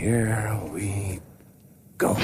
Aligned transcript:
here 0.00 0.58
we 0.72 1.20
go. 1.98 2.16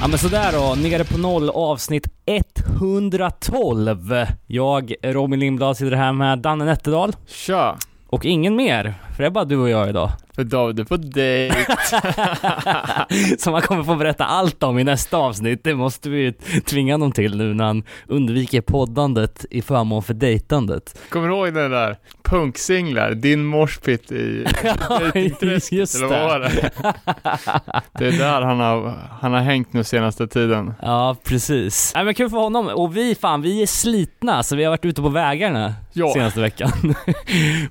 Ja 0.00 0.08
men 0.08 0.18
sådär 0.18 0.52
då, 0.52 0.74
nere 0.74 1.04
på 1.04 1.18
noll 1.18 1.50
avsnitt 1.50 2.06
112. 2.26 4.26
Jag, 4.46 4.94
Robin 5.02 5.40
Lindblad, 5.40 5.76
sitter 5.76 5.96
här 5.96 6.12
med 6.12 6.38
Danne 6.38 6.64
Nätterdal 6.64 7.12
Tja! 7.26 7.76
och 8.06 8.24
ingen 8.24 8.56
mer, 8.56 8.94
för 9.20 9.22
det 9.22 9.28
är 9.28 9.30
bara 9.30 9.44
du 9.44 9.56
och 9.56 9.70
jag 9.70 9.88
idag. 9.88 10.10
För 10.34 10.44
David 10.44 10.80
är 10.80 10.84
på 10.84 10.96
dejt. 10.96 11.56
Som 13.38 13.52
han 13.52 13.62
kommer 13.62 13.82
få 13.84 13.94
berätta 13.94 14.24
allt 14.24 14.62
om 14.62 14.78
i 14.78 14.84
nästa 14.84 15.16
avsnitt. 15.16 15.64
Det 15.64 15.74
måste 15.74 16.10
vi 16.10 16.18
ju 16.20 16.32
tvinga 16.64 16.94
honom 16.94 17.12
till 17.12 17.36
nu 17.36 17.54
när 17.54 17.64
han 17.64 17.82
undviker 18.06 18.60
poddandet 18.60 19.46
i 19.50 19.62
förmån 19.62 20.02
för 20.02 20.14
dejtandet. 20.14 20.98
Kommer 21.08 21.28
du 21.28 21.34
ihåg 21.34 21.54
den 21.54 21.70
där 21.70 21.96
punksinglar? 22.24 23.10
Din 23.14 23.44
morspit 23.44 24.12
i 24.12 24.44
dejtingträsket, 25.14 25.94
eller 25.94 26.06
vad 26.06 26.20
var 26.20 26.38
det? 26.40 26.70
Det 27.98 28.06
är 28.06 28.12
där 28.18 28.42
han 28.42 28.60
har, 28.60 28.94
han 29.20 29.32
har 29.32 29.40
hängt 29.40 29.72
nu 29.72 29.84
senaste 29.84 30.26
tiden. 30.28 30.74
Ja, 30.82 31.16
precis. 31.24 31.92
Nej 31.94 32.04
men 32.04 32.14
kul 32.14 32.30
för 32.30 32.36
honom. 32.38 32.66
Och 32.66 32.96
vi, 32.96 33.14
fan, 33.14 33.42
vi 33.42 33.62
är 33.62 33.66
slitna, 33.66 34.42
så 34.42 34.56
vi 34.56 34.64
har 34.64 34.70
varit 34.70 34.84
ute 34.84 35.02
på 35.02 35.08
vägarna 35.08 35.74
Ja. 35.92 36.12
senaste 36.14 36.40
veckan. 36.40 36.70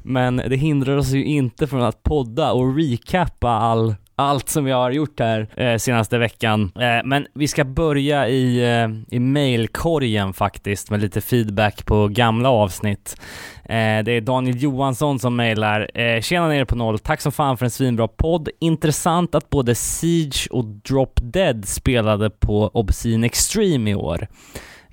men 0.04 0.36
det 0.36 0.56
hindrar 0.56 0.98
oss 0.98 1.10
ju 1.12 1.26
inte 1.26 1.39
från 1.68 1.82
att 1.82 2.04
podda 2.04 2.52
och 2.52 2.76
recappa 2.78 3.50
all 3.50 3.96
allt 4.16 4.50
som 4.50 4.68
jag 4.68 4.78
har 4.78 4.92
gjort 4.92 5.20
här 5.20 5.48
eh, 5.56 5.78
senaste 5.78 6.18
veckan. 6.18 6.72
Eh, 6.76 7.06
men 7.06 7.26
vi 7.34 7.48
ska 7.48 7.64
börja 7.64 8.28
i, 8.30 8.60
eh, 8.82 9.16
i 9.16 9.20
mailkorgen 9.20 10.34
faktiskt 10.34 10.90
med 10.92 11.02
lite 11.02 11.22
feedback 11.22 11.86
på 11.86 12.08
gamla 12.08 12.50
avsnitt. 12.50 13.16
Eh, 13.64 14.04
det 14.04 14.12
är 14.12 14.22
Daniel 14.22 14.64
Johansson 14.64 15.20
som 15.20 15.36
mejlar. 15.36 16.00
Eh, 16.00 16.22
Tjena 16.22 16.48
nere 16.48 16.66
på 16.66 16.76
noll, 16.76 17.00
tack 17.00 17.22
som 17.22 17.32
fan 17.32 17.58
för 17.58 17.66
en 17.66 17.72
svinbra 17.72 18.08
podd. 18.08 18.50
Intressant 18.60 19.36
att 19.36 19.50
både 19.50 19.76
Siege 19.76 20.48
och 20.52 20.66
Drop 20.66 21.20
Dead 21.24 21.66
spelade 21.68 22.30
på 22.30 22.68
Obscene 22.74 23.26
Extreme 23.26 23.92
i 23.92 23.96
år. 23.96 24.28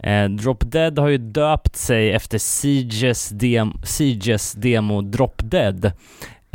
Eh, 0.02 0.24
Drop 0.24 0.70
Dead 0.72 0.98
har 0.98 1.08
ju 1.08 1.18
döpt 1.18 1.76
sig 1.76 2.12
efter 2.12 2.38
Sieges, 2.38 3.28
dem- 3.28 3.80
Sieges 3.84 4.52
demo 4.52 5.02
Drop 5.02 5.42
Dead. 5.44 5.92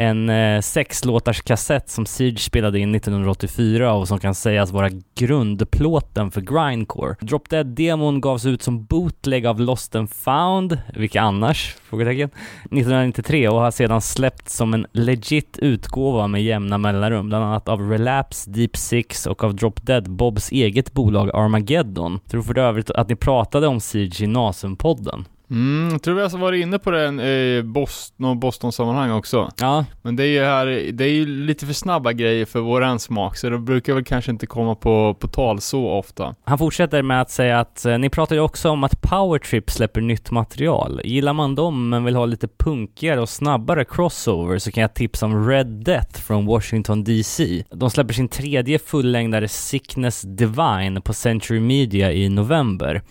En 0.01 0.29
eh, 0.29 0.61
sexlåtars 0.61 1.41
kassett 1.41 1.89
som 1.89 2.05
Siege 2.05 2.39
spelade 2.39 2.79
in 2.79 2.95
1984 2.95 3.93
och 3.93 4.07
som 4.07 4.19
kan 4.19 4.35
sägas 4.35 4.71
vara 4.71 4.89
grundplåten 5.15 6.31
för 6.31 6.41
grindcore. 6.41 7.15
Drop 7.19 7.49
Dead-demon 7.49 8.21
gavs 8.21 8.45
ut 8.45 8.61
som 8.61 8.85
bootleg 8.85 9.45
av 9.45 9.59
Lost 9.59 9.95
and 9.95 10.09
Found, 10.09 10.77
vilka 10.95 11.21
annars? 11.21 11.75
Frågetecken. 11.83 12.29
1993 12.63 13.47
och 13.47 13.59
har 13.59 13.71
sedan 13.71 14.01
släppts 14.01 14.55
som 14.55 14.73
en 14.73 14.87
legit 14.91 15.59
utgåva 15.59 16.27
med 16.27 16.43
jämna 16.43 16.77
mellanrum, 16.77 17.27
bland 17.27 17.45
annat 17.45 17.69
av 17.69 17.89
Relapse, 17.89 18.51
Deep 18.51 18.77
Six 18.77 19.27
och 19.27 19.43
av 19.43 19.55
Drop 19.55 19.85
Dead, 19.85 20.09
Bobs 20.09 20.51
eget 20.51 20.93
bolag 20.93 21.29
Armageddon. 21.33 22.19
Tror 22.27 22.41
för 22.41 22.57
övrigt 22.57 22.91
att 22.91 23.09
ni 23.09 23.15
pratade 23.15 23.67
om 23.67 23.79
Siege 23.79 24.21
i 24.21 24.27
Nasum-podden. 24.27 25.25
Mm, 25.51 25.89
jag 25.91 26.01
tror 26.01 26.15
vi 26.15 26.21
har 26.21 26.37
varit 26.37 26.61
inne 26.61 26.79
på 26.79 26.91
den 26.91 27.19
i 27.19 27.61
Boston, 27.65 28.39
Boston-sammanhang 28.39 29.11
också. 29.11 29.49
Ja, 29.57 29.85
Men 30.01 30.15
det 30.15 30.23
är 30.23 30.27
ju 30.27 30.43
här, 30.43 30.91
det 30.91 31.03
är 31.03 31.09
ju 31.09 31.25
lite 31.25 31.65
för 31.65 31.73
snabba 31.73 32.13
grejer 32.13 32.45
för 32.45 32.59
våran 32.59 32.99
smak, 32.99 33.37
så 33.37 33.49
det 33.49 33.57
brukar 33.57 33.93
väl 33.93 34.03
kanske 34.03 34.31
inte 34.31 34.45
komma 34.45 34.75
på, 34.75 35.17
på 35.19 35.27
tal 35.27 35.61
så 35.61 35.89
ofta. 35.89 36.35
Han 36.43 36.57
fortsätter 36.57 37.01
med 37.01 37.21
att 37.21 37.29
säga 37.29 37.59
att 37.59 37.85
eh, 37.85 37.97
ni 37.97 38.09
pratade 38.09 38.35
ju 38.35 38.41
också 38.41 38.69
om 38.69 38.83
att 38.83 39.01
Powertrip 39.01 39.71
släpper 39.71 40.01
nytt 40.01 40.31
material. 40.31 41.01
Gillar 41.03 41.33
man 41.33 41.55
dem 41.55 41.89
men 41.89 42.03
vill 42.03 42.15
ha 42.15 42.25
lite 42.25 42.47
punkigare 42.47 43.21
och 43.21 43.29
snabbare 43.29 43.85
crossover 43.85 44.59
så 44.59 44.71
kan 44.71 44.81
jag 44.81 44.93
tipsa 44.93 45.25
om 45.25 45.49
Red 45.49 45.67
Death 45.67 46.21
från 46.21 46.45
Washington 46.45 47.03
DC. 47.03 47.63
De 47.69 47.89
släpper 47.89 48.13
sin 48.13 48.27
tredje 48.27 48.79
fullängdare 48.79 49.47
Sickness 49.47 50.21
Divine 50.21 51.01
på 51.01 51.13
Century 51.13 51.59
Media 51.59 52.11
i 52.11 52.29
november. 52.29 53.01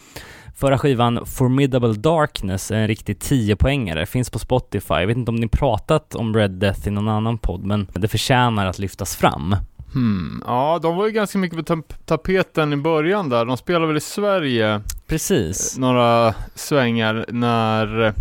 Förra 0.61 0.79
skivan 0.79 1.27
Formidable 1.27 1.93
Darkness 1.93 2.71
är 2.71 2.77
en 2.77 2.89
riktig 2.89 3.17
10-poängare, 3.19 4.07
finns 4.07 4.31
på 4.31 4.39
Spotify. 4.39 4.95
Jag 4.95 5.07
vet 5.07 5.17
inte 5.17 5.31
om 5.31 5.37
ni 5.37 5.49
pratat 5.49 6.15
om 6.15 6.37
Red 6.37 6.51
Death 6.51 6.89
i 6.89 6.91
någon 6.91 7.09
annan 7.09 7.39
podd, 7.39 7.65
men 7.65 7.87
det 7.95 8.09
förtjänar 8.09 8.67
att 8.67 8.79
lyftas 8.79 9.17
fram. 9.17 9.57
Hmm. 9.93 10.43
Ja, 10.47 10.79
de 10.83 10.97
var 10.97 11.07
ju 11.07 11.13
ganska 11.13 11.39
mycket 11.39 11.59
på 11.67 11.75
tap- 11.75 11.95
tapeten 12.07 12.73
i 12.73 12.77
början 12.77 13.29
där. 13.29 13.45
De 13.45 13.57
spelade 13.57 13.87
väl 13.87 13.97
i 13.97 14.01
Sverige 14.01 14.81
Precis. 15.07 15.79
några 15.79 16.35
svängar 16.55 17.25
när, 17.29 18.15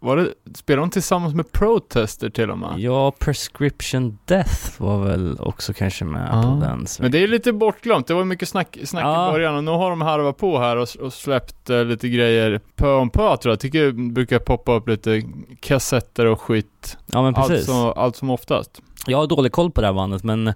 var 0.00 0.16
det, 0.16 0.28
spelade 0.54 0.82
de 0.86 0.90
tillsammans 0.90 1.34
med 1.34 1.52
Protester 1.52 2.30
till 2.30 2.50
och 2.50 2.58
med? 2.58 2.74
Ja, 2.78 3.12
Prescription 3.18 4.18
Death 4.24 4.82
var 4.82 5.04
väl 5.04 5.36
också 5.40 5.72
kanske 5.72 6.04
med 6.04 6.28
Ja. 6.32 6.42
på 6.42 6.66
den. 6.66 6.86
Så. 6.86 7.02
Men 7.02 7.12
det 7.12 7.18
är 7.22 7.28
lite 7.28 7.52
bortglömt, 7.52 8.06
det 8.06 8.14
var 8.14 8.24
mycket 8.24 8.48
snack, 8.48 8.78
snack 8.84 9.04
Ja. 9.04 9.28
i 9.28 9.32
början 9.32 9.56
och 9.56 9.64
nu 9.64 9.70
har 9.70 9.90
de 9.90 10.00
harvat 10.00 10.36
på 10.38 10.58
här 10.58 10.76
och, 10.76 10.88
och 11.00 11.12
släppt 11.12 11.70
eh, 11.70 11.84
lite 11.84 12.08
grejer 12.08 12.60
pö 12.76 12.92
om 12.94 13.10
pö 13.10 13.18
tror 13.36 13.38
jag. 13.42 13.52
Jag 13.52 13.60
tycker 13.60 13.84
det 13.86 13.92
brukar 13.92 14.38
poppa 14.38 14.72
upp 14.74 14.88
lite 14.88 15.22
kassetter 15.60 16.26
och 16.26 16.40
skit 16.40 16.98
ja, 17.06 17.22
men 17.22 17.34
allt, 17.34 17.48
precis. 17.48 17.66
som, 17.66 17.92
allt 17.96 18.16
som 18.16 18.30
oftast. 18.30 18.82
Jag 19.06 19.18
har 19.18 19.26
dålig 19.26 19.52
koll 19.52 19.70
på 19.70 19.80
det 19.80 19.86
här 19.86 19.94
bandet, 19.94 20.24
men 20.24 20.52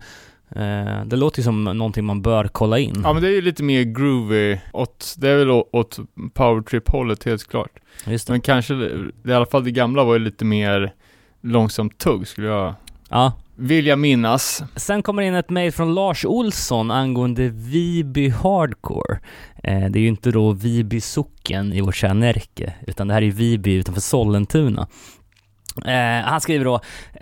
det 1.07 1.17
låter 1.17 1.39
ju 1.39 1.45
som 1.45 1.65
någonting 1.65 2.05
man 2.05 2.23
bör 2.23 2.49
kolla 2.49 2.79
in. 2.79 3.01
Ja 3.05 3.13
men 3.13 3.23
det 3.23 3.29
är 3.29 3.33
ju 3.33 3.41
lite 3.41 3.63
mer 3.63 3.83
groovy, 3.83 4.59
åt, 4.73 5.15
det 5.19 5.29
är 5.29 5.37
väl 5.37 5.51
åt 5.51 5.99
powertrip-hållet 6.35 7.25
helt 7.25 7.49
klart. 7.49 7.71
Just 8.07 8.27
det. 8.27 8.33
Men 8.33 8.41
kanske, 8.41 8.75
i 9.27 9.33
alla 9.33 9.47
fall 9.47 9.65
det 9.65 9.71
gamla 9.71 10.05
var 10.05 10.13
ju 10.13 10.19
lite 10.19 10.45
mer 10.45 10.93
långsamt 11.41 11.99
tugg 11.99 12.29
skulle 12.29 12.47
jag 12.47 12.75
Ja. 13.09 13.33
vilja 13.57 13.97
minnas. 13.97 14.63
Sen 14.77 15.03
kommer 15.03 15.23
in 15.23 15.35
ett 15.35 15.51
mejl 15.51 15.73
från 15.73 15.95
Lars 15.95 16.25
Olsson 16.25 16.91
angående 16.91 17.49
Viby 17.49 18.29
Hardcore. 18.29 19.19
Eh, 19.65 19.91
det 19.91 19.99
är 19.99 20.03
ju 20.03 20.09
inte 20.09 20.31
då 20.31 20.53
Viby 20.53 21.01
socken 21.01 21.73
i 21.73 21.81
vårt 21.81 21.95
kära 21.97 22.15
Närke, 22.15 22.75
utan 22.87 23.09
det 23.09 23.15
här 23.15 23.23
är 23.23 23.31
Viby 23.31 23.75
utanför 23.75 24.01
Sollentuna. 24.01 24.89
Eh, 25.87 26.25
han 26.25 26.41
skriver 26.41 26.65
då, 26.65 26.75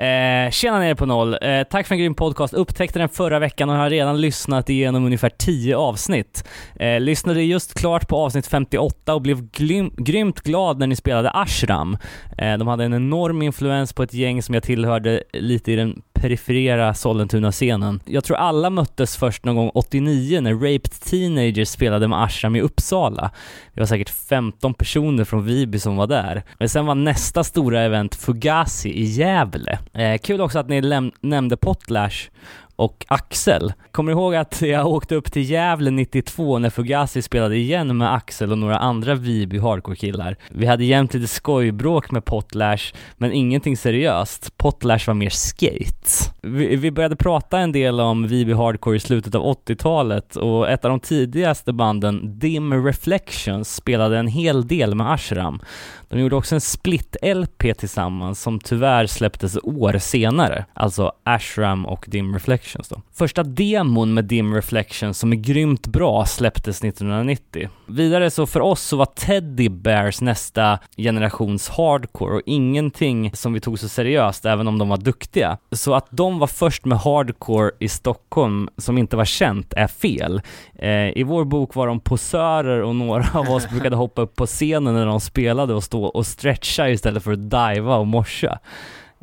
eh, 0.05 0.51
Tjena 0.51 0.79
nere 0.79 0.95
på 0.95 1.07
noll, 1.07 1.37
eh, 1.43 1.63
tack 1.71 1.87
för 1.87 1.95
en 1.95 1.99
grym 2.01 2.15
podcast, 2.15 2.55
upptäckte 2.55 2.99
den 2.99 3.09
förra 3.09 3.39
veckan 3.39 3.71
och 3.71 3.77
har 3.77 3.91
redan 3.91 4.21
lyssnat 4.21 4.71
igenom 4.71 5.05
ungefär 5.05 5.31
10 5.39 5.77
avsnitt. 5.77 6.45
Eh, 6.77 7.01
lyssnade 7.01 7.43
just 7.43 7.75
klart 7.75 8.09
på 8.09 8.17
avsnitt 8.17 8.47
58 8.47 9.15
och 9.15 9.23
blev 9.23 9.43
glym- 9.51 9.95
grymt 9.97 10.41
glad 10.41 10.79
när 10.79 10.87
ni 10.87 10.97
spelade 10.97 11.31
Ashram. 11.31 11.97
Eh, 12.39 12.59
de 12.59 12.69
hade 12.69 12.85
en 12.85 12.95
enorm 12.95 13.43
influens 13.43 13.93
på 13.93 14.03
ett 14.03 14.15
gäng 14.15 14.43
som 14.43 14.55
jag 14.55 14.63
tillhörde 14.63 15.23
lite 15.33 15.73
i 15.73 15.77
den 15.77 16.03
perifera 16.13 16.95
Sollentuna-scenen. 16.95 18.01
Jag 18.07 18.25
tror 18.25 18.37
alla 18.37 18.71
möttes 18.71 19.17
först 19.17 19.45
någon 19.45 19.57
gång 19.57 19.71
89 19.75 20.41
när 20.41 20.55
Raped 20.55 20.91
Teenagers 21.11 21.69
spelade 21.69 22.09
med 22.09 22.23
Ashram 22.25 22.57
i 22.57 22.61
Uppsala. 22.61 23.31
Vi 23.75 23.81
var 23.81 23.87
säkert 23.87 24.11
15 24.11 24.75
personer 24.75 25.25
från 25.25 25.45
Viby 25.45 25.79
som 25.79 25.97
var 25.97 26.07
där. 26.07 26.43
Men 26.59 26.69
sen 26.69 26.87
var 26.87 26.95
nästa 26.95 27.45
stora 27.45 27.81
event 27.81 28.15
Fugazi 28.43 28.89
i 28.89 29.03
Gävle. 29.05 29.79
Eh, 29.93 30.19
kul 30.19 30.41
också 30.41 30.59
att 30.59 30.69
ni 30.69 30.81
läm- 30.81 31.13
nämnde 31.21 31.57
Potlash 31.57 32.31
och 32.77 33.05
Axel. 33.09 33.73
Kommer 33.91 34.13
du 34.13 34.19
ihåg 34.19 34.35
att 34.35 34.63
jag 34.63 34.87
åkte 34.87 35.15
upp 35.15 35.33
till 35.33 35.51
Gävle 35.51 35.91
92 35.91 36.59
när 36.59 36.71
Fugazi 36.71 37.23
spelade 37.23 37.57
igen 37.57 37.97
med 37.97 38.15
Axel 38.15 38.53
och 38.53 38.59
några 38.59 38.79
andra 38.79 39.15
Viby 39.15 39.59
hardcore-killar? 39.59 40.37
Vi 40.49 40.67
hade 40.67 40.85
jämt 40.85 41.15
lite 41.15 41.27
skojbråk 41.27 42.11
med 42.11 42.25
Potlash, 42.25 42.95
men 43.17 43.33
ingenting 43.33 43.77
seriöst. 43.77 44.57
Potlash 44.57 45.07
var 45.07 45.15
mer 45.15 45.31
skate. 45.31 46.33
Vi, 46.43 46.77
vi 46.77 46.91
började 46.91 47.17
prata 47.17 47.59
en 47.59 47.73
del 47.73 48.01
om 48.01 48.27
Viby 48.27 48.53
hardcore 48.53 48.97
i 48.97 49.01
slutet 49.01 49.35
av 49.35 49.43
80-talet 49.43 50.37
och 50.37 50.71
ett 50.71 50.85
av 50.85 50.91
de 50.91 51.01
tidigaste 51.01 51.73
banden, 51.73 52.39
Dim 52.39 52.85
Reflections, 52.87 53.75
spelade 53.75 54.19
en 54.19 54.27
hel 54.29 54.67
del 54.67 54.95
med 54.95 55.13
Ashram. 55.13 55.61
De 56.09 56.21
gjorde 56.21 56.37
också 56.37 56.55
en 56.55 56.61
split-LP 56.61 57.75
tillsammans 57.75 58.41
som 58.43 58.61
tyvärr 58.61 59.07
släpptes 59.07 59.59
år 59.63 59.99
senare, 59.99 60.65
alltså 60.75 61.13
Ashram 61.25 61.87
och 61.87 62.05
Dim 62.09 62.35
Reflections 62.35 62.62
då. 62.89 63.03
Första 63.15 63.43
demon 63.43 64.15
med 64.15 64.25
Dim 64.25 64.55
Reflections 64.55 65.19
som 65.19 65.33
är 65.33 65.37
grymt 65.37 65.87
bra 65.87 66.27
släpptes 66.27 66.85
1990. 66.85 67.69
Vidare 67.87 68.31
så 68.31 68.47
för 68.47 68.61
oss 68.61 68.83
så 68.83 68.97
var 68.97 69.07
Teddy 69.07 69.69
Bears 69.69 70.21
nästa 70.21 70.79
generations 70.97 71.69
hardcore 71.69 72.35
och 72.35 72.43
ingenting 72.47 73.31
som 73.35 73.53
vi 73.53 73.61
tog 73.61 73.79
så 73.79 73.89
seriöst 73.89 74.47
även 74.47 74.69
om 74.69 74.79
de 74.79 74.89
var 74.89 74.97
duktiga. 74.97 75.59
Så 75.73 75.95
att 75.95 76.07
de 76.11 76.39
var 76.39 76.47
först 76.47 76.85
med 76.85 76.99
hardcore 76.99 77.71
i 77.79 77.89
Stockholm 77.89 78.69
som 78.77 78.99
inte 78.99 79.17
var 79.17 79.25
känt 79.25 79.73
är 79.73 79.87
fel. 79.87 80.41
Eh, 80.75 80.91
I 80.91 81.23
vår 81.23 81.45
bok 81.45 81.75
var 81.75 81.87
de 81.87 82.01
posörer 82.01 82.83
och 82.83 82.97
några 82.97 83.39
av 83.39 83.51
oss 83.51 83.69
brukade 83.69 83.97
hoppa 83.97 84.23
upp 84.23 84.37
på 84.37 84.47
scenen 84.47 84.95
när 84.95 85.07
de 85.07 85.21
spelade 85.21 85.75
och 85.75 85.85
stå 85.85 86.05
och 86.05 86.27
stretcha 86.27 86.89
istället 86.89 87.23
för 87.23 87.33
att 87.33 87.51
diva 87.51 87.97
och 87.97 88.07
morsa. 88.07 88.59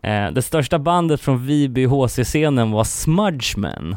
Eh, 0.04 0.31
det 0.31 0.42
största 0.42 0.80
bandet 0.80 1.22
från 1.22 1.46
Viby 1.46 1.86
HC-scenen 1.86 2.72
var 2.72 2.84
Smudgemen. 2.84 3.96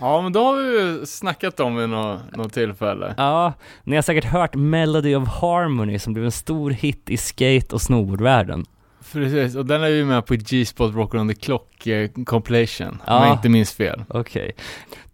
Ja, 0.00 0.22
men 0.22 0.32
då 0.32 0.44
har 0.44 0.56
vi 0.56 0.80
ju 0.80 1.06
snackat 1.06 1.60
om 1.60 1.76
vid 1.76 1.88
något, 1.88 2.36
något 2.36 2.52
tillfälle. 2.52 3.14
Ja, 3.16 3.52
ni 3.84 3.94
har 3.96 4.02
säkert 4.02 4.24
hört 4.24 4.54
Melody 4.54 5.14
of 5.14 5.28
Harmony 5.28 5.98
som 5.98 6.12
blev 6.12 6.24
en 6.24 6.32
stor 6.32 6.70
hit 6.70 7.10
i 7.10 7.16
skate 7.16 7.66
och 7.74 7.82
snowboardvärlden. 7.82 8.64
Precis, 9.12 9.56
och 9.56 9.66
den 9.66 9.82
är 9.82 9.88
ju 9.88 10.04
med 10.04 10.26
på 10.26 10.34
G-spot 10.34 10.94
Rock 10.94 11.14
on 11.14 11.28
the 11.28 11.34
Clock 11.34 11.86
eh, 11.86 12.10
compilation, 12.26 12.88
om 12.88 12.98
Ja. 13.06 13.26
jag 13.26 13.34
inte 13.34 13.48
minns 13.48 13.72
fel. 13.72 14.04
Okej. 14.08 14.52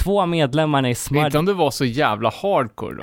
Två 0.03 0.21
av 0.21 0.29
medlemmarna 0.29 0.91
i 0.91 0.95
Smudge... 0.95 1.27
Inte 1.27 1.39
om 1.39 1.45
det 1.45 1.55
var 1.55 1.71
så 1.71 1.85
jävla 1.85 2.33
hardcore 2.43 2.95
då. 2.95 3.03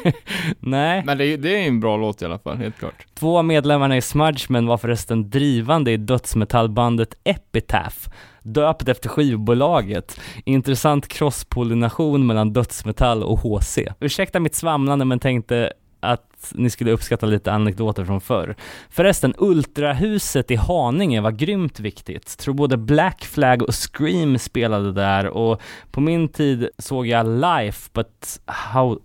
Nej. 0.60 1.02
Men 1.04 1.18
det 1.18 1.24
är, 1.24 1.36
det 1.36 1.56
är 1.56 1.68
en 1.68 1.80
bra 1.80 1.96
låt 1.96 2.22
i 2.22 2.24
alla 2.24 2.38
fall, 2.38 2.56
helt 2.56 2.78
klart. 2.78 3.06
Två 3.14 3.38
av 3.38 3.44
medlemmarna 3.44 3.96
i 3.96 4.02
Smudgemen 4.02 4.66
var 4.66 4.78
förresten 4.78 5.30
drivande 5.30 5.92
i 5.92 5.96
dödsmetallbandet 5.96 7.14
Epitaph, 7.24 7.96
döpt 8.42 8.88
efter 8.88 9.08
skivbolaget. 9.08 10.20
Intressant 10.44 11.08
crosspollination 11.08 12.26
mellan 12.26 12.52
dödsmetall 12.52 13.22
och 13.22 13.38
HC. 13.38 13.78
Ursäkta 14.00 14.40
mitt 14.40 14.54
svamlande 14.54 15.04
men 15.04 15.18
tänkte 15.18 15.72
att 16.00 16.27
ni 16.54 16.70
skulle 16.70 16.90
uppskatta 16.90 17.26
lite 17.26 17.52
anekdoter 17.52 18.04
från 18.04 18.20
förr. 18.20 18.56
Förresten, 18.90 19.34
Ultrahuset 19.38 20.50
i 20.50 20.56
Haninge 20.56 21.20
var 21.20 21.30
grymt 21.30 21.80
viktigt. 21.80 22.38
Tror 22.38 22.54
både 22.54 22.76
Black 22.76 23.24
Flag 23.24 23.62
och 23.62 23.74
Scream 23.74 24.38
spelade 24.38 24.92
där 24.92 25.26
och 25.26 25.60
på 25.90 26.00
min 26.00 26.28
tid 26.28 26.68
såg 26.78 27.06
jag 27.06 27.26
Life, 27.26 27.90
but 27.92 28.40
how 28.46 28.98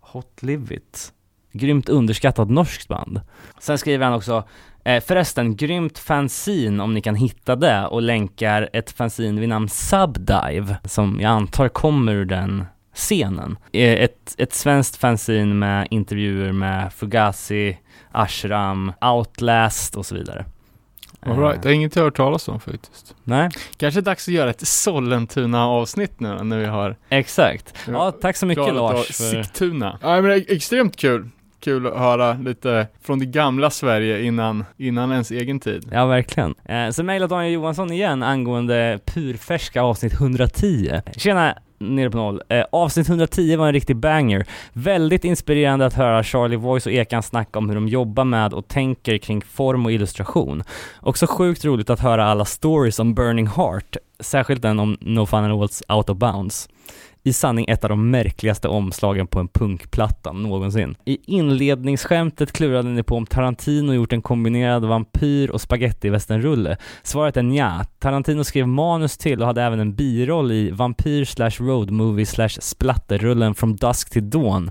hot 0.00 0.42
live 0.42 0.74
it? 0.74 1.12
Grymt 1.52 1.88
underskattat 1.88 2.50
norskt 2.50 2.88
band. 2.88 3.20
Sen 3.60 3.78
skriver 3.78 4.04
han 4.04 4.14
också 4.14 4.44
eh, 4.84 5.02
Förresten, 5.02 5.56
grymt 5.56 5.98
fanzine 5.98 6.82
om 6.82 6.94
ni 6.94 7.00
kan 7.00 7.14
hitta 7.14 7.56
det 7.56 7.86
och 7.86 8.02
länkar 8.02 8.70
ett 8.72 8.90
fanzine 8.90 9.40
vid 9.40 9.48
namn 9.48 9.68
Subdive 9.68 10.76
som 10.84 11.20
jag 11.20 11.30
antar 11.30 11.68
kommer 11.68 12.12
ur 12.12 12.24
den 12.24 12.64
scenen. 12.94 13.58
Eh, 13.72 13.92
Ett, 13.92 14.34
ett 14.38 14.52
svenskt 14.54 14.96
fanzine 14.96 15.54
med 15.54 15.88
intervjuer 15.90 16.52
med 16.52 16.92
Fugazi, 16.92 17.78
Ashram, 18.12 18.92
Outlast 19.00 19.96
och 19.96 20.06
så 20.06 20.14
vidare. 20.14 20.44
All 21.26 21.38
right. 21.38 21.62
Det 21.62 21.68
är 21.68 21.72
inget 21.72 21.96
jag 21.96 22.02
har 22.02 22.06
hört 22.06 22.16
talas 22.16 22.48
om 22.48 22.60
faktiskt. 22.60 23.14
nej, 23.24 23.48
Kanske 23.76 24.00
dags 24.00 24.28
att 24.28 24.34
göra 24.34 24.50
ett 24.50 24.66
Sollentuna-avsnitt 24.66 26.20
nu 26.20 26.34
när 26.42 26.58
vi 26.58 26.66
har 26.66 26.96
exakt. 27.08 27.74
Ja, 27.88 28.10
tack 28.10 28.36
så 28.36 28.46
mycket 28.46 28.74
Lars. 28.74 29.06
För... 29.06 29.12
Sigtuna. 29.12 29.98
Ja, 30.02 30.20
men 30.20 30.44
extremt 30.48 30.96
kul. 30.96 31.28
Kul 31.64 31.86
att 31.86 31.98
höra 31.98 32.32
lite 32.32 32.86
från 33.02 33.18
det 33.18 33.26
gamla 33.26 33.70
Sverige 33.70 34.22
innan, 34.22 34.64
innan 34.76 35.12
ens 35.12 35.30
egen 35.30 35.60
tid. 35.60 35.88
Ja, 35.92 36.06
verkligen. 36.06 36.54
Eh, 36.64 36.90
så 36.90 37.02
mejlar 37.02 37.28
Daniel 37.28 37.52
Johansson 37.52 37.92
igen 37.92 38.22
angående 38.22 39.00
purfärska 39.04 39.82
avsnitt 39.82 40.12
110. 40.12 41.00
Tjena, 41.16 41.54
nere 41.78 42.10
på 42.10 42.16
noll. 42.16 42.42
Eh, 42.48 42.64
avsnitt 42.72 43.08
110 43.08 43.56
var 43.56 43.66
en 43.66 43.72
riktig 43.72 43.96
banger. 43.96 44.46
Väldigt 44.72 45.24
inspirerande 45.24 45.86
att 45.86 45.94
höra 45.94 46.22
Charlie 46.22 46.56
Voice 46.56 46.86
och 46.86 46.92
Ekan 46.92 47.22
snacka 47.22 47.58
om 47.58 47.68
hur 47.68 47.74
de 47.74 47.88
jobbar 47.88 48.24
med 48.24 48.54
och 48.54 48.68
tänker 48.68 49.18
kring 49.18 49.42
form 49.42 49.86
och 49.86 49.92
illustration. 49.92 50.62
Också 51.00 51.26
sjukt 51.26 51.64
roligt 51.64 51.90
att 51.90 52.00
höra 52.00 52.24
alla 52.24 52.44
stories 52.44 52.98
om 52.98 53.14
Burning 53.14 53.46
Heart, 53.46 53.96
särskilt 54.20 54.62
den 54.62 54.80
om 54.80 54.96
No 55.00 55.26
Fun 55.26 55.44
and 55.44 55.58
Waltz 55.58 55.82
Out 55.88 56.10
of 56.10 56.18
Bounds. 56.18 56.68
I 57.26 57.32
sanning 57.32 57.66
ett 57.68 57.84
av 57.84 57.90
de 57.90 58.10
märkligaste 58.10 58.68
omslagen 58.68 59.26
på 59.26 59.40
en 59.40 59.48
punkplatta 59.48 60.32
någonsin. 60.32 60.96
I 61.04 61.18
inledningsskämtet 61.36 62.52
klurade 62.52 62.88
ni 62.88 63.02
på 63.02 63.16
om 63.16 63.26
Tarantino 63.26 63.92
gjort 63.92 64.12
en 64.12 64.22
kombinerad 64.22 64.84
vampyr 64.84 65.50
och 65.50 65.60
spagettivästernrulle. 65.60 66.76
Svaret 67.02 67.36
är 67.36 67.42
nja. 67.42 67.86
Tarantino 67.98 68.44
skrev 68.44 68.68
manus 68.68 69.16
till 69.16 69.40
och 69.40 69.46
hade 69.46 69.62
även 69.62 69.80
en 69.80 69.94
biroll 69.94 70.52
i 70.52 70.70
vampyr 70.70 71.24
slash 71.24 71.50
road 71.58 71.90
movie 71.90 72.26
slash 72.26 72.48
splatterrullen 72.48 73.54
From 73.54 73.76
Dusk 73.76 74.10
till 74.10 74.30
Dawn 74.30 74.70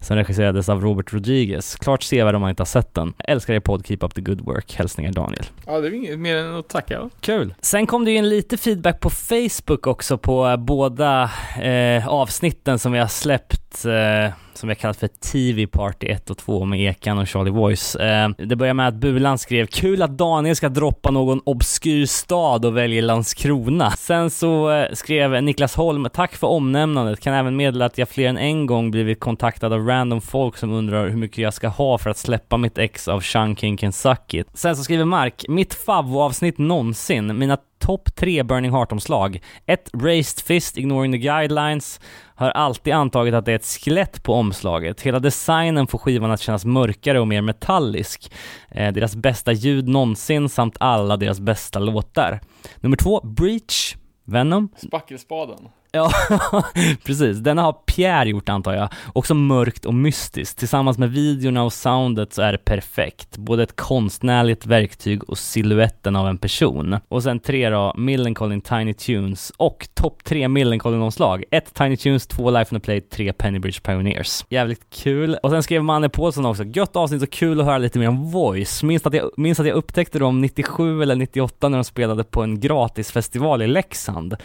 som 0.00 0.16
regisserades 0.16 0.68
av 0.68 0.80
Robert 0.80 1.12
Rodriguez. 1.12 1.76
Klart 1.76 2.02
sevärd 2.02 2.34
om 2.34 2.40
man 2.40 2.50
inte 2.50 2.60
har 2.60 2.66
sett 2.66 2.94
den. 2.94 3.14
Älskar 3.18 3.54
er 3.54 3.60
podd, 3.60 3.86
keep 3.86 3.98
up 4.00 4.14
the 4.14 4.20
good 4.20 4.40
work. 4.40 4.74
Hälsningar 4.74 5.12
Daniel. 5.12 5.44
Ja, 5.66 5.80
det 5.80 5.88
är 5.88 5.92
inget 5.92 6.18
mer 6.18 6.36
än 6.36 6.54
att 6.54 6.68
tacka. 6.68 7.10
Kul! 7.20 7.54
Sen 7.60 7.86
kom 7.86 8.04
det 8.04 8.10
ju 8.10 8.16
en 8.16 8.28
lite 8.28 8.56
feedback 8.56 9.00
på 9.00 9.10
Facebook 9.10 9.86
också 9.86 10.18
på 10.18 10.56
båda 10.58 11.30
eh, 11.62 12.08
avsnitten 12.08 12.78
som 12.78 12.92
vi 12.92 12.98
har 12.98 13.06
släppt, 13.06 13.84
eh, 13.84 14.32
som 14.58 14.68
vi 14.68 14.70
har 14.70 14.78
kallat 14.78 14.96
för 14.96 15.08
TV 15.08 15.66
Party 15.66 16.06
1 16.06 16.30
och 16.30 16.38
2 16.38 16.64
med 16.64 16.80
Ekan 16.80 17.18
och 17.18 17.28
Charlie 17.28 17.50
Voice. 17.50 17.94
Eh, 17.94 18.28
det 18.38 18.56
börjar 18.56 18.74
med 18.74 18.88
att 18.88 18.94
Bulan 18.94 19.38
skrev 19.38 19.66
“Kul 19.66 20.02
att 20.02 20.18
Daniel 20.18 20.56
ska 20.56 20.68
droppa 20.68 21.10
någon 21.10 21.40
obskyr 21.44 22.06
stad 22.06 22.64
och 22.64 22.76
väljer 22.76 23.02
Landskrona”. 23.02 23.90
Sen 23.90 24.30
så 24.30 24.70
eh, 24.70 24.92
skrev 24.92 25.42
Niklas 25.42 25.74
Holm 25.74 26.08
“Tack 26.12 26.36
för 26.36 26.46
omnämnandet, 26.46 27.20
kan 27.20 27.34
även 27.34 27.56
meddela 27.56 27.84
att 27.84 27.98
jag 27.98 28.08
fler 28.08 28.28
än 28.28 28.38
en 28.38 28.66
gång 28.66 28.90
blivit 28.90 29.20
kontaktad 29.20 29.72
av 29.72 29.86
random 29.86 30.20
folk 30.20 30.56
som 30.56 30.72
undrar 30.72 31.08
hur 31.08 31.16
mycket 31.16 31.38
jag 31.38 31.54
ska 31.54 31.68
ha 31.68 31.98
för 31.98 32.10
att 32.10 32.18
släppa 32.18 32.56
mitt 32.56 32.78
ex 32.78 33.08
av 33.08 33.20
Shunkin' 33.20 33.76
Can 33.76 33.92
Sen 34.54 34.76
så 34.76 34.84
skriver 34.84 35.04
Mark 35.04 35.44
“Mitt 35.48 35.74
favvoavsnitt 35.74 36.58
någonsin, 36.58 37.38
mina 37.38 37.58
topp 37.78 38.14
tre 38.14 38.42
Burning 38.42 38.70
Heart-omslag. 38.70 39.42
Ett 39.66 39.90
Raised 39.92 40.44
Fist, 40.44 40.78
Ignoring 40.78 41.12
the 41.12 41.18
Guidelines, 41.18 42.00
har 42.34 42.50
alltid 42.50 42.92
antagit 42.92 43.34
att 43.34 43.44
det 43.44 43.52
är 43.52 43.56
ett 43.56 43.64
skelett 43.64 44.22
på 44.22 44.34
omslaget. 44.34 45.00
Hela 45.00 45.18
designen 45.18 45.86
får 45.86 45.98
skivan 45.98 46.30
att 46.30 46.40
kännas 46.40 46.64
mörkare 46.64 47.20
och 47.20 47.28
mer 47.28 47.40
metallisk. 47.40 48.32
Eh, 48.70 48.92
deras 48.92 49.16
bästa 49.16 49.52
ljud 49.52 49.88
någonsin 49.88 50.48
samt 50.48 50.76
alla 50.80 51.16
deras 51.16 51.40
bästa 51.40 51.78
låtar. 51.78 52.40
Nummer 52.76 52.96
två, 52.96 53.20
Breach, 53.20 53.96
Venom. 54.24 54.68
Spackelspaden. 54.76 55.68
Ja, 55.92 56.10
precis. 57.04 57.38
Denna 57.38 57.62
har 57.62 57.72
Pierre 57.72 58.28
gjort 58.30 58.48
antar 58.48 58.74
jag. 58.74 58.88
Också 59.12 59.34
mörkt 59.34 59.84
och 59.84 59.94
mystiskt. 59.94 60.58
Tillsammans 60.58 60.98
med 60.98 61.10
videorna 61.10 61.62
och 61.62 61.72
soundet 61.72 62.32
så 62.32 62.42
är 62.42 62.52
det 62.52 62.58
perfekt. 62.58 63.36
Både 63.36 63.62
ett 63.62 63.76
konstnärligt 63.76 64.66
verktyg 64.66 65.24
och 65.24 65.38
siluetten 65.38 66.16
av 66.16 66.28
en 66.28 66.38
person. 66.38 66.96
Och 67.08 67.22
sen 67.22 67.40
tre 67.40 67.70
då, 67.70 67.94
Millencolin 67.96 68.60
Tiny 68.60 68.94
Tunes 68.94 69.52
och 69.56 69.88
topp 69.94 70.24
tre 70.24 70.48
Millencolin-omslag. 70.48 71.44
Ett 71.50 71.74
Tiny 71.74 71.96
Tunes, 71.96 72.26
två 72.26 72.50
Life 72.50 72.74
on 72.74 72.80
the 72.80 72.84
Play, 72.84 73.00
tre 73.00 73.32
Pennybridge 73.32 73.80
Pioneers. 73.80 74.44
Jävligt 74.48 74.90
kul. 74.90 75.36
Och 75.42 75.50
sen 75.50 75.62
skrev 75.62 75.84
Manne 75.84 76.08
Paulsson 76.08 76.46
också, 76.46 76.64
gött 76.64 76.96
avsnitt 76.96 77.22
och 77.22 77.30
kul 77.30 77.60
att 77.60 77.66
höra 77.66 77.78
lite 77.78 77.98
mer 77.98 78.08
om 78.08 78.30
Voice. 78.30 78.82
Minns 78.82 79.06
att 79.06 79.14
jag, 79.14 79.30
minns 79.36 79.60
att 79.60 79.66
jag 79.66 79.74
upptäckte 79.74 80.18
dem 80.18 80.40
97 80.40 81.02
eller 81.02 81.16
98 81.16 81.68
när 81.68 81.78
de 81.78 81.84
spelade 81.84 82.24
på 82.24 82.42
en 82.42 82.60
gratisfestival 82.60 83.62
i 83.62 83.66
Leksand. 83.66 84.36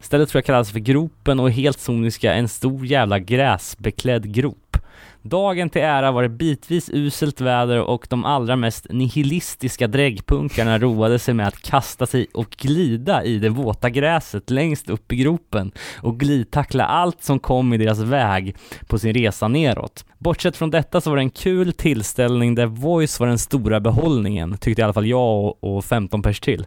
Stället 0.00 0.28
tror 0.28 0.38
jag 0.38 0.44
kallades 0.44 0.72
för 0.72 0.78
Gropen 0.78 1.40
och 1.40 1.50
helt 1.50 1.80
soniska 1.80 2.34
en 2.34 2.48
stor 2.48 2.86
jävla 2.86 3.18
gräsbeklädd 3.18 4.34
grop. 4.34 4.76
Dagen 5.22 5.70
till 5.70 5.82
ära 5.82 6.12
var 6.12 6.22
det 6.22 6.28
bitvis 6.28 6.90
uselt 6.92 7.40
väder 7.40 7.80
och 7.80 8.06
de 8.10 8.24
allra 8.24 8.56
mest 8.56 8.86
nihilistiska 8.90 9.86
dräggpunkarna 9.88 10.78
roade 10.78 11.18
sig 11.18 11.34
med 11.34 11.48
att 11.48 11.62
kasta 11.62 12.06
sig 12.06 12.26
och 12.34 12.50
glida 12.50 13.24
i 13.24 13.38
det 13.38 13.48
våta 13.48 13.90
gräset 13.90 14.50
längst 14.50 14.90
upp 14.90 15.12
i 15.12 15.16
gropen 15.16 15.72
och 16.02 16.20
glidtackla 16.20 16.84
allt 16.84 17.22
som 17.22 17.38
kom 17.38 17.72
i 17.72 17.78
deras 17.78 17.98
väg 17.98 18.56
på 18.88 18.98
sin 18.98 19.14
resa 19.14 19.48
neråt. 19.48 20.04
Bortsett 20.18 20.56
från 20.56 20.70
detta 20.70 21.00
så 21.00 21.10
var 21.10 21.16
det 21.16 21.22
en 21.22 21.30
kul 21.30 21.72
tillställning 21.72 22.54
där 22.54 22.66
voice 22.66 23.20
var 23.20 23.26
den 23.26 23.38
stora 23.38 23.80
behållningen, 23.80 24.58
tyckte 24.58 24.82
i 24.82 24.84
alla 24.84 24.92
fall 24.92 25.06
jag 25.06 25.44
och, 25.44 25.76
och 25.76 25.84
15 25.84 26.22
pers 26.22 26.40
till. 26.40 26.66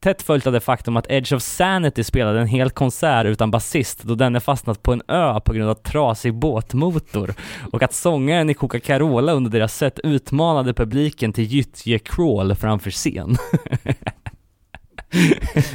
Tätt 0.00 0.22
följt 0.22 0.46
av 0.46 0.52
det 0.52 0.60
faktum 0.60 0.96
att 0.96 1.10
Edge 1.10 1.32
of 1.32 1.42
Sanity 1.42 2.04
spelade 2.04 2.40
en 2.40 2.46
hel 2.46 2.70
konsert 2.70 3.26
utan 3.26 3.50
basist 3.50 4.02
då 4.02 4.14
denne 4.14 4.40
fastnat 4.40 4.82
på 4.82 4.92
en 4.92 5.02
ö 5.08 5.40
på 5.40 5.52
grund 5.52 5.70
av 5.70 5.74
trasig 5.74 6.34
båtmotor 6.34 7.34
och 7.72 7.82
att 7.82 7.94
sångaren 7.94 8.50
i 8.50 8.54
Coca-Carola 8.54 9.32
under 9.32 9.50
deras 9.50 9.76
set 9.76 9.98
utmanade 9.98 10.74
publiken 10.74 11.32
till 11.32 11.44
gyttje-crawl 11.44 12.54
framför 12.54 12.90
scen. 12.90 13.36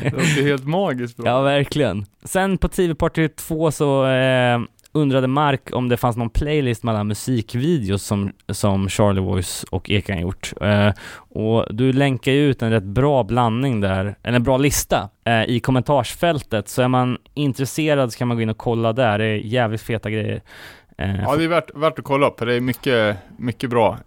Det 0.01 0.11
låter 0.11 0.43
helt 0.43 0.67
magiskt 0.67 1.17
bra. 1.17 1.27
Ja, 1.27 1.41
verkligen. 1.41 2.05
Sen 2.23 2.57
på 2.57 2.67
TV 2.67 2.95
Party 2.95 3.27
2 3.27 3.71
så 3.71 4.05
eh, 4.05 4.59
undrade 4.91 5.27
Mark 5.27 5.69
om 5.73 5.89
det 5.89 5.97
fanns 5.97 6.17
någon 6.17 6.29
playlist 6.29 6.83
med 6.83 6.93
alla 6.93 7.03
musikvideos 7.03 8.03
som, 8.03 8.31
som 8.49 8.89
Charlie 8.89 9.21
Voice 9.21 9.63
och 9.63 9.89
Ekan 9.89 10.19
gjort. 10.21 10.53
Eh, 10.61 10.89
och 11.15 11.65
du 11.75 11.93
länkar 11.93 12.31
ju 12.31 12.49
ut 12.49 12.61
en 12.61 12.71
rätt 12.71 12.83
bra 12.83 13.23
blandning 13.23 13.81
där, 13.81 14.15
eller 14.23 14.35
en 14.35 14.43
bra 14.43 14.57
lista 14.57 15.09
eh, 15.25 15.43
i 15.43 15.59
kommentarsfältet. 15.59 16.69
Så 16.69 16.81
är 16.81 16.87
man 16.87 17.17
intresserad 17.33 18.13
så 18.13 18.17
kan 18.17 18.27
man 18.27 18.37
gå 18.37 18.43
in 18.43 18.49
och 18.49 18.57
kolla 18.57 18.93
där. 18.93 19.19
Det 19.19 19.25
är 19.25 19.35
jävligt 19.35 19.81
feta 19.81 20.09
grejer. 20.09 20.41
Eh, 20.97 21.21
Ja, 21.21 21.35
det 21.35 21.43
är 21.43 21.47
värt, 21.47 21.75
värt 21.75 21.99
att 21.99 22.05
kolla 22.05 22.27
upp. 22.27 22.37
Det 22.37 22.55
är 22.55 22.59
mycket, 22.61 23.17
mycket 23.37 23.69
bra 23.69 23.97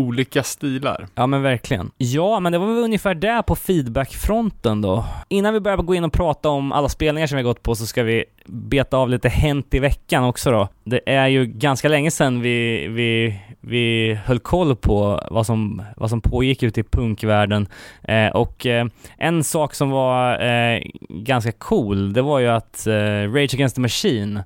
olika 0.00 0.42
stilar. 0.42 1.06
Ja 1.14 1.26
men 1.26 1.42
verkligen. 1.42 1.90
Ja, 1.96 2.40
men 2.40 2.52
det 2.52 2.58
var 2.58 2.66
väl 2.66 2.84
ungefär 2.84 3.14
det 3.14 3.42
på 3.46 3.56
feedbackfronten 3.56 4.82
då. 4.82 5.04
Innan 5.28 5.54
vi 5.54 5.60
börjar 5.60 5.76
gå 5.76 5.94
in 5.94 6.04
och 6.04 6.12
prata 6.12 6.48
om 6.48 6.72
alla 6.72 6.88
spelningar 6.88 7.26
som 7.26 7.36
vi 7.36 7.42
har 7.42 7.50
gått 7.50 7.62
på 7.62 7.74
så 7.74 7.86
ska 7.86 8.02
vi 8.02 8.24
beta 8.46 8.96
av 8.96 9.08
lite 9.08 9.28
hänt 9.28 9.74
i 9.74 9.78
veckan 9.78 10.24
också 10.24 10.50
då. 10.50 10.68
Det 10.84 11.00
är 11.10 11.26
ju 11.26 11.46
ganska 11.46 11.88
länge 11.88 12.10
sedan 12.10 12.40
vi, 12.40 12.88
vi, 12.88 13.40
vi 13.60 14.14
höll 14.24 14.38
koll 14.38 14.76
på 14.76 15.20
vad 15.30 15.46
som, 15.46 15.82
vad 15.96 16.10
som 16.10 16.20
pågick 16.20 16.62
ute 16.62 16.80
i 16.80 16.84
punkvärlden. 16.84 17.68
Eh, 18.02 18.28
och 18.28 18.66
eh, 18.66 18.86
en 19.18 19.44
sak 19.44 19.74
som 19.74 19.90
var 19.90 20.46
eh, 20.46 20.82
ganska 21.08 21.52
cool, 21.52 22.12
det 22.12 22.22
var 22.22 22.38
ju 22.38 22.48
att 22.48 22.86
eh, 22.86 23.32
Rage 23.32 23.54
Against 23.54 23.74
the 23.74 23.80
Machine 23.80 24.42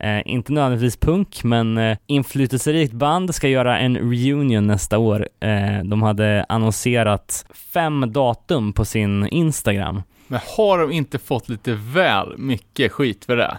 Eh, 0.00 0.22
inte 0.24 0.52
nödvändigtvis 0.52 0.96
punk, 0.96 1.44
men 1.44 1.78
eh, 1.78 1.98
inflytelserikt 2.06 2.92
band 2.92 3.34
ska 3.34 3.48
göra 3.48 3.78
en 3.78 3.96
reunion 3.96 4.66
nästa 4.66 4.98
år. 4.98 5.28
Eh, 5.40 5.84
de 5.84 6.02
hade 6.02 6.46
annonserat 6.48 7.46
fem 7.72 8.12
datum 8.12 8.72
på 8.72 8.84
sin 8.84 9.26
Instagram. 9.26 10.02
Men 10.26 10.40
har 10.56 10.78
de 10.78 10.92
inte 10.92 11.18
fått 11.18 11.48
lite 11.48 11.74
väl 11.74 12.38
mycket 12.38 12.92
skit 12.92 13.24
för 13.24 13.36
det? 13.36 13.58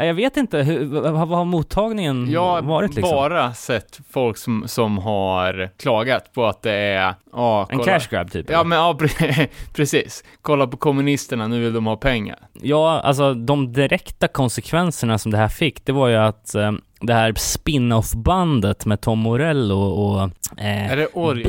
Ja, 0.00 0.06
jag 0.06 0.14
vet 0.14 0.36
inte, 0.36 0.58
hur, 0.58 0.84
vad, 1.10 1.28
har 1.28 1.44
mottagningen 1.44 2.30
Jag 2.30 2.46
har 2.46 2.62
varit 2.62 2.94
liksom? 2.94 3.16
bara 3.16 3.52
sett 3.54 4.00
folk 4.10 4.36
som, 4.36 4.64
som 4.66 4.98
har 4.98 5.70
klagat 5.76 6.32
på 6.32 6.46
att 6.46 6.62
det 6.62 6.72
är, 6.72 7.14
ja, 7.32 7.66
En 7.70 7.78
cash 7.78 8.00
grab 8.10 8.30
typ? 8.30 8.50
Ja 8.50 8.54
eller? 8.54 8.64
men 8.68 8.78
ja, 8.78 8.96
pre- 9.00 9.48
precis. 9.74 10.24
Kolla 10.42 10.66
på 10.66 10.76
kommunisterna, 10.76 11.46
nu 11.46 11.60
vill 11.60 11.72
de 11.72 11.86
ha 11.86 11.96
pengar. 11.96 12.38
Ja, 12.52 13.00
alltså 13.00 13.34
de 13.34 13.72
direkta 13.72 14.28
konsekvenserna 14.28 15.18
som 15.18 15.32
det 15.32 15.38
här 15.38 15.48
fick, 15.48 15.84
det 15.84 15.92
var 15.92 16.08
ju 16.08 16.16
att 16.16 16.54
eh, 16.54 16.72
det 17.00 17.14
här 17.14 17.34
spin-off-bandet 17.36 18.86
med 18.86 19.00
Tom 19.00 19.18
Morello 19.18 19.80
och... 19.80 20.22
Eh, 20.58 20.92
är 20.92 20.96
det 20.96 21.06
Oreo 21.12 21.44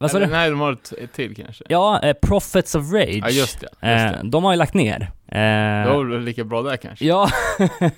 Vad 0.00 0.10
sa 0.10 0.18
du? 0.18 0.26
Nej, 0.26 0.50
de 0.50 0.60
har 0.60 0.72
ett, 0.72 1.12
till 1.12 1.36
kanske. 1.36 1.64
Ja, 1.68 2.00
eh, 2.02 2.12
Prophets 2.22 2.74
of 2.74 2.92
Rage. 2.92 3.20
Ja, 3.22 3.28
just 3.30 3.60
det. 3.60 3.66
Just 3.66 4.16
Eh, 4.16 4.22
det. 4.22 4.30
de 4.30 4.44
har 4.44 4.52
ju 4.52 4.56
lagt 4.58 4.74
ner. 4.74 5.00
Eh, 5.28 5.38
Det 5.88 5.92
var 5.96 6.04
väl 6.04 6.20
lika 6.22 6.44
bra 6.44 6.62
där 6.62 6.76
kanske. 6.76 7.04
Ja, 7.04 7.28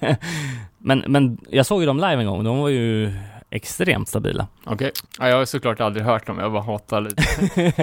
men, 0.79 1.05
men 1.07 1.39
jag 1.51 1.67
såg 1.67 1.81
ju 1.81 1.87
dem 1.87 1.97
live 1.97 2.13
en 2.15 2.27
gång, 2.27 2.45
de 2.45 2.59
var 2.59 2.69
ju 2.69 3.13
extremt 3.51 4.09
stabila. 4.09 4.47
Okej. 4.65 4.91
Ja, 5.19 5.29
jag 5.29 5.37
har 5.37 5.45
såklart 5.45 5.81
aldrig 5.81 6.07
hört 6.07 6.27
dem, 6.27 6.39
jag 6.39 6.53
bara 6.53 6.63
hatar 6.63 7.01
lite. 7.01 7.23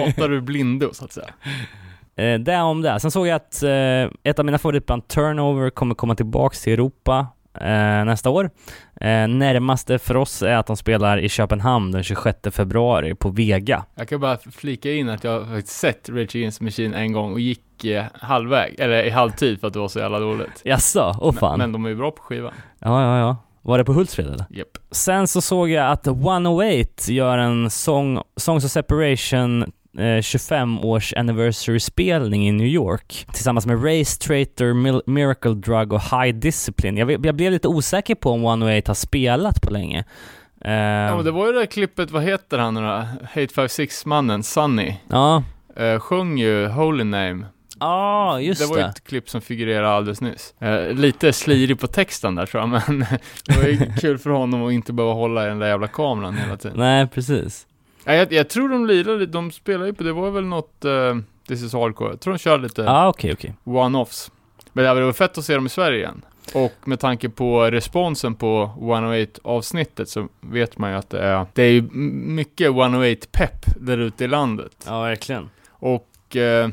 hatar 0.00 0.28
du 0.28 0.40
blindo, 0.40 0.90
så 0.92 1.04
att 1.04 1.12
säga. 1.12 1.28
Eh, 2.16 2.38
det 2.40 2.56
om 2.60 2.82
det. 2.82 3.00
Sen 3.00 3.10
såg 3.10 3.26
jag 3.26 3.36
att 3.36 3.62
eh, 3.62 4.30
ett 4.30 4.38
av 4.38 4.44
mina 4.44 4.58
favoritband, 4.58 5.08
Turnover, 5.08 5.70
kommer 5.70 5.94
komma 5.94 6.14
tillbaks 6.14 6.62
till 6.62 6.72
Europa 6.72 7.26
eh, 7.54 8.04
nästa 8.04 8.30
år. 8.30 8.50
Eh, 9.00 9.28
närmaste 9.28 9.98
för 9.98 10.16
oss 10.16 10.42
är 10.42 10.56
att 10.56 10.66
de 10.66 10.76
spelar 10.76 11.18
i 11.18 11.28
Köpenhamn 11.28 11.92
den 11.92 12.02
26 12.02 12.38
februari 12.50 13.14
på 13.14 13.30
Vega. 13.30 13.84
Jag 13.94 14.08
kan 14.08 14.20
bara 14.20 14.38
flika 14.52 14.92
in 14.92 15.08
att 15.08 15.24
jag 15.24 15.40
har 15.40 15.54
faktiskt 15.54 15.78
sett 15.78 16.08
Rage 16.08 16.36
Against 16.36 16.60
Machine 16.60 16.94
en 16.94 17.12
gång 17.12 17.32
och 17.32 17.40
gick 17.40 17.84
eh, 17.84 18.04
halvväg, 18.14 18.74
eller 18.78 19.02
i 19.02 19.10
halvtid 19.10 19.60
för 19.60 19.66
att 19.66 19.72
det 19.72 19.78
var 19.78 19.88
så 19.88 19.98
jävla 19.98 20.18
dåligt. 20.18 20.62
Jaså? 20.64 21.16
Åh 21.20 21.32
fan. 21.32 21.58
Men, 21.58 21.58
men 21.58 21.72
de 21.72 21.84
är 21.84 21.88
ju 21.88 21.96
bra 21.96 22.10
på 22.10 22.22
skivan. 22.22 22.52
Ja, 22.78 23.02
ja, 23.02 23.18
ja. 23.18 23.36
Var 23.62 23.78
det 23.78 23.84
på 23.84 23.92
Hultsfred 23.92 24.26
eller? 24.26 24.46
Japp. 24.50 24.78
Sen 24.90 25.28
så 25.28 25.40
såg 25.40 25.70
jag 25.70 25.90
att 25.90 26.06
108 26.06 26.88
gör 27.08 27.38
en 27.38 27.70
song, 27.70 28.22
Songs 28.36 28.64
of 28.64 28.70
Separation 28.70 29.72
25-års 29.96 31.14
anniversary-spelning 31.16 32.48
i 32.48 32.52
New 32.52 32.66
York 32.66 33.26
tillsammans 33.32 33.66
med 33.66 33.84
Race 33.84 34.18
Traitor, 34.20 34.74
Mil- 34.74 35.02
Miracle 35.06 35.54
Drug 35.54 35.92
och 35.92 36.00
High 36.02 36.34
Discipline. 36.38 36.96
Jag, 36.96 37.26
jag 37.26 37.34
blev 37.34 37.52
lite 37.52 37.68
osäker 37.68 38.14
på 38.14 38.30
om 38.30 38.44
108 38.44 38.90
har 38.90 38.94
spelat 38.94 39.62
på 39.62 39.70
länge. 39.70 39.98
Eh, 40.64 40.72
Ja, 40.72 41.16
men 41.16 41.24
det 41.24 41.30
var 41.30 41.46
ju 41.46 41.52
det 41.52 41.58
där 41.58 41.66
klippet, 41.66 42.10
vad 42.10 42.22
heter 42.22 42.58
han 42.58 42.74
nu 42.74 42.80
då? 42.80 42.86
Hate 42.86 43.46
56-mannen, 43.46 44.42
Sunny, 44.42 44.94
ja. 45.08 45.42
eh, 45.76 45.98
sjöng 45.98 46.38
ju 46.38 46.66
Holy 46.66 47.04
Name. 47.04 47.46
Ah, 47.82 48.38
just 48.38 48.60
det 48.60 48.66
det. 48.66 48.70
var 48.70 48.78
ju 48.78 48.84
ett 48.84 49.04
klipp 49.04 49.30
som 49.30 49.40
figurerade 49.40 49.88
alldeles 49.88 50.20
nyss. 50.20 50.54
Eh, 50.60 50.92
lite 50.92 51.32
slirig 51.32 51.80
på 51.80 51.86
texten 51.86 52.34
där 52.34 52.46
tror 52.46 52.60
jag, 52.62 52.68
men 52.68 53.00
det 53.46 53.56
var 53.56 53.68
ju 53.68 53.92
kul 54.00 54.18
för 54.18 54.30
honom 54.30 54.66
att 54.66 54.72
inte 54.72 54.92
behöva 54.92 55.14
hålla 55.14 55.44
i 55.44 55.48
den 55.48 55.58
där 55.58 55.66
jävla 55.68 55.86
kameran 55.88 56.34
hela 56.36 56.56
tiden. 56.56 56.78
Nej, 56.78 57.06
precis. 57.06 57.66
Ja, 58.04 58.14
jag, 58.14 58.32
jag 58.32 58.48
tror 58.48 58.68
de 58.68 58.86
lirar 58.86 59.18
lite, 59.18 59.32
de 59.32 59.50
spelar 59.50 59.86
ju 59.86 59.92
på, 59.92 60.02
det 60.02 60.12
var 60.12 60.30
väl 60.30 60.44
något, 60.44 60.84
uh, 60.84 61.16
This 61.48 61.62
is 61.62 61.72
hardcore, 61.72 62.10
jag 62.10 62.20
tror 62.20 62.32
de 62.32 62.38
kör 62.38 62.58
lite 62.58 62.90
ah, 62.90 63.08
okej, 63.08 63.32
okej. 63.32 63.54
one-offs. 63.64 64.30
Men 64.72 64.84
det 64.84 64.94
varit 64.94 65.16
fett 65.16 65.38
att 65.38 65.44
se 65.44 65.54
dem 65.54 65.66
i 65.66 65.68
Sverige 65.68 65.98
igen. 65.98 66.24
Och 66.54 66.72
med 66.84 67.00
tanke 67.00 67.28
på 67.28 67.70
responsen 67.70 68.34
på 68.34 68.70
108 68.80 69.40
avsnittet 69.44 70.08
så 70.08 70.28
vet 70.40 70.78
man 70.78 70.90
ju 70.90 70.96
att 70.96 71.10
det 71.10 71.18
är, 71.20 71.46
det 71.52 71.62
är 71.62 71.70
ju 71.70 71.82
mycket 71.92 72.66
108 72.66 73.26
pepp 73.32 73.66
där 73.80 73.98
ute 73.98 74.24
i 74.24 74.28
landet. 74.28 74.72
Ja, 74.86 75.02
verkligen. 75.02 75.50
Och 75.68 76.36
eh, 76.36 76.68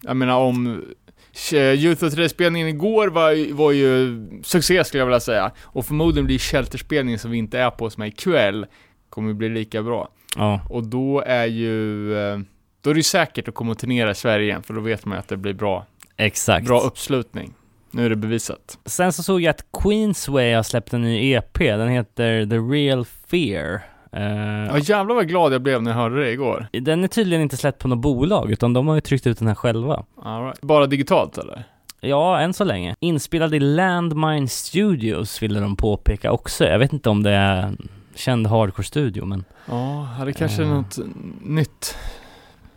jag 0.00 0.16
menar 0.16 0.36
om 0.38 0.84
Sh- 1.32 1.74
Youth 1.74 2.04
of 2.04 2.12
3-spelningen 2.12 2.68
igår 2.68 3.08
var, 3.08 3.52
var 3.52 3.72
ju 3.72 4.20
succé 4.44 4.84
skulle 4.84 5.00
jag 5.00 5.06
vilja 5.06 5.20
säga. 5.20 5.50
Och 5.62 5.86
förmodligen 5.86 6.26
blir 6.26 6.38
Shelter-spelningen 6.38 7.18
som 7.18 7.30
vi 7.30 7.38
inte 7.38 7.58
är 7.58 7.70
på 7.70 7.90
som 7.90 8.02
är 8.02 8.06
ikväll, 8.06 8.66
kommer 9.10 9.32
bli 9.32 9.48
lika 9.48 9.82
bra. 9.82 10.08
Ja, 10.36 10.60
Och 10.68 10.86
då 10.86 11.22
är 11.26 11.46
ju, 11.46 12.12
eh, 12.18 12.38
då 12.80 12.90
är 12.90 12.94
det 12.94 12.98
ju 12.98 13.02
säkert 13.04 13.48
att 13.48 13.54
komma 13.54 13.70
och 13.70 13.78
turnera 13.78 14.10
i 14.10 14.14
Sverige 14.14 14.44
igen, 14.44 14.62
för 14.62 14.74
då 14.74 14.80
vet 14.80 15.04
man 15.04 15.16
ju 15.16 15.20
att 15.20 15.28
det 15.28 15.36
blir 15.36 15.54
bra, 15.54 15.86
exakt. 16.16 16.66
bra 16.66 16.80
uppslutning. 16.80 17.54
Nu 17.90 18.06
är 18.06 18.10
det 18.10 18.16
bevisat. 18.16 18.78
Sen 18.84 19.12
så 19.12 19.22
såg 19.22 19.40
jag 19.40 19.50
att 19.50 19.64
Queensway 19.82 20.52
har 20.54 20.62
släppt 20.62 20.92
en 20.92 21.02
ny 21.02 21.32
EP, 21.32 21.58
den 21.58 21.88
heter 21.88 22.46
The 22.46 22.56
Real 22.56 23.04
Fear. 23.04 23.80
Eh, 24.12 24.66
Ja 24.66 24.78
jävlar 24.78 25.14
vad 25.14 25.28
glad 25.28 25.52
jag 25.52 25.62
blev 25.62 25.82
när 25.82 25.90
jag 25.90 25.98
hörde 25.98 26.24
det 26.24 26.30
igår. 26.32 26.66
Den 26.72 27.04
är 27.04 27.08
tydligen 27.08 27.42
inte 27.42 27.56
släppt 27.56 27.78
på 27.78 27.88
något 27.88 27.98
bolag, 27.98 28.50
utan 28.52 28.72
de 28.72 28.88
har 28.88 28.94
ju 28.94 29.00
tryckt 29.00 29.26
ut 29.26 29.38
den 29.38 29.48
här 29.48 29.54
själva. 29.54 30.04
All 30.22 30.44
right. 30.44 30.60
Bara 30.60 30.86
digitalt 30.86 31.38
eller? 31.38 31.64
Ja, 32.00 32.40
än 32.40 32.52
så 32.54 32.64
länge. 32.64 32.94
Inspelad 33.00 33.54
i 33.54 33.60
Landmine 33.60 34.48
Studios 34.48 35.42
ville 35.42 35.60
de 35.60 35.76
påpeka 35.76 36.32
också. 36.32 36.64
Jag 36.64 36.78
vet 36.78 36.92
inte 36.92 37.10
om 37.10 37.22
det 37.22 37.30
är 37.30 37.72
känd 38.18 38.46
hardcore-studio, 38.46 39.24
men... 39.24 39.44
Ja, 39.66 40.08
det 40.24 40.32
kanske 40.32 40.62
är 40.62 40.66
Eh. 40.66 40.72
något 40.72 40.98
nytt 41.42 41.96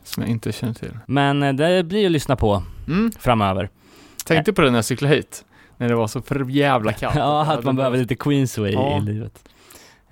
som 0.04 0.24
jag 0.24 0.30
inte 0.30 0.52
känner 0.52 0.74
till. 0.74 0.98
Men 1.06 1.44
eh, 1.44 1.54
det 1.54 1.84
blir 1.84 2.06
att 2.06 2.12
lyssna 2.12 2.36
på 2.36 2.64
Mm. 2.88 3.12
framöver. 3.20 3.70
Tänkte 4.26 4.54
på 4.54 4.62
det 4.62 4.70
när 4.72 4.78
jag 4.78 4.86
cyklade 4.86 5.16
hit. 5.16 5.46
När 5.78 5.90
det 5.90 5.96
var 5.96 6.08
så 6.08 6.22
för 6.22 6.46
jävla 6.50 6.94
kallt. 6.94 7.16
Ja, 7.20 7.42
att 7.54 7.64
man 7.64 7.76
behöver 7.76 7.98
lite 7.98 8.16
Queensway 8.16 8.72
Ja. 8.74 8.98
i 8.98 9.02
livet. 9.02 9.44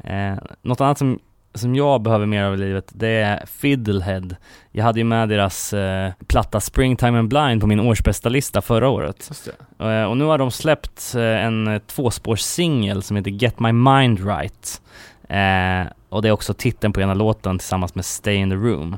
Eh, 0.04 0.34
något 0.62 0.82
annat 0.82 0.98
som, 0.98 1.20
som 1.54 1.76
jag 1.76 2.02
behöver 2.02 2.26
mer 2.26 2.44
av 2.44 2.54
i 2.54 2.58
livet, 2.58 2.92
det 2.96 3.08
är 3.08 3.46
Fiddlehead. 3.46 4.36
Jag 4.72 4.84
hade 4.84 5.00
ju 5.00 5.04
med 5.04 5.30
deras 5.30 5.74
eh, 5.74 6.12
platta 6.28 6.60
Springtime 6.60 7.20
and 7.20 7.28
Blind 7.30 7.62
på 7.62 7.68
min 7.68 7.80
årsbästa 7.80 8.30
lista 8.30 8.62
förra 8.62 8.90
året. 8.90 9.48
Eh, 9.80 10.04
och 10.04 10.18
nu 10.18 10.24
har 10.24 10.38
de 10.38 10.52
släppt 10.52 11.14
eh, 11.16 11.22
en 11.46 11.68
eh, 11.68 11.80
tvåspårssingel 11.80 13.04
som 13.04 13.18
heter 13.18 13.32
Get 13.32 13.60
My 13.60 13.72
Mind 13.72 14.26
Right. 14.28 14.82
Eh, 15.30 15.92
och 16.10 16.22
det 16.22 16.28
är 16.28 16.32
också 16.32 16.54
titeln 16.54 16.94
på 16.94 17.02
ena 17.02 17.14
låten 17.14 17.58
tillsammans 17.58 17.96
med 17.96 18.06
Stay 18.06 18.36
in 18.36 18.50
the 18.50 18.56
Room. 18.56 18.98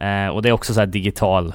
Eh, 0.00 0.28
och 0.28 0.42
det 0.42 0.48
är 0.48 0.52
också 0.52 0.74
så 0.74 0.80
här 0.80 0.86
digital, 0.86 1.54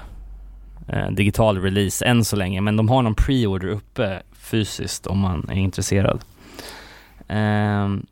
eh, 0.87 1.11
digital 1.11 1.61
release 1.61 2.05
än 2.05 2.25
så 2.25 2.35
länge, 2.35 2.61
men 2.61 2.77
de 2.77 2.89
har 2.89 3.01
någon 3.01 3.15
pre-order 3.15 3.67
uppe 3.67 4.21
fysiskt 4.33 5.07
om 5.07 5.19
man 5.19 5.49
är 5.49 5.55
intresserad. 5.55 6.21
Ehm, 7.27 8.05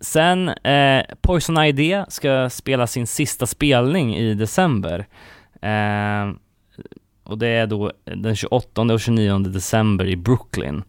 sen, 0.00 0.48
eh, 0.48 1.04
Poison 1.20 1.58
ID 1.58 2.04
ska 2.08 2.50
spela 2.50 2.86
sin 2.86 3.06
sista 3.06 3.46
spelning 3.46 4.16
i 4.16 4.34
december. 4.34 5.06
Ehm, 5.62 6.38
och 7.24 7.38
det 7.38 7.48
är 7.48 7.66
då 7.66 7.92
den 8.04 8.36
28 8.36 8.82
och 8.92 9.00
29 9.00 9.38
december 9.38 10.06
i 10.06 10.16
Brooklyn. 10.16 10.82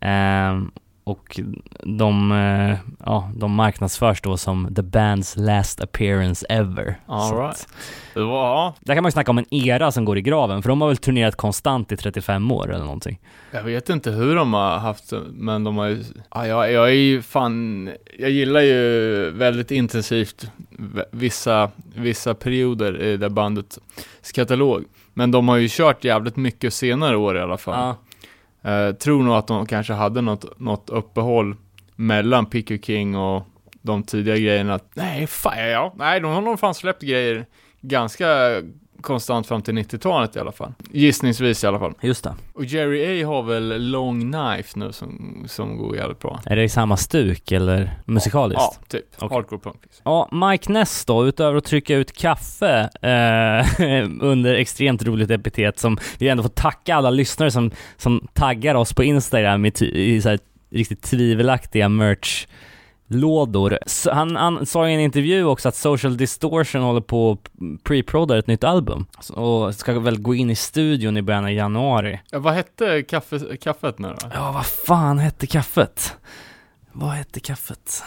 Ehm, 0.00 0.70
och 1.06 1.40
de, 1.82 2.32
eh, 2.32 2.78
ja, 3.04 3.30
de 3.36 3.52
marknadsförs 3.52 4.20
då 4.22 4.36
som 4.36 4.74
the 4.74 4.82
band's 4.82 5.38
last 5.38 5.80
appearance 5.80 6.46
ever. 6.48 7.00
All 7.06 7.38
right. 7.38 7.68
ja, 8.14 8.74
Där 8.80 8.94
kan 8.94 9.02
man 9.02 9.08
ju 9.08 9.12
snacka 9.12 9.30
om 9.30 9.38
en 9.38 9.54
era 9.54 9.92
som 9.92 10.04
går 10.04 10.18
i 10.18 10.22
graven, 10.22 10.62
för 10.62 10.68
de 10.68 10.80
har 10.80 10.88
väl 10.88 10.96
turnerat 10.96 11.36
konstant 11.36 11.92
i 11.92 11.96
35 11.96 12.50
år 12.50 12.74
eller 12.74 12.84
någonting. 12.84 13.18
jag 13.50 13.62
vet 13.62 13.88
inte 13.88 14.10
hur 14.10 14.36
de 14.36 14.54
har 14.54 14.78
haft 14.78 15.12
men 15.32 15.64
de 15.64 15.76
har 15.76 15.86
ju, 15.86 16.04
ja, 16.34 16.46
jag, 16.46 16.72
jag 16.72 16.88
är 16.88 16.94
ju 16.94 17.22
fan, 17.22 17.90
jag 18.18 18.30
gillar 18.30 18.60
ju 18.60 19.30
väldigt 19.30 19.70
intensivt 19.70 20.50
vissa, 21.10 21.70
vissa 21.94 22.34
perioder 22.34 23.02
i 23.02 23.16
det 23.16 23.30
bandets 23.30 23.78
katalog. 24.34 24.84
Men 25.14 25.30
de 25.30 25.48
har 25.48 25.56
ju 25.56 25.68
kört 25.70 26.04
jävligt 26.04 26.36
mycket 26.36 26.74
senare 26.74 27.16
år 27.16 27.36
i 27.36 27.40
alla 27.40 27.58
fall. 27.58 27.94
Eh, 28.66 28.92
tror 28.92 29.22
nog 29.22 29.34
att 29.34 29.46
de 29.46 29.66
kanske 29.66 29.92
hade 29.92 30.20
något, 30.20 30.60
något 30.60 30.90
uppehåll 30.90 31.56
mellan 31.96 32.46
Picker 32.46 32.78
King 32.78 33.16
och 33.16 33.42
de 33.82 34.02
tidiga 34.02 34.36
grejerna. 34.36 34.80
Nej, 34.94 35.26
fan, 35.26 35.58
ja, 35.58 35.94
nej, 35.96 36.20
de 36.20 36.32
har 36.32 36.40
nog 36.40 36.60
fan 36.60 36.74
släppt 36.74 37.02
grejer 37.02 37.46
ganska 37.80 38.26
konstant 39.00 39.46
fram 39.46 39.62
till 39.62 39.74
90-talet 39.74 40.36
i 40.36 40.38
alla 40.38 40.52
fall. 40.52 40.72
Gissningsvis 40.90 41.64
i 41.64 41.66
alla 41.66 41.78
fall. 41.78 41.94
Just 42.00 42.24
det. 42.24 42.34
Och 42.54 42.64
Jerry 42.64 43.22
A 43.22 43.26
har 43.26 43.42
väl 43.42 43.90
Long 43.90 44.32
Knife 44.32 44.78
nu 44.78 44.92
som, 44.92 45.44
som 45.48 45.76
går 45.76 45.96
jävligt 45.96 46.20
bra. 46.20 46.40
Är 46.46 46.56
det 46.56 46.62
i 46.62 46.68
samma 46.68 46.96
stuk 46.96 47.52
eller 47.52 47.90
musikaliskt? 48.04 48.62
Ja, 48.62 48.74
typ. 48.88 49.04
Okej. 49.18 49.36
Hardcore 49.36 49.60
punk. 49.60 49.76
Liksom. 49.82 50.02
Ja, 50.04 50.28
Mike 50.32 50.72
Ness 50.72 51.04
då, 51.04 51.26
utöver 51.26 51.58
att 51.58 51.64
trycka 51.64 51.96
ut 51.96 52.12
kaffe 52.12 52.90
eh, 53.02 53.80
under 54.20 54.54
extremt 54.54 55.02
roligt 55.02 55.30
epitet 55.30 55.78
som 55.78 55.98
vi 56.18 56.28
ändå 56.28 56.42
får 56.42 56.50
tacka 56.50 56.94
alla 56.94 57.10
lyssnare 57.10 57.50
som, 57.50 57.70
som 57.96 58.28
taggar 58.32 58.74
oss 58.74 58.94
på 58.94 59.04
Instagram 59.04 59.66
i, 59.66 59.72
i 59.80 60.22
så 60.22 60.28
här 60.28 60.38
riktigt 60.70 61.02
tvivelaktiga 61.02 61.88
merch 61.88 62.46
lådor. 63.06 63.78
Så 63.86 64.12
han, 64.12 64.36
han 64.36 64.66
sa 64.66 64.88
i 64.88 64.94
en 64.94 65.00
intervju 65.00 65.44
också 65.44 65.68
att 65.68 65.74
Social 65.74 66.16
Distortion 66.16 66.82
håller 66.82 67.00
på 67.00 67.32
att 67.32 67.52
pre-prodda 67.84 68.38
ett 68.38 68.46
nytt 68.46 68.64
album 68.64 69.06
och 69.30 69.74
ska 69.74 70.00
väl 70.00 70.20
gå 70.20 70.34
in 70.34 70.50
i 70.50 70.56
studion 70.56 71.16
i 71.16 71.22
början 71.22 71.44
av 71.44 71.52
januari. 71.52 72.20
Ja, 72.30 72.38
vad 72.38 72.54
hette 72.54 73.02
kaffe, 73.02 73.56
kaffet 73.56 73.98
nu 73.98 74.08
då? 74.08 74.30
Ja, 74.34 74.52
vad 74.52 74.66
fan 74.66 75.18
hette 75.18 75.46
kaffet? 75.46 76.16
Vad 76.92 77.10
hette 77.10 77.40
kaffet? 77.40 78.02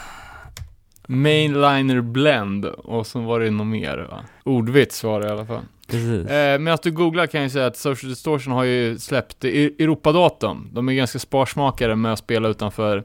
Mainliner 1.07 2.01
Blend 2.01 2.65
och 2.65 3.07
så 3.07 3.19
var 3.19 3.39
det 3.39 3.49
något 3.49 3.67
mer 3.67 3.97
va? 3.97 4.19
Ordvits 4.43 5.03
var 5.03 5.21
det 5.21 5.27
i 5.27 5.31
alla 5.31 5.45
fall. 5.45 5.61
Precis. 5.87 6.27
Eh, 6.27 6.59
medan 6.59 6.77
du 6.83 6.91
googlar 6.91 7.27
kan 7.27 7.41
jag 7.41 7.51
säga 7.51 7.65
att 7.65 7.77
Social 7.77 8.09
Distortion 8.09 8.53
har 8.53 8.63
ju 8.63 8.97
släppt 8.97 9.43
Europadatum. 9.43 10.69
De 10.73 10.89
är 10.89 10.93
ganska 10.93 11.19
sparsmakade 11.19 11.95
med 11.95 12.13
att 12.13 12.19
spela 12.19 12.49
utanför 12.49 13.03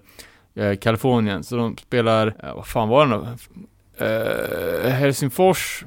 Kalifornien. 0.81 1.45
Så 1.45 1.57
de 1.57 1.77
spelar, 1.77 2.27
eh, 2.43 2.55
vad 2.55 2.67
fan 2.67 2.89
var 2.89 3.07
det 3.07 3.17
nu? 3.17 3.27
Eh, 4.07 4.91
Helsingfors 4.91 5.85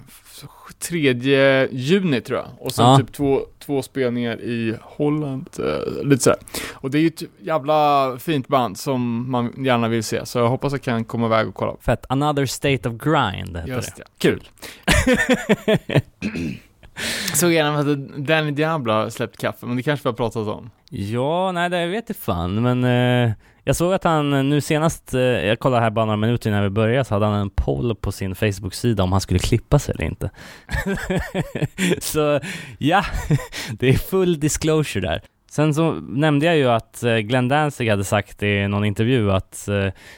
3 0.80 1.68
juni 1.72 2.22
tror 2.22 2.40
jag. 2.40 2.48
Och 2.60 2.72
sen 2.72 2.86
Ja. 2.86 2.98
typ 2.98 3.12
två, 3.14 3.42
två 3.60 3.82
spelningar 3.82 4.42
i 4.42 4.76
Holland. 4.82 5.50
Eh, 5.60 6.04
lite 6.08 6.24
sådär. 6.24 6.40
Och 6.74 6.92
det 6.92 6.98
är 6.98 7.02
ju 7.02 7.08
ett 7.08 7.24
jävla 7.40 8.12
fint 8.20 8.48
band 8.48 8.78
som 8.78 9.32
man 9.32 9.54
gärna 9.66 9.88
vill 9.88 10.04
se. 10.04 10.26
Så 10.26 10.40
jag 10.40 10.50
hoppas 10.50 10.72
jag 10.74 10.82
kan 10.82 11.04
komma 11.06 11.26
iväg 11.26 11.48
och 11.48 11.56
kolla. 11.56 11.76
Fett. 11.82 12.06
Another 12.10 12.46
State 12.46 12.90
of 12.90 12.96
Grind 12.96 13.58
heter 13.58 13.68
Just 13.68 13.96
det. 13.96 14.04
det. 14.04 14.10
Kul. 14.18 14.44
Så 17.34 17.52
gärna 17.52 17.80
att 17.80 18.18
Danny 18.28 18.52
Diablo 18.52 19.10
släppt 19.10 19.38
kaffe, 19.38 19.66
men 19.66 19.78
det 19.78 19.84
kanske 19.84 20.04
vi 20.04 20.10
har 20.10 20.16
pratat 20.16 20.48
om. 20.48 20.70
Ja, 20.90 21.52
nej 21.52 21.70
det 21.70 21.88
vet 21.88 22.04
jag 22.08 22.16
fan, 22.18 22.62
men 22.62 22.84
eh, 22.84 23.32
jag 23.68 23.76
såg 23.76 23.94
att 23.94 24.04
han 24.04 24.34
eh, 24.34 24.44
nu 24.44 24.62
senast, 24.62 25.14
eh, 25.14 25.22
jag 25.22 25.60
kollade 25.60 25.84
här 25.84 25.90
bara 25.90 26.06
några 26.06 26.18
minuter 26.18 26.50
innan 26.50 26.64
vi 26.64 26.70
började, 26.70 27.06
så 27.06 27.16
hade 27.16 27.26
han 27.26 27.36
en 27.36 27.50
poll 27.50 27.96
på 27.96 28.12
sin 28.12 28.36
Facebook-sida 28.36 29.04
om 29.04 29.12
han 29.12 29.22
skulle 29.22 29.40
klippa 29.40 29.80
sig 29.80 29.96
eller 29.96 30.06
inte. 30.06 30.30
så 32.00 32.40
ja, 32.78 33.06
det 33.72 33.90
är 33.90 33.94
full 33.94 34.40
disclosure 34.40 35.08
där. 35.08 35.22
Sen 35.52 35.74
så 35.74 35.92
nämnde 35.94 36.46
jag 36.46 36.58
ju 36.58 36.70
att 36.70 37.04
eh, 37.04 37.16
Glenn 37.18 37.48
Danzig 37.48 37.90
hade 37.90 38.04
sagt 38.04 38.44
i 38.44 38.68
någon 38.68 38.86
intervju 38.86 39.32
att 39.32 39.70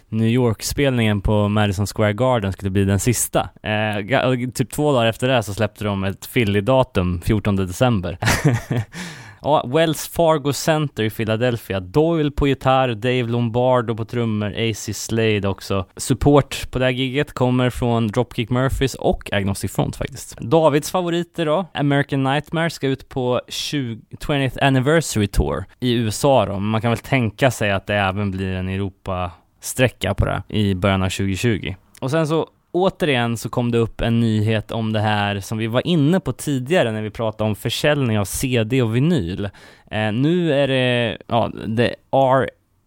New 0.10 0.30
York-spelningen 0.30 1.22
på 1.22 1.48
Madison 1.48 1.88
Square 1.88 2.14
Garden 2.14 2.54
skulle 2.54 2.72
bli 2.72 2.86
den 2.86 3.00
sista. 3.00 3.50
Eh, 3.64 4.50
typ 4.54 4.72
två 4.72 4.94
dagar 4.94 5.06
efter 5.06 5.28
det 5.28 5.44
så 5.44 5.54
släppte 5.54 5.84
de 5.84 6.04
ett 6.04 6.30
Philly-datum, 6.34 7.22
14 7.22 7.56
december. 7.56 8.18
Ja, 9.42 9.66
Wells 9.68 10.08
Fargo 10.08 10.54
Center 10.54 11.04
i 11.04 11.10
Philadelphia. 11.10 11.80
Doyle 11.80 12.32
på 12.32 12.48
gitarr, 12.48 12.96
Dave 12.96 13.24
Lombardo 13.24 13.96
på 13.96 14.06
trummor, 14.06 14.54
AC 14.58 14.90
Slade 14.94 15.48
också. 15.48 15.86
Support 15.98 16.72
på 16.72 16.80
det 16.80 16.86
här 16.86 16.92
giget 16.92 17.34
kommer 17.34 17.70
från 17.70 18.08
Dropkick 18.08 18.50
Murphys 18.50 18.96
och 18.96 19.34
Agnostic 19.34 19.72
Front 19.72 19.96
faktiskt. 19.96 20.38
Davids 20.42 20.92
favoriter 20.92 21.46
då, 21.46 21.66
American 21.74 22.24
Nightmare 22.24 22.70
ska 22.70 22.88
ut 22.88 23.10
på 23.10 23.42
20, 23.48 24.02
20th 24.20 24.64
Anniversary 24.64 25.28
Tour 25.28 25.66
i 25.80 25.94
USA 25.94 26.46
då. 26.46 26.54
Men 26.54 26.64
Man 26.64 26.82
kan 26.82 26.92
väl 26.92 26.98
tänka 26.98 27.52
sig 27.52 27.72
att 27.72 27.88
det 27.88 27.96
även 27.96 28.32
blir 28.32 28.54
en 28.54 28.70
Europa-sträcka 28.70 30.14
på 30.14 30.26
det 30.26 30.44
i 30.48 30.76
början 30.76 31.04
av 31.04 31.10
2020. 31.10 31.76
Och 32.02 32.12
sen 32.12 32.28
så 32.28 32.48
Återigen 32.72 33.38
så 33.38 33.50
kom 33.50 33.72
det 33.72 33.78
upp 33.78 34.02
en 34.02 34.20
nyhet 34.20 34.72
om 34.72 34.94
det 34.94 35.00
här 35.00 35.40
som 35.40 35.58
vi 35.58 35.68
var 35.68 35.88
inne 35.88 36.20
på 36.20 36.34
tidigare 36.34 36.92
när 36.92 37.02
vi 37.02 37.10
pratade 37.10 37.50
om 37.50 37.56
försäljning 37.56 38.20
av 38.20 38.26
CD 38.26 38.82
och 38.82 38.96
vinyl. 38.96 39.50
Eh, 39.92 40.12
nu 40.12 40.54
är 40.54 40.68
det, 40.68 41.18
ja, 41.28 41.52
det 41.68 41.96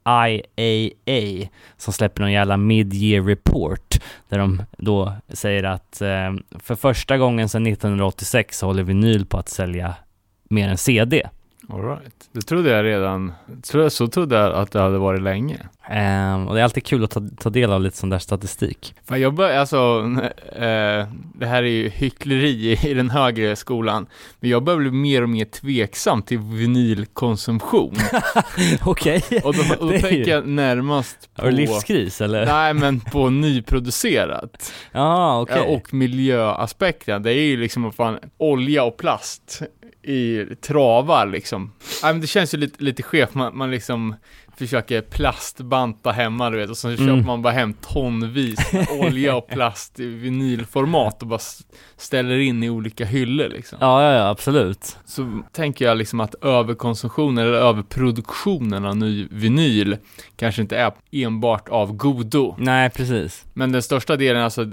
RIAA 0.05 1.49
som 1.77 1.93
släpper 1.93 2.21
någon 2.21 2.33
jävla 2.33 2.57
mid-year 2.57 3.27
report 3.27 4.01
där 4.29 4.39
de 4.39 4.63
då 4.77 5.13
säger 5.29 5.65
att 5.65 6.01
eh, 6.01 6.33
för 6.59 6.75
första 6.75 7.19
gången 7.19 7.49
sedan 7.49 7.67
1986 7.67 8.59
så 8.59 8.67
håller 8.67 8.83
vinyl 8.83 9.27
på 9.27 9.39
att 9.39 9.49
sälja 9.49 9.95
mer 10.49 10.69
än 10.69 10.79
CD. 10.79 11.29
All 11.69 11.83
right. 11.83 12.29
Det 12.33 12.43
trodde 12.43 12.71
jag 12.71 12.85
redan, 12.85 13.33
så 13.89 14.09
trodde 14.09 14.37
jag 14.37 14.53
att 14.53 14.71
det 14.71 14.81
hade 14.81 14.99
varit 14.99 15.23
länge. 15.23 15.59
Eh, 15.91 16.45
och 16.47 16.55
det 16.55 16.61
är 16.61 16.65
alltid 16.65 16.85
kul 16.85 17.05
att 17.05 17.11
ta, 17.11 17.23
ta 17.39 17.51
del 17.51 17.73
av 17.73 17.83
lite 17.83 17.97
sån 17.97 18.11
där 18.11 18.19
statistik. 18.19 18.95
Fan, 19.05 19.21
jag 19.21 19.35
bör, 19.35 19.57
alltså, 19.57 19.77
eh, 20.53 21.07
det 21.35 21.47
här 21.47 21.63
är 21.63 21.71
ju 21.71 21.89
hyckleri 21.89 22.79
i 22.83 22.95
den 22.95 23.11
högre 23.11 23.57
skolan, 23.57 24.07
men 24.41 24.51
jag 24.51 24.63
börjar 24.63 24.79
bli 24.79 24.91
mer 24.91 25.23
och 25.23 25.29
mer 25.29 25.45
tveksam 25.45 26.23
till 26.23 26.39
vinylkonsumtion. 26.39 27.95
Okej. 28.85 29.23
Och 29.45 29.55
då, 29.55 29.63
och 29.79 29.93
då 29.93 29.99
tänker 29.99 30.29
jag 30.29 30.47
närmast 30.47 31.29
Har 31.37 31.45
på, 31.45 31.51
livskris 31.51 32.21
eller? 32.21 32.47
nej 32.47 32.75
men 32.75 33.01
på 33.01 33.31
nyproducerat. 33.31 34.73
Ja, 34.93 35.41
okej. 35.41 35.57
Ja, 35.67 35.77
och 35.77 35.95
miljöaspekten, 35.95 37.23
det 37.23 37.33
är 37.33 37.45
ju 37.45 37.57
liksom 37.57 37.93
fan 37.93 38.19
olja 38.39 38.85
och 38.85 38.97
plast 38.97 39.63
i 40.03 40.47
travar 40.61 41.27
liksom. 41.27 41.73
Nej 42.03 42.13
men 42.13 42.21
det 42.21 42.27
känns 42.27 42.55
ju 42.55 42.59
lite, 42.59 42.85
lite 42.85 43.03
skevt, 43.03 43.35
man, 43.35 43.57
man 43.57 43.71
liksom 43.71 44.15
försöker 44.57 45.01
plastbanta 45.01 46.11
hemma 46.13 46.51
du 46.51 46.57
vet 46.59 46.71
och 46.71 46.77
så 46.77 46.89
Mm. 46.89 46.99
köper 46.99 47.27
man 47.27 47.43
bara 47.43 47.53
hem 47.53 47.75
tonvis 47.75 48.59
olja 49.01 49.37
och 49.37 49.49
plast 49.49 50.01
i 50.01 50.07
vinylformat 50.07 51.23
och 51.23 51.29
bara 51.29 51.41
ställer 51.97 52.39
in 52.39 52.63
i 52.63 52.71
olika 52.71 53.05
hyllor 53.05 53.49
liksom. 53.49 53.79
Ja, 53.81 54.03
ja, 54.03 54.13
ja, 54.19 54.29
absolut. 54.29 54.97
Så 55.05 55.43
tänker 55.53 55.85
jag 55.85 55.97
liksom 55.97 56.21
att 56.21 56.35
överkonsumtionen 56.45 57.45
eller 57.47 57.59
överproduktionen 57.59 58.85
av 58.85 58.97
ny 58.97 59.29
vinyl 59.31 59.97
kanske 60.37 60.63
inte 60.63 60.77
är 60.77 60.93
enbart 61.13 61.69
av 61.69 61.93
godo. 61.93 62.55
Nej, 62.59 62.91
precis. 62.91 63.45
Men 63.55 63.73
den 63.73 63.83
största 63.83 64.17
delen 64.17 64.43
alltså 64.43 64.71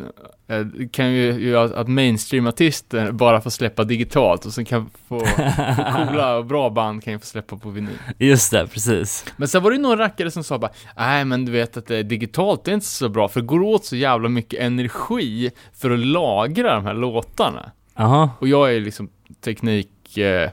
kan 0.92 1.12
ju 1.12 1.50
göra 1.50 1.80
att 1.80 1.88
mainstream-artister 1.88 3.12
bara 3.12 3.42
får 3.42 3.50
släppa 3.50 3.84
digitalt 3.84 4.46
och 4.46 4.54
sen 4.54 4.66
kan 4.66 4.90
få, 5.08 5.20
få 5.20 5.26
coola 5.96 6.38
och 6.38 6.46
bra 6.46 6.70
band 6.70 7.04
kan 7.04 7.14
ju 7.14 7.20
få 7.20 7.26
släppa 7.26 7.58
på 7.58 7.70
vinyl. 7.70 7.98
Just 8.18 8.52
det, 8.52 8.68
precis. 8.68 9.26
Men 9.38 9.48
sen 9.48 9.64
var 9.64 9.72
det 9.72 9.76
ju 9.76 9.82
några 9.82 10.04
rackare 10.04 10.32
som 10.32 10.44
sa 10.44 10.58
bara, 10.58 10.72
nej 10.98 11.26
men 11.26 11.46
du 11.46 11.52
vet 11.52 11.78
att 11.78 11.88
det 11.88 11.98
är 11.98 12.04
digitalt 12.04 12.64
det 12.64 12.72
är 12.72 12.74
inte 12.74 12.86
så 12.86 13.10
bra 13.10 13.28
för 13.28 13.42
det 13.42 13.48
går 13.48 13.62
åt 13.62 13.86
så 13.86 13.96
jävla 13.96 14.30
mycket 14.30 14.60
energi 14.60 15.52
för 15.74 15.92
att 15.92 16.00
lagra 16.00 16.76
de 16.76 16.86
här 16.86 16.94
låtarna. 16.94 17.72
Jaha. 17.96 18.30
Och 18.40 18.48
jag 18.48 18.76
är 18.76 18.80
liksom 18.80 19.10
teknik 19.44 20.18
eh, 20.18 20.50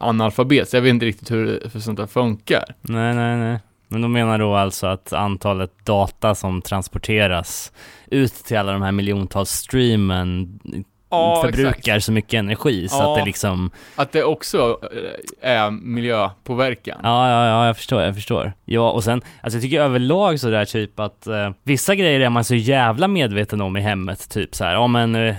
analfabet, 0.00 0.68
så 0.68 0.76
jag 0.76 0.82
vet 0.82 0.90
inte 0.90 1.06
riktigt 1.06 1.30
hur, 1.30 1.70
hur 1.72 1.80
sånt 1.80 1.98
där 1.98 2.06
funkar. 2.06 2.64
Nej, 2.80 3.14
nej, 3.14 3.36
nej. 3.36 3.58
Men 3.88 4.02
de 4.02 4.12
menar 4.12 4.38
då 4.38 4.54
alltså 4.54 4.86
att 4.86 5.12
antalet 5.12 5.84
data 5.84 6.34
som 6.34 6.62
transporteras 6.62 7.72
ut 8.10 8.34
till 8.34 8.56
alla 8.58 8.72
de 8.72 8.82
här 8.82 8.92
miljontals 8.92 9.50
streamen 9.50 10.58
förbrukar 11.42 11.98
så 11.98 12.12
mycket 12.12 12.38
energi 12.38 12.88
så 12.88 12.96
Ja. 12.96 13.12
att 13.12 13.18
det 13.18 13.24
liksom 13.24 13.70
Att 13.96 14.12
det 14.12 14.24
också 14.24 14.78
eh, 15.42 15.50
är 15.50 15.70
miljöpåverkan. 15.70 16.98
Ja, 17.02 17.30
ja, 17.30 17.46
ja, 17.46 17.66
jag 17.66 17.76
förstår, 17.76 18.02
jag 18.02 18.14
förstår. 18.14 18.52
Ja, 18.64 18.90
och 18.90 19.04
sen, 19.04 19.22
alltså 19.40 19.56
jag 19.56 19.62
tycker 19.62 19.80
överlag 19.80 20.40
sådär 20.40 20.64
typ 20.64 21.00
att 21.00 21.26
eh, 21.26 21.50
vissa 21.62 21.94
grejer 21.94 22.20
är 22.20 22.30
man 22.30 22.44
så 22.44 22.54
jävla 22.54 23.08
medveten 23.08 23.60
om 23.60 23.76
i 23.76 23.80
hemmet, 23.80 24.30
typ 24.30 24.54
så 24.54 24.64
här, 24.64 24.72
ja 24.72 24.86
men 24.86 25.14
eh, 25.14 25.34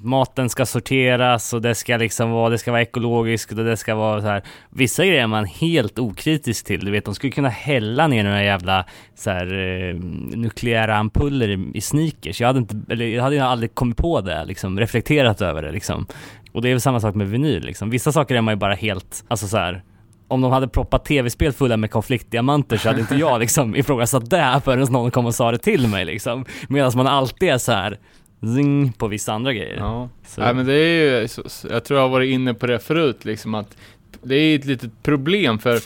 maten 0.00 0.48
ska 0.48 0.66
sorteras 0.66 1.52
och 1.52 1.62
det 1.62 1.74
ska 1.74 1.96
liksom 1.96 2.30
vara, 2.30 2.50
det 2.50 2.58
ska 2.58 2.70
vara 2.70 2.82
ekologiskt 2.82 3.52
och 3.52 3.64
det 3.64 3.76
ska 3.76 3.94
vara 3.94 4.20
så 4.20 4.26
här. 4.26 4.42
Vissa 4.70 5.04
grejer 5.04 5.22
är 5.22 5.26
man 5.26 5.44
helt 5.44 5.98
okritisk 5.98 6.66
till, 6.66 6.84
du 6.84 6.90
vet, 6.90 7.04
de 7.04 7.14
skulle 7.14 7.32
kunna 7.32 7.48
hälla 7.48 8.06
ner 8.06 8.24
några 8.24 8.44
jävla 8.44 8.84
så 9.14 9.30
här 9.30 9.46
eh, 9.54 9.94
nukleära 10.36 10.96
ampuller 10.96 11.48
i, 11.48 11.70
i 11.74 11.80
sneakers. 11.80 12.40
Jag 12.40 12.46
hade 12.46 12.58
inte, 12.58 12.76
eller 12.88 13.06
jag 13.06 13.22
hade 13.22 13.44
aldrig 13.44 13.74
kommit 13.74 13.96
på 13.96 14.20
det, 14.20 14.44
liksom, 14.44 14.80
reflekterat 14.80 15.42
över 15.42 15.62
det 15.62 15.72
liksom. 15.72 16.06
Och 16.52 16.62
det 16.62 16.68
är 16.68 16.72
väl 16.72 16.80
samma 16.80 17.00
sak 17.00 17.14
med 17.14 17.28
vinyl 17.28 17.64
liksom. 17.64 17.90
Vissa 17.90 18.12
saker 18.12 18.34
är 18.34 18.40
man 18.40 18.52
ju 18.52 18.58
bara 18.58 18.74
helt, 18.74 19.24
alltså 19.28 19.48
så 19.48 19.56
här 19.56 19.82
om 20.30 20.40
de 20.40 20.52
hade 20.52 20.68
proppat 20.68 21.04
tv-spel 21.04 21.52
fulla 21.52 21.76
med 21.76 21.90
konfliktdiamanter 21.90 22.76
så 22.76 22.88
hade 22.88 23.00
inte 23.00 23.14
jag 23.14 23.40
liksom 23.40 23.76
ifrågasatt 23.76 24.30
det 24.30 24.60
förrän 24.64 24.92
någon 24.92 25.10
kom 25.10 25.26
och 25.26 25.34
sa 25.34 25.50
det 25.50 25.58
till 25.58 25.88
mig 25.88 26.04
liksom. 26.04 26.44
Medan 26.68 26.92
man 26.94 27.06
alltid 27.06 27.48
är 27.48 27.58
så 27.58 27.72
här 27.72 27.98
zing 28.40 28.92
på 28.92 29.08
vissa 29.08 29.32
andra 29.32 29.52
grejer. 29.52 29.76
Ja. 29.76 30.08
Så. 30.26 30.40
Nej 30.40 30.54
men 30.54 30.66
det 30.66 30.74
är 30.74 31.20
ju, 31.20 31.28
jag 31.70 31.84
tror 31.84 31.98
jag 31.98 32.04
har 32.04 32.08
varit 32.08 32.30
inne 32.30 32.54
på 32.54 32.66
det 32.66 32.78
förut 32.78 33.24
liksom 33.24 33.54
att 33.54 33.76
det 34.22 34.34
är 34.34 34.58
ett 34.58 34.64
litet 34.64 35.02
problem 35.02 35.58
för 35.58 35.80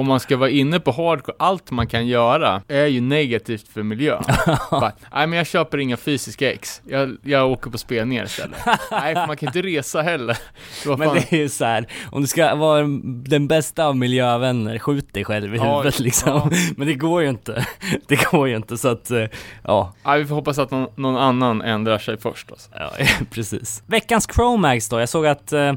om 0.00 0.06
man 0.08 0.20
ska 0.20 0.36
vara 0.36 0.50
inne 0.50 0.80
på 0.80 0.90
hardcore, 0.90 1.36
allt 1.38 1.70
man 1.70 1.86
kan 1.86 2.06
göra 2.06 2.62
är 2.68 2.86
ju 2.86 3.00
negativt 3.00 3.68
för 3.68 3.82
miljön. 3.82 4.22
Bara, 4.70 4.92
Nej 5.12 5.26
men 5.26 5.32
jag 5.32 5.46
köper 5.46 5.78
inga 5.78 5.96
fysiska 5.96 6.52
ex, 6.52 6.82
jag, 6.88 7.16
jag 7.22 7.50
åker 7.50 7.70
på 7.70 7.78
spelningar 7.78 8.24
istället. 8.24 8.58
Nej 8.90 9.14
för 9.14 9.26
man 9.26 9.36
kan 9.36 9.46
inte 9.48 9.62
resa 9.62 10.02
heller. 10.02 10.38
Vad 10.86 10.98
Men 10.98 11.14
det 11.14 11.32
är 11.32 11.36
ju 11.36 11.48
så 11.48 11.64
här, 11.64 11.86
om 12.10 12.20
du 12.22 12.26
ska 12.26 12.54
vara 12.54 12.82
den 13.04 13.48
bästa 13.48 13.86
av 13.86 13.96
miljövänner, 13.96 14.78
skjut 14.78 15.14
dig 15.14 15.24
själv 15.24 15.54
i 15.54 15.58
Ja, 15.58 15.76
huvudet 15.76 16.00
liksom. 16.00 16.30
ja. 16.30 16.50
Men 16.76 16.86
det 16.86 16.94
går 16.94 17.22
ju 17.22 17.28
inte. 17.28 17.66
Det 18.06 18.30
går 18.30 18.48
ju 18.48 18.56
inte 18.56 18.78
så 18.78 18.88
att, 18.88 19.10
eh, 19.10 19.24
ja, 19.64 19.92
Nej, 20.04 20.18
vi 20.18 20.26
får 20.26 20.34
hoppas 20.34 20.58
att 20.58 20.70
någon, 20.70 20.88
någon 20.96 21.16
annan 21.16 21.62
ändrar 21.62 21.98
sig 21.98 22.18
först 22.20 22.50
alltså. 22.50 22.70
ja 22.78 22.90
precis. 23.30 23.82
Veckans 23.86 24.28
Chromax 24.34 24.88
då, 24.88 25.00
jag 25.00 25.08
såg 25.08 25.26
att 25.26 25.52
eh, 25.52 25.72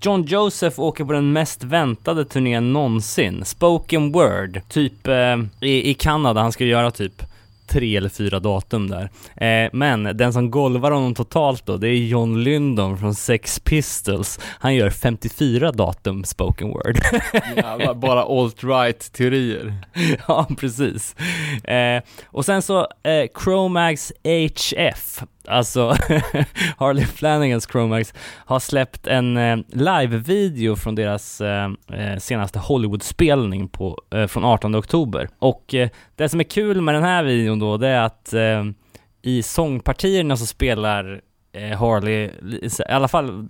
John 0.00 0.22
Joseph 0.22 0.80
åker 0.80 1.04
på 1.04 1.12
den 1.12 1.32
mest 1.32 1.64
väntade 1.64 2.24
turnén 2.24 2.72
någonsin, 2.72 3.44
Spoken 3.44 4.12
Word, 4.12 4.60
typ 4.68 5.06
eh, 5.06 5.36
i, 5.60 5.90
i 5.90 5.94
Kanada, 5.94 6.40
han 6.40 6.52
ska 6.52 6.64
göra 6.64 6.90
typ 6.90 7.22
tre 7.68 7.96
eller 7.96 8.08
fyra 8.08 8.40
datum 8.40 8.90
där. 8.90 9.10
Eh, 9.36 9.70
men 9.72 10.02
den 10.02 10.32
som 10.32 10.50
golvar 10.50 10.90
honom 10.90 11.14
totalt 11.14 11.66
då, 11.66 11.76
det 11.76 11.88
är 11.88 11.96
John 11.96 12.42
Lyndon 12.42 12.98
från 12.98 13.14
Sex 13.14 13.60
Pistols. 13.60 14.40
Han 14.42 14.74
gör 14.74 14.90
54 14.90 15.72
datum 15.72 16.24
spoken 16.24 16.68
word. 16.68 16.98
Jävlar, 17.56 17.94
bara 17.94 18.24
alt-right 18.24 19.12
teorier. 19.12 19.74
ja, 20.28 20.46
precis. 20.58 21.16
Eh, 21.64 22.02
och 22.26 22.44
sen 22.44 22.62
så 22.62 22.80
eh, 22.80 23.42
Chromax 23.44 24.12
HF, 24.24 25.22
alltså 25.48 25.88
Harley 26.76 27.04
Flanagans 27.04 27.66
Chromax, 27.66 28.14
har 28.44 28.60
släppt 28.60 29.06
en 29.06 29.36
eh, 29.36 29.56
live-video 29.68 30.76
från 30.76 30.94
deras 30.94 31.40
eh, 31.40 31.70
eh 31.92 32.18
senaste 32.18 32.58
Hollywood-spelning 32.58 33.68
på, 33.68 33.98
eh, 34.14 34.26
från 34.26 34.44
18 34.44 34.76
oktober. 34.76 35.28
Och 35.38 35.74
eh, 35.74 35.88
det 36.16 36.28
som 36.28 36.40
är 36.40 36.44
kul 36.44 36.80
med 36.80 36.94
den 36.94 37.04
här 37.04 37.24
videon 37.24 37.58
då, 37.58 37.76
det 37.76 37.88
är 37.88 38.00
att 38.00 38.32
eh, 38.32 38.64
i 39.22 39.42
sångpartierna 39.42 40.36
så 40.36 40.46
spelar 40.46 41.20
eh, 41.52 41.78
Harley, 41.78 42.30
i 42.60 42.70
alla 42.88 43.08
fall 43.08 43.48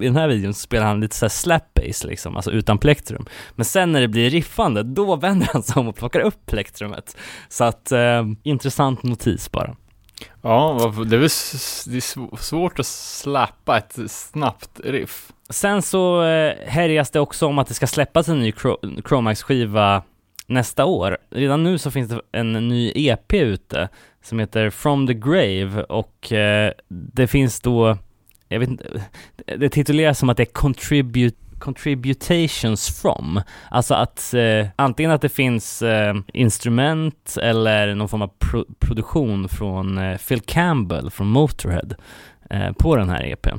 i 0.00 0.04
den 0.04 0.16
här 0.16 0.28
videon 0.28 0.54
så 0.54 0.60
spelar 0.60 0.86
han 0.86 1.00
lite 1.00 1.16
såhär 1.16 1.30
slap 1.30 1.74
bass 1.74 2.04
liksom, 2.04 2.36
alltså 2.36 2.50
utan 2.50 2.78
plektrum. 2.78 3.26
Men 3.54 3.64
sen 3.64 3.92
när 3.92 4.00
det 4.00 4.08
blir 4.08 4.30
riffande, 4.30 4.82
då 4.82 5.16
vänder 5.16 5.48
han 5.52 5.62
sig 5.62 5.80
om 5.80 5.88
och 5.88 5.96
plockar 5.96 6.20
upp 6.20 6.46
plektrumet. 6.46 7.16
Så 7.48 7.64
att, 7.64 7.92
eh, 7.92 8.24
intressant 8.42 9.02
notis 9.02 9.52
bara. 9.52 9.76
Ja, 10.42 10.92
det 11.06 11.16
är 11.16 12.36
svårt 12.36 12.78
att 12.78 12.86
släppa 12.86 13.78
ett 13.78 14.10
snabbt 14.10 14.80
riff. 14.84 15.32
Sen 15.50 15.82
så 15.82 16.22
eh, 16.22 16.54
härjas 16.66 17.10
det 17.10 17.20
också 17.20 17.46
om 17.46 17.58
att 17.58 17.68
det 17.68 17.74
ska 17.74 17.86
släppas 17.86 18.28
en 18.28 18.40
ny 18.40 18.52
Chromax-skiva 19.04 20.02
nästa 20.46 20.84
år. 20.84 21.18
Redan 21.30 21.62
nu 21.62 21.78
så 21.78 21.90
finns 21.90 22.08
det 22.08 22.20
en 22.32 22.52
ny 22.52 22.92
EP 22.94 23.34
ute 23.34 23.88
som 24.22 24.38
heter 24.38 24.70
From 24.70 25.06
the 25.06 25.14
Grave 25.14 25.82
och 25.82 26.32
eh, 26.32 26.72
det 26.88 27.26
finns 27.26 27.60
då, 27.60 27.98
jag 28.48 28.60
vet 28.60 28.68
inte, 28.68 29.04
det 29.58 29.68
tituleras 29.68 30.18
som 30.18 30.28
att 30.28 30.36
det 30.36 30.42
är 30.42 30.52
contribute 30.52 31.45
contributations 31.58 33.00
from, 33.02 33.40
alltså 33.70 33.94
att 33.94 34.34
eh, 34.34 34.66
antingen 34.76 35.12
att 35.12 35.20
det 35.20 35.28
finns 35.28 35.82
eh, 35.82 36.14
instrument 36.32 37.36
eller 37.42 37.94
någon 37.94 38.08
form 38.08 38.22
av 38.22 38.30
pro 38.38 38.64
produktion 38.78 39.48
från 39.48 39.98
eh, 39.98 40.18
Phil 40.18 40.40
Campbell 40.40 41.10
från 41.10 41.26
Motorhead 41.26 41.88
eh, 42.50 42.72
på 42.72 42.96
den 42.96 43.08
här 43.08 43.24
EPn. 43.24 43.58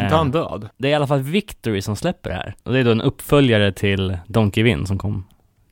Inte 0.00 0.14
han 0.14 0.30
död? 0.30 0.68
Det 0.76 0.88
är 0.88 0.92
i 0.92 0.94
alla 0.94 1.06
fall 1.06 1.22
Victory 1.22 1.82
som 1.82 1.96
släpper 1.96 2.30
det 2.30 2.36
här. 2.36 2.54
Och 2.62 2.72
det 2.72 2.78
är 2.78 2.84
då 2.84 2.90
en 2.90 3.00
uppföljare 3.00 3.72
till 3.72 4.18
Don't 4.26 4.52
Give 4.56 4.70
In 4.70 4.86
som 4.86 4.98
kom 4.98 5.24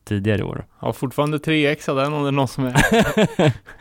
tidigare 0.04 0.38
i 0.38 0.42
år. 0.42 0.66
Ja, 0.82 0.92
fortfarande 0.92 1.38
3x 1.38 1.90
av 1.90 1.96
den 1.96 2.12
om 2.12 2.22
det 2.22 2.28
är 2.28 2.32
någon 2.32 2.48
som 2.48 2.66
är 2.66 2.76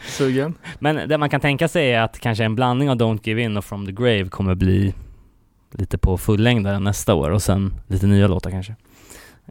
sugen. 0.18 0.54
Men 0.80 1.10
det 1.10 1.18
man 1.18 1.30
kan 1.30 1.42
tänka 1.42 1.68
sig 1.68 1.92
är 1.92 2.02
att 2.02 2.20
kanske 2.20 2.44
en 2.44 2.56
blandning 2.56 2.90
av 2.90 2.96
Don't 2.98 3.20
Give 3.24 3.42
In 3.42 3.58
och 3.58 3.66
From 3.66 3.86
the 3.86 3.92
Grave 3.92 4.26
kommer 4.26 4.56
bli 4.56 4.94
lite 5.72 5.98
på 5.98 6.18
fullängdaren 6.18 6.84
nästa 6.84 7.14
år 7.14 7.30
och 7.30 7.42
sen 7.42 7.74
lite 7.88 8.08
nya 8.08 8.28
låtar 8.28 8.52
kanske. 8.52 8.76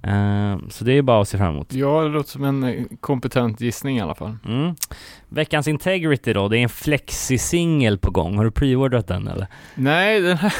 Eh, 0.02 0.58
så 0.70 0.84
det 0.84 0.92
är 0.92 1.02
bara 1.02 1.20
att 1.20 1.28
se 1.28 1.38
fram 1.38 1.54
emot. 1.54 1.72
Ja, 1.72 2.02
det 2.02 2.08
låter 2.08 2.30
som 2.30 2.44
en 2.44 2.64
eh, 2.64 2.82
kompetent 3.00 3.60
gissning 3.60 3.98
i 3.98 4.00
alla 4.00 4.14
fall. 4.14 4.36
Mm. 4.46 4.74
Veckans 5.28 5.68
Integrity 5.68 6.32
då, 6.32 6.48
det 6.48 6.58
är 6.58 6.62
en 6.62 6.68
flexi-singel 6.68 7.98
på 7.98 8.10
gång. 8.10 8.36
Har 8.36 8.44
du 8.44 8.50
preordrat 8.50 9.06
den 9.06 9.28
eller? 9.28 9.46
Nej, 9.74 10.20
den 10.20 10.36
här, 10.36 10.52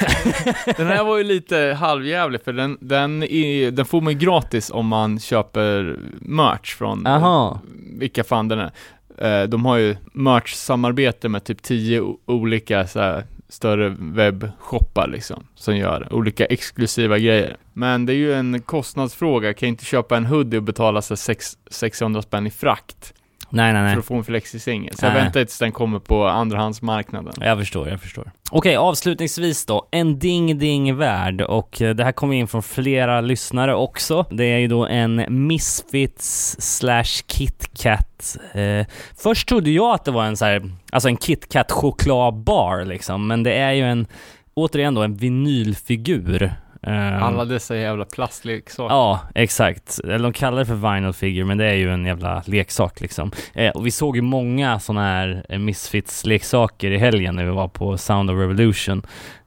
den 0.76 0.86
här 0.86 1.04
var 1.04 1.18
ju 1.18 1.24
lite 1.24 1.76
halvjävlig 1.80 2.40
för 2.44 2.52
den, 2.52 2.78
den, 2.80 3.22
är, 3.22 3.70
den 3.70 3.84
får 3.86 4.00
man 4.00 4.12
ju 4.12 4.18
gratis 4.18 4.70
om 4.70 4.86
man 4.86 5.18
köper 5.20 5.98
merch 6.20 6.74
från 6.74 7.06
Aha. 7.06 7.60
vilka 7.98 8.24
fan 8.24 8.48
den 8.48 8.58
är. 8.58 8.70
Eh, 9.18 9.48
De 9.48 9.64
har 9.64 9.76
ju 9.76 9.96
merch-samarbete 10.12 11.28
med 11.28 11.44
typ 11.44 11.62
tio 11.62 12.16
olika 12.26 12.86
så 12.86 13.00
här, 13.00 13.24
större 13.54 13.96
webbshoppar 13.98 15.08
liksom, 15.08 15.46
som 15.54 15.76
gör 15.76 16.12
olika 16.12 16.44
exklusiva 16.44 17.18
grejer. 17.18 17.56
Men 17.72 18.06
det 18.06 18.12
är 18.12 18.16
ju 18.16 18.34
en 18.34 18.60
kostnadsfråga, 18.60 19.48
jag 19.48 19.56
kan 19.56 19.68
inte 19.68 19.84
köpa 19.84 20.16
en 20.16 20.26
hoodie 20.26 20.58
och 20.58 20.62
betala 20.62 21.02
sig 21.02 21.36
600 21.70 22.22
spänn 22.22 22.46
i 22.46 22.50
frakt 22.50 23.14
Nej, 23.54 23.72
nej, 23.72 23.82
nej. 23.82 23.92
för 23.92 24.00
att 24.00 24.06
få 24.06 24.14
en 24.14 24.24
flexi-singel. 24.24 24.96
Så 24.96 25.04
jag 25.06 25.12
Nej. 25.12 25.22
väntar 25.22 25.40
tills 25.40 25.58
den 25.58 25.72
kommer 25.72 25.98
på 25.98 26.26
andrahandsmarknaden. 26.26 27.34
Jag 27.40 27.58
förstår, 27.58 27.88
jag 27.88 28.00
förstår. 28.00 28.30
Okej, 28.50 28.76
avslutningsvis 28.76 29.66
då. 29.66 29.88
En 29.90 30.18
ding 30.18 30.58
ding 30.58 30.96
värld 30.96 31.40
och 31.40 31.82
eh, 31.82 31.94
det 31.94 32.04
här 32.04 32.12
kommer 32.12 32.34
in 32.34 32.48
från 32.48 32.62
flera 32.62 33.20
lyssnare 33.20 33.74
också. 33.74 34.26
Det 34.30 34.44
är 34.44 34.58
ju 34.58 34.68
då 34.68 34.86
en 34.86 35.46
Misfits 35.46 36.56
slash 36.58 37.22
KitKat. 37.26 38.36
Eh, 38.52 38.86
först 39.16 39.48
trodde 39.48 39.70
jag 39.70 39.94
att 39.94 40.04
det 40.04 40.10
var 40.10 40.24
en 40.24 40.36
så 40.36 40.44
här, 40.44 40.70
alltså 40.92 41.08
en 41.08 41.16
KitKat 41.16 41.72
chokladbar 41.72 42.84
liksom, 42.84 43.26
men 43.26 43.42
det 43.42 43.54
är 43.54 43.72
ju 43.72 43.82
en, 43.82 44.06
återigen 44.54 44.94
då, 44.94 45.02
en 45.02 45.14
vinylfigur. 45.16 46.54
Eh, 46.86 47.22
Alla 47.22 47.44
dessa 47.44 47.76
jävla 47.76 48.04
plastleksaker. 48.04 48.94
Ja, 48.94 49.20
exakt. 49.34 50.00
Eller 50.04 50.18
de 50.18 50.32
kallar 50.32 50.58
det 50.58 50.66
för 50.66 50.94
vinyl 50.94 51.12
figure, 51.12 51.44
men 51.44 51.58
det 51.58 51.66
är 51.66 51.74
ju 51.74 51.90
en 51.90 52.06
jävla 52.06 52.42
leksak 52.46 53.00
liksom. 53.00 53.30
Eh, 53.52 53.70
och 53.70 53.86
vi 53.86 53.90
såg 53.90 54.16
ju 54.16 54.22
många 54.22 54.80
sådana 54.80 55.02
här 55.02 55.44
eh, 55.48 55.58
Misfits-leksaker 55.58 56.90
i 56.90 56.98
helgen 56.98 57.36
när 57.36 57.44
vi 57.44 57.50
var 57.50 57.68
på 57.68 57.98
Sound 57.98 58.30
of 58.30 58.38
Revolution. 58.38 59.02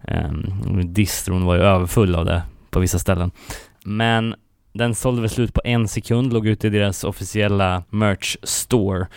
Eh, 0.08 0.32
distron 0.86 1.46
var 1.46 1.56
ju 1.56 1.62
överfull 1.62 2.16
av 2.16 2.26
det 2.26 2.42
på 2.70 2.80
vissa 2.80 3.00
ställen. 3.00 3.32
Men 3.84 4.36
den 4.74 4.96
sålde 4.96 5.22
väl 5.22 5.30
slut 5.30 5.54
på 5.54 5.62
en 5.64 5.88
sekund, 5.88 6.34
låg 6.34 6.48
ute 6.48 6.68
i 6.68 6.70
deras 6.70 7.04
officiella 7.04 7.84
merch 7.90 8.38
store. 8.44 9.08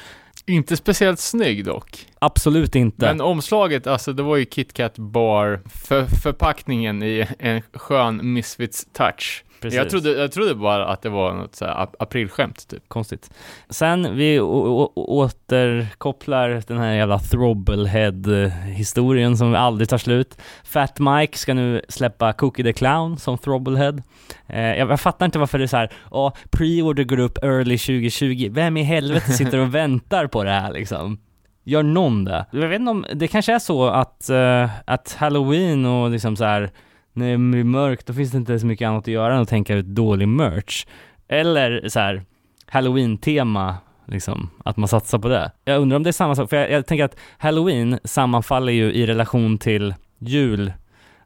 Inte 0.50 0.76
speciellt 0.76 1.20
snygg 1.20 1.64
dock. 1.64 2.06
Absolut 2.18 2.74
inte. 2.74 3.06
Men 3.06 3.20
omslaget, 3.20 3.86
alltså 3.86 4.12
det 4.12 4.22
var 4.22 4.36
ju 4.36 4.44
KitKat 4.44 4.98
Bar, 4.98 5.60
för, 5.66 6.06
förpackningen 6.06 7.02
i 7.02 7.26
en 7.38 7.62
skön 7.72 8.32
Misfits 8.32 8.86
touch. 8.92 9.44
Precis. 9.60 9.76
Jag 9.78 9.90
trodde, 9.90 10.10
jag 10.10 10.32
trodde 10.32 10.54
bara 10.54 10.86
att 10.86 11.02
det 11.02 11.08
var 11.08 11.34
något 11.34 11.54
så 11.54 11.64
här 11.64 11.72
ap- 11.74 11.94
aprilskämt 11.98 12.68
typ. 12.68 12.88
Konstigt. 12.88 13.30
Sen, 13.70 14.16
vi 14.16 14.40
återkopplar 14.40 16.62
den 16.66 16.78
här 16.78 16.92
jävla 16.92 17.18
Throbblehead-historien 17.18 19.36
som 19.36 19.54
aldrig 19.54 19.88
tar 19.88 19.98
slut. 19.98 20.38
Fat 20.64 20.98
Mike 20.98 21.38
ska 21.38 21.54
nu 21.54 21.82
släppa 21.88 22.32
Cookie 22.32 22.64
the 22.64 22.72
Clown 22.72 23.18
som 23.18 23.38
Throbblehead. 23.38 24.02
Eh, 24.46 24.78
jag, 24.78 24.90
jag 24.90 25.00
fattar 25.00 25.26
inte 25.26 25.38
varför 25.38 25.58
det 25.58 25.64
är 25.64 25.66
så 25.66 25.76
här, 25.76 25.92
ja, 26.10 26.32
pre-order 26.50 27.04
går 27.04 27.18
upp 27.18 27.38
early 27.42 27.78
2020. 27.78 28.48
Vem 28.50 28.76
i 28.76 28.82
helvete 28.82 29.32
sitter 29.32 29.58
och 29.58 29.74
väntar 29.74 30.26
på 30.26 30.44
det 30.44 30.50
här 30.50 30.72
liksom? 30.72 31.18
Gör 31.64 31.82
någon 31.82 32.24
det? 32.24 32.46
Jag 32.50 32.68
vet 32.68 32.80
inte 32.80 32.90
om, 32.90 33.06
det 33.14 33.28
kanske 33.28 33.54
är 33.54 33.58
så 33.58 33.86
att, 33.88 34.30
eh, 34.30 34.70
att 34.84 35.16
halloween 35.18 35.86
och 35.86 36.10
liksom 36.10 36.36
så 36.36 36.44
här 36.44 36.70
när 37.12 37.30
det 37.30 37.38
blir 37.38 37.64
mörkt, 37.64 38.06
då 38.06 38.12
finns 38.12 38.30
det 38.30 38.38
inte 38.38 38.58
så 38.58 38.66
mycket 38.66 38.88
annat 38.88 39.04
att 39.04 39.08
göra 39.08 39.34
än 39.34 39.42
att 39.42 39.48
tänka 39.48 39.74
ut 39.74 39.86
dålig 39.86 40.28
merch. 40.28 40.86
Eller 41.28 41.88
så 41.88 42.00
här 42.00 42.22
halloween-tema, 42.66 43.76
liksom, 44.06 44.50
att 44.64 44.76
man 44.76 44.88
satsar 44.88 45.18
på 45.18 45.28
det. 45.28 45.52
Jag 45.64 45.82
undrar 45.82 45.96
om 45.96 46.02
det 46.02 46.10
är 46.10 46.12
samma 46.12 46.34
sak, 46.34 46.50
för 46.50 46.56
jag, 46.56 46.70
jag 46.70 46.86
tänker 46.86 47.04
att 47.04 47.16
halloween 47.38 47.98
sammanfaller 48.04 48.72
ju 48.72 48.92
i 48.92 49.06
relation 49.06 49.58
till 49.58 49.94
jul, 50.18 50.72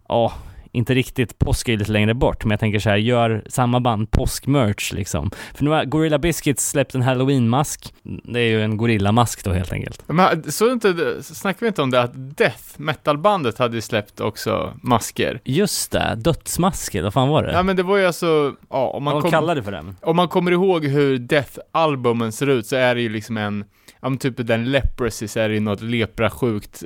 ja, 0.09 0.33
inte 0.75 0.95
riktigt, 0.95 1.39
påsk 1.39 1.69
är 1.69 1.77
lite 1.77 1.93
längre 1.93 2.15
bort, 2.15 2.45
men 2.45 2.51
jag 2.51 2.61
tänker 2.61 2.79
så 2.79 2.91
här, 2.91 2.97
gör 2.97 3.43
samma 3.47 3.81
band 3.81 4.11
påskmerch 4.11 4.93
liksom. 4.93 5.31
För 5.55 5.65
nu 5.65 5.71
har 5.71 5.85
Gorilla 5.85 6.19
Biscuits 6.19 6.69
släppt 6.69 6.95
en 6.95 7.03
halloween-mask, 7.03 7.95
det 8.03 8.41
är 8.41 8.45
ju 8.49 8.63
en 8.63 8.77
gorillamask 8.77 9.45
då 9.45 9.53
helt 9.53 9.73
enkelt. 9.73 10.03
Men 10.07 10.53
så 10.53 10.73
inte, 10.73 11.23
snackar 11.23 11.61
vi 11.61 11.67
inte 11.67 11.83
om 11.83 11.91
det 11.91 12.01
att 12.03 12.13
Death, 12.15 12.63
metalbandet, 12.77 13.59
hade 13.59 13.75
ju 13.77 13.81
släppt 13.81 14.21
också 14.21 14.73
masker? 14.83 15.41
Just 15.45 15.93
det, 15.93 16.15
dödsmasker, 16.17 17.03
vad 17.03 17.13
fan 17.13 17.29
var 17.29 17.43
det? 17.43 17.53
Ja 17.53 17.63
men 17.63 17.77
det 17.77 17.83
var 17.83 17.97
ju 17.97 18.07
alltså, 18.07 18.55
ja 18.71 18.89
om 18.89 19.05
man, 19.05 19.15
Vad 19.15 19.23
kom, 19.23 19.31
de 19.31 19.37
kallar 19.37 19.55
det 19.55 19.63
för 19.63 19.73
den? 19.73 19.97
om 20.03 20.17
man 20.17 20.29
kommer 20.29 20.53
ihåg 20.53 20.85
hur 20.85 21.19
Death-albumen 21.19 22.31
ser 22.31 22.47
ut 22.47 22.67
så 22.67 22.77
är 22.77 22.95
det 22.95 23.01
ju 23.01 23.09
liksom 23.09 23.37
en, 23.37 23.65
ja 24.05 24.09
men 24.11 24.19
typ 24.19 24.35
den 24.37 24.65
leprosy 24.73 25.29
så 25.29 25.41
är 25.41 25.49
det 25.49 25.55
ju 25.55 25.61
något 25.61 25.81
leprasjukt 25.83 26.83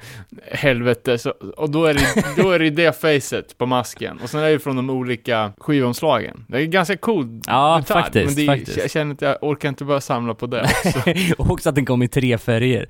helvete, 0.52 1.18
så, 1.18 1.30
och 1.56 1.70
då 1.70 1.84
är 1.84 1.94
det, 1.94 2.42
då 2.42 2.50
är 2.50 2.58
det 2.58 2.70
det 2.70 3.00
facet 3.00 3.58
på 3.58 3.66
masken, 3.66 4.18
och 4.22 4.30
sen 4.30 4.40
är 4.40 4.50
det 4.50 4.58
från 4.58 4.76
de 4.76 4.90
olika 4.90 5.52
skivomslagen. 5.58 6.44
Det 6.48 6.62
är 6.62 6.66
ganska 6.66 6.96
cool 6.96 7.40
Ja, 7.46 7.78
detalj, 7.80 8.02
faktiskt, 8.02 8.26
men 8.26 8.34
det, 8.46 8.52
är- 8.52 8.56
faktiskt. 8.58 8.78
jag 8.78 8.90
känner 8.90 9.14
att 9.14 9.22
jag 9.22 9.36
orkar 9.42 9.68
inte 9.68 9.84
bara 9.84 10.00
samla 10.00 10.34
på 10.34 10.46
det 10.46 10.62
också. 10.62 11.10
och 11.42 11.50
också 11.50 11.68
att 11.68 11.74
den 11.74 11.84
kom 11.86 12.02
i 12.02 12.08
tre 12.08 12.38
färger. 12.38 12.86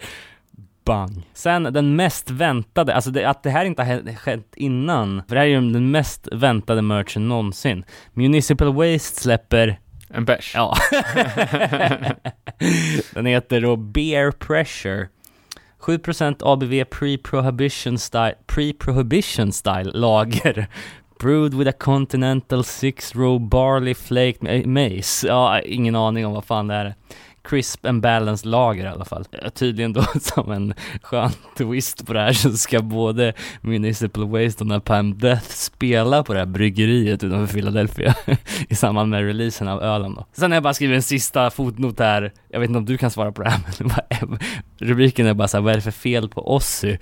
Bang. 0.85 1.27
Sen 1.35 1.63
den 1.63 1.97
mest 1.97 2.31
väntade, 2.31 2.95
alltså 2.95 3.11
det, 3.11 3.25
att 3.25 3.43
det 3.43 3.51
här 3.51 3.65
inte 3.65 3.83
har 3.83 4.17
skett 4.17 4.53
innan, 4.57 5.23
för 5.29 5.35
det 5.35 5.41
här 5.41 5.47
är 5.47 5.51
ju 5.51 5.71
den 5.73 5.91
mest 5.91 6.29
väntade 6.33 6.83
merchen 6.83 7.29
någonsin. 7.29 7.85
Municipal 8.13 8.75
Waste 8.75 9.21
släpper, 9.21 9.81
en 10.15 10.25
bärs. 10.25 10.53
ja. 10.55 10.77
den 13.15 13.27
heter 13.27 13.61
då 13.61 13.77
Beer 13.77 14.31
Pressure. 14.31 15.09
7% 15.81 16.37
ABV 16.43 16.85
pre-prohibition 16.85 17.99
style, 17.99 18.35
pre-prohibition 18.47 19.53
style 19.53 19.91
lager. 19.95 20.67
Brewed 21.19 21.55
with 21.55 21.69
a 21.69 21.73
continental 21.73 22.65
six 22.65 23.15
row 23.15 23.39
barley 23.39 23.95
flaked 23.95 24.67
maize. 24.67 25.29
Ja, 25.29 25.61
ingen 25.61 25.97
aning 25.97 26.27
om 26.27 26.33
vad 26.33 26.45
fan 26.45 26.67
det 26.67 26.75
är. 26.75 26.95
Crisp 27.43 27.87
and 27.87 28.03
balanced 28.03 28.51
lager 28.51 28.85
i 28.85 28.89
alla 28.89 29.05
fall. 29.05 29.25
Tydligen 29.55 29.93
då 29.93 30.03
som 30.21 30.53
en 30.53 30.75
skön 31.03 31.31
twist 31.59 32.07
på 32.07 32.13
det 32.13 32.21
här 32.21 32.33
så 32.33 32.53
ska 32.53 32.83
både 32.83 33.33
Municipal 33.61 34.29
Waste 34.29 34.65
och 34.65 34.67
Napalm 34.67 35.19
Death 35.19 35.47
spela 35.47 36.23
på 36.23 36.33
det 36.33 36.39
här 36.39 36.47
bryggeriet 36.47 37.25
utanför 37.25 37.55
Philadelphia 37.55 38.15
i 38.69 38.75
samband 38.75 39.11
med 39.11 39.27
releasen 39.27 39.69
av 39.69 39.83
ölen 39.83 40.15
då. 40.15 40.27
Sen 40.33 40.51
har 40.51 40.57
jag 40.57 40.63
bara 40.63 40.75
skrivit 40.75 40.97
en 40.97 41.03
sista 41.03 41.51
fotnot 41.51 41.99
här, 41.99 42.33
jag 42.49 42.61
vet 42.61 42.69
inte 42.69 42.79
om 42.79 42.85
du 42.85 42.99
kan 42.99 43.11
svara 43.11 43.33
på 43.33 43.43
det 43.43 43.51
här 43.51 43.61
men 43.79 44.39
det 44.79 44.85
rubriken 44.85 45.27
är 45.27 45.35
bara 45.35 45.49
så 45.49 45.57
här, 45.57 45.63
vad 45.63 45.73
är 45.73 45.77
det 45.77 45.83
för 45.83 45.91
fel 45.91 46.29
på 46.29 46.55
Ozzy? 46.55 46.97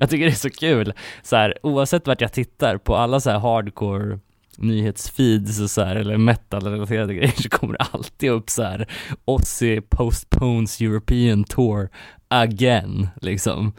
Jag 0.00 0.10
tycker 0.10 0.24
det 0.24 0.32
är 0.32 0.34
så 0.34 0.50
kul, 0.50 0.92
så 1.22 1.36
här, 1.36 1.58
oavsett 1.62 2.06
vart 2.06 2.20
jag 2.20 2.32
tittar 2.32 2.76
på 2.76 2.96
alla 2.96 3.20
så 3.20 3.30
här 3.30 3.38
hardcore 3.38 4.18
nyhetsfeeds 4.58 5.60
och 5.60 5.70
så 5.70 5.82
här, 5.82 5.96
eller 5.96 6.16
metal-relaterade 6.16 7.14
grejer 7.14 7.42
så 7.42 7.48
kommer 7.48 7.78
det 7.78 7.84
alltid 7.92 8.30
upp 8.30 8.50
så 8.50 8.62
här 8.62 8.86
Ozzy 9.24 9.80
postpones 9.80 10.80
European 10.80 11.44
tour 11.44 11.88
again, 12.28 13.08
liksom. 13.20 13.72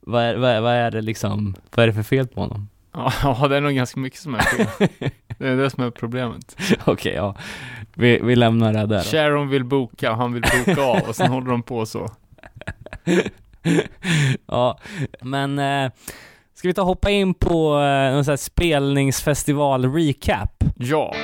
Vad 0.00 0.22
är, 0.22 0.36
vad, 0.36 0.50
är, 0.50 0.60
vad 0.60 0.72
är 0.72 0.90
det 0.90 1.00
liksom, 1.00 1.54
vad 1.74 1.82
är 1.82 1.86
det 1.86 1.92
för 1.92 2.02
fel 2.02 2.26
på 2.26 2.40
honom? 2.40 2.68
Ja, 3.22 3.48
det 3.48 3.56
är 3.56 3.60
nog 3.60 3.72
ganska 3.74 4.00
mycket 4.00 4.20
som 4.20 4.34
är 4.34 4.40
fel. 4.40 4.88
Det 5.38 5.48
är 5.48 5.56
det 5.56 5.70
som 5.70 5.84
är 5.84 5.90
problemet. 5.90 6.56
Okej, 6.84 7.14
ja. 7.14 7.36
Vi, 7.94 8.20
vi 8.22 8.36
lämnar 8.36 8.72
det 8.72 8.78
där 8.78 8.86
då. 8.86 9.02
Sharon 9.02 9.48
vill 9.48 9.64
boka 9.64 10.10
och 10.10 10.16
han 10.16 10.32
vill 10.32 10.42
boka 10.66 10.82
av 10.82 11.08
och 11.08 11.16
sen 11.16 11.30
håller 11.30 11.50
de 11.50 11.62
på 11.62 11.86
så. 11.86 12.10
ja, 14.46 14.78
men 15.20 15.58
eh, 15.58 15.90
ska 16.64 16.68
vi 16.68 16.74
ta 16.74 16.82
och 16.82 16.88
hoppa 16.88 17.10
in 17.10 17.34
på 17.34 17.74
en 17.74 18.14
någon 18.14 18.24
sån 18.24 18.32
här 18.32 18.36
spelningsfestival-recap? 18.36 20.64
Ja. 20.76 21.14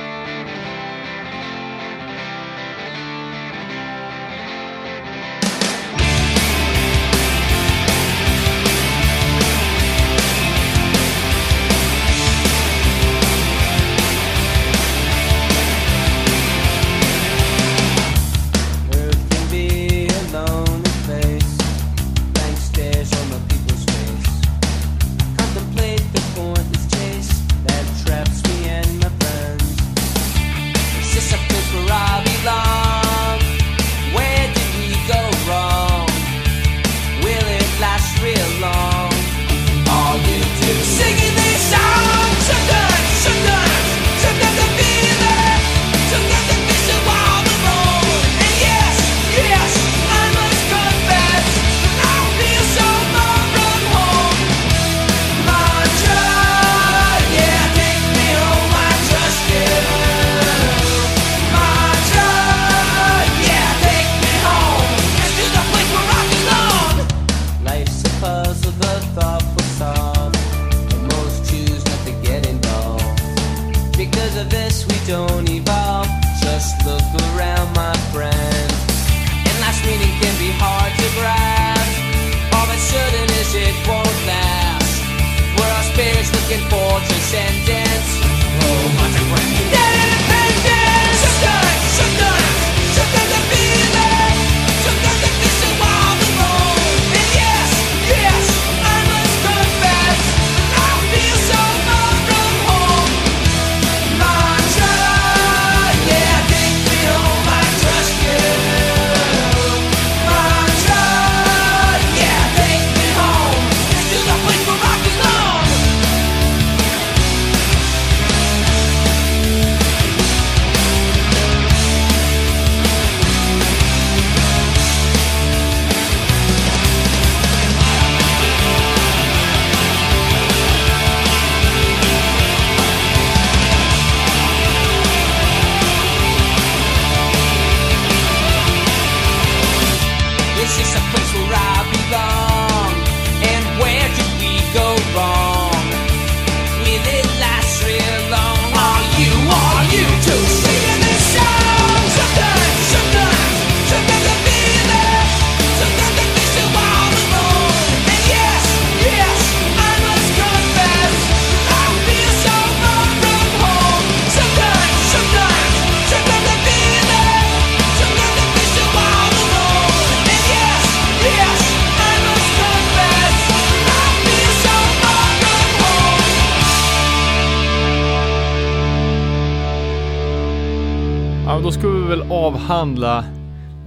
Avhandla 182.81 183.23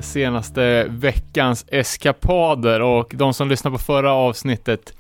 senaste 0.00 0.87
veckans 0.88 1.66
eskapader 1.68 2.83
och 2.83 3.12
de 3.14 3.35
som 3.35 3.48
lyssnade 3.48 3.76
på 3.76 3.83
förra 3.83 4.12
avsnittet 4.12 4.94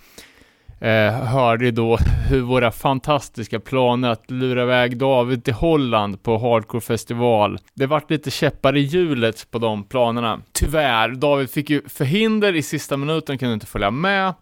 eh, 0.80 1.12
hörde 1.12 1.70
då 1.70 1.96
hur 2.28 2.40
våra 2.40 2.70
fantastiska 2.70 3.60
planer 3.60 4.10
att 4.10 4.30
lura 4.30 4.62
iväg 4.62 4.96
David 4.96 5.44
till 5.44 5.54
Holland 5.54 6.22
på 6.22 6.38
Hardcore 6.38 6.80
festival. 6.80 7.58
Det 7.74 7.86
vart 7.86 8.10
lite 8.10 8.30
käppar 8.30 8.76
i 8.76 8.80
hjulet 8.80 9.50
på 9.50 9.58
de 9.58 9.84
planerna. 9.84 10.40
Tyvärr, 10.52 11.08
David 11.08 11.50
fick 11.50 11.70
ju 11.70 11.82
förhinder 11.88 12.54
i 12.54 12.62
sista 12.62 12.96
minuten, 12.96 13.38
kunde 13.38 13.54
inte 13.54 13.66
följa 13.66 13.90
med. 13.90 14.34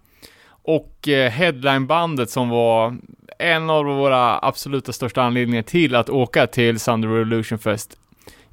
Och 0.62 1.08
eh, 1.08 1.30
headlinebandet 1.30 2.30
som 2.30 2.48
var 2.48 2.96
en 3.38 3.70
av 3.70 3.84
våra 3.84 4.38
absoluta 4.38 4.92
största 4.92 5.22
anledningar 5.22 5.62
till 5.62 5.94
att 5.94 6.10
åka 6.10 6.46
till 6.46 6.80
Sunday 6.80 7.10
Revolution 7.10 7.58
Fest 7.58 7.98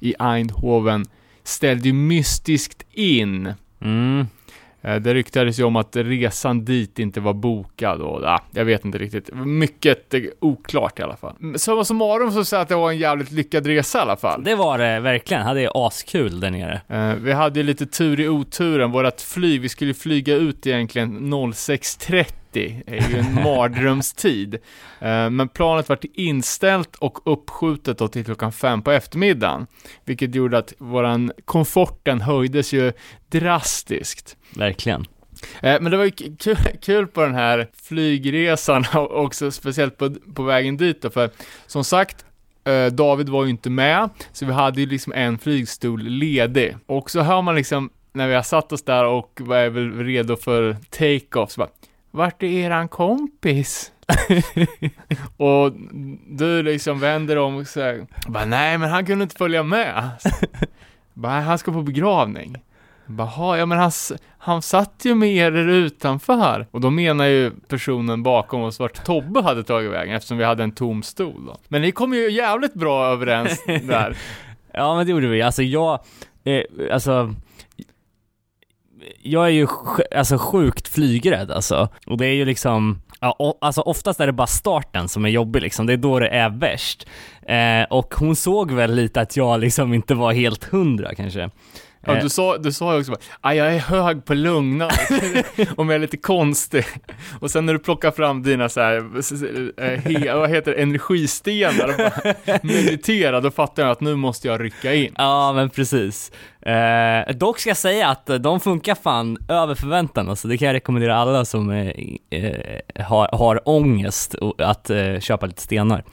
i 0.00 0.14
Eindhoven 0.18 1.04
ställde 1.44 1.88
ju 1.88 1.92
mystiskt 1.94 2.86
in. 2.92 3.54
Mm. 3.82 4.26
Eh, 4.82 4.96
Det 4.96 5.14
ryktades 5.14 5.58
ju 5.60 5.64
om 5.64 5.76
att 5.76 5.96
resan 5.96 6.64
dit 6.64 6.98
inte 6.98 7.20
var 7.20 7.32
bokad 7.34 8.00
och 8.00 8.22
ja, 8.22 8.40
jag 8.50 8.64
vet 8.64 8.84
inte 8.84 8.98
riktigt. 8.98 9.34
Mycket 9.34 10.14
eh, 10.14 10.20
oklart 10.40 10.98
i 10.98 11.02
alla 11.02 11.16
fall. 11.16 11.34
Summa 11.58 11.84
summarum 11.84 12.32
så 12.32 12.44
säger 12.44 12.62
att 12.62 12.68
det 12.68 12.74
var 12.76 12.90
en 12.90 12.98
jävligt 12.98 13.30
lyckad 13.30 13.66
resa 13.66 13.98
i 13.98 14.00
alla 14.00 14.16
fall. 14.16 14.44
Det 14.44 14.54
var 14.54 14.78
det 14.78 15.00
verkligen. 15.00 15.42
Hade 15.42 15.62
jag 15.62 15.72
askul 15.76 16.40
där 16.40 16.50
nere. 16.50 16.80
Eh, 16.88 17.14
vi 17.14 17.32
hade 17.32 17.60
ju 17.60 17.66
lite 17.66 17.86
tur 17.86 18.20
i 18.20 18.28
oturen. 18.28 18.90
Vårat 18.90 19.22
flyg, 19.22 19.60
vi 19.60 19.68
skulle 19.68 19.94
flyga 19.94 20.34
ut 20.34 20.66
egentligen 20.66 21.34
06.30. 21.34 22.24
Det 22.52 22.82
är 22.86 23.10
ju 23.10 23.18
en 23.18 23.34
mardrömstid. 23.44 24.54
Eh, 25.00 25.30
men 25.30 25.48
planet 25.48 25.88
var 25.88 25.98
inställt 26.14 26.96
och 26.96 27.32
uppskjutet 27.32 27.98
då 27.98 28.08
till 28.08 28.24
klockan 28.24 28.52
fem 28.52 28.82
på 28.82 28.90
eftermiddagen. 28.90 29.66
Vilket 30.04 30.34
gjorde 30.34 30.58
att 30.58 30.72
våran 30.78 31.32
komforten 31.44 32.20
höjdes 32.20 32.72
ju 32.72 32.92
drastiskt. 33.28 34.36
Verkligen. 34.56 35.06
Eh, 35.62 35.80
Men 35.80 35.90
det 35.90 35.96
var 35.96 36.04
ju 36.04 36.36
kul, 36.80 37.06
på 37.06 37.22
den 37.22 37.34
här 37.34 37.68
flygresan 37.82 38.84
och 38.94 39.24
också 39.24 39.50
speciellt 39.50 39.96
på, 39.96 40.10
på 40.34 40.42
vägen 40.42 40.76
dit 40.76 41.02
då, 41.02 41.10
för 41.10 41.30
som 41.66 41.84
sagt 41.84 42.24
eh, 42.64 42.86
David 42.86 43.28
var 43.28 43.44
ju 43.44 43.50
inte 43.50 43.70
med, 43.70 44.08
så 44.32 44.46
vi 44.46 44.52
hade 44.52 44.80
ju 44.80 44.86
liksom 44.86 45.12
en 45.12 45.38
flygstol 45.38 46.02
ledig. 46.02 46.76
Och 46.86 47.10
så 47.10 47.20
hör 47.20 47.42
man 47.42 47.54
liksom, 47.54 47.90
när 48.12 48.28
vi 48.28 48.34
har 48.34 48.42
satt 48.42 48.72
oss 48.72 48.82
där 48.82 49.04
och 49.04 49.40
var 49.40 49.68
väl 49.68 49.98
redo 49.98 50.36
för 50.36 50.76
take-off, 50.90 51.50
så 51.50 51.58
bara 51.60 51.70
vart 52.10 52.42
är 52.42 52.46
eran 52.46 52.88
kompis? 52.88 53.92
och 55.36 55.72
du 56.26 56.62
liksom 56.62 57.00
vänder 57.00 57.38
om 57.38 57.56
och 57.56 57.66
säger, 57.66 58.06
bara, 58.28 58.44
nej 58.44 58.78
men 58.78 58.90
han 58.90 59.06
kunde 59.06 59.22
inte 59.22 59.36
följa 59.36 59.62
med. 59.62 60.10
bara, 61.14 61.40
han 61.40 61.58
ska 61.58 61.72
på 61.72 61.82
begravning. 61.82 62.56
Baha, 63.06 63.58
ja 63.58 63.66
men 63.66 63.78
han, 63.78 63.90
han 64.38 64.62
satt 64.62 65.02
ju 65.04 65.14
med 65.14 65.28
er 65.28 65.50
där 65.50 65.68
utanför. 65.68 66.66
Och 66.70 66.80
då 66.80 66.90
menar 66.90 67.24
ju 67.24 67.50
personen 67.68 68.22
bakom 68.22 68.62
oss 68.62 68.78
vart 68.78 69.04
Tobbe 69.04 69.42
hade 69.42 69.64
tagit 69.64 69.92
vägen 69.92 70.16
eftersom 70.16 70.38
vi 70.38 70.44
hade 70.44 70.62
en 70.62 70.72
tom 70.72 71.02
stol 71.02 71.46
då. 71.46 71.56
Men 71.68 71.82
ni 71.82 71.92
kom 71.92 72.14
ju 72.14 72.30
jävligt 72.30 72.74
bra 72.74 73.06
överens 73.06 73.64
där. 73.66 74.16
Ja 74.72 74.96
men 74.96 75.06
det 75.06 75.12
gjorde 75.12 75.26
vi. 75.26 75.42
Alltså 75.42 75.62
jag, 75.62 76.00
eh, 76.44 76.62
alltså 76.92 77.34
jag 79.22 79.44
är 79.44 79.50
ju 79.50 79.66
alltså 80.16 80.38
sjukt 80.38 80.88
flygrädd 80.88 81.50
alltså. 81.50 81.88
Och 82.06 82.18
det 82.18 82.26
är 82.26 82.32
ju 82.32 82.44
liksom, 82.44 83.02
ja, 83.20 83.58
alltså 83.60 83.80
oftast 83.80 84.20
är 84.20 84.26
det 84.26 84.32
bara 84.32 84.46
starten 84.46 85.08
som 85.08 85.24
är 85.24 85.28
jobbig 85.28 85.62
liksom. 85.62 85.86
Det 85.86 85.92
är 85.92 85.96
då 85.96 86.18
det 86.18 86.28
är 86.28 86.50
värst. 86.50 87.06
Eh, 87.42 87.82
och 87.90 88.14
hon 88.14 88.36
såg 88.36 88.72
väl 88.72 88.94
lite 88.94 89.20
att 89.20 89.36
jag 89.36 89.60
liksom 89.60 89.94
inte 89.94 90.14
var 90.14 90.32
helt 90.32 90.64
hundra 90.64 91.14
kanske. 91.14 91.50
Ja, 92.06 92.16
Eh, 92.16 92.22
du 92.22 92.28
sa, 92.28 92.58
du 92.58 92.72
sa 92.72 92.92
ju 92.94 92.98
också 93.00 93.12
bara, 93.12 93.20
"Aj, 93.40 93.56
jag 93.56 93.74
är 93.74 93.78
hög 93.78 94.24
på 94.24 94.34
lugna 94.34 94.88
om 95.76 95.88
jag 95.88 95.94
är 95.94 95.98
lite 95.98 96.16
konstig. 96.16 96.84
Och 97.40 97.50
sen 97.50 97.66
när 97.66 97.72
du 97.72 97.78
plockar 97.78 98.10
fram 98.10 98.42
dina 98.42 98.68
så 98.68 98.80
här, 98.80 98.96
eh, 99.76 100.00
he, 100.00 100.34
vad 100.38 100.50
heter 100.50 100.70
det, 100.74 100.82
energistenar 100.82 101.88
och 101.88 101.94
bara 101.96 102.58
mediterar, 102.62 103.40
då 103.40 103.50
fattar 103.50 103.82
jag 103.82 103.92
att 103.92 104.00
nu 104.00 104.16
måste 104.16 104.48
jag 104.48 104.60
rycka 104.64 104.94
in. 104.94 105.14
Ja 105.18 105.52
men 105.52 105.70
precis. 105.70 106.32
Eh, 106.62 107.34
dock 107.36 107.58
ska 107.58 107.70
jag 107.70 107.76
säga 107.76 108.08
att 108.08 108.30
de 108.40 108.60
funkar 108.60 108.94
fan 108.94 109.38
över 109.48 109.74
förväntan 109.74 110.28
alltså. 110.28 110.48
Det 110.48 110.58
kan 110.58 110.66
jag 110.66 110.74
rekommendera 110.74 111.16
alla 111.16 111.44
som 111.44 111.70
eh, 111.70 113.04
har, 113.04 113.36
har 113.36 113.68
ångest 113.68 114.34
att 114.58 114.90
eh, 114.90 115.18
köpa 115.20 115.46
lite 115.46 115.62
stenar. 115.62 116.04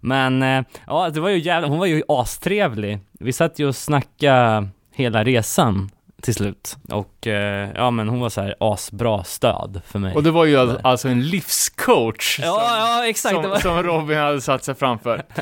Men 0.00 0.42
eh, 0.42 0.62
ja, 0.86 1.10
det 1.10 1.20
var 1.20 1.28
ju 1.28 1.38
jävla, 1.38 1.68
hon 1.68 1.78
var 1.78 1.86
ju 1.86 2.02
astrevlig. 2.08 2.98
Vi 3.20 3.32
satt 3.32 3.58
ju 3.58 3.68
och 3.68 3.76
snackade 3.76 4.68
hela 4.92 5.24
resan 5.24 5.90
till 6.22 6.34
slut. 6.34 6.76
Och 6.88 7.26
eh, 7.26 7.70
ja 7.74 7.90
men 7.90 8.08
hon 8.08 8.20
var 8.20 8.28
så 8.28 8.40
här 8.40 8.54
asbra 8.60 9.24
stöd 9.24 9.80
för 9.86 9.98
mig. 9.98 10.14
Och 10.14 10.22
det 10.22 10.30
var 10.30 10.44
ju 10.44 10.56
al- 10.56 10.80
alltså 10.82 11.08
en 11.08 11.26
livscoach 11.28 12.38
ja, 12.42 12.78
ja 12.78 13.08
exakt. 13.08 13.34
som, 13.34 13.56
som 13.60 13.82
Robin 13.82 14.18
hade 14.18 14.40
satt 14.40 14.64
sig 14.64 14.74
framför. 14.74 15.22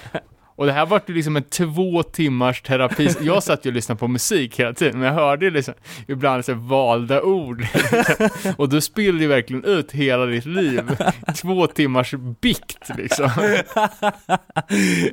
Och 0.59 0.67
det 0.67 0.73
här 0.73 0.87
var 0.87 1.03
ju 1.07 1.15
liksom 1.15 1.37
en 1.37 1.43
två 1.43 2.03
timmars 2.03 2.63
terapi. 2.63 3.09
Jag 3.21 3.43
satt 3.43 3.67
ju 3.67 3.71
och 3.71 3.75
lyssnade 3.75 3.99
på 3.99 4.09
musik 4.09 4.61
hela 4.61 4.73
tiden, 4.73 4.99
men 4.99 5.09
jag 5.09 5.15
hörde 5.15 5.45
ju 5.45 5.51
liksom 5.51 5.75
ibland 6.09 6.45
så 6.45 6.55
valda 6.55 7.23
ord. 7.23 7.67
Och 8.57 8.69
du 8.69 8.81
spillde 8.81 9.23
ju 9.23 9.29
verkligen 9.29 9.65
ut 9.65 9.93
hela 9.93 10.27
ditt 10.27 10.47
liv. 10.47 10.97
Två 11.43 11.67
timmars 11.67 12.15
bikt 12.41 12.91
liksom. 12.97 13.31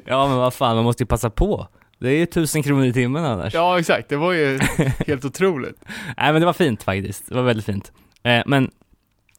ja 0.05 0.27
men 0.27 0.37
vad 0.37 0.53
fan, 0.53 0.75
man 0.75 0.85
måste 0.85 1.03
ju 1.03 1.07
passa 1.07 1.29
på. 1.29 1.67
Det 2.05 2.11
är 2.11 2.17
ju 2.17 2.25
tusen 2.25 2.63
kronor 2.63 2.85
i 2.85 2.93
timmen 2.93 3.25
annars. 3.25 3.53
Ja, 3.53 3.79
exakt. 3.79 4.09
Det 4.09 4.17
var 4.17 4.33
ju 4.33 4.59
helt 5.07 5.25
otroligt. 5.25 5.83
Nej 6.17 6.31
men 6.33 6.39
det 6.39 6.45
var 6.45 6.53
fint 6.53 6.83
faktiskt, 6.83 7.29
det 7.29 7.35
var 7.35 7.43
väldigt 7.43 7.65
fint. 7.65 7.91
Eh, 8.23 8.43
men 8.45 8.71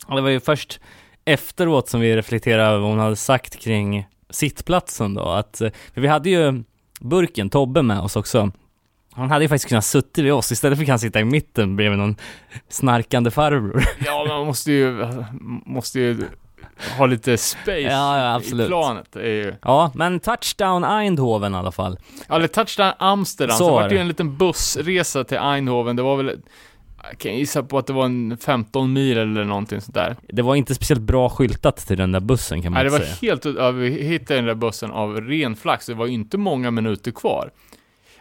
det 0.08 0.20
var 0.20 0.28
ju 0.28 0.40
först 0.40 0.80
efteråt 1.24 1.88
som 1.88 2.00
vi 2.00 2.16
reflekterade 2.16 2.68
över 2.68 2.78
vad 2.78 2.90
hon 2.90 2.98
hade 2.98 3.16
sagt 3.16 3.56
kring 3.56 4.06
sittplatsen 4.30 5.14
då, 5.14 5.22
att, 5.22 5.60
eh, 5.60 5.70
för 5.94 6.00
vi 6.00 6.08
hade 6.08 6.30
ju 6.30 6.62
burken, 7.00 7.50
Tobbe 7.50 7.82
med 7.82 8.00
oss 8.00 8.16
också. 8.16 8.50
Han 9.12 9.30
hade 9.30 9.44
ju 9.44 9.48
faktiskt 9.48 9.68
kunnat 9.68 9.84
suttit 9.84 10.24
vid 10.24 10.32
oss, 10.32 10.52
istället 10.52 10.78
fick 10.78 10.88
han 10.88 10.98
sitta 10.98 11.20
i 11.20 11.24
mitten 11.24 11.76
bredvid 11.76 11.98
någon 11.98 12.16
snarkande 12.68 13.30
farbror. 13.30 13.82
Ja, 14.04 14.24
man 14.28 14.46
måste 14.46 14.72
ju, 14.72 15.06
måste 15.66 16.00
ju 16.00 16.18
ha 16.98 17.06
lite 17.06 17.36
space 17.38 17.80
Ja, 17.80 18.18
ja, 18.18 18.34
absolut. 18.34 18.64
i 18.66 18.68
planet. 18.68 19.06
Det 19.12 19.20
är 19.20 19.26
ju... 19.44 19.54
Ja, 19.62 19.92
men 19.94 20.20
touchdown 20.20 20.84
Eindhoven 20.84 21.54
i 21.54 21.56
alla 21.56 21.72
fall. 21.72 21.98
Eller 22.28 22.46
touchdown 22.48 22.92
Amsterdam, 22.98 23.56
Så 23.56 23.64
så, 23.64 23.70
var 23.70 23.82
var 23.82 23.88
det 23.88 23.94
ju 23.94 23.96
det. 23.96 24.00
en 24.02 24.08
liten 24.08 24.36
bussresa 24.36 25.24
till 25.24 25.38
Eindhoven. 25.38 25.96
Det 25.96 26.02
var 26.02 26.16
väl, 26.16 26.40
jag 27.10 27.18
kan 27.18 27.34
gissa 27.36 27.62
på 27.62 27.78
att 27.78 27.86
det 27.86 27.92
var 27.92 28.04
en 28.04 28.38
15 28.40 28.92
mil 28.92 29.18
eller 29.18 29.44
någonting 29.44 29.80
sånt 29.80 29.94
där. 29.94 30.16
Det 30.28 30.42
var 30.42 30.54
inte 30.54 30.74
speciellt 30.74 31.02
bra 31.02 31.28
skyltat 31.28 31.76
till 31.76 31.96
den 31.96 32.12
där 32.12 32.20
bussen 32.20 32.62
kan 32.62 32.72
man 32.72 32.82
Nej, 32.82 32.90
det 32.90 32.96
inte 32.96 33.06
var 33.08 33.14
säga. 33.16 33.30
helt, 33.30 33.58
ja, 33.58 33.70
vi 33.70 33.90
hittade 33.90 34.38
den 34.38 34.46
där 34.46 34.54
bussen 34.54 34.90
av 34.90 35.20
ren 35.20 35.56
flax. 35.56 35.86
Det 35.86 35.94
var 35.94 36.06
inte 36.06 36.38
många 36.38 36.70
minuter 36.70 37.10
kvar. 37.10 37.50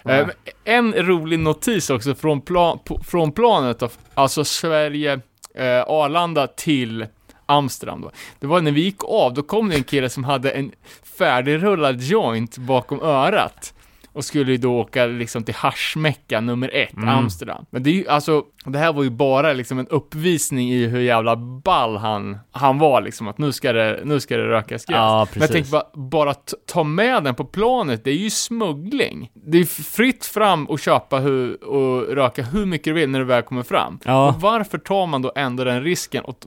Nej. 0.04 0.20
Eh, 0.22 0.30
en 0.76 0.94
rolig 0.94 1.40
notis 1.40 1.90
också 1.90 2.16
från, 2.16 2.42
plan, 2.42 2.80
från 3.04 3.32
planet, 3.32 3.84
alltså 4.14 4.44
Sverige, 4.46 5.14
eh, 5.56 5.82
Arlanda 5.88 6.48
till 6.48 7.06
Amsterdam 7.46 8.02
då. 8.02 8.12
Det 8.40 8.48
var 8.48 8.62
när 8.62 8.72
vi 8.72 8.82
gick 8.82 9.04
av, 9.04 9.34
då 9.34 9.44
kom 9.44 9.70
det 9.70 9.76
en 9.76 9.84
kille 9.84 10.10
som 10.10 10.24
hade 10.24 10.52
en 10.52 10.72
färdigrullad 11.18 12.02
joint 12.02 12.58
bakom 12.58 13.02
örat. 13.02 13.74
Och 14.16 14.26
skulle 14.26 14.52
ju 14.52 14.58
då 14.58 14.80
åka 14.80 15.06
liksom 15.06 15.44
till 15.44 15.56
haschmecka 15.56 16.42
nummer 16.42 16.70
ett, 16.74 16.94
Mm. 16.94 17.10
Amsterdam. 17.10 17.66
Men 17.70 17.84
det 17.84 17.90
är 17.90 17.94
ju, 17.94 18.08
alltså, 18.08 18.44
det 18.66 18.78
här 18.80 18.94
var 18.94 19.04
ju 19.04 19.10
bara 19.10 19.54
liksom 19.54 19.80
en 19.80 19.88
uppvisning 19.88 20.72
i 20.72 20.86
hur 20.88 21.00
jävla 21.00 21.36
ball 21.36 21.98
han, 21.98 22.38
han 22.52 22.80
var 22.80 23.02
liksom, 23.02 23.28
att 23.28 23.38
nu 23.38 23.52
ska 23.52 23.74
det, 23.74 24.00
nu 24.04 24.20
ska 24.20 24.38
det 24.38 24.48
rökas 24.48 24.86
gräs. 24.86 24.96
Ja, 24.98 25.10
Men 25.12 25.18
jag 25.20 25.30
precis. 25.34 25.52
tänker 25.52 25.72
bara, 25.72 26.10
bara 26.10 26.34
ta 26.74 26.84
med 26.84 27.24
den 27.24 27.36
på 27.36 27.46
planet, 27.46 28.04
det 28.04 28.10
är 28.12 28.16
ju 28.16 28.30
smuggling. 28.30 29.30
Det 29.34 29.58
är 29.58 29.66
fritt 29.66 30.26
fram 30.26 30.66
och 30.70 30.80
köpa 30.80 31.18
hur, 31.20 31.64
och 31.64 32.16
röka 32.16 32.44
hur 32.44 32.66
mycket 32.66 32.86
du 32.86 32.94
vill 32.94 33.10
när 33.10 33.20
du 33.20 33.26
väl 33.26 33.42
kommer 33.44 33.64
fram. 33.64 34.00
Ja. 34.06 34.30
Och 34.30 34.42
varför 34.42 34.78
tar 34.78 35.06
man 35.08 35.22
då 35.22 35.32
ändå 35.36 35.64
den 35.64 35.84
risken 35.84 36.24
och 36.24 36.38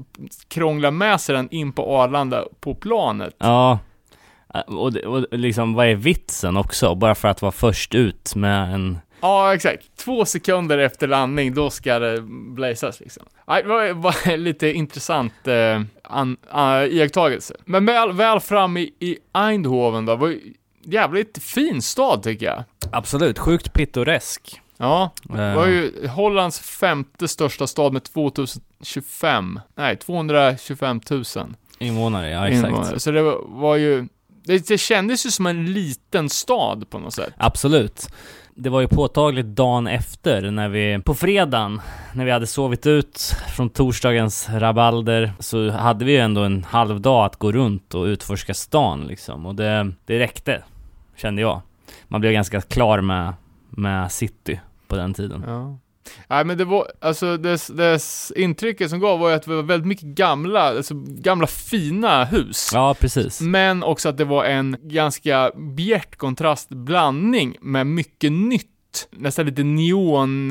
krånglar 0.49 0.91
med 0.91 1.21
sig 1.21 1.35
den 1.35 1.49
in 1.51 1.73
på 1.73 1.97
Arlanda 2.03 2.45
på 2.61 2.75
planet? 2.75 3.35
Ja, 3.39 3.79
och, 4.67 4.93
det- 4.93 5.07
och 5.07 5.27
liksom 5.31 5.75
vad 5.75 5.87
är 5.87 5.95
vitsen 5.95 6.57
också? 6.57 6.95
Bara 6.95 7.15
för 7.15 7.29
att 7.29 7.43
vara 7.43 7.53
först 7.53 7.95
ut 7.95 8.35
med 8.37 8.75
en... 8.75 8.99
Ja, 9.21 9.55
exakt. 9.55 9.97
Två 9.97 10.25
sekunder 10.25 10.79
efter 10.79 11.09
landning, 11.09 11.55
då 11.55 11.71
ska 11.71 11.99
det 11.99 12.23
blazas 12.55 13.01
liksom. 13.01 13.23
Nej, 13.47 13.63
det 13.63 13.69
var, 13.69 13.93
var 13.93 14.37
lite 14.37 14.73
intressant 14.73 15.47
eh, 15.49 15.81
an, 16.03 16.37
uh, 16.55 16.85
iakttagelse. 16.95 17.55
Men 17.65 17.87
väl, 17.87 18.13
väl 18.13 18.41
fram 18.41 18.77
i, 18.77 18.93
i 18.99 19.19
Eindhoven 19.33 20.07
då, 20.07 20.17
var 20.17 20.29
ju 20.29 20.41
jävligt 20.83 21.43
fin 21.43 21.83
stad 21.83 22.23
tycker 22.23 22.47
jag. 22.47 22.65
Absolut, 22.93 23.39
sjukt 23.39 23.73
pittoresk. 23.73 24.61
Ja, 24.77 25.11
Eh, 25.31 25.37
det 25.37 25.55
var 25.55 25.67
ju 25.67 26.07
Hollands 26.09 26.61
femte 26.61 27.29
största 27.29 27.67
stad 27.67 27.93
med 27.93 28.05
2025, 28.05 29.61
nej 29.77 29.97
225 29.97 31.01
000 31.11 31.25
Invånare, 31.79 32.31
ja 32.31 32.49
exakt. 32.49 32.69
invånare. 32.69 33.01
Så 33.01 33.11
det 33.11 33.23
var, 33.23 33.39
var 33.47 33.77
ju 33.77 34.09
Det, 34.49 34.69
det 34.69 34.79
kändes 34.79 35.27
ju 35.27 35.31
som 35.31 35.47
en 35.47 35.73
liten 35.73 36.29
stad 36.29 36.91
på 36.91 36.99
något 36.99 37.15
sätt. 37.15 37.35
Absolut. 37.37 38.09
Det 38.55 38.71
var 38.71 38.81
ju 38.81 38.89
påtagligt 38.89 39.47
dagen 39.47 39.87
efter 39.87 40.51
när 40.51 40.69
vi, 40.69 41.01
på 41.05 41.15
fredagen, 41.15 41.81
när 42.15 42.25
vi 42.25 42.31
hade 42.31 42.47
sovit 42.47 42.87
ut 42.87 43.19
från 43.57 43.71
torsdagens 43.71 44.49
rabalder, 44.49 45.33
så 45.39 45.71
hade 45.71 46.05
vi 46.05 46.13
ju 46.13 46.19
ändå 46.19 46.43
en 46.43 46.65
halv 46.65 47.01
dag 47.01 47.25
att 47.25 47.37
gå 47.37 47.53
runt 47.53 47.95
och 47.95 48.05
utforska 48.05 48.55
stan 48.55 49.07
liksom. 49.07 49.47
Och 49.47 49.55
det, 49.55 49.93
det 50.07 50.19
räckte, 50.19 50.63
kände 51.17 51.43
jag. 51.43 51.61
Man 52.09 52.21
blev 52.21 52.33
ganska 52.33 52.61
klar 52.61 53.01
med, 53.01 53.33
med 53.71 54.13
city 54.13 54.61
på 54.87 54.97
den 54.97 55.15
tiden. 55.15 55.45
Ja. 55.47 55.79
Nej 56.29 56.45
men 56.45 56.59
det 56.59 56.65
var, 56.65 56.87
alltså 57.01 57.37
dess, 57.37 57.67
dess 57.67 58.33
intrycket 58.37 58.91
som 58.91 59.01
gav 59.01 59.19
var 59.19 59.29
ju 59.29 59.35
att 59.35 59.43
det 59.43 59.55
var 59.55 59.63
väldigt 59.63 59.87
mycket 59.87 60.05
gamla, 60.07 60.61
alltså 60.63 60.95
gamla 61.09 61.47
fina 61.47 62.25
hus. 62.25 62.71
Ja, 62.75 62.95
precis. 63.01 63.41
Men 63.41 63.83
också 63.83 64.09
att 64.09 64.17
det 64.19 64.25
var 64.25 64.45
en 64.45 64.77
ganska 64.83 65.51
bjärt 65.77 66.17
kontrastblandning 66.17 67.57
med 67.61 67.87
mycket 67.87 68.33
nytt. 68.33 69.09
Nästan 69.11 69.47
lite 69.47 69.63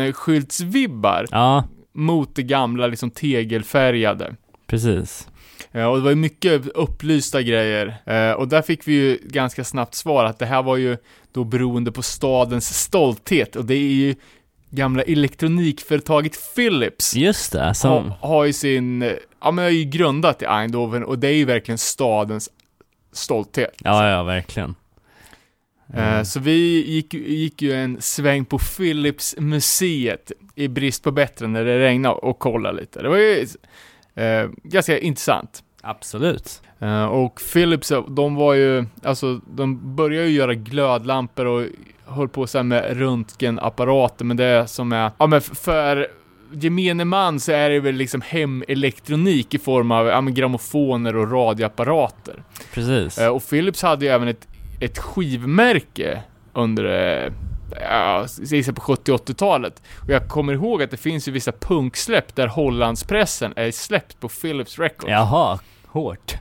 neonskyltsvibbar 0.07 1.25
Ja, 1.31 1.63
mot 1.93 2.35
det 2.35 2.43
gamla 2.43 2.87
liksom 2.87 3.11
tegelfärgade. 3.11 4.35
precis. 4.67 5.27
Eh, 5.71 5.85
Och 5.85 5.97
det 5.97 6.03
var 6.03 6.09
ju 6.09 6.15
mycket 6.15 6.67
upplysta 6.67 7.41
grejer. 7.41 7.95
Eh, 8.05 8.31
Och 8.31 8.47
där 8.47 8.61
fick 8.61 8.87
vi 8.87 8.93
ju 8.93 9.19
ganska 9.23 9.63
snabbt 9.63 9.95
svar 9.95 10.25
att 10.25 10.39
det 10.39 10.45
här 10.45 10.63
var 10.63 10.77
ju 10.77 10.97
då 11.31 11.43
beroende 11.43 11.91
på 11.91 12.01
stadens 12.01 12.79
stolthet. 12.83 13.55
Och 13.55 13.65
det 13.65 13.73
är 13.75 13.93
ju 13.93 14.15
gamla 14.77 15.03
elektronikföretaget 15.03 16.55
Philips. 16.55 17.15
Just 17.15 17.51
det, 17.51 17.73
som... 17.73 18.11
Har, 18.11 18.27
har 18.27 18.45
ju 18.45 18.53
sin, 18.53 19.01
ja 19.41 19.51
men 19.51 19.63
har 19.63 19.71
ju 19.71 19.83
grundat 19.83 20.41
i 20.41 20.45
Eindhoven 20.45 21.03
och 21.03 21.19
det 21.19 21.27
är 21.27 21.33
ju 21.33 21.45
verkligen 21.45 21.77
stadens 21.77 22.49
stolthet. 23.11 23.75
Ja, 23.83 24.09
ja, 24.09 24.23
verkligen. 24.23 24.75
Eh, 25.93 26.23
Så 26.23 26.39
vi 26.39 26.85
gick, 26.91 27.13
gick 27.13 27.61
ju 27.61 27.73
en 27.73 28.01
sväng 28.01 28.45
på 28.45 28.59
Philips 28.59 29.35
museet 29.37 30.31
i 30.55 30.67
brist 30.67 31.03
på 31.03 31.11
bättre 31.11 31.47
när 31.47 31.65
det 31.65 31.79
regnade 31.79 32.15
och 32.15 32.39
kollade 32.39 32.79
lite. 32.79 33.01
Det 33.01 33.09
var 33.09 33.17
ju 33.17 33.47
eh, 34.15 34.49
ganska 34.63 34.99
intressant. 34.99 35.63
Absolut. 35.81 36.61
Eh, 36.79 37.05
och 37.05 37.41
Philips, 37.53 37.91
de 38.09 38.35
var 38.35 38.53
ju, 38.53 38.85
alltså 39.03 39.41
de 39.55 39.95
började 39.95 40.27
ju 40.27 40.35
göra 40.35 40.53
glödlampor 40.53 41.45
och 41.45 41.65
höll 42.07 42.29
på 42.29 42.47
så 42.47 42.63
med 42.63 42.97
röntgenapparater, 42.97 44.25
men 44.25 44.37
det 44.37 44.67
som 44.67 44.91
är, 44.91 45.11
ja 45.17 45.27
men 45.27 45.41
för 45.41 46.07
gemene 46.51 47.05
man 47.05 47.39
så 47.39 47.51
är 47.51 47.69
det 47.69 47.79
väl 47.79 47.95
liksom 47.95 48.21
hemelektronik 48.21 49.53
i 49.53 49.57
form 49.57 49.91
av 49.91 50.07
ja, 50.07 50.21
men 50.21 50.33
grammofoner 50.33 51.15
och 51.15 51.31
radioapparater. 51.31 52.43
Precis. 52.73 53.17
Eh, 53.17 53.29
och 53.29 53.49
Philips 53.49 53.81
hade 53.81 54.05
ju 54.05 54.11
även 54.11 54.27
ett, 54.27 54.47
ett 54.79 54.97
skivmärke 54.97 56.21
under, 56.53 56.83
eh, 56.85 57.33
ja, 57.81 58.25
gissar 58.39 58.73
på 58.73 58.81
70 58.81 59.11
80-talet. 59.13 59.81
Och 60.03 60.09
jag 60.09 60.27
kommer 60.27 60.53
ihåg 60.53 60.83
att 60.83 60.91
det 60.91 60.97
finns 60.97 61.27
ju 61.27 61.31
vissa 61.31 61.51
punksläpp 61.51 62.35
där 62.35 62.47
Hollandspressen 62.47 63.53
är 63.55 63.71
släppt 63.71 64.19
på 64.19 64.29
Philips 64.29 64.79
Records. 64.79 65.11
Jaha, 65.11 65.59
hårt. 65.87 66.35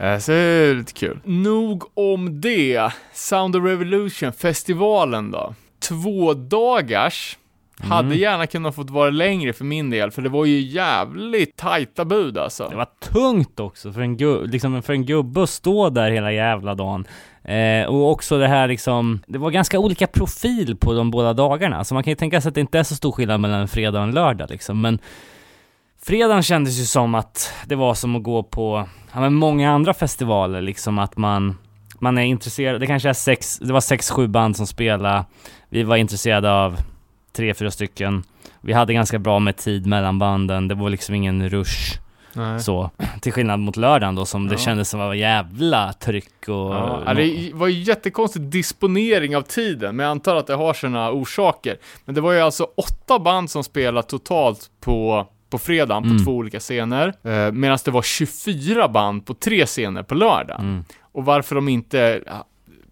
Eh, 0.00 0.18
Så 0.18 0.32
det 0.32 0.36
är 0.38 0.74
lite 0.74 0.92
kul. 0.92 1.20
Nog 1.24 1.84
om 1.94 2.40
det. 2.40 2.92
Sound 3.12 3.56
of 3.56 3.64
Revolution, 3.64 4.32
festivalen 4.32 5.30
då. 5.30 5.54
Två 5.88 6.34
dagars. 6.34 7.36
Hade 7.82 8.06
Mm. 8.06 8.18
gärna 8.18 8.46
kunnat 8.46 8.74
fått 8.74 8.90
vara 8.90 9.10
längre 9.10 9.52
för 9.52 9.64
min 9.64 9.90
del, 9.90 10.10
för 10.10 10.22
det 10.22 10.28
var 10.28 10.44
ju 10.44 10.60
jävligt 10.60 11.56
tajta 11.56 12.04
bud 12.04 12.38
alltså. 12.38 12.68
Det 12.70 12.76
var 12.76 12.88
tungt 13.12 13.60
också 13.60 13.92
för 13.92 14.00
en, 14.00 14.16
gu- 14.18 14.46
liksom 14.46 14.82
för 14.82 14.92
en 14.92 15.06
gubbe 15.06 15.42
att 15.42 15.50
stå 15.50 15.90
där 15.90 16.10
hela 16.10 16.32
jävla 16.32 16.74
dagen. 16.74 17.06
Eh, 17.44 17.86
och 17.86 18.10
också 18.10 18.38
det 18.38 18.48
här 18.48 18.68
liksom, 18.68 19.20
det 19.26 19.38
var 19.38 19.50
ganska 19.50 19.78
olika 19.78 20.06
profil 20.06 20.76
på 20.76 20.92
de 20.92 21.10
båda 21.10 21.32
dagarna. 21.32 21.84
Så 21.84 21.94
man 21.94 22.02
kan 22.02 22.10
ju 22.10 22.14
tänka 22.16 22.40
sig 22.40 22.48
att 22.48 22.54
det 22.54 22.60
inte 22.60 22.78
är 22.78 22.82
så 22.82 22.94
stor 22.94 23.12
skillnad 23.12 23.40
mellan 23.40 23.60
en 23.60 23.68
fredag 23.68 23.98
och 23.98 24.04
en 24.04 24.10
lördag 24.14 24.50
liksom. 24.50 24.80
Men 24.80 24.98
fredagen 26.02 26.42
kändes 26.42 26.80
ju 26.80 26.84
som 26.84 27.14
att 27.14 27.52
det 27.66 27.74
var 27.76 27.94
som 27.94 28.16
att 28.16 28.22
gå 28.22 28.42
på, 28.42 28.88
ja 29.12 29.20
men 29.20 29.34
många 29.34 29.70
andra 29.70 29.94
festivaler 29.94 30.60
liksom 30.60 30.98
att 30.98 31.16
man, 31.16 31.58
man 31.98 32.18
är 32.18 32.22
intresserad, 32.22 32.80
det 32.80 32.86
kanske 32.86 33.08
är 33.08 33.12
sex, 33.12 33.58
det 33.58 33.72
var 33.72 33.80
sex, 33.80 34.10
sju 34.10 34.26
band 34.28 34.56
som 34.56 34.66
spelade. 34.66 35.24
Vi 35.68 35.82
var 35.82 35.96
intresserade 35.96 36.52
av 36.52 36.76
tre, 37.32 37.54
fyra 37.54 37.70
stycken. 37.70 38.22
Vi 38.60 38.72
hade 38.72 38.92
ganska 38.94 39.18
bra 39.18 39.38
med 39.38 39.56
tid 39.56 39.86
mellan 39.86 40.18
banden, 40.18 40.68
det 40.68 40.74
var 40.74 40.90
liksom 40.90 41.14
ingen 41.14 41.48
rush. 41.48 41.98
Nej. 42.32 42.60
Så, 42.60 42.90
till 43.20 43.32
skillnad 43.32 43.60
mot 43.60 43.76
lördagen 43.76 44.14
då 44.14 44.24
som 44.24 44.48
det 44.48 44.54
Ja. 44.54 44.58
kändes 44.58 44.88
som 44.90 45.00
var 45.00 45.14
jävla 45.14 45.92
tryck 45.92 46.48
och... 46.48 46.54
Ja, 46.54 47.02
ja, 47.06 47.14
det 47.14 47.50
var 47.54 47.66
ju 47.66 47.82
jättekonstig 47.82 48.42
disponering 48.42 49.36
av 49.36 49.42
tiden, 49.42 49.96
men 49.96 50.04
jag 50.04 50.10
antar 50.10 50.36
att 50.36 50.46
det 50.46 50.54
har 50.54 50.74
sina 50.74 51.10
orsaker. 51.10 51.76
Men 52.04 52.14
det 52.14 52.20
var 52.20 52.32
ju 52.32 52.40
alltså 52.40 52.66
åtta 52.76 53.18
band 53.18 53.50
som 53.50 53.64
spelade 53.64 54.06
totalt 54.08 54.70
på, 54.80 55.26
på 55.50 55.58
fredagen 55.58 56.02
på 56.02 56.08
Mm. 56.08 56.24
två 56.24 56.32
olika 56.36 56.60
scener, 56.60 57.06
eh, 57.22 57.52
medan 57.52 57.78
det 57.84 57.90
var 57.90 58.02
24 58.02 58.88
band 58.88 59.26
på 59.26 59.34
tre 59.34 59.66
scener 59.66 60.02
på 60.02 60.14
lördagen. 60.14 60.60
Mm. 60.68 60.84
Och 61.12 61.24
varför 61.24 61.54
de 61.54 61.68
inte 61.68 62.22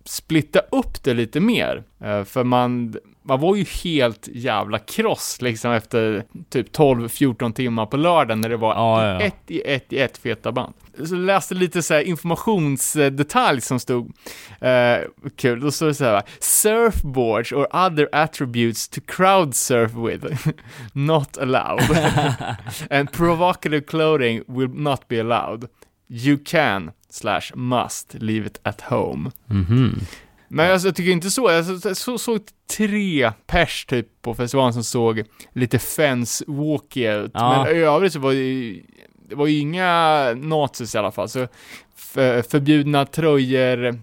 splitta 0.05 0.59
upp 0.71 1.05
det 1.05 1.15
lite 1.15 1.41
mer. 1.41 1.83
Eh, 2.01 2.25
för 2.25 2.45
man, 2.45 2.95
man 3.29 3.41
var 3.41 3.57
ju 3.57 3.65
helt 3.85 4.29
jävla 4.33 4.79
kross 4.79 5.43
liksom 5.43 5.73
efter 5.73 6.25
typ 6.51 6.77
12-14 6.77 7.53
timmar 7.53 7.87
på 7.87 7.97
lördagen 7.97 8.41
när 8.41 8.49
det 8.49 8.57
var 8.57 8.75
Ja, 8.75 9.05
ja, 9.07 9.13
ja. 9.13 9.21
ett 9.21 9.51
i 9.51 9.61
ett 9.61 9.93
i 9.93 9.99
ett 9.99 10.19
feta 10.19 10.53
band. 10.53 10.75
Så 11.05 11.15
jag 11.15 11.21
läste 11.25 11.55
lite 11.55 11.83
så 11.83 12.01
informationsdetalj 12.01 13.61
som 13.61 13.81
stod, 13.81 14.13
eh, 14.61 14.99
kul, 15.37 15.61
då 15.61 15.71
står 15.71 15.87
det 15.87 15.95
så 15.95 16.05
här, 16.05 16.23
surfboards 16.41 17.53
or 17.53 17.77
other 17.87 18.09
attributes 18.13 18.89
to 18.89 19.01
crowd 19.07 19.55
surf 19.55 19.93
with, 19.95 20.49
not 20.93 21.39
allowed. 21.39 21.81
And 22.91 23.13
provocative 23.13 23.81
clothing 23.81 24.43
will 24.47 24.69
not 24.69 25.09
be 25.09 25.21
allowed. 25.21 25.69
You 26.11 26.39
can, 26.45 26.91
slash 27.11 27.53
must, 27.55 28.15
leave 28.15 28.47
it 28.47 28.61
at 28.63 28.81
home. 28.81 29.31
Mhm. 29.47 30.01
Men 30.49 30.73
alltså, 30.73 30.89
jag 30.89 30.97
tycker 30.97 31.11
inte 31.11 31.31
så. 31.31 31.51
Jag 31.51 31.65
så, 31.65 31.95
så, 31.95 32.19
såg 32.19 32.41
tre 32.77 33.33
pers 33.47 33.85
typ 33.85 34.23
på 34.23 34.35
festivalen 34.35 34.73
som 34.73 34.85
såg 34.85 35.23
lite 35.53 35.79
fence 35.79 36.45
walky 36.47 37.09
ut. 37.09 37.31
Ja. 37.35 37.65
Men 37.65 37.77
i 37.77 37.79
övrigt 37.79 38.13
så 38.13 38.19
var 38.19 38.33
det 38.33 38.83
det 39.29 39.35
var 39.35 39.47
ju 39.47 39.59
inga 39.59 40.35
nazis 40.35 40.95
i 40.95 40.99
alla 40.99 41.11
fall. 41.11 41.29
Så 41.29 41.49
för, 41.97 42.43
förbjudna 42.43 43.07
tröjor, 43.07 43.99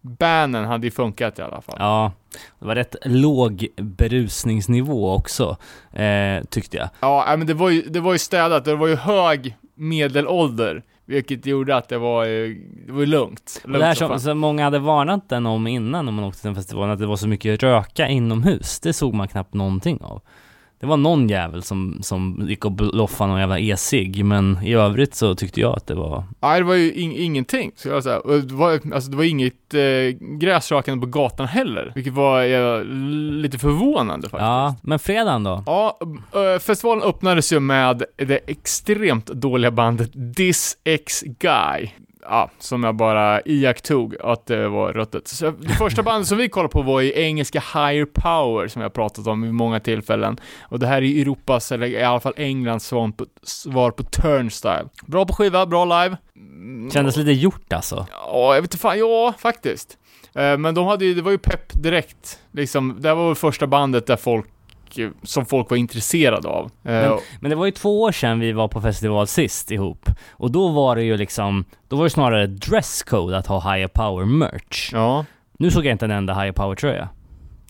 banen 0.00 0.64
hade 0.64 0.86
ju 0.86 0.90
funkat 0.90 1.38
i 1.38 1.42
alla 1.42 1.60
fall. 1.60 1.76
Ja, 1.78 2.12
det 2.58 2.66
var 2.66 2.74
rätt 2.74 2.96
låg 3.04 3.66
berusningsnivå 3.76 5.14
också, 5.14 5.56
eh, 5.92 6.44
tyckte 6.50 6.76
jag. 6.76 6.88
Ja, 7.00 7.24
nej, 7.26 7.36
men 7.36 7.46
det 7.46 7.54
var 7.54 7.70
ju, 7.70 7.82
det 7.82 8.00
var 8.00 8.12
ju 8.12 8.18
städat. 8.18 8.64
Det 8.64 8.74
var 8.74 8.86
ju 8.86 8.96
hög 8.96 9.56
medelålder. 9.74 10.82
Vilket 11.06 11.46
gjorde 11.46 11.76
att 11.76 11.88
det 11.88 11.98
var 11.98 12.24
ju, 12.24 12.68
det 12.86 12.92
var 12.92 13.06
lugnt. 13.06 13.62
Lugnt 13.64 13.80
det 13.80 13.86
här 13.86 13.94
som 13.94 14.20
som 14.20 14.38
många 14.38 14.64
hade 14.64 14.78
varnat 14.78 15.28
den 15.28 15.46
om 15.46 15.66
innan 15.66 16.08
om 16.08 16.14
man 16.14 16.24
åkte 16.24 16.40
till 16.40 16.48
den 16.48 16.54
festivalen, 16.54 16.90
att 16.90 16.98
det 16.98 17.06
var 17.06 17.16
så 17.16 17.28
mycket 17.28 17.62
röka 17.62 18.08
inomhus. 18.08 18.80
Det 18.80 18.92
såg 18.92 19.14
man 19.14 19.28
knappt 19.28 19.54
någonting 19.54 19.98
av. 20.02 20.22
Det 20.84 20.88
var 20.88 20.96
någon 20.96 21.28
jävel 21.28 21.62
som, 21.62 21.98
som 22.02 22.46
gick 22.48 22.64
och 22.64 22.72
bloffade 22.72 23.30
någon 23.30 23.40
jävla 23.40 23.58
e-cigg, 23.58 24.24
men 24.24 24.58
i 24.64 24.74
övrigt 24.74 25.14
så 25.14 25.34
tyckte 25.34 25.60
jag 25.60 25.76
att 25.76 25.86
det 25.86 25.94
var... 25.94 26.24
Nej, 26.40 26.60
det 26.60 26.66
var 26.66 26.74
ju 26.74 26.92
ing- 26.92 27.16
ingenting. 27.18 27.70
Så 27.76 27.88
jag 27.88 28.02
säga. 28.02 28.18
Och 28.18 28.40
det, 28.40 28.54
var, 28.54 28.80
alltså, 28.94 29.10
det 29.10 29.16
var 29.16 29.24
inget 29.24 29.74
eh, 29.74 29.80
gräsrakande 30.38 31.00
på 31.06 31.06
gatan 31.10 31.46
heller, 31.46 31.92
vilket 31.94 32.12
var 32.12 32.42
eh, 32.44 32.84
lite 33.32 33.58
förvånande 33.58 34.28
faktiskt. 34.28 34.40
Ja, 34.42 34.76
men 34.82 34.98
fredagen 34.98 35.44
då? 35.44 35.62
Ja, 35.66 35.98
festivalen 36.60 37.02
öppnades 37.02 37.52
ju 37.52 37.60
med 37.60 38.02
det 38.16 38.40
extremt 38.46 39.26
dåliga 39.26 39.70
bandet 39.70 40.10
This 40.36 40.76
X 40.84 41.22
Guy. 41.38 41.88
Ja, 42.28 42.50
som 42.58 42.84
jag 42.84 42.94
bara 42.96 43.40
iakttog 43.40 44.16
att 44.20 44.46
det 44.46 44.68
var 44.68 44.92
ruttet. 44.92 45.28
Så 45.28 45.50
det 45.50 45.68
första 45.74 46.02
bandet 46.02 46.28
som 46.28 46.38
vi 46.38 46.48
kollade 46.48 46.72
på 46.72 46.82
var 46.82 47.00
ju 47.00 47.12
engelska 47.20 47.60
Higher 47.74 48.04
Power, 48.04 48.68
som 48.68 48.82
jag 48.82 48.88
har 48.88 48.90
pratat 48.90 49.26
om 49.26 49.42
vid 49.42 49.54
många 49.54 49.80
tillfällen. 49.80 50.36
Och 50.62 50.78
det 50.78 50.86
här 50.86 51.02
är 51.02 51.20
Europas, 51.20 51.72
eller 51.72 51.86
i 51.86 52.02
alla 52.02 52.20
fall 52.20 52.34
Englands 52.36 52.86
svar 52.86 53.08
på, 53.16 53.26
svar 53.42 53.90
på 53.90 54.02
Turnstyle. 54.02 54.88
Bra 55.06 55.26
på 55.26 55.32
skiva, 55.34 55.66
bra 55.66 55.84
live. 55.84 56.16
Mm, 56.36 56.90
Kändes 56.90 57.16
lite 57.16 57.32
gjort 57.32 57.72
alltså. 57.72 58.06
Ja, 58.10 58.54
jag 58.54 58.62
vet 58.62 58.70
inte 58.74 58.78
fan, 58.82 58.98
ja, 58.98 59.34
faktiskt. 59.38 59.98
Eh, 60.34 60.58
Men 60.58 60.74
de 60.74 60.86
hade 60.86 61.04
ju, 61.04 61.14
det 61.14 61.22
var 61.22 61.30
ju 61.30 61.38
pepp 61.38 61.72
direkt. 61.82 62.38
Liksom, 62.52 62.96
det 63.00 63.08
här 63.08 63.14
var 63.14 63.26
väl 63.26 63.34
första 63.34 63.66
bandet 63.66 64.06
där 64.06 64.16
folk, 64.16 64.46
eh, 64.98 65.08
som 65.22 65.46
folk 65.46 65.70
var 65.70 65.76
intresserade 65.76 66.48
av. 66.48 66.70
Eh, 66.84 67.00
Men 67.40 67.50
det 67.50 67.56
var 67.56 67.64
ju 67.66 67.70
två 67.72 68.02
år 68.02 68.12
sedan 68.12 68.40
vi 68.40 68.52
var 68.52 68.68
på 68.68 68.80
festival 68.80 69.26
sist 69.26 69.70
ihop. 69.70 70.10
Och 70.30 70.50
då 70.50 70.68
var 70.68 70.96
det 70.96 71.02
ju 71.02 71.16
liksom, 71.16 71.64
då 71.88 71.96
var 71.96 72.04
det 72.04 72.10
snarare 72.10 72.46
dresscode 72.46 73.38
att 73.38 73.46
ha 73.46 73.72
higher 73.74 73.88
power 73.88 74.24
merch. 74.24 74.90
Ja. 74.92 75.24
Nu 75.58 75.70
såg 75.70 75.86
jag 75.86 75.92
inte 75.92 76.04
en 76.04 76.10
enda 76.10 76.34
higher 76.34 76.52
power 76.52 76.74
tröja. 76.76 77.08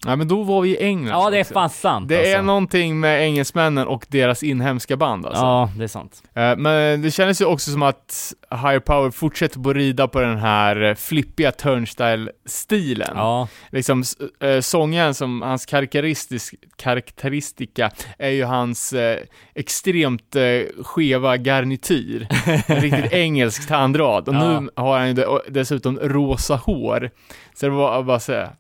Ja 0.06 0.16
men 0.16 0.28
då 0.28 0.42
var 0.42 0.60
vi 0.60 0.68
i 0.68 0.82
England. 0.84 1.22
Ja, 1.22 1.30
det 1.30 1.38
är 1.38 1.44
fan 1.44 1.70
sant 1.70 2.08
Det 2.08 2.16
är 2.16 2.34
alltså. 2.36 2.42
någonting 2.46 3.00
med 3.00 3.22
engelsmännen 3.22 3.86
och 3.86 4.06
deras 4.08 4.42
inhemska 4.42 4.96
band 4.96 5.26
alltså. 5.26 5.42
Ja, 5.42 5.70
det 5.78 5.84
är 5.84 5.88
sant. 5.88 6.22
Eh, 6.34 6.56
Men 6.56 7.02
det 7.02 7.10
kändes 7.10 7.40
ju 7.40 7.44
också 7.44 7.70
som 7.70 7.82
att 7.82 8.32
Higher 8.50 8.80
Power 8.80 9.10
fortsätter 9.10 9.60
på 9.60 9.70
att 9.70 9.76
rida 9.76 10.08
på 10.08 10.20
den 10.20 10.38
här 10.38 10.94
flippiga 10.94 11.50
turnstyle-stilen. 11.52 13.12
Ja, 13.16 13.48
Liksom 13.70 14.04
eh, 14.40 14.60
sången 14.60 15.14
som, 15.14 15.42
hans 15.42 15.66
karaktäristisk, 15.66 16.54
karaktäristika 16.76 17.90
är 18.18 18.30
ju 18.30 18.44
hans 18.44 18.92
eh, 18.92 19.18
extremt 19.54 20.36
skeva 20.82 21.36
garnityr. 21.36 22.26
En 22.66 22.80
riktigt 22.80 23.12
engelsk 23.12 23.68
tandrad. 23.68 24.28
Och 24.28 24.34
Ja. 24.34 24.60
nu 24.60 24.68
har 24.76 24.98
han 24.98 25.08
ju 25.16 25.24
dessutom 25.48 25.98
rosa 26.02 26.56
hår. 26.56 27.10
Så 27.54 27.66
det 27.66 27.72
var 27.72 28.02
bara 28.02 28.20
så 28.20 28.32
här, 28.32 28.50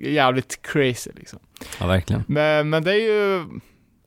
jävligt 0.00 0.62
crazy 0.62 1.10
liksom. 1.14 1.38
ja 1.80 1.86
verkligen. 1.86 2.24
Men, 2.26 2.70
men 2.70 2.84
det 2.84 2.90
är 2.90 3.00
ju, 3.00 3.44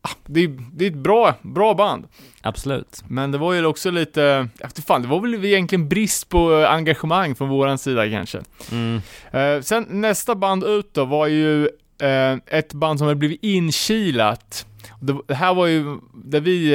ah, 0.01 0.09
det 0.25 0.43
är, 0.43 0.57
det 0.73 0.85
är 0.85 0.89
ett 0.89 0.97
bra, 0.97 1.35
bra 1.41 1.73
band. 1.73 2.07
Absolut. 2.41 3.03
Men 3.07 3.31
det 3.31 3.37
var 3.37 3.53
ju 3.53 3.65
också 3.65 3.91
lite, 3.91 4.47
inte 4.63 4.81
fan, 4.81 5.01
det 5.01 5.07
var 5.07 5.19
väl 5.19 5.45
egentligen 5.45 5.89
brist 5.89 6.29
på 6.29 6.53
eh, 6.53 6.71
engagemang 6.71 7.35
från 7.35 7.49
våran 7.49 7.77
sida 7.77 8.09
kanske. 8.09 8.41
Mm. 8.71 9.01
Eh, 9.31 9.61
sen 9.61 9.85
nästa 9.89 10.35
band 10.35 10.63
ut 10.63 10.93
då 10.93 11.05
var 11.05 11.27
ju 11.27 11.65
eh, 12.01 12.37
ett 12.45 12.73
band 12.73 12.99
som 12.99 13.07
hade 13.07 13.19
blivit 13.19 13.43
inkilat. 13.43 14.65
Det, 14.99 15.15
det 15.27 15.35
här 15.35 15.53
var 15.53 15.67
ju 15.67 15.97
där 16.13 16.39
vi 16.39 16.73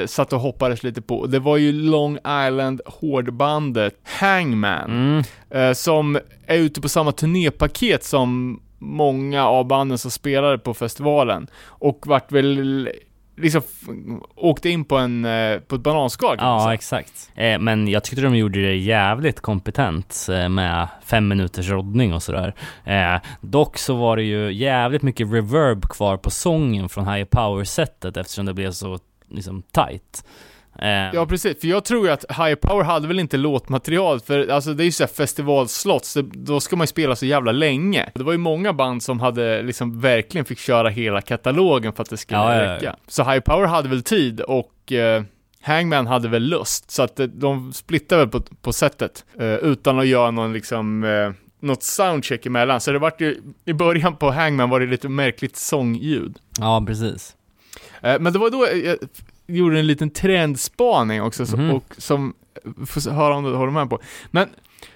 eh, 0.00 0.06
satt 0.06 0.32
och 0.32 0.40
hoppades 0.40 0.82
lite 0.82 1.02
på. 1.02 1.26
Det 1.26 1.38
var 1.38 1.56
ju 1.56 1.72
Long 1.72 2.16
Island 2.16 2.80
hårdbandet 2.86 3.94
Hangman. 4.04 4.90
Mm. 4.90 5.22
Eh, 5.50 5.72
som 5.72 6.18
är 6.46 6.56
ute 6.56 6.80
på 6.80 6.88
samma 6.88 7.12
turnépaket 7.12 8.04
som 8.04 8.60
många 8.78 9.46
av 9.46 9.66
banden 9.66 9.98
som 9.98 10.10
spelade 10.10 10.58
på 10.58 10.74
festivalen. 10.74 11.46
Och 11.64 12.06
vart 12.06 12.32
väl 12.32 12.88
liksom 13.40 13.62
åkte 14.34 14.68
in 14.68 14.84
på 14.84 14.96
en, 14.96 15.24
eh, 15.24 15.58
på 15.58 15.74
ett 15.74 15.82
bananskal 15.82 16.36
Ja, 16.40 16.74
exakt. 16.74 17.30
Eh, 17.34 17.58
men 17.58 17.88
jag 17.88 18.04
tyckte 18.04 18.22
de 18.22 18.36
gjorde 18.36 18.62
det 18.62 18.76
jävligt 18.76 19.40
kompetent 19.40 20.26
eh, 20.30 20.48
med 20.48 20.88
fem 21.04 21.28
minuters 21.28 21.68
roddning 21.68 22.14
och 22.14 22.22
sådär. 22.22 22.54
Eh, 22.84 23.20
dock 23.40 23.78
så 23.78 23.94
var 23.94 24.16
det 24.16 24.22
ju 24.22 24.52
jävligt 24.52 25.02
mycket 25.02 25.32
reverb 25.32 25.88
kvar 25.88 26.16
på 26.16 26.30
sången 26.30 26.88
från 26.88 27.08
Higher 27.08 27.24
Power-setet 27.24 28.16
eftersom 28.16 28.46
det 28.46 28.54
blev 28.54 28.72
så 28.72 28.98
liksom 29.28 29.62
tight. 29.62 30.24
Eh, 30.82 31.14
Ja 31.14 31.26
precis, 31.26 31.60
för 31.60 31.68
jag 31.68 31.84
tror 31.84 32.06
ju 32.06 32.12
att 32.12 32.24
Higher 32.30 32.54
Power 32.56 32.84
hade 32.84 33.08
väl 33.08 33.18
inte 33.20 33.36
låtmaterial, 33.36 34.20
för 34.20 34.48
alltså 34.48 34.74
det 34.74 34.82
är 34.82 34.84
ju 34.84 34.92
såhär 34.92 35.08
festivalslott, 35.08 36.04
så 36.04 36.22
då 36.22 36.60
ska 36.60 36.76
man 36.76 36.82
ju 36.82 36.86
spela 36.88 37.16
så 37.16 37.26
jävla 37.26 37.52
länge. 37.52 38.10
Det 38.14 38.22
var 38.22 38.32
ju 38.32 38.38
många 38.38 38.72
band 38.72 39.02
som 39.02 39.20
hade 39.20 39.62
liksom 39.62 40.00
verkligen 40.00 40.44
fick 40.44 40.58
köra 40.58 40.88
hela 40.88 41.20
katalogen 41.20 41.92
för 41.92 42.02
att 42.02 42.10
det 42.10 42.16
skulle 42.16 42.40
Ja, 42.40 42.54
ja, 42.54 42.62
ja. 42.64 42.74
räcka. 42.76 42.96
Så 43.08 43.22
Higher 43.22 43.40
Power 43.40 43.66
hade 43.66 43.88
väl 43.88 44.02
tid 44.02 44.40
och 44.40 44.92
eh, 44.92 45.22
Hangman 45.62 46.06
hade 46.06 46.28
väl 46.28 46.42
lust, 46.42 46.90
så 46.90 47.02
att 47.02 47.20
eh, 47.20 47.26
de 47.26 47.72
splittade 47.72 48.20
väl 48.20 48.28
på, 48.30 48.40
på 48.62 48.72
sättet, 48.72 49.24
eh, 49.40 49.54
utan 49.54 49.98
att 49.98 50.06
göra 50.06 50.30
någon 50.30 50.52
liksom 50.52 51.04
eh, 51.04 51.30
något 51.62 51.82
soundcheck 51.82 52.46
emellan, 52.46 52.80
så 52.80 52.92
det 52.92 52.98
vart 52.98 53.20
ju, 53.20 53.42
i 53.64 53.72
början 53.72 54.16
på 54.16 54.30
Hangman 54.30 54.70
var 54.70 54.80
det 54.80 54.86
lite 54.86 55.08
märkligt 55.08 55.56
sångljud. 55.56 56.36
ja, 56.58 56.84
precis. 56.86 57.36
Eh, 58.02 58.20
Men 58.20 58.32
det 58.32 58.38
var 58.38 58.50
då 58.50 58.66
jag 58.84 58.96
gjorde 59.56 59.78
en 59.78 59.86
liten 59.86 60.10
trendspaning 60.10 61.22
också, 61.22 61.46
så- 61.46 61.56
Mhm. 61.56 61.70
och 61.70 61.84
som, 61.98 62.34
får 62.86 63.10
höra 63.10 63.34
om 63.36 63.44
du 63.44 63.54
håller 63.54 63.72
med 63.72 63.90
på. 63.90 63.98
Men, 64.30 64.48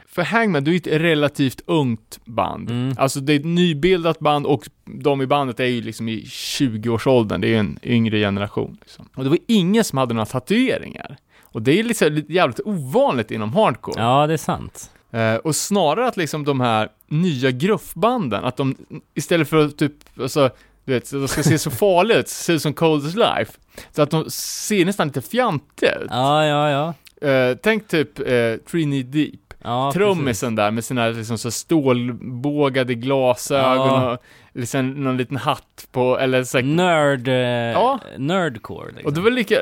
för 0.07 0.23
Hangman, 0.23 0.65
du 0.65 0.73
är 0.73 0.77
ett 0.77 0.87
relativt 0.87 1.61
ungt 1.67 2.21
band. 2.25 2.71
Mm. 2.71 2.95
Alltså 2.99 3.21
det 3.21 3.33
är 3.33 3.39
ett 3.39 3.45
nybildat 3.45 4.19
band 4.19 4.47
och 4.47 4.69
de 4.85 5.23
i 5.23 5.27
bandet 5.27 5.61
är 5.61 5.65
ju 5.65 5.81
liksom 5.83 6.09
i 6.09 6.25
20-årsåldern, 6.29 7.41
det 7.41 7.47
är 7.47 7.51
ju 7.51 7.57
en 7.59 7.79
yngre 7.83 8.19
generation. 8.19 8.77
Liksom. 8.81 9.09
Och 9.15 9.25
det 9.25 9.31
var 9.31 9.39
ingen 9.47 9.85
som 9.85 9.99
hade 9.99 10.15
några 10.15 10.27
tatueringar. 10.27 11.17
Och 11.43 11.63
det 11.63 11.79
är 11.81 11.85
liksom 11.85 12.23
jävligt 12.29 12.61
ovanligt 12.65 13.31
inom 13.31 13.53
hardcore. 13.55 14.03
Ja, 14.03 14.27
det 14.27 14.33
är 14.33 14.37
sant. 14.37 14.91
Eh, 15.11 15.35
och 15.35 15.57
snarare 15.57 16.07
att 16.09 16.17
liksom 16.17 16.45
de 16.45 16.61
här 16.61 16.89
nya 17.09 17.51
gruffbanden, 17.51 18.45
att 18.45 18.57
de 18.57 18.77
istället 19.15 19.49
för 19.49 19.65
att 19.65 19.77
typ, 19.79 19.93
alltså, 20.21 20.51
du 20.85 20.93
vet, 20.93 21.07
så 21.07 21.17
de 21.17 21.29
ska 21.29 21.43
se 21.43 21.59
så 21.59 21.71
farliga 21.71 22.19
ut, 22.19 22.29
se 22.29 22.53
ut 22.53 22.63
som 22.63 22.73
Cold 22.75 23.07
as 23.07 23.15
Life, 23.15 23.53
så 23.93 24.03
att 24.03 24.11
de 24.11 24.31
ser 24.31 24.85
nästan 24.85 25.07
lite 25.07 25.23
fjantiga 25.23 25.93
ut. 25.95 26.09
Ja, 26.11 26.45
ja, 26.47 26.71
ja. 26.71 26.95
Eh, 27.29 27.57
tänk 27.63 27.89
typ 27.89 28.19
eh, 28.19 28.57
Trini 28.71 29.03
Deep, 29.03 29.41
ja 29.65 29.91
trummisen 29.95 30.55
där 30.55 30.71
med 30.71 30.85
sina 30.85 31.09
liksom 31.09 31.39
så 31.39 31.51
stålbågade 31.51 32.95
glasögon 32.95 33.87
Ja. 34.03 34.13
och 34.13 34.23
liksom 34.55 34.91
någon 34.91 35.17
liten 35.17 35.37
hatt 35.37 35.89
på, 35.93 36.19
eller 36.19 36.45
så 36.45 36.61
Nörd... 36.61 37.29
Eh, 37.29 37.35
Ja. 37.35 38.01
Nerdcore 38.19 38.87
liksom. 38.87 39.07
Och 39.07 39.13
det 39.13 39.21
var 39.21 39.31
lika, 39.31 39.55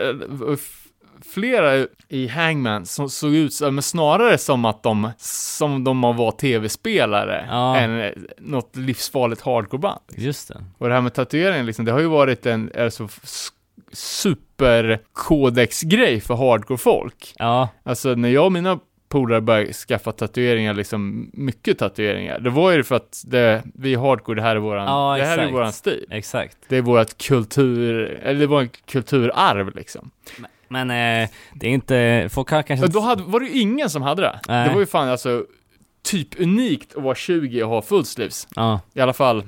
flera 1.22 1.86
i 2.08 2.26
Hangman 2.26 2.86
som 2.86 3.08
såg 3.10 3.34
ut 3.34 3.60
men 3.60 3.82
snarare 3.82 4.38
som 4.38 4.64
att 4.64 4.82
de, 4.82 5.10
som 5.18 5.84
de 5.84 6.00
var 6.00 6.30
tv-spelare, 6.30 7.46
Ja. 7.50 7.76
än 7.76 8.00
eh, 8.00 8.10
något 8.38 8.76
livsfarligt 8.76 9.40
hardcoreband. 9.42 10.00
Just 10.16 10.48
det. 10.48 10.64
Och 10.78 10.88
det 10.88 10.94
här 10.94 11.00
med 11.00 11.14
tatueringen 11.14 11.66
liksom, 11.66 11.84
det 11.84 11.92
har 11.92 12.00
ju 12.00 12.06
varit 12.06 12.46
en, 12.46 12.70
alltså, 12.78 13.08
super-kodex-grej 14.82 16.20
för 16.20 16.34
hardcore-folk. 16.34 17.34
Ja, 17.38 17.68
Alltså 17.82 18.14
när 18.14 18.28
jag 18.28 18.44
och 18.44 18.52
mina 18.52 18.78
polare 19.08 19.40
började 19.40 19.72
skaffa 19.72 20.12
tatueringar, 20.12 20.74
liksom 20.74 21.30
mycket 21.32 21.78
tatueringar, 21.78 22.38
det 22.40 22.50
var 22.50 22.70
ju 22.72 22.82
för 22.84 22.94
att 22.94 23.22
det, 23.26 23.62
vi 23.74 23.94
är 23.94 23.98
hardcore, 23.98 24.36
det 24.36 24.42
här 24.42 24.56
är 24.56 24.60
våran, 24.60 24.86
Ja, 24.86 25.16
det 25.18 25.24
här 25.24 25.38
är 25.38 25.50
våran 25.52 25.72
stil. 25.72 26.06
exakt. 26.10 26.56
Det 26.68 26.76
är 26.76 26.82
vårt 26.82 27.18
kultur, 27.26 28.20
eller 28.22 28.40
det 28.40 28.46
var 28.46 28.60
en 28.62 28.68
kulturarv 28.86 29.76
liksom. 29.76 30.10
Men 30.38 30.50
eh, 30.90 31.28
det 31.54 31.66
är 31.66 31.70
inte, 31.70 32.28
folk 32.32 32.50
har 32.50 32.62
kanske 32.62 32.86
Ja, 32.86 32.90
då 32.92 33.00
hade, 33.00 33.22
var 33.22 33.40
det 33.40 33.46
ju 33.46 33.60
ingen 33.60 33.90
som 33.90 34.02
hade 34.02 34.22
det. 34.22 34.40
Nej. 34.48 34.68
Det 34.68 34.74
var 34.74 34.80
ju 34.80 34.86
fan 34.86 35.08
alltså 35.08 35.44
typ 36.04 36.40
unikt 36.40 36.96
att 36.96 37.02
vara 37.02 37.14
20 37.14 37.62
och 37.62 37.70
ha 37.70 37.82
fullsleeves. 37.82 38.48
Ja, 38.56 38.80
I 38.94 39.00
alla 39.00 39.12
fall 39.12 39.44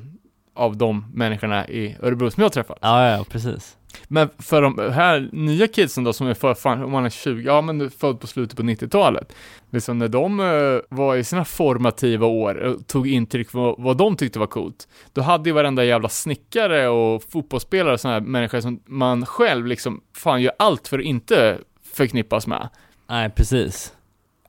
av 0.54 0.76
de 0.76 1.10
människorna 1.14 1.68
i 1.68 1.96
Örebro 2.02 2.30
som 2.30 2.42
jag 2.42 2.52
träffat. 2.52 2.78
ja, 2.80 3.10
ja, 3.10 3.24
precis. 3.30 3.76
Men 4.08 4.28
för 4.38 4.62
de 4.62 4.78
här 4.92 5.28
nya 5.32 5.66
kidsen 5.66 6.04
då 6.04 6.12
som 6.12 6.26
är 6.26 6.34
för, 6.34 6.54
fan, 6.54 6.82
om 6.82 6.90
man 6.90 7.04
är 7.04 7.10
20, 7.10 7.42
ja 7.42 7.60
men 7.60 7.90
född 7.90 8.20
på 8.20 8.26
slutet 8.26 8.56
på 8.56 8.62
90-talet. 8.62 9.32
Liksom 9.70 9.98
när 9.98 10.08
de 10.08 10.40
eh, 10.40 10.96
var 10.96 11.16
i 11.16 11.24
sina 11.24 11.44
formativa 11.44 12.26
år 12.26 12.54
och 12.54 12.86
tog 12.86 13.08
intryck 13.08 13.50
för 13.50 13.74
vad 13.78 13.96
de 13.96 14.16
tyckte 14.16 14.38
var 14.38 14.46
coolt. 14.46 14.88
Då 15.12 15.22
hade 15.22 15.48
ju 15.48 15.54
varenda 15.54 15.84
jävla 15.84 16.08
snickare 16.08 16.88
och 16.88 17.22
fotbollsspelare 17.22 17.92
och 17.94 18.00
sådana 18.00 18.20
här 18.20 18.26
människor 18.26 18.60
som 18.60 18.80
man 18.86 19.26
själv 19.26 19.66
liksom, 19.66 20.00
fan 20.16 20.42
gör 20.42 20.52
allt 20.58 20.88
för 20.88 20.98
att 20.98 21.04
inte 21.04 21.58
förknippas 21.94 22.46
med. 22.46 22.68
Nej, 23.08 23.30
precis. 23.30 23.92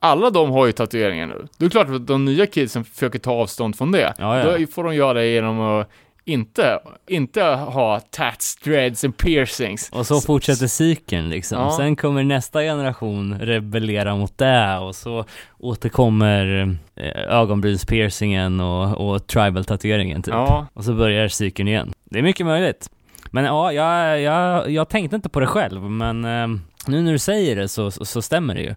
alla 0.00 0.30
de 0.30 0.50
har 0.50 0.66
ju 0.66 0.72
tatueringar 0.72 1.26
nu. 1.26 1.46
Det 1.58 1.64
är 1.64 1.70
klart 1.70 1.88
att 1.88 2.06
de 2.06 2.24
nya 2.24 2.46
kidsen 2.46 2.84
försöker 2.84 3.18
ta 3.18 3.32
avstånd 3.32 3.76
från 3.76 3.92
det. 3.92 4.14
Ja, 4.18 4.38
ja. 4.38 4.58
Då 4.58 4.66
får 4.66 4.84
de 4.84 4.94
göra 4.94 5.12
det 5.12 5.26
genom 5.26 5.60
att 5.60 5.90
inte, 6.26 6.78
inte 7.06 7.42
ha 7.42 8.00
tats, 8.00 8.56
dreads 8.56 9.04
and 9.04 9.16
piercings. 9.16 9.90
Och 9.92 10.06
så 10.06 10.20
fortsätter 10.20 10.66
cykeln 10.66 11.28
liksom. 11.28 11.58
Ja. 11.58 11.76
Sen 11.76 11.96
kommer 11.96 12.24
nästa 12.24 12.60
generation 12.60 13.38
rebellera 13.40 14.16
mot 14.16 14.38
det 14.38 14.78
och 14.78 14.94
så 14.94 15.24
återkommer 15.58 16.76
eh, 16.96 17.36
ögonbrynspiercingen 17.36 18.60
och, 18.60 19.10
och 19.10 19.26
tribal-tatueringen 19.26 20.22
typ. 20.22 20.34
Ja, 20.34 20.66
Och 20.72 20.84
så 20.84 20.94
börjar 20.94 21.28
cykeln 21.28 21.68
igen. 21.68 21.92
Det 22.04 22.18
är 22.18 22.22
mycket 22.22 22.46
möjligt. 22.46 22.90
Men 23.30 23.44
ja, 23.44 23.72
jag, 23.72 24.20
jag, 24.20 24.70
jag 24.70 24.88
tänkte 24.88 25.16
inte 25.16 25.28
på 25.28 25.40
det 25.40 25.46
själv, 25.46 25.82
men 25.82 26.24
eh, 26.24 26.60
nu 26.86 27.02
när 27.02 27.12
du 27.12 27.18
säger 27.18 27.56
det 27.56 27.68
så, 27.68 27.90
så, 27.90 28.04
så 28.04 28.22
stämmer 28.22 28.54
det 28.54 28.60
ju. 28.60 28.74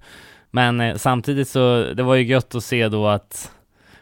Men 0.51 0.81
eh, 0.81 0.95
samtidigt 0.95 1.47
så, 1.49 1.93
det 1.93 2.03
var 2.03 2.15
ju 2.15 2.23
gött 2.23 2.55
att 2.55 2.63
se 2.63 2.87
då 2.87 3.07
att 3.07 3.51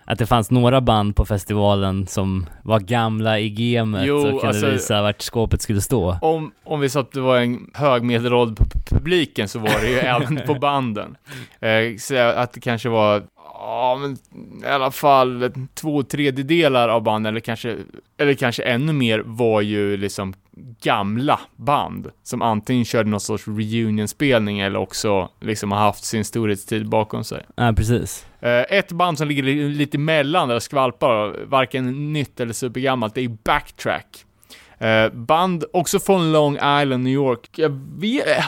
att 0.09 0.19
det 0.19 0.25
fanns 0.25 0.51
några 0.51 0.81
band 0.81 1.15
på 1.15 1.25
festivalen 1.25 2.07
som 2.07 2.45
var 2.63 2.79
gamla 2.79 3.39
i 3.39 3.49
gamet 3.49 4.05
Jo, 4.05 4.15
och 4.15 4.23
kunde 4.41 4.47
alltså- 4.47 4.69
visa 4.69 5.01
vart 5.01 5.21
skåpet 5.21 5.61
skulle 5.61 5.81
stå. 5.81 6.17
om, 6.21 6.51
om 6.63 6.79
vi 6.79 6.89
sa 6.89 6.99
att 6.99 7.11
det 7.11 7.21
var 7.21 7.37
en 7.37 7.71
hög 7.73 8.03
medelålder 8.03 8.55
på 8.55 8.63
pu- 8.63 8.89
publiken 8.89 9.47
så 9.47 9.59
var 9.59 9.79
det 9.81 9.89
ju 9.89 9.97
även 9.97 10.39
på 10.45 10.53
banden. 10.55 11.17
Eh, 11.59 11.97
så 11.99 12.15
att 12.17 12.53
det 12.53 12.59
kanske 12.59 12.89
var, 12.89 13.23
ja 13.53 13.97
men 14.01 14.17
i 14.63 14.67
alla 14.71 14.91
fall 14.91 15.51
två 15.73 16.03
tredjedelar 16.03 16.89
av 16.89 17.03
banden, 17.03 17.29
eller 17.29 17.39
kanske, 17.39 17.77
eller 18.17 18.33
kanske 18.33 18.63
ännu 18.63 18.93
mer, 18.93 19.19
var 19.25 19.61
ju 19.61 19.97
liksom 19.97 20.33
gamla 20.81 21.39
band 21.55 22.07
som 22.23 22.41
antingen 22.41 22.85
körde 22.85 23.09
någon 23.09 23.19
sorts 23.19 23.47
reunion-spelning 23.47 24.59
eller 24.59 24.79
också 24.79 25.29
liksom 25.41 25.71
har 25.71 25.79
haft 25.79 26.03
sin 26.03 26.25
storhetstid 26.25 26.89
bakom 26.89 27.23
sig. 27.23 27.45
Ja, 27.55 27.73
precis. 27.77 28.25
Eh, 28.39 28.77
ett 28.77 28.91
band 28.91 29.17
som 29.17 29.27
ligger 29.27 29.43
li- 29.43 29.69
lite 29.69 29.97
emellan 29.97 30.49
där 30.49 30.59
skvalpar, 30.59 31.45
varken 31.45 32.13
nytt 32.13 32.39
eller 32.39 32.53
supergammalt, 32.53 33.15
det 33.15 33.21
är 33.21 33.29
Backtrack. 33.43 34.05
Eh, 34.77 35.09
band 35.09 35.65
också 35.73 35.99
från 35.99 36.31
Long 36.31 36.53
Island, 36.55 37.03
New 37.03 37.13
York. 37.13 37.49
Jag 37.55 37.79
vet, 37.99 38.27
eh, 38.27 38.45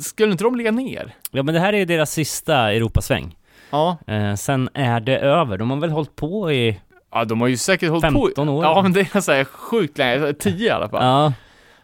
skulle 0.00 0.32
inte 0.32 0.44
de 0.44 0.56
ligga 0.56 0.70
ner? 0.70 1.14
Ja 1.30 1.42
men 1.42 1.54
det 1.54 1.60
här 1.60 1.72
är 1.72 1.78
ju 1.78 1.84
deras 1.84 2.10
sista 2.12 2.72
Europasväng. 2.72 3.36
Ja. 3.70 3.96
Sen 4.38 4.68
är 4.74 5.00
det 5.00 5.18
över. 5.18 5.58
De 5.58 5.70
har 5.70 5.76
väl 5.76 5.90
hållit 5.90 6.16
på 6.16 6.52
i 6.52 6.80
Ja, 7.12 7.24
de 7.24 7.40
har 7.40 7.48
ju 7.48 7.56
säkert 7.56 7.88
hållit 7.90 8.02
på 8.02 8.08
15 8.26 8.48
år. 8.48 8.64
Ja, 8.64 8.82
men 8.82 8.92
det 8.92 9.14
är 9.14 9.20
så 9.20 9.32
här 9.32 9.44
sjukt 9.44 9.98
länge, 9.98 10.32
10 10.32 10.66
i 10.66 10.70
alla 10.70 10.88
fall. 10.88 11.04
Ja, 11.04 11.32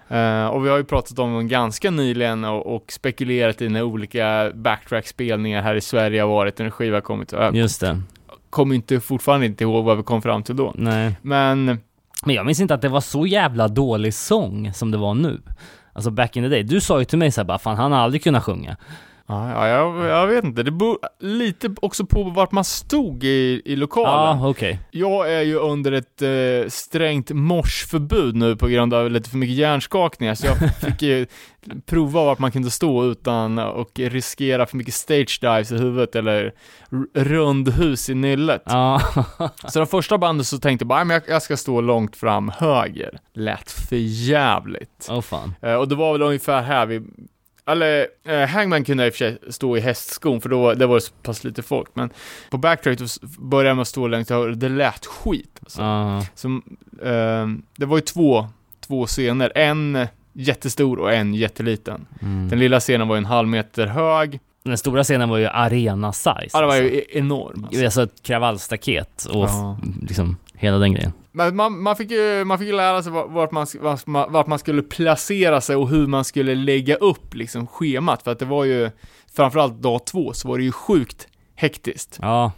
Eh, 0.08 0.46
och 0.46 0.64
vi 0.64 0.68
har 0.68 0.76
ju 0.76 0.84
pratat 0.84 1.18
om 1.18 1.32
dem 1.34 1.48
ganska 1.48 1.90
nyligen 1.90 2.44
och, 2.44 2.74
och 2.74 2.92
spekulerat 2.92 3.62
i 3.62 3.68
när 3.68 3.82
olika 3.82 4.50
backtrack-spelningar 4.54 5.62
här 5.62 5.74
i 5.74 5.80
Sverige 5.80 6.20
har 6.20 6.28
varit 6.28 6.58
när 6.58 6.66
en 6.66 6.70
skiva 6.70 7.00
kommit. 7.00 7.32
Jag 7.32 7.56
just 7.56 7.80
det. 7.80 8.00
kommer 8.50 8.74
inte, 8.74 9.00
fortfarande 9.00 9.46
inte 9.46 9.64
ihåg 9.64 9.84
vad 9.84 9.96
vi 9.96 10.02
kom 10.02 10.22
fram 10.22 10.42
till 10.42 10.56
då. 10.56 10.72
Nej. 10.74 11.16
Men, 11.22 11.64
Men 12.24 12.34
jag 12.34 12.46
minns 12.46 12.60
inte 12.60 12.74
att 12.74 12.82
det 12.82 12.88
var 12.88 13.00
så 13.00 13.26
jävla 13.26 13.68
dålig 13.68 14.14
sång 14.14 14.72
som 14.72 14.90
det 14.90 14.98
var 14.98 15.14
nu. 15.14 15.40
Alltså 15.92 16.10
back 16.10 16.36
in 16.36 16.42
the 16.42 16.48
day. 16.48 16.62
Du 16.62 16.80
sa 16.80 16.98
ju 16.98 17.04
till 17.04 17.18
mig 17.18 17.30
såhär 17.30 17.46
bara, 17.46 17.58
fan 17.58 17.76
han 17.76 17.92
har 17.92 17.98
aldrig 17.98 18.22
kunnat 18.24 18.44
sjunga. 18.44 18.76
Ja, 19.26 19.50
ja 19.50 19.68
jag, 19.68 20.06
jag 20.06 20.26
vet 20.26 20.44
inte, 20.44 20.62
det 20.62 20.70
beror 20.70 20.98
lite 21.20 21.74
också 21.82 22.06
på 22.06 22.22
vart 22.22 22.52
man 22.52 22.64
stod 22.64 23.24
i, 23.24 23.62
i 23.64 23.76
lokalen. 23.76 24.38
Ja, 24.42 24.48
okej. 24.48 24.78
Jag 24.90 25.32
är 25.32 25.42
ju 25.42 25.54
under 25.58 25.92
ett 25.92 26.22
eh, 26.22 26.68
strängt 26.68 27.30
morsförbud 27.30 28.36
nu 28.36 28.56
på 28.56 28.66
grund 28.68 28.94
av 28.94 29.10
lite 29.10 29.30
för 29.30 29.36
mycket 29.36 29.56
hjärnskakningar, 29.56 30.34
så 30.34 30.46
jag 30.46 30.74
fick 30.80 31.02
ju 31.02 31.26
prova 31.86 32.24
vart 32.24 32.38
man 32.38 32.52
kunde 32.52 32.70
stå 32.70 33.04
utan 33.04 33.58
att 33.58 33.98
riskera 33.98 34.66
för 34.66 34.76
mycket 34.76 34.94
stage 34.94 35.38
dives 35.40 35.72
i 35.72 35.76
huvudet 35.76 36.16
eller 36.16 36.52
rundhus 37.14 38.10
i 38.10 38.14
nyllet. 38.14 38.62
Ja. 38.66 39.00
Så 39.68 39.78
de 39.78 39.86
första 39.86 40.18
bandet 40.18 40.46
så 40.46 40.58
tänkte 40.58 40.82
jag 40.82 40.88
bara, 40.88 41.04
"Nej, 41.04 41.06
men 41.06 41.20
jag, 41.28 41.42
ska 41.42 41.56
stå 41.56 41.80
långt 41.80 42.16
fram 42.16 42.52
höger. 42.58 43.18
Lät 43.34 43.70
för 43.70 43.96
jävligt. 43.96 45.06
Åh 45.10 45.20
fan. 45.20 45.54
Eh, 45.62 45.74
och 45.74 45.88
det 45.88 45.94
var 45.94 46.12
väl 46.12 46.22
ungefär 46.22 46.62
här 46.62 46.86
vi 46.86 47.02
eller, 47.66 48.06
eh, 48.24 48.48
Hangman 48.48 48.84
kunde 48.84 49.06
i 49.06 49.10
och 49.10 49.14
för 49.14 49.18
sig 49.18 49.38
stå 49.48 49.76
i 49.76 49.80
hästskon 49.80 50.40
för 50.40 50.48
då 50.48 50.74
det 50.74 50.86
var 50.86 50.94
det 50.94 51.00
så 51.00 51.12
pass 51.22 51.44
lite 51.44 51.62
folk, 51.62 51.88
men 51.94 52.10
på 52.50 52.58
Backtrack 52.58 52.98
började 53.38 53.74
man 53.74 53.86
stå 53.86 54.06
längst 54.06 54.30
och 54.30 54.56
det 54.56 54.68
lät 54.68 55.06
skit. 55.06 55.58
Alltså. 55.62 55.82
Ja. 55.82 56.26
Som, 56.34 56.76
eh, 57.02 57.46
det 57.76 57.86
var 57.86 57.96
ju 57.96 58.00
två, 58.00 58.48
två 58.86 59.06
scener, 59.06 59.52
en 59.54 60.06
jättestor 60.32 60.98
och 60.98 61.12
en 61.12 61.34
jätteliten. 61.34 62.06
Mm. 62.22 62.48
Den 62.48 62.58
lilla 62.58 62.80
scenen 62.80 63.08
var 63.08 63.16
ju 63.16 63.18
en 63.18 63.24
halv 63.24 63.48
meter 63.48 63.86
hög, 63.86 64.40
Den 64.66 64.78
stora 64.78 65.04
scenen 65.04 65.28
var 65.28 65.38
ju 65.38 65.46
arena 65.46 66.12
size. 66.12 66.50
ja, 66.52 66.60
det 66.60 66.66
var 66.66 66.74
alltså. 66.74 66.82
ju 66.82 66.98
e- 66.98 67.18
enorm. 67.18 67.64
Alltså. 67.64 67.84
Alltså 67.84 68.02
ett 68.02 68.22
kravallstaket 68.22 69.24
och 69.24 69.44
Ja. 69.44 69.78
liksom 70.02 70.36
hela 70.54 70.78
den 70.78 70.92
grejen. 70.92 71.12
Men 71.32 71.56
man, 71.56 71.82
man, 71.82 71.96
fick 71.96 72.10
ju, 72.10 72.44
man 72.44 72.58
fick 72.58 72.66
ju 72.66 72.76
lära 72.76 73.02
sig 73.02 73.12
vart 73.12 73.50
man, 73.50 73.66
vart, 74.28 74.46
man, 74.46 74.58
skulle 74.58 74.82
placera 74.82 75.60
sig 75.60 75.76
och 75.76 75.88
hur 75.88 76.06
man 76.06 76.24
skulle 76.24 76.54
lägga 76.54 76.96
upp 76.96 77.34
liksom 77.34 77.66
schemat, 77.66 78.22
för 78.22 78.32
att 78.32 78.38
det 78.38 78.44
var 78.44 78.64
ju, 78.64 78.90
framförallt 79.36 79.82
dag 79.82 80.06
två, 80.06 80.32
så 80.32 80.48
var 80.48 80.58
det 80.58 80.64
ju 80.64 80.72
sjukt 80.72 81.28
hektiskt. 81.54 82.18
Ja. 82.22 82.52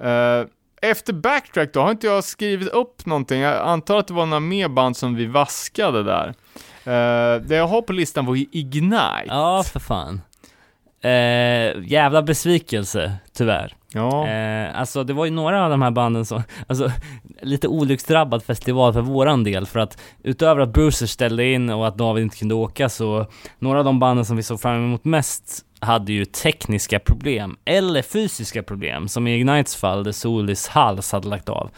Eh, 0.00 0.46
efter 0.82 1.12
Backtrack 1.12 1.72
då 1.72 1.80
har 1.80 1.90
inte 1.90 2.06
jag 2.06 2.24
skrivit 2.24 2.68
upp 2.68 3.06
någonting, 3.06 3.40
jag 3.40 3.68
antar 3.68 3.98
att 3.98 4.08
det 4.08 4.14
var 4.14 4.26
några 4.26 4.40
mer 4.40 4.68
band 4.68 4.96
som 4.96 5.14
vi 5.14 5.26
vaskade 5.26 6.02
där. 6.02 6.34
Uh, 6.86 7.42
det 7.42 7.56
jag 7.56 7.66
har 7.66 7.82
på 7.82 7.92
listan 7.92 8.26
var 8.26 8.34
ju 8.34 8.46
Ignite. 8.52 9.24
Ja, 9.26 9.64
för 9.72 9.80
fan. 9.80 10.20
Eh, 11.04 11.82
jävla 11.84 12.22
besvikelse, 12.22 13.12
tyvärr. 13.32 13.74
Ja. 13.92 14.28
Eh, 14.28 14.78
alltså 14.80 15.04
det 15.04 15.12
var 15.12 15.24
ju 15.24 15.30
några 15.30 15.64
av 15.64 15.70
de 15.70 15.82
här 15.82 15.90
banden 15.90 16.24
som, 16.24 16.42
alltså 16.66 16.90
lite 17.42 17.68
olycksdrabbad 17.68 18.42
festival 18.42 18.92
för 18.92 19.00
våran 19.00 19.44
del 19.44 19.66
för 19.66 19.80
att 19.80 19.98
utöver 20.22 20.60
att 20.60 20.72
Brucer 20.72 21.06
ställde 21.06 21.44
in 21.52 21.70
och 21.70 21.88
att 21.88 21.98
David 21.98 22.22
inte 22.22 22.36
kunde 22.36 22.54
åka 22.54 22.88
så 22.88 23.26
några 23.58 23.78
av 23.78 23.84
de 23.84 23.98
banden 23.98 24.24
som 24.24 24.36
vi 24.36 24.42
såg 24.42 24.60
fram 24.60 24.76
emot 24.76 25.04
mest 25.04 25.64
hade 25.80 26.12
ju 26.12 26.24
tekniska 26.24 26.98
problem 26.98 27.56
eller 27.64 28.02
fysiska 28.02 28.62
problem 28.62 29.08
som 29.08 29.26
i 29.26 29.34
Ignites 29.36 29.76
fall 29.76 30.04
där 30.04 30.12
Solis 30.12 30.68
hals 30.68 31.12
hade 31.12 31.28
lagt 31.28 31.48
av. 31.48 31.70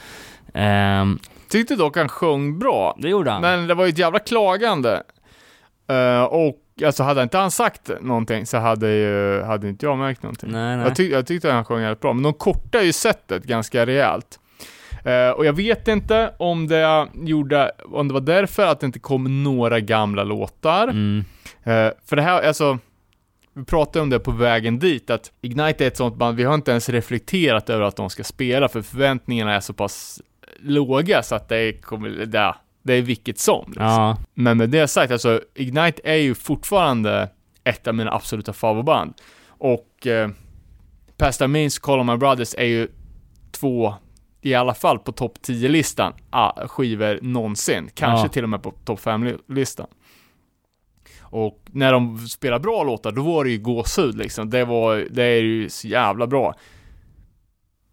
Ehm, 0.55 1.19
Tyckte 1.49 1.77
dock 1.77 1.97
han 1.97 2.09
sjöng 2.09 2.59
bra, 2.59 2.97
det 2.99 3.09
gjorde 3.09 3.31
han. 3.31 3.43
men 3.43 3.67
det 3.67 3.75
var 3.75 3.85
ju 3.85 3.91
ett 3.91 3.99
jävla 3.99 4.19
klagande. 4.19 5.03
Eh, 5.89 6.23
och 6.23 6.57
alltså 6.85 7.03
hade 7.03 7.23
inte 7.23 7.39
han 7.39 7.51
sagt 7.51 7.91
någonting 8.01 8.47
så 8.47 8.57
hade 8.57 8.93
ju, 8.93 9.43
hade 9.43 9.69
inte 9.69 9.87
jag 9.87 9.99
märkt 9.99 10.23
någonting. 10.23 10.51
nej, 10.53 10.77
nej. 10.77 10.87
Jag, 10.87 10.97
tyck, 10.97 11.13
jag 11.13 11.27
tyckte 11.27 11.51
han 11.51 11.65
sjöng 11.65 11.85
rätt 11.85 12.01
bra, 12.01 12.13
men 12.13 12.23
de 12.23 12.33
kortar 12.33 12.81
ju 12.81 12.93
setet 12.93 13.45
ganska 13.45 13.87
rejält. 13.87 14.41
Eh, 15.05 15.31
och 15.31 15.47
jag 15.47 15.53
vet 15.53 15.89
inte 15.89 16.35
om 16.39 16.69
det 16.69 17.09
gjorde, 17.15 17.73
om 17.85 18.09
det 18.09 18.15
var 18.15 18.21
därför 18.21 18.67
att 18.67 18.81
det 18.81 18.87
inte 18.87 18.99
kom 18.99 19.45
några 19.45 19.81
gamla 19.81 20.25
låtar. 20.25 20.89
mm. 20.89 21.25
Eh, 21.65 21.93
för 22.05 22.17
det 22.17 22.23
här, 22.23 22.43
alltså, 22.43 22.79
vi 23.55 23.65
pratade 23.65 24.03
om 24.03 24.11
det 24.11 24.19
på 24.19 24.31
vägen 24.31 24.79
dit, 24.79 25.11
att 25.11 25.33
Ignite 25.41 25.85
är 25.85 25.89
ett 25.89 25.97
sånt 25.97 26.17
band, 26.17 26.37
vi 26.37 26.45
har 26.45 26.55
inte 26.55 26.71
ens 26.71 26.89
reflekterat 26.89 27.71
över 27.71 27.85
att 27.85 27.97
de 27.97 28.11
ska 28.11 28.25
spela, 28.25 28.69
för 28.69 28.83
förväntningarna 28.83 29.55
är 29.55 29.61
så 29.61 29.73
pass 29.73 30.23
låga 30.61 31.23
så 31.23 31.35
att 31.35 31.49
det 31.49 31.73
kommer, 31.73 32.09
det, 32.09 32.55
det 32.87 32.95
är 32.95 33.03
vilket 33.03 33.39
som. 33.39 33.65
Liksom. 33.67 33.85
Ja, 33.85 34.17
Men 34.35 34.59
med 34.59 34.71
det 34.71 34.89
sagt, 34.89 35.13
alltså 35.13 35.41
Ignite 35.55 36.01
är 36.05 36.15
ju 36.17 36.35
fortfarande 36.35 37.31
ett 37.65 37.87
av 37.87 37.95
mina 37.95 38.13
absoluta 38.13 38.53
favoritband. 38.53 39.15
Och 39.49 40.07
eh, 40.07 40.31
Pasta 41.17 41.49
Means, 41.49 41.79
Call 41.79 42.01
of 42.01 42.07
My 42.07 42.17
Brothers 42.17 42.55
är 42.59 42.65
ju 42.65 42.89
två, 43.53 43.95
i 44.43 44.55
alla 44.55 44.75
fall 44.75 44.99
på 44.99 45.13
topp 45.13 45.39
10-listan, 45.43 46.13
ah, 46.31 46.67
skivor 46.69 47.19
någonsin. 47.23 47.91
Kanske 47.95 48.27
Ja. 48.27 48.29
till 48.29 48.43
och 48.43 48.49
med 48.49 48.63
på 48.63 48.71
topp 48.85 49.01
5-listan. 49.01 49.87
Och 51.21 51.63
när 51.71 51.93
de 51.93 52.19
spelar 52.19 52.59
bra 52.59 52.85
låtar, 52.85 53.13
då 53.13 53.23
var 53.23 53.45
det 53.45 53.51
ju 53.51 53.59
gåshud 53.59 54.17
liksom. 54.17 54.51
Det 54.51 54.65
var, 54.65 55.07
det 55.11 55.23
är 55.23 55.43
ju 55.43 55.69
så 55.69 55.89
jävla 55.89 56.27
bra. 56.27 56.55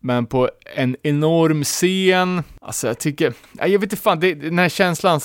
Men 0.05 0.25
på 0.25 0.49
en 0.75 0.95
enorm 1.03 1.63
scen, 1.63 2.43
alltså 2.61 2.87
jag 2.87 2.99
tycker, 2.99 3.33
ja, 3.51 3.67
jag 3.67 3.79
vet 3.79 3.83
inte 3.83 4.03
fan, 4.03 4.19
det, 4.19 4.33
den 4.33 4.59
här 4.59 4.69
känslan 4.69 5.19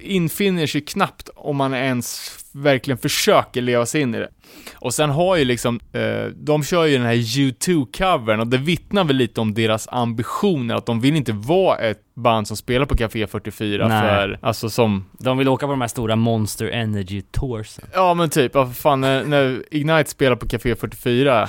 infinner 0.00 0.66
sig 0.66 0.80
knappt 0.80 1.30
om 1.36 1.56
man 1.56 1.74
ens 1.74 2.38
verkligen 2.52 2.98
försöker 2.98 3.60
leva 3.62 3.86
sig 3.86 4.00
in 4.00 4.14
i 4.14 4.18
det. 4.18 4.28
Och 4.74 4.94
sen 4.94 5.10
har 5.10 5.36
ju 5.36 5.44
liksom, 5.44 5.80
eh, 5.92 6.24
de 6.34 6.64
kör 6.64 6.84
ju 6.84 6.96
den 6.96 7.06
här 7.06 7.14
U2-covern 7.14 8.40
och 8.40 8.46
det 8.46 8.58
vittnar 8.58 9.04
väl 9.04 9.16
lite 9.16 9.40
om 9.40 9.54
deras 9.54 9.88
ambitioner, 9.88 10.74
att 10.74 10.86
de 10.86 11.00
vill 11.00 11.16
inte 11.16 11.32
vara 11.32 11.78
ett 11.78 12.14
band 12.14 12.48
som 12.48 12.56
spelar 12.56 12.86
på 12.86 12.96
Café 12.96 13.26
44 13.26 13.88
Nej. 13.88 14.00
för, 14.00 14.38
alltså 14.42 14.70
som 14.70 15.04
de 15.12 15.38
vill 15.38 15.48
åka 15.48 15.66
på 15.66 15.72
de 15.72 15.80
här 15.80 15.88
stora 15.88 16.16
Monster 16.16 16.66
Energy 16.66 17.22
Toursen. 17.22 17.84
Ja 17.94 18.14
men 18.14 18.30
typ, 18.30 18.52
för 18.52 18.66
fan 18.66 19.00
när, 19.00 19.24
när 19.24 19.62
Ignite 19.70 20.10
spelade 20.10 20.36
på 20.36 20.48
Café 20.48 20.74
44 20.74 21.48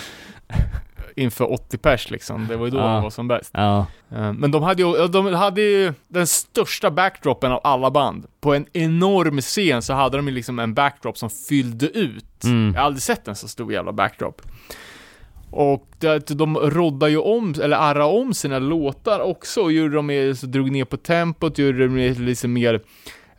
inför 1.16 1.52
80 1.54 1.78
pers 1.78 2.12
liksom, 2.12 2.48
det 2.48 2.56
var 2.56 2.66
ju 2.66 2.72
då 2.72 2.78
Ja. 2.78 2.84
de 2.84 3.04
var 3.04 3.10
som 3.10 3.28
bäst. 3.28 3.52
Ja, 3.54 3.86
Eh, 4.16 4.34
Men 4.34 4.52
de 4.52 4.64
hade 4.64 4.84
ju, 4.84 5.08
de 5.08 5.34
hade 5.34 5.62
ju 5.62 5.94
den 6.08 6.28
största 6.28 6.92
backdropen 6.92 7.52
av 7.52 7.60
alla 7.64 7.92
band. 7.92 8.26
På 8.42 8.54
en 8.54 8.66
enorm 8.74 9.42
scen 9.42 9.82
så 9.82 9.94
hade 9.94 10.18
de 10.18 10.28
ju 10.28 10.34
liksom 10.34 10.60
en 10.60 10.74
backdrop 10.74 11.18
som 11.18 11.30
fyllde 11.30 11.86
ut. 11.98 12.44
Mm. 12.44 12.72
Jag 12.74 12.82
har 12.82 12.86
aldrig 12.86 13.02
sett 13.04 13.28
en 13.28 13.36
så 13.36 13.48
stor 13.48 13.74
jävla 13.74 13.92
backdrop. 13.92 14.42
Och 15.52 15.88
de 16.28 16.58
roddade 16.58 17.12
ju 17.12 17.18
om, 17.18 17.54
eller 17.64 17.78
arra 17.78 18.06
om 18.06 18.34
sina 18.34 18.60
låtar 18.60 19.20
också, 19.20 19.62
och 19.62 19.72
gjorde 19.72 19.96
de 19.96 20.06
med, 20.06 20.38
så 20.38 20.46
drog 20.48 20.72
ner 20.72 20.86
på 20.86 20.98
tempot, 20.98 21.58
gjorde 21.58 21.78
de 21.80 21.88
med 21.94 22.20
lite 22.20 22.48
mer 22.48 22.82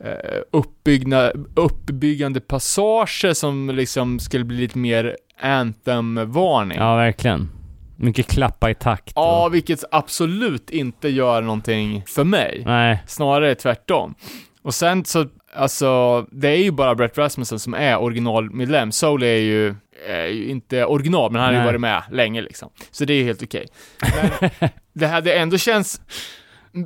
eh, 0.01 0.41
uppbyggna, 0.51 1.33
uppbyggande 1.55 2.41
passager 2.41 3.33
som 3.35 3.71
liksom 3.71 4.19
skulle 4.19 4.45
bli 4.45 4.57
lite 4.57 4.79
mer 4.79 5.17
anthem-varning. 5.41 6.79
ja 6.79 6.97
verkligen. 6.97 7.49
Mycket 7.97 8.27
klappa 8.27 8.71
i 8.71 8.75
takt. 8.75 9.09
och- 9.17 9.23
Ja, 9.25 9.49
vilket 9.49 9.85
absolut 9.91 10.71
inte 10.71 11.09
gör 11.09 11.43
någonting 11.43 12.05
för 12.07 12.25
mig. 12.25 12.63
Nej, 12.67 13.03
Snarare 13.07 13.55
tvärtom. 13.55 14.15
Och 14.63 14.75
sen 14.75 15.05
så, 15.05 15.27
alltså, 15.55 16.23
det 16.31 16.49
är 16.49 16.57
ju 16.63 16.71
bara 16.71 16.95
Brett 16.95 17.19
Rasmussen 17.19 17.59
som 17.59 17.75
är 17.75 17.99
originalmedlem. 18.03 18.93
Soul 18.93 19.23
är 19.23 19.37
ju, 19.37 19.75
är 20.09 20.27
ju 20.27 20.49
inte 20.49 20.85
original, 20.85 21.33
men 21.33 21.41
han 21.41 21.47
har 21.47 21.53
ju 21.53 21.59
Nej. 21.59 21.67
varit 21.67 21.81
med 21.81 22.03
länge 22.13 22.43
liksom. 22.43 22.71
Så 22.91 23.05
det 23.05 23.15
är 23.15 23.25
helt 23.25 23.43
okej. 23.43 23.67
Men 24.01 24.51
det 24.93 25.07
hade 25.07 25.35
ändå 25.35 25.59
känts 25.59 26.01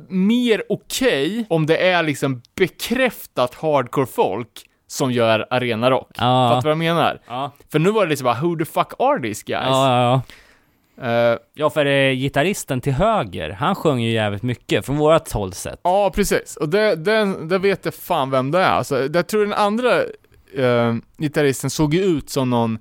mer 0.09 0.63
okej 0.69 1.45
om 1.49 1.65
det 1.65 1.77
är 1.89 2.03
liksom 2.03 2.41
bekräftat 2.55 3.55
hardcore 3.55 4.05
folk 4.05 4.49
som 4.87 5.11
gör 5.11 5.47
arenarock. 5.49 6.09
Ja. 6.17 6.49
Fattar 6.49 6.61
du 6.61 6.75
vad 6.75 6.85
jag 6.87 6.95
menar? 6.95 7.21
ja. 7.27 7.51
För 7.71 7.79
nu 7.79 7.91
var 7.91 8.03
det 8.05 8.09
liksom 8.09 8.25
bara, 8.25 8.39
who 8.41 8.55
the 8.57 8.65
fuck 8.65 8.93
are 8.99 9.21
these 9.21 9.43
guys? 9.45 9.65
Ja, 9.65 10.01
ja, 10.01 10.21
Eh, 11.01 11.37
Ja, 11.53 11.69
för 11.69 11.85
eh, 11.85 12.11
gitarristen 12.13 12.81
till 12.81 12.93
höger, 12.93 13.49
han 13.49 13.75
sjöng 13.75 13.99
ju 13.99 14.11
jävligt 14.11 14.43
mycket 14.43 14.85
från 14.85 14.97
vårat 14.97 15.31
håll 15.31 15.53
sett. 15.53 15.79
Ja, 15.83 16.11
precis. 16.15 16.55
Och 16.57 16.69
det, 16.69 16.95
det, 16.95 17.47
det 17.47 17.57
vet 17.57 17.85
jag 17.85 17.93
fan 17.93 18.29
vem 18.31 18.51
det 18.51 18.59
är. 18.59 18.69
Alltså, 18.71 19.07
jag 19.13 19.27
tror 19.27 19.41
den 19.41 19.53
andra 19.53 20.01
eh, 20.57 20.95
gitarristen 21.17 21.69
såg 21.69 21.93
ju 21.93 22.03
ut 22.03 22.29
som 22.29 22.49
någon 22.49 22.79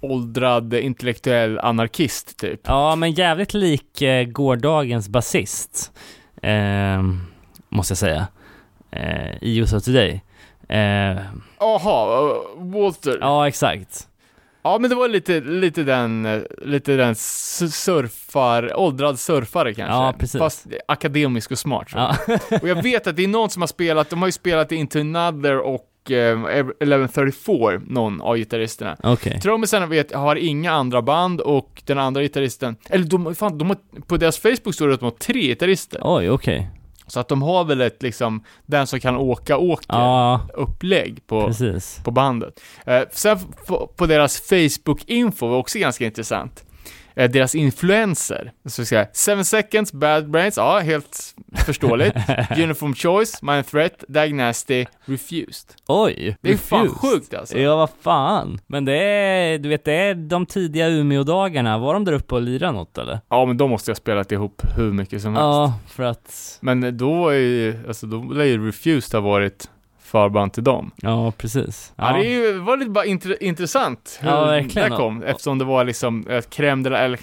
åldrad 0.00 0.74
intellektuell 0.74 1.58
anarkist, 1.58 2.36
typ. 2.38 2.60
Ja, 2.64 2.96
men 2.96 3.12
jävligt 3.12 3.54
lik 3.54 4.02
eh, 4.02 4.24
gårdagens 4.24 5.08
basist. 5.08 5.92
Eh, 6.42 7.02
måste 7.68 7.90
jag 7.92 7.98
säga. 7.98 8.26
Eh, 8.90 9.42
I 9.42 9.56
USA 9.58 9.80
Today. 9.80 10.22
Jaha, 11.58 12.30
eh, 12.30 12.64
Walter. 12.64 13.18
Ja, 13.20 13.48
exakt. 13.48 14.08
Ja, 14.66 14.78
men 14.78 14.90
det 14.90 14.96
var 14.96 15.08
lite, 15.08 15.40
lite 15.40 15.82
den, 15.82 16.26
eh, 16.26 16.42
lite 16.62 16.96
den 16.96 17.14
surfar, 17.14 18.76
åldrad 18.76 19.18
surfare 19.18 19.74
kanske. 19.74 19.94
Ja, 19.94 20.14
precis. 20.18 20.38
Fast 20.38 20.66
akademisk 20.88 21.50
och 21.50 21.58
smart. 21.58 21.88
Ja. 21.94 22.16
Och 22.62 22.68
jag 22.68 22.82
vet 22.82 23.06
att 23.06 23.16
det 23.16 23.24
är 23.24 23.28
någon 23.28 23.50
som 23.50 23.62
har 23.62 23.66
spelat, 23.66 24.10
de 24.10 24.18
har 24.18 24.28
ju 24.28 24.32
spelat 24.32 24.72
Into 24.72 25.00
Another 25.00 25.58
och 25.58 26.10
eh, 26.10 26.44
1134, 26.44 27.80
någon 27.86 28.20
av 28.20 28.36
gitarristerna. 28.36 28.96
Okej. 29.02 29.40
Trummisen 29.40 29.88
vet, 29.88 30.12
har 30.12 30.36
inga 30.36 30.72
andra 30.72 31.02
band 31.02 31.40
och 31.40 31.82
den 31.84 31.98
andra 31.98 32.22
gitarristen, 32.22 32.76
eller 32.90 33.04
de, 33.04 33.34
fan, 33.34 33.58
de 33.58 33.68
har, 33.68 33.78
på 34.06 34.16
deras 34.16 34.38
Facebook 34.38 34.74
står 34.74 34.88
det 34.88 34.94
att 34.94 35.00
de 35.00 35.06
har 35.06 35.10
tre 35.10 35.40
gitarrister. 35.40 36.00
Oj, 36.04 36.30
okej. 36.30 36.70
Så 37.06 37.20
att 37.20 37.28
de 37.28 37.42
har 37.42 37.64
väl 37.64 37.80
ett 37.80 38.02
liksom, 38.02 38.44
den 38.66 38.86
som 38.86 39.00
kan 39.00 39.16
åka, 39.16 39.56
åker 39.58 39.86
Ja, 39.88 40.40
upplägg 40.54 41.26
på, 41.26 41.46
precis. 41.46 42.00
på 42.04 42.10
bandet. 42.10 42.60
Eh, 42.86 43.02
sen 43.12 43.38
på 43.96 44.06
deras 44.06 44.40
Facebook-info 44.50 45.48
var 45.48 45.56
också 45.58 45.78
ganska 45.78 46.04
intressant. 46.06 46.64
Eh, 47.18 47.30
deras 47.30 47.54
influenser. 47.54 48.52
Så 48.64 48.80
jag 48.80 48.88
säga, 48.88 49.36
7 49.36 49.44
seconds, 49.44 49.92
Bad 49.92 50.30
Brains, 50.30 50.56
ja, 50.56 50.78
helt 50.78 51.34
förståeligt. 51.66 52.16
Uniform 52.58 52.94
Choice, 52.94 53.42
Mind 53.42 53.66
Threat, 53.66 54.04
Diagnosty, 54.08 54.86
Refused. 55.04 55.70
Oj, 55.86 56.36
Det 56.40 56.52
är 56.52 56.56
fan 56.56 56.82
Refused. 56.82 57.00
sjukt 57.00 57.34
alltså. 57.34 57.58
Ja, 57.58 57.76
vad 57.76 57.90
fan. 58.00 58.60
Men 58.66 58.84
det 58.84 58.96
är, 58.98 59.58
du 59.58 59.68
vet, 59.68 59.84
det 59.84 59.92
är 59.92 60.14
de 60.14 60.46
tidiga 60.46 60.88
Umeå-dagarna. 60.88 61.78
Var 61.78 61.94
de 61.94 62.04
där 62.04 62.12
uppe 62.12 62.34
och 62.34 62.42
lirade 62.42 62.72
något 62.72 62.98
eller? 62.98 63.20
Ja, 63.28 63.44
men 63.46 63.56
de 63.56 63.70
måste 63.70 63.90
jag 63.90 63.94
ha 63.94 64.00
spelat 64.00 64.32
ihop 64.32 64.62
hur 64.76 64.92
mycket 64.92 65.22
som 65.22 65.30
helst. 65.34 65.42
Ja, 65.44 65.74
för 65.88 66.02
att, 66.02 66.58
Men 66.60 66.96
då 66.96 67.14
var 67.14 67.32
ju, 67.32 67.84
alltså 67.88 68.06
då 68.06 68.22
lär 68.22 68.44
ju 68.44 68.66
Refused 68.66 69.22
ha 69.22 69.30
varit 69.30 69.70
förband 70.06 70.52
till 70.52 70.64
dem. 70.64 70.90
ja 70.96 71.32
precis. 71.38 71.92
Ja, 71.96 72.12
det 72.12 72.26
är 72.26 72.30
ju, 72.30 72.58
var 72.58 72.76
lite 72.76 72.90
bara 72.90 73.04
intre, 73.04 73.36
intressant 73.40 74.18
hur 74.22 74.28
Ja, 74.28 74.44
verkligen. 74.44 74.90
det 74.90 74.96
kom, 74.96 75.22
eftersom 75.22 75.58
det 75.58 75.64
var 75.64 75.84
liksom 75.84 76.24
crème 76.28 76.82
de 76.84 76.90
la, 76.90 76.98
eller 76.98 77.18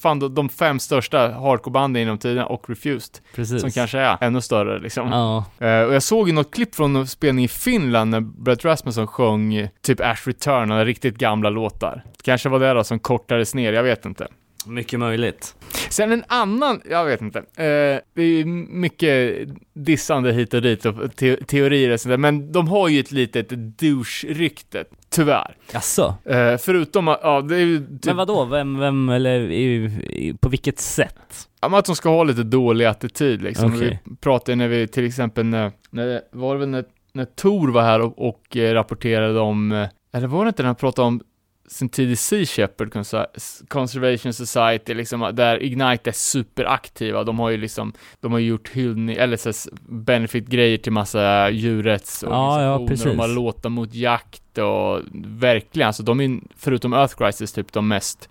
fan 0.00 0.18
de, 0.18 0.34
de 0.34 0.48
fem 0.48 0.78
största 0.80 1.18
hardcorebanden 1.32 2.02
inom 2.02 2.18
tiden 2.18 2.44
och 2.44 2.68
Refused, 2.68 3.18
precis. 3.34 3.60
som 3.60 3.70
kanske 3.70 3.98
är 3.98 4.16
ännu 4.20 4.40
större 4.40 4.78
liksom. 4.78 5.08
Ja, 5.08 5.44
Eh, 5.58 5.82
och 5.82 5.94
jag 5.94 6.02
såg 6.02 6.28
ju 6.28 6.34
något 6.34 6.54
klipp 6.54 6.74
från 6.74 6.96
en 6.96 7.06
spelning 7.06 7.44
i 7.44 7.48
Finland 7.48 8.10
när 8.10 8.20
Brett 8.20 8.64
Rasmussen 8.64 9.06
sjöng 9.06 9.54
eh, 9.54 9.68
typ 9.82 10.00
Ash 10.00 10.26
Return, 10.26 10.84
riktigt 10.84 11.18
gamla 11.18 11.50
låtar. 11.50 12.02
Kanske 12.22 12.48
var 12.48 12.60
det 12.60 12.72
då 12.72 12.84
som 12.84 12.98
kortades 12.98 13.54
ner, 13.54 13.72
jag 13.72 13.82
vet 13.82 14.04
inte. 14.06 14.26
Mycket 14.68 15.00
möjligt. 15.00 15.54
Sen 15.90 16.12
en 16.12 16.24
annan, 16.28 16.80
jag 16.90 17.04
vet 17.04 17.20
inte. 17.20 17.38
Eh, 17.38 18.00
det 18.14 18.22
är 18.22 18.44
mycket 18.72 19.48
dissande 19.74 20.32
hit 20.32 20.54
och 20.54 20.62
dit 20.62 20.86
och 20.86 21.16
te 21.16 21.36
teorier 21.36 21.92
och 21.92 22.00
sådär, 22.00 22.16
men 22.16 22.52
de 22.52 22.68
har 22.68 22.88
ju 22.88 23.00
ett 23.00 23.12
litet 23.12 23.48
douche-rykte, 23.50 24.84
tyvärr. 25.10 25.56
Jaså? 25.72 26.14
Eh, 26.24 26.56
förutom 26.56 27.08
att, 27.08 27.20
ja, 27.22 27.40
det 27.40 27.56
är 27.56 27.60
ju 27.60 27.78
typ, 27.78 28.04
Men 28.04 28.16
vadå, 28.16 28.44
vem, 28.44 28.78
vem, 28.78 29.08
eller 29.08 29.40
i, 29.40 30.34
på 30.40 30.48
vilket 30.48 30.78
sätt? 30.78 31.48
ja, 31.60 31.68
men 31.68 31.78
att 31.78 31.84
de 31.84 31.96
ska 31.96 32.08
ha 32.08 32.24
lite 32.24 32.42
dålig 32.42 32.84
attityd 32.84 33.42
liksom. 33.42 33.74
Okej. 33.74 34.02
Vi 34.04 34.16
pratade 34.16 34.56
när 34.56 34.68
vi, 34.68 34.88
till 34.88 35.06
exempel 35.06 35.46
när, 35.46 35.72
när 35.90 36.20
var 36.32 36.54
det 36.54 36.60
väl 36.60 36.68
när, 36.68 36.84
när 37.12 37.24
Tor 37.24 37.68
var 37.68 37.82
här 37.82 38.00
och, 38.00 38.28
och 38.28 38.56
eh, 38.56 38.74
rapporterade 38.74 39.40
om, 39.40 39.72
eh, 39.72 39.88
eller 40.12 40.26
var 40.26 40.44
det 40.44 40.48
inte 40.48 40.62
när 40.62 40.68
han 40.68 40.76
pratade 40.76 41.08
om 41.08 41.20
sin 41.68 41.88
tid 41.88 42.10
i 42.10 42.16
Sea 42.16 42.44
Shepherd 42.44 42.92
Conservation 43.68 44.32
Society, 44.32 44.94
liksom, 44.94 45.30
där 45.34 45.62
Ignite 45.62 46.10
är 46.10 46.12
superaktiva. 46.12 47.24
De 47.24 47.38
har 47.38 47.50
ju 47.50 47.56
liksom, 47.56 47.92
de 48.20 48.32
har 48.32 48.38
gjort 48.38 48.68
hyllning, 48.68 49.16
eller 49.16 49.36
så 49.36 49.70
benefit-grejer 49.88 50.78
till 50.78 50.92
massa 50.92 51.50
djurrättsorganisationer. 51.50 52.66
Ja, 52.66 52.80
ja, 52.80 52.86
precis. 52.86 53.04
De 53.04 53.18
har 53.18 53.28
låtar 53.28 53.70
mot 53.70 53.94
jakt 53.94 54.58
och 54.58 55.00
verkligen, 55.24 55.86
alltså 55.86 56.02
de 56.02 56.20
är, 56.20 56.40
förutom 56.56 56.92
Earth 56.92 57.16
Crisis, 57.16 57.52
typ 57.52 57.72
de 57.72 57.88
mest 57.88 58.28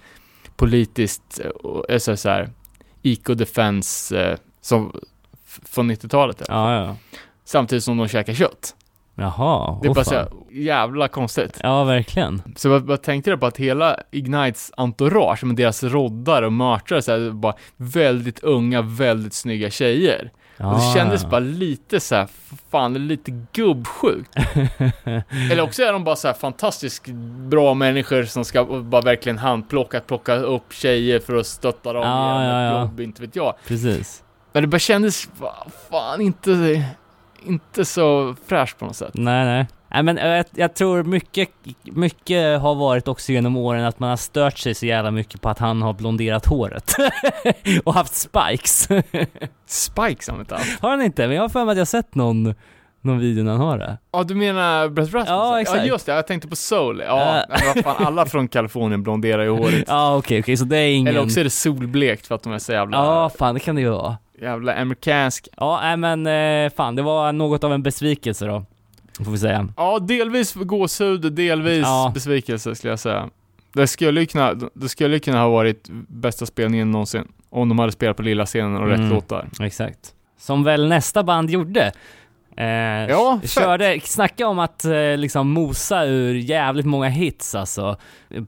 politiskt, 0.55 1.39
eh, 1.43 1.49
eh, 1.89 1.97
så 1.97 2.17
så 2.17 2.29
här, 2.29 2.49
eco-defense, 3.03 4.21
eh, 4.31 4.37
som 4.61 4.99
från 5.45 5.91
90-talet. 5.91 6.41
Ja, 6.47 6.75
ja. 6.75 6.95
Samtidigt 7.45 7.83
som 7.83 7.97
de 7.97 8.07
käkar 8.07 8.33
kött. 8.33 8.75
Jaha, 9.19 9.79
Det 9.81 9.87
är 9.87 9.93
bara 9.93 10.03
så 10.05 10.11
fan. 10.11 10.19
här, 10.51 10.61
jävla 10.61 11.07
konstigt. 11.07 11.59
Ja, 11.63 11.83
verkligen. 11.83 12.41
Så 12.55 12.69
vad, 12.69 12.81
vad 12.81 13.01
tänkte 13.01 13.31
du 13.31 13.37
på 13.37 13.45
att 13.45 13.57
hela 13.57 13.99
Ignites 14.11 14.71
entourage, 14.77 15.43
med 15.43 15.55
deras 15.55 15.83
roddar 15.83 16.41
och 16.41 16.53
marchare, 16.53 17.01
så 17.01 17.11
här, 17.11 17.31
bara 17.31 17.53
väldigt 17.77 18.39
unga, 18.43 18.81
väldigt 18.81 19.33
snygga 19.33 19.69
tjejer. 19.69 20.31
Ja, 20.57 20.65
och 20.71 20.75
det 20.79 20.99
kändes 20.99 21.25
bara 21.25 21.39
lite 21.39 21.99
så 21.99 22.15
här, 22.15 22.27
fan, 22.71 23.07
lite 23.07 23.31
gubbsjukt. 23.53 24.35
Eller 25.51 25.61
också 25.61 25.83
är 25.83 25.93
de 25.93 26.03
bara 26.03 26.15
så 26.15 26.27
här 26.27 26.35
fantastiskt 26.35 27.05
bra 27.49 27.73
människor 27.73 28.23
som 28.23 28.45
ska 28.45 28.63
bara 28.65 29.01
verkligen 29.01 29.37
handplocka, 29.37 29.99
plocka 29.99 30.35
upp 30.35 30.73
tjejer 30.73 31.19
för 31.19 31.35
att 31.35 31.47
stötta 31.47 31.93
dem 31.93 32.03
Ja, 32.03 32.41
genom 32.43 32.55
ja, 32.55 32.61
ja. 32.63 32.81
jobb, 32.81 32.99
inte 32.99 33.21
vet 33.21 33.35
jag. 33.35 33.53
Precis. 33.67 34.23
Men 34.53 34.63
det 34.63 34.67
bara 34.67 34.79
kändes, 34.79 35.29
fan, 35.91 36.21
inte, 36.21 36.83
inte 37.47 37.85
så 37.85 38.35
fräscht 38.47 38.79
på 38.79 38.85
något 38.85 38.95
sätt. 38.95 39.11
Nej, 39.13 39.45
nej. 39.45 39.67
Nej 39.89 40.03
men 40.03 40.17
jag, 40.17 40.45
jag 40.55 40.73
tror 40.73 41.03
mycket, 41.03 41.49
mycket 41.83 42.61
har 42.61 42.75
varit 42.75 43.07
också 43.07 43.31
genom 43.31 43.57
åren 43.57 43.85
att 43.85 43.99
man 43.99 44.09
har 44.09 44.17
stört 44.17 44.57
sig 44.57 44.75
så 44.75 44.85
jävla 44.85 45.11
mycket 45.11 45.41
på 45.41 45.49
att 45.49 45.59
han 45.59 45.81
har 45.81 45.93
blonderat 45.93 46.45
håret. 46.45 46.95
och 47.83 47.93
haft 47.93 48.15
spikes. 48.15 48.87
Spikes 49.65 50.27
har 50.27 50.31
han 50.31 50.39
inte 50.39 50.55
haft. 50.55 50.81
har 50.81 50.89
han 50.89 51.01
inte? 51.01 51.27
Men 51.27 51.35
jag 51.35 51.43
har 51.43 51.49
för 51.49 51.65
mig 51.65 51.71
att 51.71 51.77
jag 51.77 51.87
sett 51.87 52.15
någon, 52.15 52.55
någon 53.01 53.19
video 53.19 53.43
när 53.43 53.51
han 53.51 53.61
har 53.61 53.77
det. 53.77 53.97
Ja, 54.11 54.23
du 54.23 54.35
menar 54.35 54.89
Brett 54.89 55.13
Rasmussen? 55.13 55.35
Ja, 55.35 55.61
exakt. 55.61 55.79
Ja, 55.79 55.85
just 55.85 56.05
det, 56.05 56.11
jag 56.11 56.27
tänkte 56.27 56.47
på 56.47 56.55
Soul. 56.55 57.03
Ja, 57.07 57.45
men 57.49 57.59
vad 57.75 57.83
fan, 57.83 58.05
alla 58.05 58.25
från 58.25 58.47
Kalifornien 58.47 59.03
blonderar 59.03 59.43
ju 59.43 59.49
håret. 59.49 59.83
Ja 59.87 60.15
okej, 60.17 60.39
okej, 60.39 60.57
så 60.57 60.65
det 60.65 60.77
är 60.77 60.87
ingen... 60.89 61.07
Eller 61.07 61.23
också 61.23 61.39
är 61.39 61.43
det 61.43 61.49
solblekt 61.49 62.27
för 62.27 62.35
att 62.35 62.43
de 62.43 62.53
är 62.53 62.59
så 62.59 62.71
jävla, 62.71 62.97
Ja, 62.97 63.29
fan 63.29 63.53
det 63.53 63.59
kan 63.59 63.75
det 63.75 63.81
ju 63.81 63.89
vara. 63.89 64.17
Jävla 64.41 64.73
amerikansk. 64.73 65.47
Ja, 65.57 65.79
nej 65.83 65.97
men 65.97 66.27
eh, 66.65 66.71
fan 66.75 66.95
det 66.95 67.01
var 67.01 67.33
något 67.33 67.63
av 67.63 67.73
en 67.73 67.83
besvikelse 67.83 68.45
då. 68.45 68.65
Får 69.25 69.31
vi 69.31 69.37
säga. 69.37 69.67
Ja, 69.77 69.99
delvis 69.99 70.53
gåshud, 70.53 71.33
delvis 71.33 71.81
Ja. 71.81 72.11
besvikelse 72.13 72.75
skulle 72.75 72.91
jag 72.91 72.99
säga. 72.99 73.29
Det 73.73 73.87
skulle 73.87 74.19
ju 74.19 74.25
kunna, 74.25 74.53
det 74.73 74.89
skulle 74.89 75.19
kunna 75.19 75.39
ha 75.41 75.49
varit 75.49 75.87
bästa 76.07 76.45
spelningen 76.45 76.91
någonsin. 76.91 77.27
Om 77.49 77.69
de 77.69 77.79
hade 77.79 77.91
spelat 77.91 78.17
på 78.17 78.23
lilla 78.23 78.45
scenen 78.45 78.77
och 78.77 78.87
rätt 78.87 78.97
Mm. 78.99 79.09
låtar. 79.09 79.47
Exakt. 79.59 80.13
Som 80.39 80.63
väl 80.63 80.87
nästa 80.87 81.23
band 81.23 81.49
gjorde. 81.49 81.91
Eh, 82.57 82.65
Ja, 83.09 83.39
fett. 83.41 83.51
körde, 83.51 83.99
snacka 84.03 84.47
om 84.47 84.59
att 84.59 84.85
eh, 84.85 85.17
liksom 85.17 85.49
mosa 85.49 86.05
ur 86.05 86.35
jävligt 86.35 86.85
många 86.85 87.07
hits 87.09 87.55
alltså. 87.55 87.97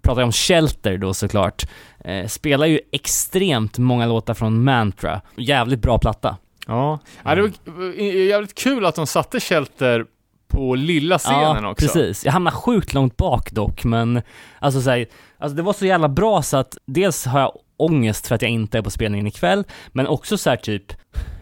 Pratar 0.01 0.23
om 0.23 0.31
Shelter 0.31 0.97
då 0.97 1.13
såklart. 1.13 1.63
Eh, 2.05 2.27
spelar 2.27 2.65
ju 2.67 2.79
extremt 2.91 3.77
många 3.77 4.05
låtar 4.05 4.33
från 4.33 4.63
Mantra. 4.63 5.21
Jävligt 5.35 5.81
bra 5.81 5.97
platta. 5.97 6.37
Ja. 6.67 6.99
ja, 7.23 7.35
det 7.35 7.41
var 7.41 7.51
var 7.65 7.93
jävligt 8.03 8.55
kul 8.55 8.85
att 8.85 8.95
de 8.95 9.07
satte 9.07 9.39
Shelter 9.39 10.05
på 10.47 10.75
lilla 10.75 11.17
scenen 11.17 11.63
ja, 11.63 11.71
också. 11.71 11.85
precis. 11.85 12.25
Jag 12.25 12.31
hamnar 12.31 12.51
sjukt 12.51 12.93
långt 12.93 13.17
bak 13.17 13.51
dock, 13.51 13.83
men 13.83 14.21
alltså, 14.59 14.81
så 14.81 14.89
här, 14.89 15.05
alltså 15.37 15.55
det 15.55 15.61
var 15.61 15.73
så 15.73 15.85
jävla 15.85 16.09
bra 16.09 16.41
så 16.41 16.57
att 16.57 16.77
dels 16.85 17.25
har 17.25 17.39
jag 17.39 17.51
ångest 17.77 18.27
för 18.27 18.35
att 18.35 18.41
jag 18.41 18.51
inte 18.51 18.77
är 18.77 18.81
på 18.81 18.89
spelningen 18.91 19.27
ikväll, 19.27 19.63
men 19.87 20.07
också 20.07 20.37
så 20.37 20.49
här 20.49 20.57
typ 20.57 20.93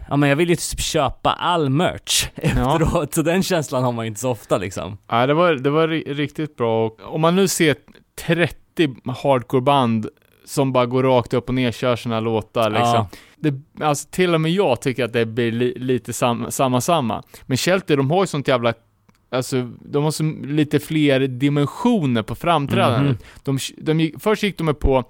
Ja 0.08 0.16
men 0.16 0.28
jag 0.28 0.36
vill 0.36 0.50
ju 0.50 0.56
typ 0.56 0.80
köpa 0.80 1.32
all 1.32 1.70
merch 1.70 2.28
efteråt, 2.36 3.14
så 3.14 3.22
den 3.22 3.42
känslan 3.42 3.84
har 3.84 3.92
man 3.92 4.04
ju 4.04 4.08
inte 4.08 4.20
så 4.20 4.30
ofta 4.30 4.58
liksom. 4.58 4.98
Ja, 5.08 5.26
det 5.26 5.34
var, 5.34 5.52
det 5.54 5.70
var 5.70 5.88
ri- 5.88 6.14
riktigt 6.14 6.56
bra. 6.56 6.86
Och 6.86 7.00
om 7.14 7.20
man 7.20 7.36
nu 7.36 7.48
ser 7.48 7.76
30 8.26 8.88
hardcoreband 9.22 10.08
som 10.44 10.72
bara 10.72 10.86
går 10.86 11.02
rakt 11.02 11.34
upp 11.34 11.48
och 11.48 11.54
ner, 11.54 11.72
kör 11.72 11.96
sina 11.96 12.20
låtar 12.20 12.70
liksom. 12.70 12.86
Ja. 12.94 13.08
Det, 13.36 13.84
alltså 13.84 14.08
till 14.10 14.34
och 14.34 14.40
med 14.40 14.50
jag 14.52 14.80
tycker 14.80 15.04
att 15.04 15.12
det 15.12 15.26
blir 15.26 15.52
li, 15.52 15.74
lite 15.78 16.12
sam, 16.12 16.46
samma 16.50 16.80
samma. 16.80 17.22
Men 17.46 17.56
Shelter, 17.56 17.96
de 17.96 18.10
har 18.10 18.22
ju 18.22 18.26
sånt 18.26 18.48
jävla 18.48 18.74
Alltså, 19.30 19.70
de 19.80 20.04
har 20.04 20.10
så 20.10 20.22
lite 20.42 20.78
fler 20.80 21.20
dimensioner 21.20 22.22
på 22.22 22.34
framträdandet. 22.34 23.18
Mhm. 23.18 23.18
De, 23.42 23.58
de, 23.78 24.00
gick- 24.00 24.20
först 24.20 24.42
gick 24.42 24.58
de 24.58 24.74
på, 24.74 25.04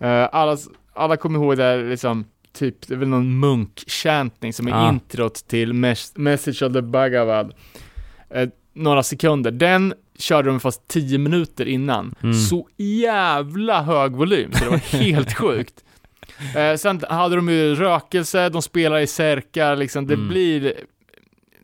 eh, 0.00 0.28
alla, 0.32 0.56
alla 0.94 1.16
kommer 1.16 1.38
ihåg 1.38 1.56
där 1.56 1.84
liksom, 1.90 2.24
typ, 2.52 2.88
det 2.88 2.94
är 2.94 2.98
väl 2.98 3.08
någon 3.08 3.40
munkchantning 3.40 4.52
som 4.52 4.66
är 4.66 4.70
Ja. 4.70 4.88
introt 4.88 5.34
till 5.48 5.72
Mes- 5.72 6.12
Message 6.18 6.62
of 6.62 6.72
the 6.72 6.82
Bhagavad. 6.82 7.54
Eh, 8.30 8.48
några 8.74 9.02
sekunder. 9.02 9.50
Den 9.50 9.94
körde 10.18 10.48
de 10.48 10.60
fast 10.60 10.88
10 10.88 11.18
minuter 11.18 11.68
innan. 11.68 12.14
Mm. 12.22 12.34
Så 12.34 12.68
jävla 12.76 13.82
hög 13.82 14.12
volym, 14.12 14.52
så 14.52 14.64
det 14.64 14.70
var 14.70 14.78
helt 14.98 15.32
sjukt. 15.38 15.74
Eh, 16.56 16.76
sen 16.76 17.00
hade 17.08 17.36
de 17.36 17.48
ju 17.48 17.74
rökelse, 17.74 18.48
de 18.48 18.62
spelar 18.62 18.98
i 19.00 19.06
särkar, 19.06 19.76
liksom, 19.76 20.06
det 20.06 20.14
Mm. 20.14 20.28
blir 20.28 20.74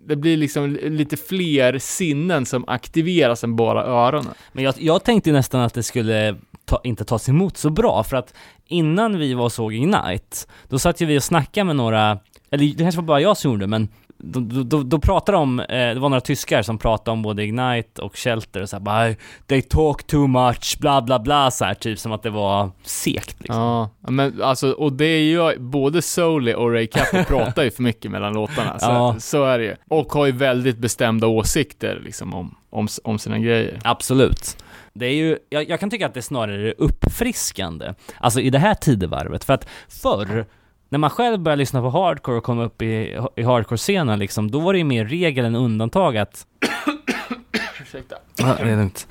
det 0.09 0.17
blir 0.17 0.37
liksom 0.37 0.79
lite 0.83 1.17
fler 1.17 1.79
sinnen 1.79 2.47
som 2.47 2.65
aktiveras 2.69 3.45
än 3.45 3.57
bara 3.57 3.85
öronen. 3.85 4.33
Men 4.53 4.65
jag, 4.65 4.75
jag 4.79 5.05
tänkte 5.05 5.33
nästan 5.33 5.61
att 5.61 5.75
det 5.75 5.83
skulle 5.83 6.37
ta, 6.67 6.81
inte 6.85 7.05
tas 7.05 7.29
emot 7.29 7.57
så 7.57 7.71
bra, 7.71 8.05
för 8.05 8.17
att 8.17 8.35
innan 8.67 9.19
vi 9.19 9.35
var 9.35 9.45
och 9.45 9.53
såg 9.53 9.75
Ignite, 9.75 10.37
då 10.69 10.79
satt 10.79 11.01
ju 11.01 11.07
vi 11.07 11.19
och 11.19 11.23
snackade 11.23 11.65
med 11.65 11.77
några, 11.77 12.19
eller 12.51 12.65
det 12.65 12.83
kanske 12.83 13.01
var 13.01 13.07
bara 13.07 13.21
jag 13.21 13.37
som 13.37 13.51
gjorde 13.51 13.63
det, 13.63 13.69
men 13.69 13.89
då, 14.19 14.41
då, 14.63 14.83
då, 14.83 14.99
pratar 14.99 15.33
de, 15.33 15.61
eh, 15.61 15.67
det 15.69 15.99
var 16.01 16.09
några 16.09 16.21
tyskar 16.21 16.63
som 16.63 16.79
pratade 16.79 17.11
om 17.11 17.23
både 17.23 17.45
Ignite 17.45 18.03
och 18.03 18.17
Shelter 18.17 18.63
och 18.63 18.69
såhär 18.69 18.81
bara 18.81 19.15
They 19.47 19.63
talk 19.63 20.07
too 20.07 20.27
much, 20.27 20.77
bla 20.81 21.03
bla 21.03 21.19
bla 21.19 21.51
så 21.51 21.65
här, 21.65 21.75
typ 21.75 21.99
som 21.99 22.13
att 22.13 22.23
det 22.23 22.31
var 22.31 22.71
segt 22.83 23.37
liksom. 23.41 23.57
Ja, 23.57 23.91
men 24.01 24.43
alltså, 24.43 24.71
och 24.71 24.93
det 24.93 25.05
är 25.05 25.23
ju, 25.23 25.59
både 25.59 26.03
Soli 26.03 26.55
och 26.55 26.73
Ray 26.73 26.87
Capo 26.87 27.25
pratar 27.29 27.63
ju 27.63 27.71
för 27.71 27.83
mycket 27.83 28.11
mellan 28.11 28.35
låtarna, 28.35 28.79
så, 28.79 28.87
Ja. 28.87 29.17
så 29.19 29.45
är 29.45 29.59
det 29.59 29.65
ju. 29.65 29.77
Och 29.89 30.13
har 30.13 30.27
ju 30.27 30.33
väldigt 30.33 30.79
bestämda 30.79 31.27
åsikter 31.27 32.01
liksom 32.05 32.35
om, 32.35 32.55
om, 32.71 32.89
om 33.05 33.19
sina 33.19 33.39
grejer. 33.39 33.81
Absolut. 33.85 34.57
Det 34.99 35.07
är 35.07 35.15
ju, 35.15 35.39
jag, 35.49 35.69
jag 35.69 35.81
kan 35.81 35.91
tycka 35.91 36.07
att 36.07 36.15
det 36.15 36.23
snarare 36.23 36.69
är 36.69 36.75
uppfriskande, 36.79 37.95
alltså 38.21 38.41
i 38.41 38.51
det 38.51 38.59
här 38.59 38.75
tidevarvet, 38.75 39.45
för 39.45 39.53
att 39.53 39.69
förr, 39.89 40.47
när 40.89 40.99
man 40.99 41.11
själv 41.11 41.41
började 41.41 41.59
lyssna 41.59 41.81
på 41.81 41.91
hardcore 41.91 42.37
och 42.37 42.45
kom 42.45 42.59
upp 42.59 42.83
i, 42.83 43.19
i 43.37 43.43
hardcore-scenen 43.43 44.19
liksom, 44.19 44.51
då 44.51 44.61
var 44.61 44.73
det 44.73 44.79
ju 44.79 44.85
mer 44.85 45.05
regel 45.05 45.45
än 45.45 45.55
undantag 45.55 46.17
att 46.17 46.47
Ursäkta. 47.83 48.17
Ja, 48.37 48.57
det 48.63 48.71
är 48.71 48.77
lugnt. 48.77 49.09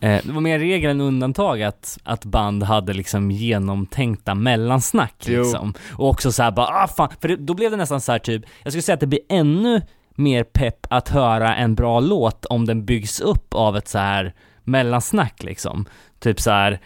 Eh, 0.00 0.20
det 0.24 0.32
var 0.32 0.40
mer 0.40 0.58
regel 0.58 0.90
än 0.90 1.00
undantag 1.00 1.62
att, 1.62 1.98
att 2.04 2.24
band 2.24 2.62
hade 2.62 2.92
liksom 2.92 3.30
genomtänkta 3.30 4.34
mellansnack 4.34 5.26
liksom. 5.26 5.74
Och 5.92 6.08
också 6.08 6.32
såhär 6.32 6.50
bara, 6.50 6.66
ah 6.66 6.88
fan, 6.88 7.08
för 7.20 7.28
det, 7.28 7.36
då 7.36 7.54
blev 7.54 7.70
det 7.70 7.76
nästan 7.76 8.00
så 8.00 8.12
här 8.12 8.18
typ, 8.18 8.44
jag 8.62 8.72
skulle 8.72 8.82
säga 8.82 8.94
att 8.94 9.00
det 9.00 9.06
blir 9.06 9.20
ännu 9.28 9.82
mer 10.14 10.44
pepp 10.44 10.86
att 10.90 11.08
höra 11.08 11.56
en 11.56 11.74
bra 11.74 12.00
låt 12.00 12.44
om 12.44 12.66
den 12.66 12.84
byggs 12.84 13.20
upp 13.20 13.54
av 13.54 13.76
ett 13.76 13.88
så 13.88 13.98
här 13.98 14.34
mellansnack 14.66 15.42
liksom. 15.42 15.86
Typ 16.18 16.40
så 16.40 16.50
här, 16.50 16.80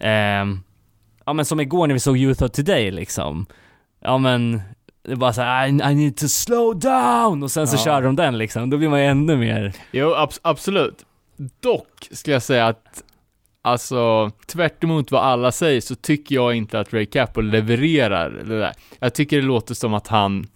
ehm, 0.00 0.60
ja 1.26 1.32
men 1.32 1.44
som 1.44 1.60
igår 1.60 1.86
när 1.86 1.94
vi 1.94 2.00
såg 2.00 2.16
Youth 2.18 2.44
of 2.44 2.50
Today 2.50 2.90
liksom. 2.90 3.46
Ja 4.00 4.18
men, 4.18 4.60
det 5.08 5.14
var 5.14 5.32
så 5.32 5.42
här, 5.42 5.66
I, 5.66 5.70
I 5.70 5.94
need 5.94 6.16
to 6.16 6.28
slow 6.28 6.78
down! 6.78 7.42
Och 7.42 7.50
sen 7.50 7.68
så 7.68 7.76
Ja. 7.76 7.84
kör 7.84 8.02
de 8.02 8.16
den 8.16 8.38
liksom, 8.38 8.70
då 8.70 8.76
blir 8.76 8.88
man 8.88 9.00
ju 9.00 9.06
ännu 9.06 9.36
mer 9.36 9.72
Jo, 9.92 10.08
abs- 10.14 10.40
absolut. 10.42 11.04
Dock 11.60 12.08
skulle 12.10 12.34
jag 12.34 12.42
säga 12.42 12.66
att, 12.66 13.02
alltså, 13.62 14.30
tvärt 14.46 14.84
vad 15.10 15.22
alla 15.22 15.52
säger 15.52 15.80
så 15.80 15.94
tycker 15.94 16.34
jag 16.34 16.54
inte 16.54 16.80
att 16.80 16.92
Ray 16.92 17.06
Capo 17.06 17.40
levererar 17.40 18.30
det 18.30 18.58
där. 18.58 18.72
Jag 18.98 19.14
tycker 19.14 19.36
det 19.36 19.42
låter 19.42 19.74
som 19.74 19.94
att 19.94 20.08
han 20.08 20.46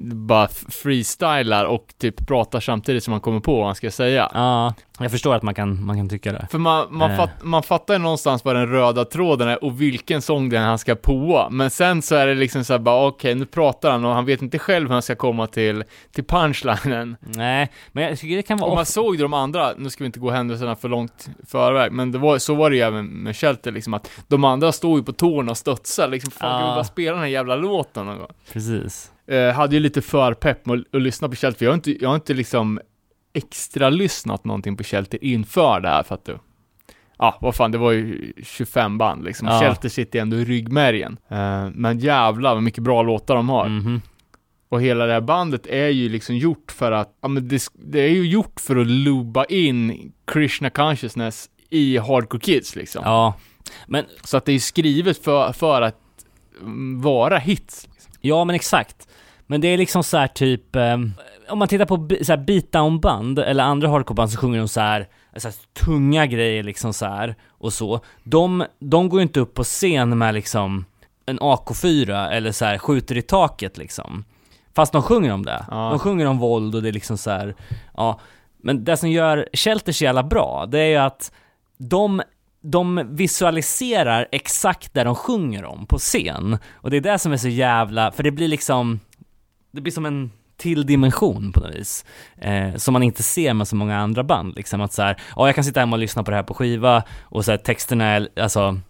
bara 0.00 0.48
freestylar 0.68 1.64
och 1.64 1.86
typ 1.98 2.26
pratar 2.26 2.60
samtidigt 2.60 3.04
som 3.04 3.12
han 3.12 3.20
kommer 3.20 3.40
på 3.40 3.56
vad 3.56 3.66
han 3.66 3.74
ska 3.74 3.90
säga. 3.90 4.30
Ja, 4.34 4.74
jag 4.98 5.10
förstår 5.10 5.34
att 5.34 5.42
man 5.42 5.54
kan, 5.54 5.84
man 5.84 5.96
kan 5.96 6.08
tycka 6.08 6.32
det. 6.32 6.46
För 6.50 6.58
man, 6.58 6.86
man, 6.90 7.10
Eh. 7.10 7.16
fatt, 7.16 7.30
man 7.42 7.62
fattar 7.62 7.94
ju 7.94 8.00
någonstans 8.00 8.44
vad 8.44 8.56
den 8.56 8.66
röda 8.68 9.04
tråden 9.04 9.48
är 9.48 9.64
och 9.64 9.80
vilken 9.80 10.22
sång 10.22 10.48
det 10.48 10.56
är 10.56 10.60
han 10.62 10.78
ska 10.78 10.94
påa. 10.94 11.50
Men 11.50 11.70
sen 11.70 12.02
så 12.02 12.14
är 12.14 12.26
det 12.26 12.34
liksom 12.34 12.64
så 12.64 12.72
här 12.72 12.78
bara, 12.80 13.06
okej, 13.06 13.34
nu 13.34 13.46
pratar 13.46 13.90
han 13.90 14.04
och 14.04 14.14
han 14.14 14.24
vet 14.24 14.42
inte 14.42 14.58
själv 14.58 14.86
hur 14.86 14.92
han 14.92 15.02
ska 15.02 15.14
komma 15.14 15.46
till, 15.46 15.84
till 16.12 16.24
punchlinen. 16.24 17.16
Nej, 17.20 17.70
men 17.92 18.04
jag 18.04 18.18
tycker 18.18 18.36
det 18.36 18.42
kan 18.42 18.58
vara... 18.58 18.70
Och 18.70 18.76
man 18.76 18.86
såg 18.86 19.16
ju 19.16 19.22
de 19.22 19.34
andra, 19.34 19.72
nu 19.76 19.90
ska 19.90 20.04
vi 20.04 20.06
inte 20.06 20.20
gå 20.20 20.30
händelserna 20.30 20.76
för 20.76 20.88
långt 20.88 21.28
förväg, 21.46 21.92
men 21.92 22.12
det 22.12 22.18
var, 22.18 22.38
så 22.38 22.54
var 22.54 22.70
det 22.70 22.76
ju 22.76 22.82
även 22.82 23.06
med 23.06 23.36
Shelter 23.36 23.72
liksom 23.72 23.94
att 23.94 24.10
de 24.28 24.44
andra 24.44 24.72
stod 24.72 24.98
ju 24.98 25.04
på 25.04 25.12
tårna 25.12 25.50
och 25.50 25.56
studsade 25.56 26.10
liksom, 26.10 26.30
fan 26.30 26.50
Ja. 26.52 26.58
kan 26.58 26.68
vi 26.70 26.74
bara 26.74 26.84
spela 26.84 27.12
den 27.12 27.20
här 27.20 27.28
jävla 27.30 27.56
låten 27.56 28.06
någon 28.06 28.18
gång? 28.18 28.26
Precis. 28.52 29.12
Eh, 29.26 29.52
hade 29.52 29.76
ju 29.76 29.80
lite 29.80 30.02
för 30.02 30.34
pepp 30.34 30.66
med 30.66 30.78
att, 30.78 30.94
att 30.94 31.02
lyssna 31.02 31.28
på 31.28 31.36
Shelter, 31.36 31.66
jag 31.66 31.70
har 31.70 31.74
inte, 31.74 32.02
jag 32.02 32.08
har 32.08 32.14
inte 32.14 32.34
liksom 32.34 32.80
extra 33.32 33.90
lyssnat 33.90 34.44
någonting 34.44 34.76
på 34.76 34.84
Shelter 34.84 35.24
inför 35.24 35.80
det 35.80 35.88
här 35.88 36.02
för 36.02 36.14
att 36.14 36.24
du 36.24 36.38
Ja, 37.18 37.38
vad 37.40 37.54
fan, 37.54 37.70
det 37.70 37.78
var 37.78 37.92
ju 37.92 38.32
25 38.42 38.98
band 38.98 39.24
liksom. 39.24 39.48
Ja. 39.48 39.60
Shelter 39.60 39.88
sitter 39.88 40.18
ändå 40.18 40.36
i 40.36 40.44
ryggmärgen. 40.44 41.18
Eh, 41.28 41.68
men 41.74 41.98
jävlar 41.98 42.54
vad 42.54 42.62
mycket 42.62 42.84
bra 42.84 43.02
låtar 43.02 43.36
de 43.36 43.48
har. 43.48 43.68
Mhm. 43.68 44.00
Och 44.68 44.82
hela 44.82 45.06
det 45.06 45.12
här 45.12 45.20
bandet 45.20 45.66
är 45.66 45.88
ju 45.88 46.08
liksom 46.08 46.36
gjort 46.36 46.72
för 46.72 46.92
att, 46.92 47.18
ja 47.22 47.28
men 47.28 47.48
det, 47.48 47.62
det 47.72 48.00
är 48.00 48.10
ju 48.10 48.26
gjort 48.26 48.60
för 48.60 48.76
att 48.76 48.86
luba 48.86 49.44
in 49.44 50.12
Krishna 50.24 50.70
consciousness 50.70 51.50
i 51.70 51.98
Hardcore 51.98 52.40
Kids 52.40 52.76
liksom. 52.76 53.02
Ja. 53.04 53.34
Men, 53.86 54.04
Så 54.24 54.36
att 54.36 54.44
det 54.44 54.52
är 54.52 54.58
skrivet 54.58 55.24
för, 55.24 55.52
för 55.52 55.82
att 55.82 56.00
mm, 56.60 57.00
vara 57.00 57.38
hits. 57.38 57.88
Ja 58.26 58.44
men 58.44 58.56
exakt. 58.56 59.08
Men 59.46 59.60
det 59.60 59.68
är 59.68 59.78
liksom 59.78 60.04
så 60.04 60.16
här 60.16 60.26
typ, 60.26 60.76
ehm, 60.76 61.12
om 61.48 61.58
man 61.58 61.68
tittar 61.68 61.86
på 61.86 62.08
så 62.24 62.32
här 62.32 62.44
beatdown-band 62.44 63.38
eller 63.38 63.64
andra 63.64 63.88
hardcore-band 63.88 64.30
så 64.30 64.38
sjunger 64.38 64.58
de 64.58 64.68
så 64.68 64.80
här, 64.80 65.08
så 65.36 65.48
här 65.48 65.54
tunga 65.84 66.26
grejer 66.26 66.62
liksom 66.62 66.92
så 66.92 67.06
här 67.06 67.34
och 67.48 67.72
så. 67.72 68.00
De, 68.24 68.64
de 68.78 69.08
går 69.08 69.20
ju 69.20 69.22
inte 69.22 69.40
upp 69.40 69.54
på 69.54 69.64
scen 69.64 70.18
med 70.18 70.34
liksom 70.34 70.84
en 71.26 71.40
AK4 71.40 72.30
eller 72.30 72.52
så 72.52 72.64
här 72.64 72.78
skjuter 72.78 73.16
i 73.16 73.22
taket 73.22 73.76
liksom. 73.76 74.24
Fast 74.74 74.92
de 74.92 75.02
sjunger 75.02 75.32
om 75.32 75.44
det. 75.44 75.64
Ja. 75.70 75.90
De 75.90 75.98
sjunger 75.98 76.26
om 76.26 76.38
våld 76.38 76.74
och 76.74 76.82
det 76.82 76.88
är 76.88 76.92
liksom 76.92 77.18
så 77.18 77.30
här, 77.30 77.54
ja. 77.94 78.20
Men 78.56 78.84
det 78.84 78.96
som 78.96 79.10
gör 79.10 79.48
Shelter 79.52 79.92
så 79.92 80.04
jävla 80.04 80.22
bra, 80.22 80.66
det 80.68 80.78
är 80.78 80.88
ju 80.88 80.96
att 80.96 81.32
de 81.78 82.22
de 82.70 83.16
visualiserar 83.16 84.28
exakt 84.32 84.94
det 84.94 85.04
de 85.04 85.14
sjunger 85.14 85.64
om 85.64 85.86
på 85.86 85.98
scen. 85.98 86.58
Och 86.74 86.90
det 86.90 86.96
är 86.96 87.00
det 87.00 87.18
som 87.18 87.32
är 87.32 87.36
så 87.36 87.48
jävla, 87.48 88.12
för 88.12 88.22
det 88.22 88.30
blir 88.30 88.48
liksom, 88.48 89.00
det 89.72 89.80
blir 89.80 89.92
som 89.92 90.06
en 90.06 90.30
till 90.56 90.86
dimension 90.86 91.52
på 91.52 91.60
något 91.60 91.74
vis. 91.74 92.04
Eh, 92.38 92.74
som 92.76 92.92
man 92.92 93.02
inte 93.02 93.22
ser 93.22 93.54
med 93.54 93.68
så 93.68 93.76
många 93.76 93.98
andra 93.98 94.24
band 94.24 94.54
liksom. 94.56 94.80
Att 94.80 94.92
så 94.92 95.02
här, 95.02 95.16
ja 95.36 95.46
jag 95.46 95.54
kan 95.54 95.64
sitta 95.64 95.80
hemma 95.80 95.96
och 95.96 96.00
lyssna 96.00 96.22
på 96.22 96.30
det 96.30 96.36
här 96.36 96.44
på 96.44 96.54
skiva 96.54 97.02
och 97.22 97.44
så 97.44 97.50
här, 97.50 97.58
texterna 97.58 98.04
är, 98.04 98.28
alltså, 98.36 98.80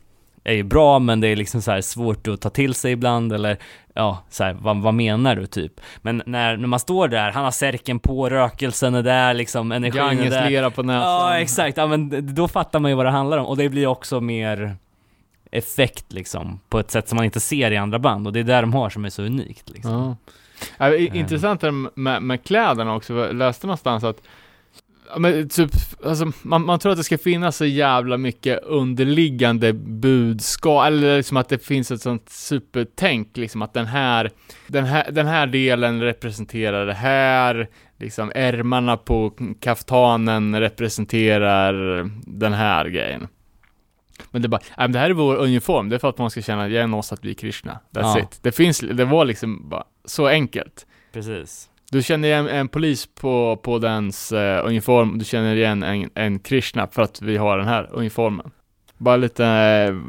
är 0.46 0.54
ju 0.54 0.62
bra 0.62 0.98
men 0.98 1.20
det 1.20 1.28
är 1.28 1.36
liksom 1.36 1.62
så 1.62 1.82
svårt 1.82 2.28
att 2.28 2.40
ta 2.40 2.50
till 2.50 2.74
sig 2.74 2.92
ibland 2.92 3.32
eller 3.32 3.58
ja, 3.94 4.22
så 4.30 4.44
här, 4.44 4.52
vad, 4.60 4.82
vad 4.82 4.94
menar 4.94 5.36
du 5.36 5.46
typ? 5.46 5.80
Men 6.02 6.22
när, 6.26 6.56
när 6.56 6.68
man 6.68 6.80
står 6.80 7.08
där, 7.08 7.30
han 7.30 7.44
har 7.44 7.50
särken 7.50 7.98
på, 7.98 8.28
rökelsen 8.28 8.94
är 8.94 9.02
där 9.02 9.34
liksom, 9.34 9.72
energin 9.72 10.20
är 10.20 10.30
där. 10.30 10.50
lera 10.50 10.70
på 10.70 10.82
näsan. 10.82 11.10
Ja, 11.10 11.38
exakt. 11.38 11.76
Ja, 11.76 11.86
men 11.86 12.34
då 12.34 12.48
fattar 12.48 12.78
man 12.78 12.90
ju 12.90 12.94
vad 12.94 13.06
det 13.06 13.10
handlar 13.10 13.38
om 13.38 13.46
och 13.46 13.56
det 13.56 13.68
blir 13.68 13.86
också 13.86 14.20
mer 14.20 14.76
effekt 15.50 16.12
liksom, 16.12 16.60
på 16.68 16.78
ett 16.78 16.90
sätt 16.90 17.08
som 17.08 17.16
man 17.16 17.24
inte 17.24 17.40
ser 17.40 17.70
i 17.70 17.76
andra 17.76 17.98
band 17.98 18.26
och 18.26 18.32
det 18.32 18.40
är 18.40 18.44
där 18.44 18.60
de 18.60 18.74
har 18.74 18.90
som 18.90 19.04
är 19.04 19.10
så 19.10 19.22
unikt 19.22 19.70
liksom. 19.70 20.16
Ja. 20.78 20.94
I- 20.94 21.18
intressant 21.18 21.60
det 21.60 21.70
med, 21.94 22.22
med 22.22 22.44
kläderna 22.44 22.94
också, 22.94 23.14
jag 23.14 23.34
läste 23.34 23.66
någonstans 23.66 24.04
att 24.04 24.22
Ja, 25.12 25.18
men 25.18 25.48
typ, 25.48 25.70
alltså, 26.04 26.32
man, 26.42 26.64
man 26.66 26.78
tror 26.78 26.92
att 26.92 26.98
det 26.98 27.04
ska 27.04 27.18
finnas 27.18 27.56
så 27.56 27.64
jävla 27.64 28.16
mycket 28.16 28.62
underliggande 28.62 29.72
budskap, 29.72 30.86
eller 30.86 31.16
liksom 31.16 31.36
att 31.36 31.48
det 31.48 31.58
finns 31.64 31.90
ett 31.90 32.02
sånt 32.02 32.28
supertänk, 32.28 33.36
liksom 33.36 33.62
att 33.62 33.74
den 33.74 33.86
här, 33.86 34.30
den 34.66 34.84
här, 34.84 35.10
den 35.10 35.26
här 35.26 35.46
delen 35.46 36.02
representerar 36.02 36.86
det 36.86 36.94
här, 36.94 37.68
liksom 37.98 38.32
ärmarna 38.34 38.96
på 38.96 39.32
kaftanen 39.60 40.60
representerar 40.60 41.74
den 42.26 42.52
här 42.52 42.88
grejen. 42.88 43.28
Men 44.30 44.42
det 44.42 44.46
är 44.46 44.48
bara, 44.50 44.60
nej, 44.68 44.74
men 44.88 44.92
det 44.92 44.98
här 44.98 45.10
är 45.10 45.14
vår 45.14 45.36
uniform, 45.36 45.88
det 45.88 45.94
är 45.96 45.98
för 45.98 46.08
att 46.08 46.18
man 46.18 46.30
ska 46.30 46.42
känna, 46.42 46.64
är 46.68 46.86
någonstans 46.86 47.18
att 47.18 47.22
bli 47.22 47.34
Krishna. 47.34 47.72
That's 47.72 48.00
Ja. 48.16 48.18
it. 48.20 48.38
Det 48.42 48.52
finns, 48.52 48.78
det 48.80 49.04
var 49.04 49.24
liksom 49.24 49.68
bara 49.68 49.84
så 50.04 50.26
enkelt. 50.26 50.86
Precis. 51.12 51.68
Du 51.90 52.02
känner 52.02 52.28
igen 52.28 52.48
en 52.48 52.68
polis 52.68 53.06
på, 53.06 53.60
på 53.62 53.78
dens 53.78 54.32
uh, 54.32 54.66
uniform, 54.66 55.18
du 55.18 55.24
känner 55.24 55.56
igen 55.56 55.82
en, 55.82 56.10
en 56.14 56.38
Krishna 56.38 56.86
för 56.86 57.02
att 57.02 57.22
vi 57.22 57.36
har 57.36 57.58
den 57.58 57.68
här 57.68 57.88
uniformen. 57.92 58.50
Bara 58.98 59.16
lite, 59.16 59.44
uh, 59.90 60.00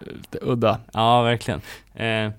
lite 0.00 0.38
udda. 0.42 0.80
Ja, 0.92 1.22
verkligen. 1.22 1.60
Uh, 2.00 2.32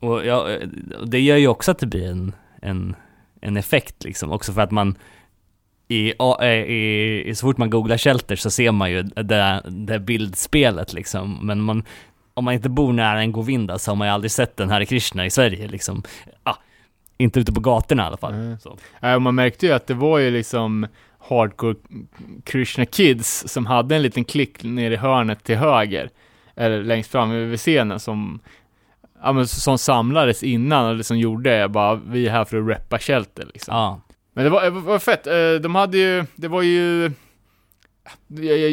och 0.00 0.26
ja, 0.26 0.58
och 1.00 1.08
det 1.08 1.20
gör 1.20 1.36
ju 1.36 1.48
också 1.48 1.70
att 1.70 1.78
det 1.78 1.86
blir 1.86 2.10
en, 2.10 2.34
en, 2.62 2.94
en 3.40 3.56
effekt 3.56 4.04
liksom, 4.04 4.32
också 4.32 4.52
för 4.52 4.60
att 4.60 4.70
man 4.70 4.96
i, 5.88 6.12
i, 6.42 7.22
i, 7.26 7.34
så 7.34 7.46
fort 7.46 7.58
man 7.58 7.70
googlar 7.70 7.98
shelter 7.98 8.36
så 8.36 8.50
ser 8.50 8.72
man 8.72 8.90
ju 8.90 9.02
det, 9.02 9.62
det 9.64 9.98
bildspelet 9.98 10.92
liksom, 10.92 11.38
men 11.42 11.60
man, 11.60 11.84
om 12.34 12.44
man 12.44 12.54
inte 12.54 12.68
bor 12.68 12.92
nära 12.92 13.20
en 13.20 13.32
Govinda 13.32 13.78
så 13.78 13.90
har 13.90 13.96
man 13.96 14.08
ju 14.08 14.14
aldrig 14.14 14.30
sett 14.30 14.56
den 14.56 14.70
här 14.70 14.84
Krishna 14.84 15.26
i 15.26 15.30
Sverige 15.30 15.68
liksom. 15.68 16.02
Ah, 16.42 16.56
inte 17.16 17.40
ute 17.40 17.52
på 17.52 17.60
gatorna 17.60 18.02
i 18.02 18.06
alla 18.06 18.16
fall. 18.16 18.34
Mm. 18.34 18.58
Så. 18.58 18.78
Eh, 19.02 19.14
och 19.14 19.22
man 19.22 19.34
märkte 19.34 19.66
ju 19.66 19.72
att 19.72 19.86
det 19.86 19.94
var 19.94 20.18
ju 20.18 20.30
liksom 20.30 20.86
hardcore 21.18 21.74
Krishna 22.44 22.86
Kids 22.86 23.44
som 23.48 23.66
hade 23.66 23.96
en 23.96 24.02
liten 24.02 24.24
klick 24.24 24.64
nere 24.64 24.94
i 24.94 24.96
hörnet 24.96 25.44
till 25.44 25.56
höger, 25.56 26.10
eller 26.54 26.82
längst 26.82 27.10
fram 27.10 27.30
vid 27.50 27.58
scenen 27.58 28.00
som 28.00 28.40
Ja 29.24 29.32
men 29.32 29.46
som 29.46 29.78
samlades 29.78 30.42
innan 30.42 30.86
och 30.86 30.96
liksom 30.96 31.18
gjorde 31.18 31.68
bara, 31.68 31.94
vi 31.94 32.26
är 32.26 32.30
här 32.30 32.44
för 32.44 32.56
att 32.56 32.68
rappa 32.68 32.98
Shelter 32.98 33.46
liksom. 33.52 33.74
Ja, 33.74 34.00
Men 34.32 34.44
det 34.44 34.50
var, 34.50 34.62
det 34.62 34.70
var 34.70 34.98
fett, 34.98 35.26
Eh, 35.26 35.54
de 35.62 35.74
hade 35.74 35.98
ju, 35.98 36.24
det 36.36 36.48
var 36.48 36.62
ju 36.62 37.12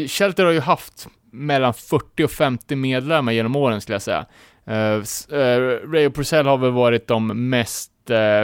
Shelter 0.08 0.46
har 0.46 0.52
ju 0.52 0.60
haft 0.60 1.08
mellan 1.32 1.74
40 1.74 2.24
och 2.24 2.32
50 2.32 2.76
medlemmar 2.76 3.32
genom 3.32 3.56
åren 3.56 3.82
skulle 3.82 3.96
jag 3.96 4.02
säga. 4.02 4.26
Uh, 4.68 5.04
Ray 5.92 6.08
och 6.08 6.16
Purcell 6.16 6.48
har 6.48 6.58
väl 6.58 6.72
varit 6.72 7.08
de 7.08 7.50
mest 7.50 7.92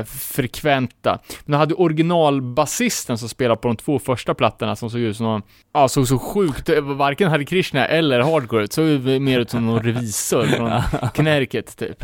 frekventa. 0.07 1.19
Men 1.45 1.51
de 1.51 1.57
hade 1.57 1.73
originalbasisten 1.75 3.17
som 3.17 3.29
spelade 3.29 3.61
på 3.61 3.67
de 3.67 3.77
två 3.77 3.99
första 3.99 4.33
plattorna 4.33 4.75
som 4.75 4.89
såg 4.89 4.99
ut 5.01 5.17
som 5.17 5.25
någon, 5.25 5.41
ja, 5.73 5.87
såg 5.87 6.07
så 6.07 6.19
sjukt, 6.19 6.69
varken 6.83 7.29
Hare 7.29 7.45
Krishna 7.45 7.85
eller 7.87 8.19
Hardcore 8.19 8.63
ut, 8.63 8.73
såg 8.73 8.85
mer 9.21 9.39
ut 9.39 9.49
som 9.49 9.65
någon 9.65 9.83
revisor 9.83 10.43
från 10.45 10.81
Connecticut 11.15 11.77
typ. 11.77 12.03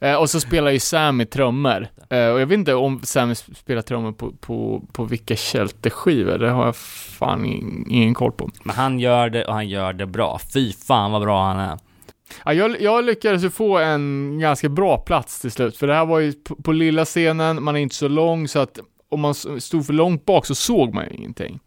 Eh, 0.00 0.14
och 0.14 0.30
så 0.30 0.40
spelar 0.40 0.70
ju 0.70 0.78
Sammy 0.80 1.24
trummor. 1.24 1.86
Eh, 2.10 2.26
och 2.28 2.40
jag 2.40 2.46
vet 2.46 2.58
inte 2.58 2.74
om 2.74 3.00
Sammy 3.02 3.34
spelar 3.34 3.82
trummor 3.82 4.12
på, 4.12 4.32
på, 4.40 4.82
på 4.92 5.04
vilka 5.04 5.36
Kälte-skivor, 5.36 6.38
det 6.38 6.50
har 6.50 6.64
jag 6.64 6.76
fan 6.76 7.44
ing- 7.44 7.84
ingen 7.88 8.14
koll 8.14 8.32
på. 8.32 8.50
Men 8.62 8.76
han 8.76 8.98
gör 9.00 9.30
det 9.30 9.44
och 9.44 9.54
han 9.54 9.68
gör 9.68 9.92
det 9.92 10.06
bra. 10.06 10.40
Fy 10.54 10.72
fan 10.72 11.12
vad 11.12 11.22
bra 11.22 11.44
han 11.46 11.58
är. 11.58 11.78
Ja, 12.44 12.54
jag, 12.54 12.80
jag 12.80 13.04
lyckades 13.04 13.44
ju 13.44 13.50
få 13.50 13.78
en 13.78 14.38
ganska 14.40 14.68
bra 14.68 14.98
plats 14.98 15.40
till 15.40 15.50
slut, 15.50 15.76
för 15.76 15.86
det 15.86 15.94
här 15.94 16.06
var 16.06 16.18
ju 16.18 16.32
på, 16.32 16.54
på 16.54 16.72
lilla 16.72 17.04
scenen, 17.04 17.62
man 17.62 17.76
är 17.76 17.80
inte 17.80 17.94
så 17.94 18.08
lång 18.08 18.48
så 18.48 18.58
att 18.58 18.78
om 19.08 19.20
man 19.20 19.34
stod 19.34 19.86
för 19.86 19.92
långt 19.92 20.24
bak 20.24 20.46
så 20.46 20.54
såg 20.54 20.94
man 20.94 21.04
ju 21.04 21.16
ingenting. 21.16 21.60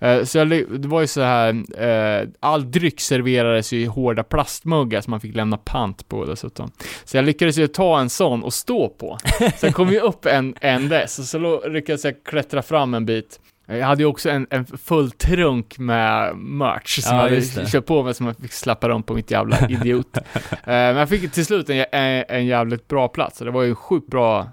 Eh, 0.00 0.24
så 0.24 0.38
jag, 0.38 0.48
det 0.80 0.88
var 0.88 1.00
ju 1.00 1.06
så 1.06 1.20
här, 1.20 1.64
eh, 1.82 2.28
all 2.40 2.70
dryck 2.70 3.00
serverades 3.00 3.72
ju 3.72 3.80
i 3.80 3.84
hårda 3.84 4.22
plastmuggar 4.22 5.00
som 5.00 5.10
man 5.10 5.20
fick 5.20 5.34
lämna 5.34 5.56
pant 5.56 6.08
på 6.08 6.24
dessutom. 6.24 6.70
Så 7.04 7.16
jag 7.16 7.24
lyckades 7.24 7.58
ju 7.58 7.66
ta 7.66 8.00
en 8.00 8.10
sån 8.10 8.42
och 8.42 8.54
stå 8.54 8.88
på. 8.88 9.18
Sen 9.56 9.72
kom 9.72 9.88
vi 9.88 10.00
upp 10.00 10.26
en, 10.26 10.54
en 10.60 10.88
dess, 10.88 11.18
och 11.18 11.24
så 11.24 11.68
lyckades 11.68 12.04
jag 12.04 12.14
klättra 12.24 12.62
fram 12.62 12.94
en 12.94 13.06
bit. 13.06 13.40
Jag 13.66 13.86
hade 13.86 14.02
ju 14.02 14.06
också 14.06 14.30
en, 14.30 14.46
en 14.50 14.66
full 14.66 15.10
trunk 15.10 15.78
med 15.78 16.36
merch 16.36 16.98
som 17.02 17.16
Ja, 17.16 17.28
jag 17.30 17.42
hade 17.56 17.66
köpt 17.66 17.88
på 17.88 18.02
mig 18.02 18.14
som 18.14 18.26
jag 18.26 18.36
fick 18.36 18.52
slappa 18.52 18.88
runt 18.88 19.06
på 19.06 19.14
mitt 19.14 19.30
jävla 19.30 19.58
idiot. 19.68 20.16
Eh, 20.16 20.22
Men 20.64 20.96
jag 20.96 21.08
fick 21.08 21.32
till 21.32 21.46
slut 21.46 21.70
en, 21.70 21.84
en, 21.92 22.24
en 22.28 22.46
jävligt 22.46 22.88
bra 22.88 23.08
plats, 23.08 23.40
och 23.40 23.44
det 23.46 23.52
var 23.52 23.62
ju 23.62 23.68
en 23.68 23.76
sjukt 23.76 24.06
bra, 24.10 24.48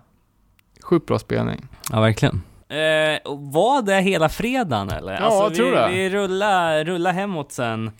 sjukt 0.83 1.05
bra 1.05 1.19
spelning. 1.19 1.65
Ja, 1.91 2.01
verkligen. 2.01 2.41
Eh, 2.69 3.19
var 3.35 3.81
det 3.81 4.01
hela 4.01 4.29
fredagen 4.29 4.89
eller? 4.89 5.13
Alltså, 5.13 5.39
Ja, 5.39 5.43
jag 5.43 5.55
tror 5.55 5.69
vi, 5.69 5.75
det. 5.75 5.87
Vi 5.89 6.09
rullade, 6.09 6.83
rullade 6.83 7.15
hemåt 7.15 7.51
sen 7.51 7.91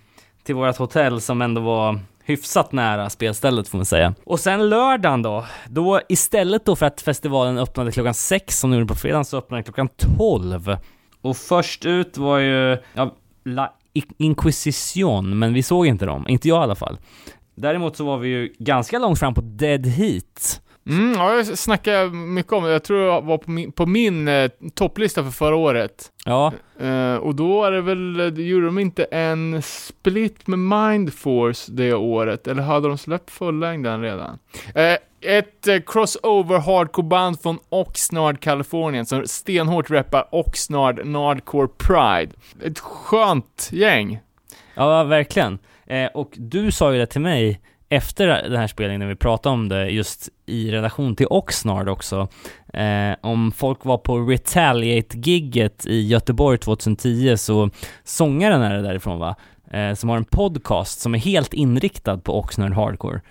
till 0.43 0.55
vårt 0.55 0.78
hotell 0.78 1.22
som 1.22 1.41
ändå 1.41 1.61
var 1.61 1.99
hyfsat 2.26 2.72
nära 2.72 3.09
spelstället 3.09 3.68
får 3.68 3.78
man 3.78 3.86
säga. 3.86 4.14
Och 4.26 4.39
sen 4.39 4.70
lördagen 4.70 5.22
då, 5.22 5.45
då 5.70 6.01
istället 6.09 6.66
då 6.66 6.76
för 6.76 6.86
att 6.86 7.01
festivalen 7.01 7.57
öppnade 7.57 7.91
klockan 7.91 8.14
sex 8.14 8.59
som 8.59 8.74
gjorde 8.74 8.86
på 8.86 8.95
fredagen 8.95 9.26
så 9.26 9.38
öppnade 9.38 9.57
den 9.57 9.64
klockan 9.64 9.89
12. 10.18 10.78
Och 11.24 11.38
först 11.38 11.86
ut 11.86 12.17
var 12.17 12.39
ju, 12.39 12.78
ja, 12.93 13.15
La 13.45 13.74
Inquisition, 14.17 15.39
men 15.39 15.53
vi 15.53 15.63
såg 15.63 15.88
inte 15.88 16.05
dem, 16.05 16.26
inte 16.28 16.47
jag 16.47 16.61
i 16.61 16.63
alla 16.63 16.76
fall. 16.76 16.97
Däremot 17.55 17.97
så 17.97 18.05
var 18.05 18.17
vi 18.17 18.30
ju 18.30 18.53
ganska 18.59 18.99
långt 18.99 19.19
fram 19.19 19.34
på 19.34 19.41
Dead 19.41 19.86
Heat. 19.86 20.61
Mm, 20.89 21.11
ja, 21.11 21.36
jag 21.36 21.57
snackade 21.57 22.09
mycket 22.09 22.53
om 22.53 22.63
det. 22.63 22.71
Jag 22.71 22.84
tror 22.84 22.99
jag 22.99 23.21
var 23.21 23.38
på 23.38 23.51
min, 23.51 23.71
på 23.71 23.86
min 23.86 24.28
eh, 24.28 24.51
topplista 24.74 25.24
för 25.24 25.32
förra 25.32 25.55
året. 25.55 26.11
Ja, 26.26 26.53
Eh, 26.80 27.15
och 27.15 27.36
då 27.36 27.63
är 27.63 27.71
det 27.71 27.82
väl, 27.82 28.19
eh, 28.19 28.45
gjorde 28.45 28.65
de 28.65 28.80
inte 28.80 29.03
en 29.03 29.61
split 29.61 30.47
med 30.47 30.59
Mindforce 30.59 31.71
det 31.71 31.93
året? 31.93 32.47
Eller 32.47 32.63
hade 32.63 32.88
de 32.88 32.97
släppt 32.97 33.32
fullängden 33.32 34.01
redan? 34.01 34.39
Eh, 34.76 34.95
ett 35.26 35.67
eh, 35.67 35.80
crossover 35.86 36.59
hardcore-band 36.59 37.41
från 37.41 37.59
Oxnard, 37.69 38.39
Kalifornien, 38.39 39.05
som 39.05 39.28
stenhårt 39.28 39.89
rappar 39.89 40.28
Oxnard 40.32 41.05
Nardcore 41.05 41.67
Pride. 41.67 42.32
Ett 42.63 42.80
skönt 42.80 43.69
gäng. 43.71 44.19
Ja, 44.76 45.03
verkligen. 45.03 45.59
Eh, 45.86 46.05
och 46.13 46.32
du 46.36 46.71
sa 46.71 46.93
ju 46.93 46.99
det 46.99 47.05
till 47.05 47.21
mig 47.21 47.61
efter 47.89 48.28
den 48.28 48.55
här 48.55 48.67
spelningen 48.67 48.99
när 48.99 49.07
vi 49.07 49.15
pratade 49.15 49.53
om 49.53 49.69
det 49.69 49.89
just 49.89 50.30
i 50.45 50.71
relation 50.71 51.15
till 51.15 51.28
Oxnard 51.30 51.89
också. 51.89 52.28
Eh, 52.74 53.15
om 53.21 53.51
folk 53.51 53.86
var 53.86 53.97
på 53.97 54.17
Retaliate-gigget 54.17 55.86
i 55.86 56.07
Göteborg 56.07 56.57
2010 56.57 57.38
så 57.38 57.69
sångaren 58.03 58.61
är 58.61 58.76
det 58.76 58.82
därifrån 58.82 59.19
va? 59.19 59.36
Eh, 59.71 59.93
som 59.93 60.09
har 60.09 60.17
en 60.17 60.26
podcast 60.26 60.99
som 60.99 61.15
är 61.15 61.19
helt 61.19 61.53
inriktad 61.53 62.17
på 62.17 62.39
Oxnard 62.39 62.74
Hardcore. 62.74 63.21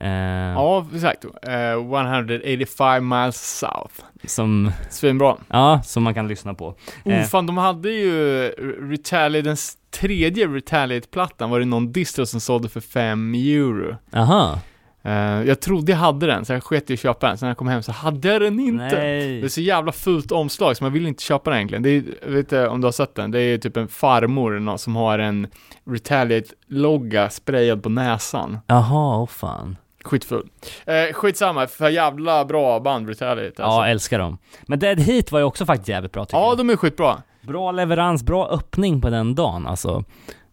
Eh, 0.00 0.10
Ja, 0.54 0.86
exakt. 0.94 1.24
Eh, 1.42 1.72
185 1.78 3.08
miles 3.08 3.58
south. 3.58 3.94
Som, 4.24 4.72
Svinbra. 4.90 5.36
ja, 5.48 5.80
som 5.84 6.02
man 6.02 6.14
kan 6.14 6.28
lyssna 6.28 6.54
på. 6.54 6.74
Oh, 7.04 7.14
Eh. 7.14 7.22
fan, 7.26 7.46
de 7.46 7.58
hade 7.58 7.90
ju 7.90 8.48
Retaliate, 8.90 9.48
den 9.48 9.56
tredje 9.90 10.46
Retaliate-plattan 10.46 11.50
var 11.50 11.58
det 11.60 11.66
någon 11.66 11.92
distro 11.92 12.26
som 12.26 12.40
sålde 12.40 12.68
för 12.68 12.80
5 12.80 13.34
euro. 13.34 13.96
Aha. 14.14 14.58
Eh, 15.02 15.12
jag 15.42 15.60
trodde 15.60 15.92
jag 15.92 15.98
hade 15.98 16.26
den, 16.26 16.44
så 16.44 16.52
jag 16.52 16.62
sket 16.62 16.90
i 16.90 16.92
att 16.94 17.00
köpa 17.00 17.28
den. 17.28 17.38
Sen 17.38 17.46
när 17.46 17.50
jag 17.50 17.56
kom 17.56 17.68
hem 17.68 17.82
så 17.82 17.92
hade 17.92 18.28
jag 18.28 18.40
den 18.42 18.60
inte. 18.60 18.84
Det 18.88 18.96
är 19.06 19.40
Nej. 19.40 19.50
så 19.50 19.60
jävla 19.60 19.92
fult 19.92 20.32
omslag, 20.32 20.76
så 20.76 20.84
man 20.84 20.92
vill 20.92 21.06
inte 21.06 21.22
köpa 21.22 21.50
den 21.50 21.56
egentligen. 21.58 21.82
Det 21.82 21.90
är, 21.90 22.02
jag 22.22 22.28
vet 22.30 22.38
inte 22.38 22.68
om 22.68 22.80
du 22.80 22.86
har 22.86 22.92
sett 22.92 23.14
den, 23.14 23.30
det 23.30 23.40
är 23.40 23.58
typ 23.58 23.76
en 23.76 23.88
farmor 23.88 24.50
eller 24.52 24.64
någon 24.64 24.78
som 24.78 24.96
har 24.96 25.18
en 25.18 25.46
Retaliate-logga 25.90 27.30
sprayad 27.30 27.82
på 27.82 27.88
näsan. 27.88 28.58
Jaha, 28.66 29.16
åh 29.20 29.26
fan. 29.26 29.76
Skitful. 30.04 30.48
Eh, 30.86 31.12
skitsamma, 31.14 31.66
för 31.66 31.88
jävla 31.88 32.44
bra 32.44 32.80
band 32.80 33.08
Retaliate 33.08 33.64
alltså. 33.64 33.80
Ja, 33.80 33.86
älskar 33.88 34.18
dem. 34.18 34.38
Men 34.62 34.78
Dead 34.78 35.00
Heat 35.00 35.32
var 35.32 35.38
ju 35.38 35.44
också 35.44 35.66
faktiskt 35.66 35.88
jävligt 35.88 36.12
bra 36.12 36.24
tycker 36.24 36.38
Ja, 36.38 36.48
jag. 36.48 36.58
de 36.58 36.70
är 36.70 36.76
skitbra. 36.76 37.22
Bra 37.42 37.72
leverans, 37.72 38.22
bra 38.22 38.48
öppning 38.48 39.00
på 39.00 39.10
den 39.10 39.34
dagen 39.34 39.66
alltså. 39.66 40.04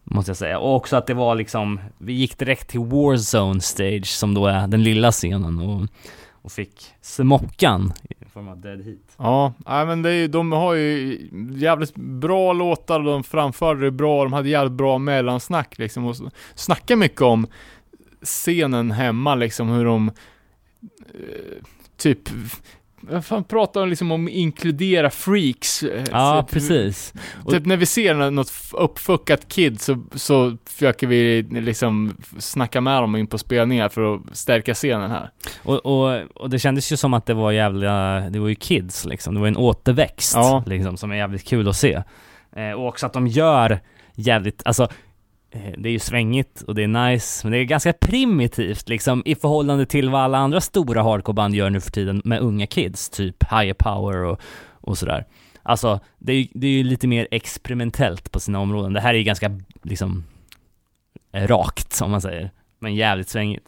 Måste 0.04 0.30
jag 0.30 0.38
säga. 0.38 0.60
Och 0.60 0.76
också 0.76 0.96
att 0.96 1.08
det 1.08 1.14
var 1.14 1.36
liksom, 1.36 1.80
vi 1.98 2.14
gick 2.14 2.38
direkt 2.38 2.68
till 2.70 2.80
Warzone 2.80 3.62
Stage 3.62 4.06
som 4.08 4.34
då 4.34 4.48
är 4.48 4.68
den 4.68 4.84
lilla 4.84 5.12
scenen 5.12 5.60
och, 5.60 5.88
och 6.42 6.52
fick 6.52 6.72
smockan 7.02 7.94
i 8.10 8.26
form 8.34 8.48
av 8.48 8.62
Dead 8.62 8.82
Heat. 8.86 8.98
Ja, 9.18 9.54
nej, 9.66 9.86
men 9.86 10.02
det 10.02 10.10
är, 10.10 10.14
ju- 10.14 10.28
de 10.28 10.52
har 10.52 10.74
ju 10.74 11.20
jävligt 11.52 11.96
bra 11.96 12.54
låtar, 12.54 13.00
de 13.00 13.24
framförde 13.24 13.82
det 13.86 13.92
bra, 13.92 14.24
de 14.24 14.34
hade 14.34 14.50
jävligt 14.50 14.74
bra 14.78 14.98
mellansnack 14.98 15.78
liksom 15.78 16.06
och 16.06 16.16
snackar 16.56 16.96
mycket 16.96 17.22
om 17.22 17.48
scenen 18.22 18.92
hemma 18.92 19.36
liksom, 19.36 19.70
hur 19.70 19.86
de 19.86 20.12
eh, 21.14 21.64
typ 21.98 22.20
fan 23.24 23.44
pratar 23.44 23.80
de 23.80 23.90
liksom 23.90 24.12
om 24.12 24.26
att 24.26 24.32
inkludera 24.32 25.10
freaks? 25.10 25.84
eh, 25.84 26.04
Ja, 26.12 26.42
typ, 26.42 26.54
precis. 26.54 27.14
Typ 27.50 27.66
när 27.66 27.78
vi 27.78 27.86
ser 27.86 28.14
nå- 28.14 28.30
något 28.30 28.52
uppfuckat 28.74 29.48
kid 29.48 29.82
så, 29.82 30.04
så 30.14 30.58
försöker 30.66 31.08
vi 31.08 31.42
liksom 31.42 32.18
snacka 32.38 32.82
med 32.82 33.04
dem 33.04 33.16
in 33.16 33.28
på 33.28 33.38
spelningar 33.38 33.90
för 33.90 34.16
att 34.16 34.22
stärka 34.38 34.74
scenen 34.74 35.12
här. 35.12 35.30
Och, 35.64 35.86
och, 35.86 36.22
och 36.36 36.50
det 36.50 36.60
kändes 36.60 36.92
ju 36.92 36.98
som 36.98 37.14
att 37.14 37.26
det 37.26 37.34
var 37.34 37.52
jävla, 37.52 38.20
det 38.30 38.40
var 38.40 38.48
ju 38.48 38.56
kids 38.56 39.06
liksom, 39.06 39.34
det 39.34 39.40
var 39.40 39.48
en 39.48 39.58
återväxt 39.58 40.34
Ja. 40.36 40.64
liksom, 40.68 40.98
som 40.98 41.12
är 41.12 41.16
jävligt 41.16 41.48
kul 41.48 41.68
att 41.70 41.76
se. 41.76 42.04
Eh, 42.56 42.72
och 42.72 42.88
också 42.88 43.06
att 43.06 43.14
de 43.14 43.28
gör 43.28 43.80
jävligt, 44.16 44.62
alltså 44.66 44.88
Eh, 45.52 45.72
det 45.78 45.90
är 45.90 45.94
ju 45.94 46.00
svängigt 46.00 46.62
och 46.62 46.76
det 46.76 46.84
är 46.84 46.88
nice, 47.10 47.46
men 47.48 47.52
det 47.52 47.58
är 47.58 47.64
ganska 47.64 47.94
primitivt 47.94 48.90
liksom 48.90 49.24
i 49.26 49.36
förhållande 49.36 49.86
till 49.86 50.10
vad 50.10 50.22
alla 50.22 50.38
andra 50.38 50.62
stora 50.62 51.04
hardcoreband 51.04 51.56
gör 51.56 51.70
nu 51.70 51.80
för 51.82 51.92
tiden 51.92 52.22
med 52.26 52.40
unga 52.42 52.68
kids, 52.68 53.10
typ 53.10 53.44
Higher 53.44 53.74
Power 53.74 54.24
och, 54.24 54.42
och 54.72 54.98
sådär. 54.98 55.26
Alltså, 55.64 56.00
det 56.18 56.32
är, 56.32 56.38
ju- 56.38 56.48
det 56.54 56.68
är 56.68 56.72
ju 56.72 56.84
lite 56.84 57.08
mer 57.08 57.28
experimentellt 57.32 58.32
på 58.32 58.40
sina 58.40 58.60
områden. 58.60 58.94
Det 58.94 59.02
här 59.02 59.14
är 59.14 59.18
ju 59.18 59.24
ganska, 59.24 59.52
liksom, 59.84 60.24
rakt, 61.34 61.94
som 61.94 62.12
man 62.12 62.22
säger. 62.22 62.52
Men 62.80 62.96
jävligt 62.96 63.30
svängigt. 63.30 63.68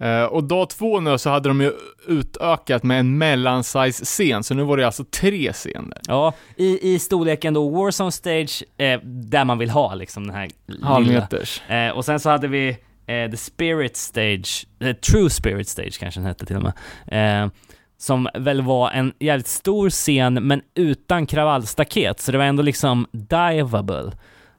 Eh, 0.00 0.24
och 0.24 0.44
dag 0.44 0.70
två 0.70 1.00
nu 1.00 1.18
så 1.18 1.30
hade 1.30 1.48
de 1.48 1.60
ju 1.60 1.72
utökat 2.06 2.82
med 2.82 3.00
en 3.00 3.18
mellansize-scen, 3.18 4.42
så 4.42 4.54
nu 4.54 4.62
var 4.62 4.76
det 4.76 4.86
alltså 4.86 5.04
tre 5.04 5.52
scener. 5.52 5.98
Ja, 6.08 6.34
i, 6.56 6.94
i 6.94 6.98
storleken 6.98 7.54
då 7.54 7.68
Warzone 7.68 8.12
Stage, 8.12 8.64
eh, 8.78 9.00
där 9.04 9.44
man 9.44 9.58
vill 9.58 9.70
ha 9.70 9.94
liksom 9.94 10.26
den 10.26 10.36
här. 10.36 10.48
Halvmeters. 10.82 11.62
Eh, 11.70 11.90
och 11.90 12.04
sen 12.04 12.20
så 12.20 12.30
hade 12.30 12.48
vi 12.48 12.68
eh, 13.06 13.30
The 13.30 13.36
Spirit 13.36 13.96
Stage, 13.96 14.66
eh, 14.80 14.96
True 14.96 15.30
Spirit 15.30 15.68
Stage 15.68 15.98
kanske 16.00 16.20
den 16.20 16.26
hette 16.26 16.46
till 16.46 16.56
och 16.56 16.62
med. 16.62 17.42
Eh, 17.44 17.50
som 17.98 18.28
väl 18.34 18.62
var 18.62 18.90
en 18.90 19.12
jävligt 19.18 19.46
stor 19.48 19.90
scen 19.90 20.34
men 20.34 20.62
utan 20.74 21.26
kravallstaket, 21.26 22.20
så 22.20 22.32
det 22.32 22.38
var 22.38 22.44
ändå 22.44 22.62
liksom 22.62 23.06
diveable. 23.12 24.12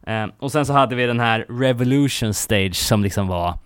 Eh, 0.07 0.25
och 0.39 0.51
sen 0.51 0.65
så 0.65 0.73
hade 0.73 0.95
vi 0.95 1.05
den 1.05 1.19
här 1.19 1.45
Revolution 1.49 2.33
Stage 2.33 2.75
som 2.75 3.03
liksom 3.03 3.27
var 3.27 3.59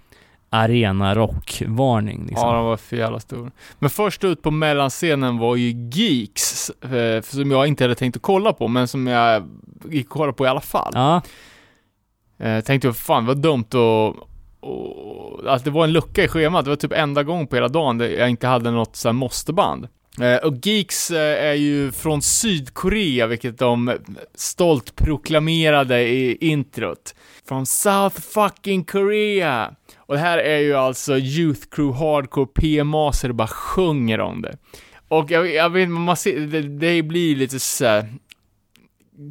arena 0.56 1.16
rock-varning 1.16 2.26
liksom. 2.28 2.50
Ja, 2.50 2.56
de 2.56 2.66
var 2.66 2.78
för 2.78 2.98
jävla 2.98 3.20
stor. 3.20 3.52
Men 3.80 3.90
först 3.90 4.24
ut 4.24 4.42
på 4.42 4.52
mellanscenen 4.52 5.38
var 5.38 5.56
ju 5.56 5.90
Geeks, 5.92 6.70
eh, 6.70 7.22
som 7.22 7.52
jag 7.52 7.68
inte 7.68 7.84
hade 7.84 7.96
tänkt 7.96 8.16
att 8.16 8.22
kolla 8.22 8.54
på, 8.54 8.68
men 8.68 8.88
som 8.88 9.08
jag 9.08 9.44
gick 9.90 10.06
och 10.06 10.12
kollade 10.12 10.34
på 10.34 10.46
i 10.46 10.48
alla 10.48 10.62
fall. 10.62 10.92
Ja, 10.94 11.22
Eh, 12.38 12.62
tänkte, 12.62 12.94
fan 12.94 13.26
vad 13.26 13.38
dumt 13.38 13.74
och 13.74 14.16
att 15.48 15.64
det 15.64 15.70
var 15.70 15.84
en 15.84 15.94
lucka 15.94 16.24
i 16.24 16.28
schemat. 16.28 16.66
Det 16.66 16.72
var 16.72 16.76
typ 16.76 16.92
enda 16.92 17.24
gången 17.24 17.48
på 17.48 17.56
hela 17.56 17.68
dagen 17.68 17.98
där 17.98 18.10
jag 18.10 18.30
inte 18.30 18.48
hade 18.48 18.72
något 18.72 18.96
så 18.96 19.08
här 19.08 19.14
måsteband. 19.14 19.88
Eh, 20.22 20.36
och 20.36 20.54
Geeks 20.64 21.12
eh, 21.12 21.46
är 21.46 21.54
ju 21.54 21.92
från 21.92 22.22
Sydkorea, 22.22 23.28
vilket 23.28 23.58
de 23.58 23.98
stolt 24.36 24.96
proklamerade 24.96 26.02
i 26.02 26.38
introt. 26.42 27.16
From 27.48 27.66
South 27.66 28.22
fucking 28.22 28.84
Korea! 28.84 29.76
Och 29.98 30.14
det 30.14 30.20
här 30.20 30.38
är 30.38 30.60
ju 30.60 30.74
alltså 30.74 31.18
Youth 31.18 31.62
Crew 31.72 32.00
Hardcore 32.00 32.48
PMA, 32.48 33.14
så 33.14 33.28
det 33.28 33.34
bara 33.34 33.48
sjunger 33.48 34.20
om 34.20 34.42
det. 34.42 34.58
Och 35.08 35.32
jag, 35.32 35.54
jag 35.54 35.70
vet 35.70 35.90
man 35.90 36.18
ser, 36.18 36.40
det, 36.40 36.62
det 36.62 37.04
blir 37.04 37.36
lite 37.36 37.60
såhär 37.60 38.10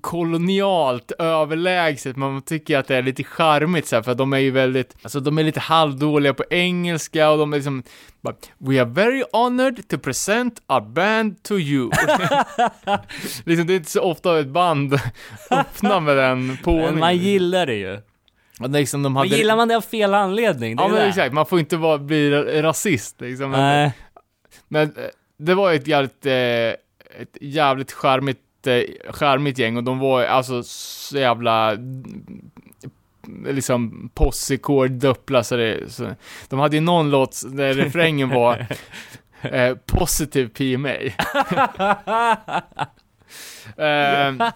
kolonialt 0.01 1.13
överlägset, 1.19 2.17
men 2.17 2.33
man 2.33 2.43
tycker 2.43 2.79
att 2.79 2.87
det 2.89 2.97
är 2.97 3.03
lite 3.03 3.25
charmigt 3.25 3.87
så 3.87 3.97
här, 3.97 4.03
för 4.03 4.15
de 4.15 4.33
är 4.33 4.39
ju 4.39 4.51
väldigt, 4.51 4.97
alltså 5.03 5.21
de 5.21 5.39
är 5.39 5.45
lite 5.45 5.61
halvdåliga 5.61 6.35
på 6.35 6.45
engelska 6.51 7.31
och 7.31 7.39
de 7.39 7.53
är 7.53 7.57
liksom 7.57 7.83
bara, 8.21 8.35
We 8.59 8.81
are 8.81 8.89
very 8.91 9.25
honored 9.33 9.89
to 9.89 9.99
present 9.99 10.63
our 10.69 10.81
band 10.81 11.43
to 11.43 11.55
you. 11.59 11.91
liksom, 13.45 13.67
det 13.67 13.73
är 13.73 13.77
inte 13.77 13.91
så 13.91 14.01
ofta 14.01 14.39
ett 14.41 14.49
band 14.49 14.95
öppnar 15.51 16.01
med 16.01 16.17
den 16.17 16.47
Men 16.47 16.57
påningen. 16.57 16.99
man 16.99 17.17
gillar 17.17 17.67
det 17.67 17.75
ju. 17.75 18.01
Och 18.61 18.71
liksom, 18.71 19.03
de 19.03 19.13
Men 19.13 19.17
hade, 19.21 19.37
gillar 19.37 19.57
man 19.57 19.69
det 19.69 19.77
av 19.77 19.81
fel 19.81 20.15
anledning? 20.15 20.77
Det 20.77 20.83
Ja 20.83 20.89
men 20.89 20.97
det. 20.99 21.07
exakt, 21.07 21.33
man 21.35 21.47
får 21.47 21.59
inte 21.61 21.77
vara, 21.77 21.99
bli 21.99 22.31
rasist 22.63 23.21
liksom. 23.21 23.51
Men- 23.51 23.61
Nej. 23.61 23.93
Men 24.69 24.83
eh, 24.83 25.05
det 25.39 25.55
var 25.55 25.73
ett 25.73 25.87
jävligt, 25.87 26.27
eh, 26.27 26.33
ett 27.23 27.37
jävligt 27.41 27.93
charmigt, 27.93 28.39
eh, 28.67 28.83
charmigt 29.11 29.59
gäng 29.59 29.77
och 29.77 29.85
de 29.85 29.99
var 29.99 30.25
alltså 30.25 30.63
så 30.63 31.19
jävla 31.19 31.77
liksom 33.47 34.11
possikord 34.15 34.91
dubbla 34.91 35.45
så 35.45 35.57
det, 35.57 35.93
så, 35.93 36.15
de 36.49 36.59
hade 36.59 36.77
ju 36.77 36.81
någon 36.81 37.11
låt 37.11 37.43
där 37.47 37.75
refrängen 37.75 38.29
var 38.29 38.67
eh, 39.43 39.75
positive 39.87 40.49
PMA. 40.49 40.95
eh, 43.77 44.51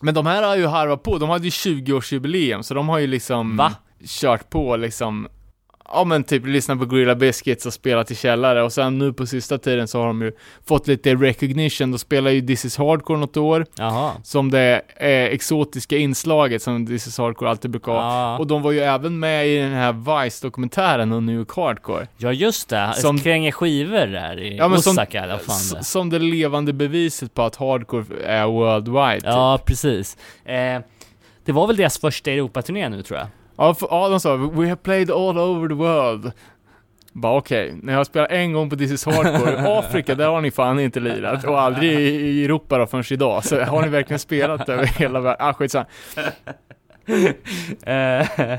men 0.00 0.14
de 0.14 0.26
här 0.26 0.42
har 0.42 0.56
ju 0.56 0.66
harvat 0.66 1.02
på, 1.02 1.18
de 1.18 1.30
hade 1.30 1.44
ju 1.44 1.50
20-årsjubileum 1.50 2.62
så 2.62 2.74
de 2.74 2.88
har 2.88 2.98
ju 2.98 3.06
liksom 3.06 3.56
Va? 3.56 3.72
kört 4.04 4.50
på 4.50 4.76
liksom 4.76 5.28
Ja 5.88 6.04
men 6.04 6.24
typ 6.24 6.46
lyssna 6.46 6.76
på 6.76 6.84
Gorilla 6.84 7.14
Biscuits 7.14 7.66
och 7.66 7.72
spelat 7.72 8.10
i 8.10 8.14
källare 8.14 8.62
och 8.62 8.72
sen 8.72 8.98
nu 8.98 9.12
på 9.12 9.26
sista 9.26 9.58
tiden 9.58 9.88
så 9.88 9.98
har 10.00 10.06
de 10.06 10.22
ju 10.22 10.32
fått 10.66 10.86
lite 10.88 11.14
recognition, 11.14 11.90
de 11.92 11.98
spelar 11.98 12.30
ju 12.30 12.40
This 12.46 12.64
is 12.64 12.76
Hardcore 12.78 13.18
något 13.18 13.36
år 13.36 13.66
Jaha. 13.74 14.10
som 14.24 14.50
det 14.50 14.80
eh, 14.96 15.08
exotiska 15.08 15.96
inslaget 15.96 16.62
som 16.62 16.86
This 16.86 17.06
is 17.06 17.18
Hardcore 17.18 17.50
alltid 17.50 17.70
brukar 17.70 17.92
ha. 17.92 17.98
Ja. 18.00 18.38
Och 18.38 18.46
de 18.46 18.62
var 18.62 18.72
ju 18.72 18.80
även 18.80 19.18
med 19.18 19.48
i 19.48 19.58
den 19.58 19.72
här 19.72 19.92
Vice-dokumentären 20.24 21.12
om 21.12 21.26
New 21.26 21.36
York 21.36 21.56
Hardcore. 21.56 22.06
ja, 22.16 22.32
just 22.32 22.68
det. 22.68 22.92
Som- 22.96 23.18
Kränger 23.18 23.52
skivor 23.52 24.06
där 24.06 24.38
i 24.40 24.56
Ja, 24.56 24.68
men 24.68 24.82
som- 24.82 24.90
Osaka 24.92 25.22
eller 25.22 25.38
fan 25.38 25.78
det 25.78 25.84
som 25.84 26.10
det 26.10 26.18
levande 26.18 26.72
beviset 26.72 27.34
på 27.34 27.42
att 27.42 27.56
hardcore 27.56 28.04
är 28.24 28.46
worldwide. 28.46 29.20
typ. 29.20 29.24
Ja, 29.24 29.58
precis. 29.66 30.16
Eh, 30.44 30.80
det 31.44 31.52
var 31.52 31.66
väl 31.66 31.76
deras 31.76 31.98
första 31.98 32.30
Europaturné 32.30 32.88
nu 32.88 33.02
tror 33.02 33.18
jag. 33.18 33.28
Ja, 33.62 33.74
för, 33.74 33.88
ja, 33.90 34.08
de 34.08 34.20
sa 34.20 34.36
We 34.36 34.68
have 34.68 34.76
played 34.76 35.10
all 35.10 35.38
over 35.38 35.68
the 35.68 35.74
world. 35.74 36.32
Bara 37.12 37.36
okej, 37.36 37.74
när 37.82 37.92
jag 37.92 38.06
spelar 38.06 38.26
en 38.26 38.52
gång 38.52 38.70
på 38.70 38.76
This 38.76 38.92
is 38.92 39.06
Hardcore 39.06 39.52
i 39.52 39.56
Afrika, 39.78 40.14
där 40.14 40.28
har 40.28 40.40
ni 40.40 40.50
fan 40.50 40.80
inte 40.80 41.00
lirat. 41.00 41.44
Och 41.44 41.60
aldrig 41.60 41.90
i, 41.92 42.44
Europa 42.44 42.78
då 42.78 42.86
förrän 42.86 43.04
idag. 43.10 43.44
Så 43.44 43.60
har 43.60 43.82
ni 43.82 43.88
verkligen 43.88 44.18
spelat 44.18 44.68
över 44.68 44.86
hela 44.86 45.20
världen? 45.20 45.46
Ah, 45.46 45.52
skitsamma. 45.52 45.86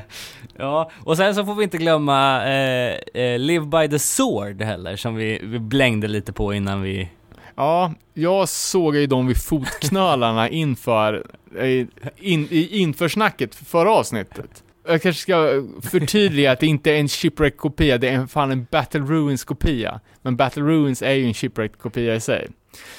Ja, 0.56 0.90
och 1.04 1.16
sen 1.16 1.34
så 1.34 1.44
får 1.44 1.54
vi 1.54 1.64
inte 1.64 1.78
glömma 1.78 2.46
eh, 2.46 3.38
Live 3.38 3.66
by 3.66 3.88
the 3.88 3.98
Sword 3.98 4.62
heller, 4.62 4.96
som 4.96 5.14
vi, 5.14 5.40
vi 5.42 5.58
blängde 5.58 6.08
lite 6.08 6.32
på 6.32 6.54
innan 6.54 6.82
vi... 6.82 7.08
Ja, 7.56 7.92
jag 8.14 8.48
såg 8.48 8.96
ju 8.96 9.06
dem 9.06 9.26
vid 9.26 9.44
fotknölarna 9.44 10.48
inför, 10.48 11.26
eh, 11.58 11.86
in, 12.16 12.48
i 12.50 12.78
införsnacket 12.78 13.54
för 13.54 13.64
förra 13.64 13.90
avsnittet. 13.90 14.63
Jag 14.86 15.02
kanske 15.02 15.22
ska 15.22 15.62
förtydliga 15.82 16.52
att 16.52 16.60
det 16.60 16.66
inte 16.66 16.90
är 16.92 17.00
en 17.00 17.08
shipwreck-kopia, 17.08 17.98
det 17.98 18.08
är 18.08 18.26
fan 18.26 18.50
en 18.50 18.66
Battle 18.70 19.00
Ruins-kopia. 19.00 20.00
Men 20.22 20.36
Battle 20.36 20.62
Ruins 20.62 21.02
är 21.02 21.12
ju 21.12 21.26
en 21.26 21.34
shipwreck-kopia 21.34 22.14
i 22.14 22.20
sig. 22.20 22.48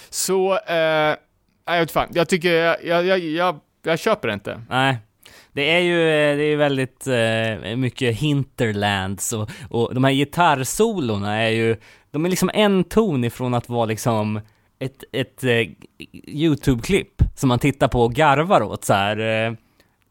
Så, 0.09 0.57
eh, 0.67 1.15
jag 1.65 1.79
vet 1.79 1.91
fan, 1.91 2.07
jag 2.13 2.29
tycker, 2.29 2.53
jag, 2.53 2.86
jag, 2.86 3.05
jag, 3.05 3.19
jag, 3.19 3.59
jag 3.83 3.99
köper 3.99 4.27
det 4.27 4.33
inte. 4.33 4.61
Nej. 4.69 4.97
Det 5.53 5.71
är 5.71 5.79
ju 5.79 6.01
eh, 6.01 6.38
det 6.38 6.43
är 6.43 6.57
väldigt 6.57 7.07
eh, 7.07 7.75
mycket 7.75 8.15
hinterlands 8.15 9.33
och, 9.33 9.49
och 9.69 9.93
de 9.95 10.03
här 10.03 10.11
gitarrsolorna 10.11 11.41
är 11.41 11.49
ju, 11.49 11.75
de 12.11 12.25
är 12.25 12.29
liksom 12.29 12.51
en 12.53 12.83
ton 12.83 13.23
ifrån 13.23 13.53
att 13.53 13.69
vara 13.69 13.86
liksom 13.86 14.41
ett, 14.79 15.03
ett 15.11 15.43
eh, 15.43 15.67
YouTube-klipp 16.27 17.21
som 17.36 17.49
man 17.49 17.59
tittar 17.59 17.88
på 17.88 18.01
och 18.01 18.13
garvar 18.13 18.61
åt 18.61 18.83
så 18.83 18.93
här. 18.93 19.17
Eh, 19.17 19.53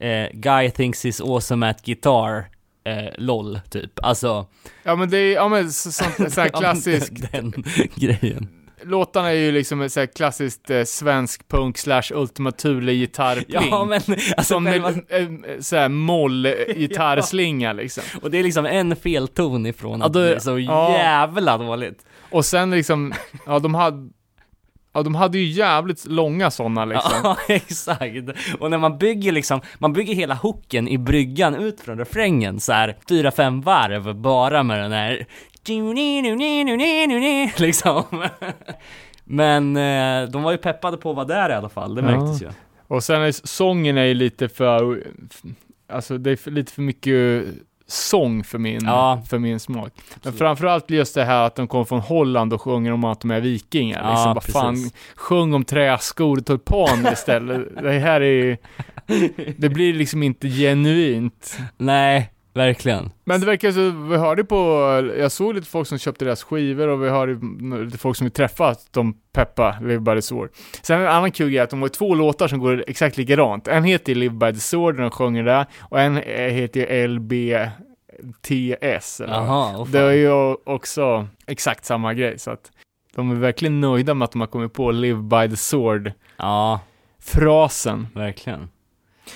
eh, 0.00 0.28
guy 0.32 0.70
thinks 0.70 1.04
he's 1.04 1.34
awesome 1.34 1.70
at 1.70 1.82
guitar, 1.84 2.44
eh, 2.84 3.12
LOL, 3.18 3.60
typ. 3.70 3.90
Alltså... 4.02 4.46
Ja 4.82 4.96
men 4.96 5.10
det 5.10 5.18
är, 5.18 5.34
ja 5.34 5.48
men 5.48 5.72
så, 5.72 5.92
så 5.92 6.04
här 6.04 6.10
ja, 6.18 6.32
men 6.36 6.50
klassisk, 6.50 7.32
Den, 7.32 7.50
den 7.76 7.88
grejen. 7.94 8.48
låtarna 8.82 9.28
är 9.28 9.34
ju 9.34 9.52
liksom 9.52 9.80
ett 9.80 9.92
så 9.92 10.00
här 10.00 10.06
klassiskt 10.06 10.70
eh, 10.70 10.84
svensk 10.84 11.48
punk 11.48 11.78
slash 11.78 12.02
Ultima 12.14 12.52
Thule 12.52 12.92
gitarrpling. 12.94 13.68
Ja 13.70 13.84
men 13.84 14.00
alltså 14.36 14.42
Som 14.54 14.66
själva, 14.66 14.92
en, 15.08 15.44
så 15.60 15.76
här 15.76 15.88
moll 15.88 16.46
gitarrslinga 16.76 17.72
liksom. 17.82 18.02
och 18.22 18.30
det 18.30 18.38
är 18.38 18.42
liksom 18.42 18.66
en 18.66 18.96
felton 18.96 19.66
ifrån 19.66 20.00
Ja, 20.00 20.06
att 20.06 20.12
då- 20.12 20.20
det 20.20 20.34
är 20.34 20.38
så 20.38 20.58
ja. 20.58 20.90
jävla 20.98 21.58
dåligt. 21.58 22.04
Och 22.30 22.44
sen 22.44 22.70
liksom, 22.70 23.12
ja 23.46 23.58
de 23.58 23.74
hade, 23.74 24.08
ja 24.94 25.02
de 25.02 25.14
hade 25.14 25.38
ju 25.38 25.44
jävligt 25.44 26.06
långa 26.06 26.50
sådana 26.50 26.84
liksom. 26.94 27.10
Ja, 27.24 27.36
exakt. 27.48 28.28
Och 28.58 28.70
när 28.70 28.78
man 28.78 28.98
bygger 28.98 29.32
liksom, 29.32 29.60
man 29.78 29.92
bygger 29.92 30.14
hela 30.14 30.34
hooken 30.34 30.88
i 30.88 30.98
bryggan 30.98 31.54
ut 31.54 31.80
från 31.80 31.98
refrängen 31.98 32.60
så 32.60 32.72
här 32.72 32.96
fyra, 33.08 33.30
fem 33.30 33.60
varv 33.60 34.14
bara 34.16 34.62
med 34.62 34.78
den 34.78 34.92
här 34.92 35.26
liksom. 37.60 38.04
Men 39.24 39.76
eh, 39.76 40.28
de 40.30 40.42
var 40.42 40.52
ju 40.52 40.58
peppade 40.58 40.96
på 40.96 41.10
att 41.10 41.16
vara 41.16 41.26
där 41.26 41.50
i 41.50 41.52
alla 41.52 41.68
fall, 41.68 41.94
det 41.94 42.00
Ja. 42.02 42.06
märktes 42.06 42.42
ju. 42.42 42.48
Och 42.88 43.04
sen 43.04 43.22
är 43.22 43.32
sången 43.46 43.98
är 43.98 44.04
ju 44.04 44.14
lite 44.14 44.48
för, 44.48 45.04
alltså 45.92 46.18
det 46.18 46.46
är 46.46 46.50
lite 46.50 46.72
för 46.72 46.82
mycket 46.82 47.44
sång 47.86 48.44
för 48.44 48.58
min, 48.58 48.80
Ja. 48.84 49.22
för 49.28 49.38
min 49.38 49.60
smak. 49.60 49.92
Men 50.22 50.32
framförallt 50.32 50.90
just 50.90 51.14
det 51.14 51.24
här 51.24 51.46
att 51.46 51.56
de 51.56 51.68
kommer 51.68 51.84
från 51.84 52.00
Holland 52.00 52.52
och 52.52 52.60
sjunger 52.62 52.92
om 52.92 53.04
att 53.04 53.20
de 53.20 53.30
är 53.30 53.40
vikingar. 53.40 54.02
Ja, 54.02 54.10
liksom, 54.10 54.34
bara 54.34 54.62
fan, 54.62 54.90
sjung 55.14 55.54
om 55.54 55.64
träskor 55.64 56.38
och 56.38 56.46
tulpaner 56.46 57.12
istället. 57.12 57.60
det 57.82 57.98
här 57.98 58.20
är 58.20 58.58
det 59.56 59.68
blir 59.68 59.94
liksom 59.94 60.22
inte 60.22 60.48
genuint. 60.48 61.58
Nej, 61.76 62.30
verkligen. 62.54 63.10
Men 63.24 63.40
det 63.40 63.46
verkar 63.46 63.72
så, 63.72 63.90
vi 63.90 64.16
hörde 64.16 64.44
på, 64.44 64.56
jag 65.18 65.32
såg 65.32 65.54
lite 65.54 65.66
folk 65.66 65.88
som 65.88 65.98
köpte 65.98 66.24
deras 66.24 66.42
skivor 66.42 66.88
och 66.88 67.04
vi 67.04 67.08
hörde 67.08 67.38
lite 67.84 67.98
folk 67.98 68.16
som 68.16 68.24
vi 68.24 68.30
träffat, 68.30 68.86
de 68.90 69.14
peppa 69.32 69.78
Live 69.80 70.00
by 70.00 70.14
the 70.14 70.22
Sword. 70.22 70.50
Sen 70.82 71.00
en 71.00 71.06
annan 71.06 71.32
kul 71.32 71.54
är 71.54 71.62
att 71.62 71.70
de 71.70 71.82
har 71.82 71.88
två 71.88 72.14
låtar 72.14 72.48
som 72.48 72.58
går 72.58 72.84
exakt 72.86 73.16
likadant. 73.16 73.68
En 73.68 73.84
heter 73.84 74.14
Live 74.14 74.34
by 74.34 74.52
the 74.52 74.60
Sword, 74.60 74.96
de 74.96 75.10
sjunger 75.10 75.44
där, 75.44 75.66
och 75.80 76.00
en 76.00 76.18
eh, 76.18 76.52
heter 76.52 77.08
LBTS. 77.08 79.20
Eller. 79.20 79.34
Jaha, 79.34 79.76
oh, 79.76 79.88
det 79.88 80.00
är 80.00 80.12
ju 80.12 80.56
också 80.64 81.28
exakt 81.46 81.84
samma 81.84 82.14
grej, 82.14 82.38
så 82.38 82.50
att 82.50 82.70
de 83.14 83.30
är 83.30 83.34
verkligen 83.34 83.80
nöjda 83.80 84.14
med 84.14 84.24
att 84.24 84.32
de 84.32 84.40
har 84.40 84.48
kommit 84.48 84.72
på 84.72 84.90
Live 84.90 85.22
by 85.22 85.48
the 85.50 85.56
Sword-frasen. 85.56 88.06
Ja, 88.14 88.20
verkligen. 88.20 88.68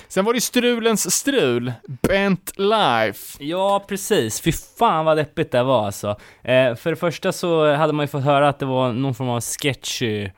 Sen 0.09 0.25
var 0.25 0.35
det 0.35 0.41
strulens 0.41 1.15
strul, 1.15 1.73
Bent 1.87 2.53
Life. 2.57 3.45
Ja, 3.45 3.85
precis. 3.89 4.41
Fy 4.41 4.53
fan 4.53 5.05
vad 5.05 5.17
deppigt 5.17 5.53
det 5.53 5.63
var 5.63 5.87
alltså. 5.87 6.09
Eh, 6.43 6.75
för 6.75 6.91
det 6.91 6.97
första 6.97 7.33
så 7.33 7.75
hade 7.75 7.93
man 7.93 8.03
ju 8.03 8.09
fått 8.09 8.25
höra 8.25 8.49
att 8.49 8.59
det 8.59 8.67
var 8.67 8.93
någon 8.93 9.15
form 9.15 9.29
av 9.29 9.41
sketchy 9.41 10.29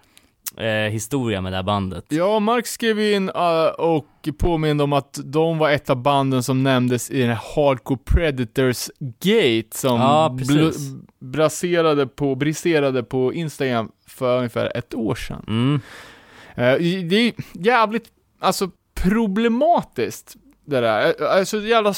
eh, 0.56 0.90
historia 0.90 1.40
med 1.40 1.52
det 1.52 1.56
här 1.56 1.62
bandet. 1.62 2.04
Ja, 2.08 2.40
Mark 2.40 2.66
skrev 2.66 3.00
in 3.00 3.30
uh, 3.30 3.66
och 3.78 4.28
påminde 4.38 4.84
om 4.84 4.92
att 4.92 5.18
de 5.24 5.58
var 5.58 5.70
ett 5.70 5.90
av 5.90 5.96
banden 5.96 6.42
som 6.42 6.62
nämndes 6.62 7.10
i 7.10 7.20
den 7.20 7.28
här 7.28 7.40
Hardcore 7.54 8.00
Predators 8.04 8.90
Gate 8.98 9.78
som 9.78 10.00
Ja, 10.00 10.36
braserade 11.20 12.06
på, 12.06 12.34
briserade 12.34 13.02
på 13.02 13.34
Instagram 13.34 13.90
för 14.06 14.36
ungefär 14.36 14.76
ett 14.76 14.94
år 14.94 15.14
sedan. 15.14 15.44
Mm. 15.48 15.80
Eh, 16.54 17.04
det 17.08 17.16
är 17.16 17.32
jävligt, 17.52 18.08
alltså 18.40 18.70
problematiskt 19.02 20.36
det 20.64 20.80
där. 20.80 21.22
Alltså 21.22 21.60
jävla, 21.60 21.94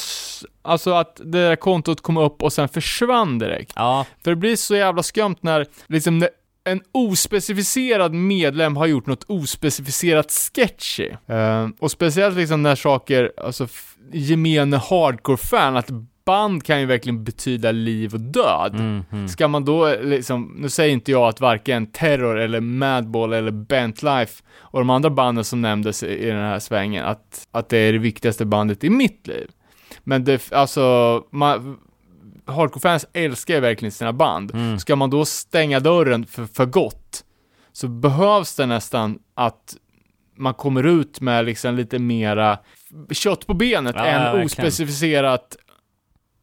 alltså 0.61 0.93
att 0.93 1.15
det 1.15 1.23
där 1.47 1.55
kontot 1.55 2.01
kom 2.01 2.17
upp 2.17 2.43
och 2.43 2.53
sen 2.53 2.69
försvann 2.69 3.39
direkt. 3.39 3.73
Ja, 3.75 4.05
För 4.23 4.31
det 4.31 4.35
blir 4.35 4.55
så 4.55 4.75
jävla 4.75 5.03
skumt 5.03 5.35
när 5.41 5.67
liksom 5.87 6.19
när 6.19 6.29
en 6.65 6.81
ospecificerad 6.91 8.13
medlem 8.13 8.77
har 8.77 8.85
gjort 8.85 9.05
något 9.05 9.23
ospecificerat 9.27 10.31
sketchy. 10.31 11.09
Eh, 11.27 11.67
och 11.79 11.91
speciellt 11.91 12.37
liksom 12.37 12.63
när 12.63 12.75
saker, 12.75 13.31
alltså 13.37 13.67
gemene 14.11 14.77
hardcore-fan, 14.77 15.77
att 15.77 15.89
band 16.25 16.63
kan 16.63 16.79
ju 16.79 16.85
verkligen 16.85 17.23
betyda 17.23 17.71
liv 17.71 18.13
och 18.13 18.19
död. 18.19 18.75
mm, 18.75 19.03
mm. 19.11 19.27
Ska 19.27 19.47
man 19.47 19.65
då 19.65 19.95
liksom, 20.01 20.55
nu 20.57 20.69
säger 20.69 20.93
inte 20.93 21.11
jag 21.11 21.27
att 21.27 21.41
varken 21.41 21.87
Terror 21.87 22.39
eller 22.39 22.59
Madball 22.61 23.33
eller 23.33 23.51
Bent 23.51 24.03
Life 24.03 24.43
och 24.57 24.79
de 24.79 24.89
andra 24.89 25.09
banden 25.09 25.43
som 25.43 25.61
nämndes 25.61 26.03
i 26.03 26.25
den 26.25 26.39
här 26.43 26.59
svängen, 26.59 27.05
att, 27.05 27.47
att 27.51 27.69
det 27.69 27.77
är 27.77 27.93
det 27.93 27.99
viktigaste 27.99 28.45
bandet 28.45 28.83
i 28.83 28.89
mitt 28.89 29.27
liv. 29.27 29.47
Men 30.03 30.23
det, 30.23 30.51
alltså, 30.51 31.23
man, 31.31 31.77
hardcore-fans 32.45 33.05
älskar 33.13 33.53
ju 33.53 33.59
verkligen 33.59 33.91
sina 33.91 34.13
band. 34.13 34.53
Mm. 34.53 34.79
Ska 34.79 34.95
man 34.95 35.09
då 35.09 35.25
stänga 35.25 35.79
dörren 35.79 36.25
för, 36.25 36.45
för 36.45 36.65
gott, 36.65 37.23
så 37.71 37.87
behövs 37.87 38.55
det 38.55 38.65
nästan 38.65 39.19
att 39.35 39.75
man 40.37 40.53
kommer 40.53 40.83
ut 40.83 41.21
med 41.21 41.45
liksom 41.45 41.75
lite 41.75 41.99
mera 41.99 42.57
kött 43.11 43.47
på 43.47 43.53
benet 43.53 43.95
Ja, 43.97 44.05
än 44.05 44.21
verkligen. 44.21 44.45
ospecificerat 44.45 45.55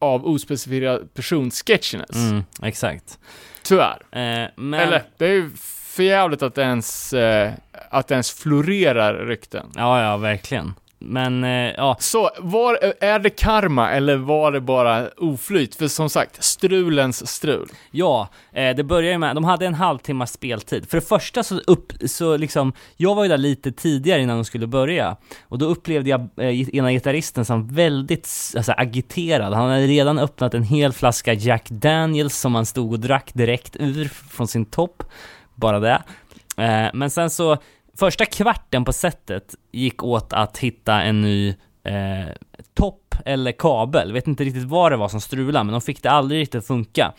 av 0.01 0.27
ospecificerad 0.27 1.15
personsketchiness. 1.15 2.17
Mm, 2.17 2.45
exakt. 2.63 3.19
Tyvärr. 3.63 4.03
Eh, 4.11 4.49
men, 4.57 4.75
Eller, 4.75 5.03
det 5.19 5.27
är 5.27 5.33
ju 5.33 5.51
för 5.91 6.03
jävligt 6.03 6.43
att 6.43 6.55
det 6.55 6.63
ens, 6.63 7.13
eh, 7.13 7.53
att 7.91 8.09
det 8.09 8.15
ens 8.15 8.31
florerar 8.31 9.15
rykten. 9.15 9.67
Ja, 9.77 10.03
ja, 10.03 10.17
verkligen. 10.17 10.75
Men, 11.03 11.45
eh, 11.45 11.73
ja, 11.77 11.97
Så, 12.01 12.31
var, 12.39 12.79
är 13.01 13.19
det 13.19 13.31
karma 13.31 13.91
eller 13.91 14.17
var 14.17 14.53
det 14.53 14.61
bara 14.61 15.09
oflyt? 15.17 15.75
För 15.75 15.89
som 15.89 16.11
sagt, 16.11 16.45
strulens 16.45 17.31
strul. 17.31 17.69
Ja, 17.91 18.29
eh, 18.53 18.77
det 18.77 18.85
börjar 18.85 19.13
ju 19.13 19.19
med, 19.19 19.35
de 19.35 19.45
hade 19.45 19.67
en 19.67 19.75
halvtimmas 19.75 20.33
speltid. 20.33 20.91
För 20.91 20.97
det 20.97 21.07
första 21.07 21.43
så 21.43 21.59
upp, 21.59 21.93
så 22.07 22.37
liksom, 22.37 22.73
jag 22.97 23.15
var 23.15 23.23
ju 23.23 23.29
där 23.29 23.39
lite 23.39 23.73
tidigare 23.73 24.23
innan 24.23 24.37
de 24.37 24.45
skulle 24.45 24.67
börja. 24.67 25.17
Och 25.43 25.59
då 25.59 25.67
upplevde 25.67 26.11
jag 26.11 26.21
eh, 26.37 26.77
ena 26.77 26.93
gitarristen 26.93 27.45
som 27.45 27.69
väldigt 27.69 28.53
alltså, 28.57 28.73
agiterad. 28.77 29.55
Han 29.55 29.71
hade 29.71 29.87
redan 29.87 30.19
öppnat 30.19 30.55
en 30.55 30.63
hel 30.63 30.93
flaska 30.93 31.33
Jack 31.33 31.69
Daniels 31.71 32.39
som 32.39 32.55
han 32.55 32.67
stod 32.67 32.93
och 32.93 33.01
drack 33.01 33.31
direkt 33.35 33.77
ur 33.77 34.09
från 34.09 34.49
sin 34.49 34.65
topp. 34.65 35.03
Bara 35.55 35.81
det. 35.81 36.03
Men 36.93 37.11
sen 37.11 37.31
så, 37.31 37.57
första 37.99 38.25
kvarten 38.25 38.85
på 38.85 38.93
setet 38.93 39.55
gick 39.73 40.03
åt 40.03 40.33
att 40.33 40.59
hitta 40.59 41.03
en 41.03 41.21
ny 41.21 41.49
eh, 41.85 42.29
topp 42.75 43.15
eller 43.25 43.53
kabel. 43.53 44.13
Vet 44.13 44.27
inte 44.27 44.45
riktigt 44.45 44.65
vad 44.65 44.93
det 44.93 44.97
var 44.97 45.09
som 45.09 45.21
strulade, 45.21 45.65
men 45.65 45.73
de 45.73 45.81
fick 45.81 46.03
det 46.03 46.11
aldrig 46.11 46.41
riktigt 46.41 46.59
att 46.59 46.67
funka. 46.67 47.13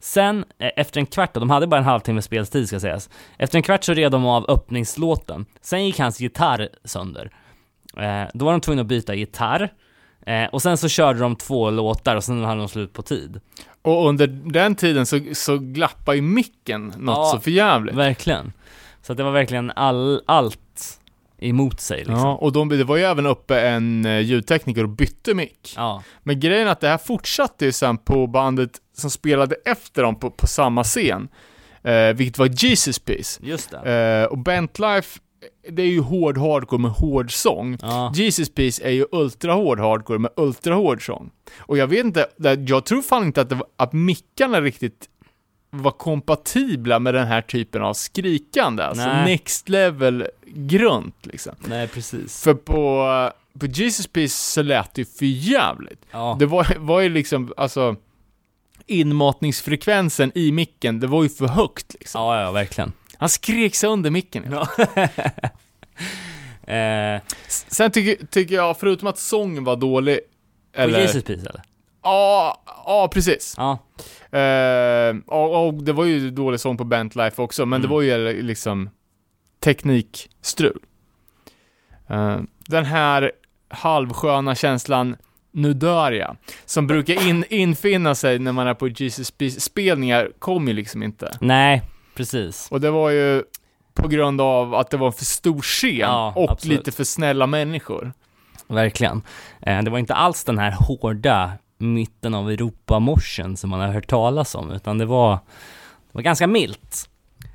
Sen, 0.00 0.44
eh, 0.58 0.70
efter 0.76 1.00
en 1.00 1.06
kvart, 1.06 1.34
de 1.34 1.50
hade 1.50 1.66
bara 1.66 1.78
en 1.78 1.84
halvtimme 1.84 2.22
speltid 2.22 2.68
ska 2.68 2.80
sägas. 2.80 3.10
Efter 3.38 3.58
en 3.58 3.62
kvart 3.62 3.84
så 3.84 3.94
red 3.94 4.12
de 4.12 4.26
av 4.26 4.50
öppningslåten. 4.50 5.46
Sen 5.60 5.86
gick 5.86 5.98
hans 5.98 6.20
gitarr 6.20 6.68
sönder. 6.84 7.30
Eh, 7.96 8.22
då 8.34 8.44
var 8.44 8.52
de 8.52 8.60
tvungna 8.60 8.82
att 8.82 8.88
byta 8.88 9.14
gitarr. 9.14 9.72
Eh, 10.26 10.44
och 10.44 10.62
sen 10.62 10.76
så 10.76 10.88
körde 10.88 11.18
de 11.18 11.36
två 11.36 11.70
låtar 11.70 12.16
och 12.16 12.24
sen 12.24 12.44
hade 12.44 12.60
de 12.60 12.68
slut 12.68 12.92
på 12.92 13.02
tid. 13.02 13.40
Och 13.82 14.08
under 14.08 14.26
den 14.26 14.74
tiden 14.74 15.06
så, 15.06 15.20
så 15.32 15.58
glappar 15.58 16.14
ju 16.14 16.22
micken 16.22 16.86
något 16.86 17.16
Ja, 17.16 17.30
så 17.34 17.40
förjävligt. 17.40 17.96
Verkligen. 17.96 18.52
Så 19.02 19.14
det 19.14 19.22
var 19.22 19.30
verkligen 19.32 19.70
all, 19.70 20.22
allt 20.26 20.98
emot 21.38 21.80
sig 21.80 21.98
liksom. 21.98 22.14
Ja, 22.16 22.34
och 22.34 22.52
de, 22.52 22.68
det 22.68 22.84
var 22.84 22.96
ju 22.96 23.02
även 23.02 23.26
uppe 23.26 23.60
en 23.60 24.04
eh, 24.04 24.20
ljudtekniker 24.20 24.82
och 24.82 24.88
bytte 24.88 25.34
mick. 25.34 25.74
ja. 25.76 26.02
Men 26.22 26.40
grejen 26.40 26.68
är 26.68 26.72
att 26.72 26.80
det 26.80 26.88
här 26.88 26.98
fortsatte 26.98 27.64
ju 27.64 27.72
sen 27.72 27.98
på 27.98 28.26
bandet 28.26 28.70
som 28.96 29.10
spelade 29.10 29.54
efter 29.64 30.02
dem 30.02 30.18
på, 30.18 30.30
på 30.30 30.46
samma 30.46 30.84
scen. 30.84 31.28
Eh, 31.82 32.12
vilket 32.14 32.38
var 32.38 32.64
Jesus 32.64 32.98
Piece. 32.98 33.40
just 33.42 33.70
det. 33.70 34.22
Eh, 34.22 34.24
och 34.32 34.38
Bent 34.38 34.78
Life, 34.78 35.20
det 35.68 35.82
är 35.82 35.86
ju 35.86 36.00
hård 36.00 36.38
hardcore 36.38 36.80
med 36.82 36.90
hård 36.90 37.32
sång. 37.32 37.78
Ja. 37.82 38.12
Jesus 38.14 38.54
Piece 38.54 38.82
är 38.84 38.90
ju 38.90 39.06
ultra 39.12 39.52
hård 39.52 39.80
hardcore 39.80 40.18
med 40.18 40.30
ultra 40.36 40.74
hård 40.74 41.06
sång. 41.06 41.30
Och 41.58 41.78
jag 41.78 41.86
vet 41.86 42.04
inte, 42.04 42.26
jag 42.66 42.84
tror 42.84 43.02
fan 43.02 43.24
inte 43.24 43.40
att, 43.40 43.48
det 43.48 43.54
var, 43.54 43.66
att 43.76 43.92
mickarna 43.92 44.60
riktigt 44.60 45.08
var 45.74 45.90
kompatibla 45.90 46.98
med 46.98 47.14
den 47.14 47.26
här 47.26 47.42
typen 47.42 47.82
av 47.82 47.94
skrikande. 47.94 48.82
Alltså 48.82 49.06
Nej. 49.06 49.24
next 49.24 49.68
level 49.68 50.26
grunt 50.46 51.26
liksom. 51.26 51.52
Nej, 51.58 51.88
precis. 51.88 52.42
För 52.42 52.54
på, 52.54 53.30
på 53.58 53.66
Jesus 53.66 54.06
Piece 54.06 54.52
så 54.52 54.62
lät 54.62 54.94
det 54.94 55.00
ju 55.00 55.04
för 55.04 55.24
jävligt. 55.24 56.04
Ja. 56.10 56.36
Det 56.38 56.46
var, 56.46 56.76
var 56.78 57.00
ju 57.00 57.08
liksom, 57.08 57.52
alltså 57.56 57.96
inmatningsfrekvensen 58.86 60.32
i 60.34 60.52
micken, 60.52 61.00
det 61.00 61.06
var 61.06 61.22
ju 61.22 61.28
för 61.28 61.46
högt 61.46 61.94
liksom. 61.94 62.20
ja, 62.22 62.40
ja, 62.40 62.52
verkligen. 62.52 62.92
Han 63.16 63.28
skrek 63.28 63.74
sönder 63.74 64.10
micken. 64.10 64.44
Ja. 64.50 64.68
Eh, 66.66 67.20
Sen 67.48 67.90
tycker, 67.90 68.26
tycker 68.26 68.54
jag, 68.54 68.78
förutom 68.78 69.08
att 69.08 69.18
sången 69.18 69.64
var 69.64 69.76
dålig, 69.76 70.20
på 70.72 70.80
eller... 70.80 71.00
Jesus 71.00 71.24
Piece 71.24 71.48
eller? 71.48 71.62
Ja, 72.02 72.62
ja 72.86 73.08
precis. 73.12 73.54
Ja. 73.56 73.78
Eh, 74.38 75.16
och, 75.26 75.66
och 75.66 75.74
det 75.74 75.92
var 75.92 76.04
ju 76.04 76.30
dålig 76.30 76.60
sång 76.60 76.76
på 76.76 76.84
Bent 76.84 77.16
Life 77.16 77.42
också, 77.42 77.66
men 77.66 77.76
Mm. 77.80 77.82
det 77.88 77.94
var 77.94 78.02
ju 78.02 78.42
liksom 78.42 78.90
teknikstrul. 79.60 80.78
Eh, 82.08 82.36
den 82.68 82.84
här 82.84 83.32
halvsköna 83.68 84.54
känslan, 84.54 85.16
nu 85.52 85.74
dör 85.74 86.12
jag, 86.12 86.36
som 86.64 86.86
brukar 86.86 87.28
in, 87.28 87.44
infinna 87.48 88.14
sig 88.14 88.38
när 88.38 88.52
man 88.52 88.66
är 88.66 88.74
på 88.74 88.88
Jesus 88.88 89.32
spelningar 89.58 90.30
kom 90.38 90.68
ju 90.68 90.74
liksom 90.74 91.02
inte. 91.02 91.32
Nej, 91.40 91.82
precis. 92.14 92.68
Och 92.70 92.80
det 92.80 92.90
var 92.90 93.10
ju 93.10 93.42
på 93.94 94.08
grund 94.08 94.40
av 94.40 94.74
att 94.74 94.90
det 94.90 94.96
var 94.96 95.06
en 95.06 95.12
för 95.12 95.24
stor 95.24 95.60
scen 95.60 95.98
Ja, 95.98 96.32
och 96.36 96.50
absolut. 96.50 96.78
lite 96.78 96.92
för 96.92 97.04
snälla 97.04 97.46
människor. 97.46 98.12
Verkligen. 98.66 99.22
Eh, 99.62 99.82
det 99.82 99.90
var 99.90 99.98
inte 99.98 100.14
alls 100.14 100.44
den 100.44 100.58
här 100.58 100.70
hårda 100.78 101.52
mitten 101.82 102.34
av 102.34 102.50
Europamorsen 102.50 103.56
som 103.56 103.70
man 103.70 103.80
har 103.80 103.88
hört 103.88 104.06
talas 104.06 104.54
om, 104.54 104.70
utan 104.72 104.98
det 104.98 105.04
var, 105.04 105.32
det 105.32 106.12
var 106.12 106.22
ganska 106.22 106.46
milt. 106.46 107.08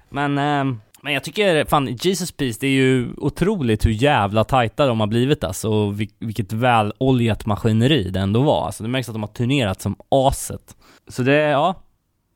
Men, 0.10 0.38
eh, 0.38 0.78
men 1.02 1.14
jag 1.14 1.24
tycker, 1.24 1.66
fan, 1.66 1.88
Jesus 2.02 2.32
Piece, 2.32 2.58
det 2.62 2.68
är 2.68 2.72
ju 2.72 3.10
otroligt 3.18 3.86
hur 3.86 3.92
jävla 3.92 4.44
tajta 4.44 4.86
de 4.86 5.00
har 5.00 5.08
blivit 5.08 5.44
alltså, 5.44 5.70
och 5.70 5.94
vil- 5.94 6.14
vilket 6.20 6.54
väloljat 6.54 7.46
maskineri 7.46 8.10
det 8.10 8.20
ändå 8.20 8.42
var. 8.42 8.66
Alltså 8.66 8.84
det 8.84 8.90
märks 8.90 9.10
att 9.10 9.16
de 9.16 9.24
har 9.24 9.28
turnerat 9.28 9.82
som 9.82 9.96
aset. 10.10 10.76
Så 11.08 11.24
det, 11.24 11.34
ja, 11.36 11.76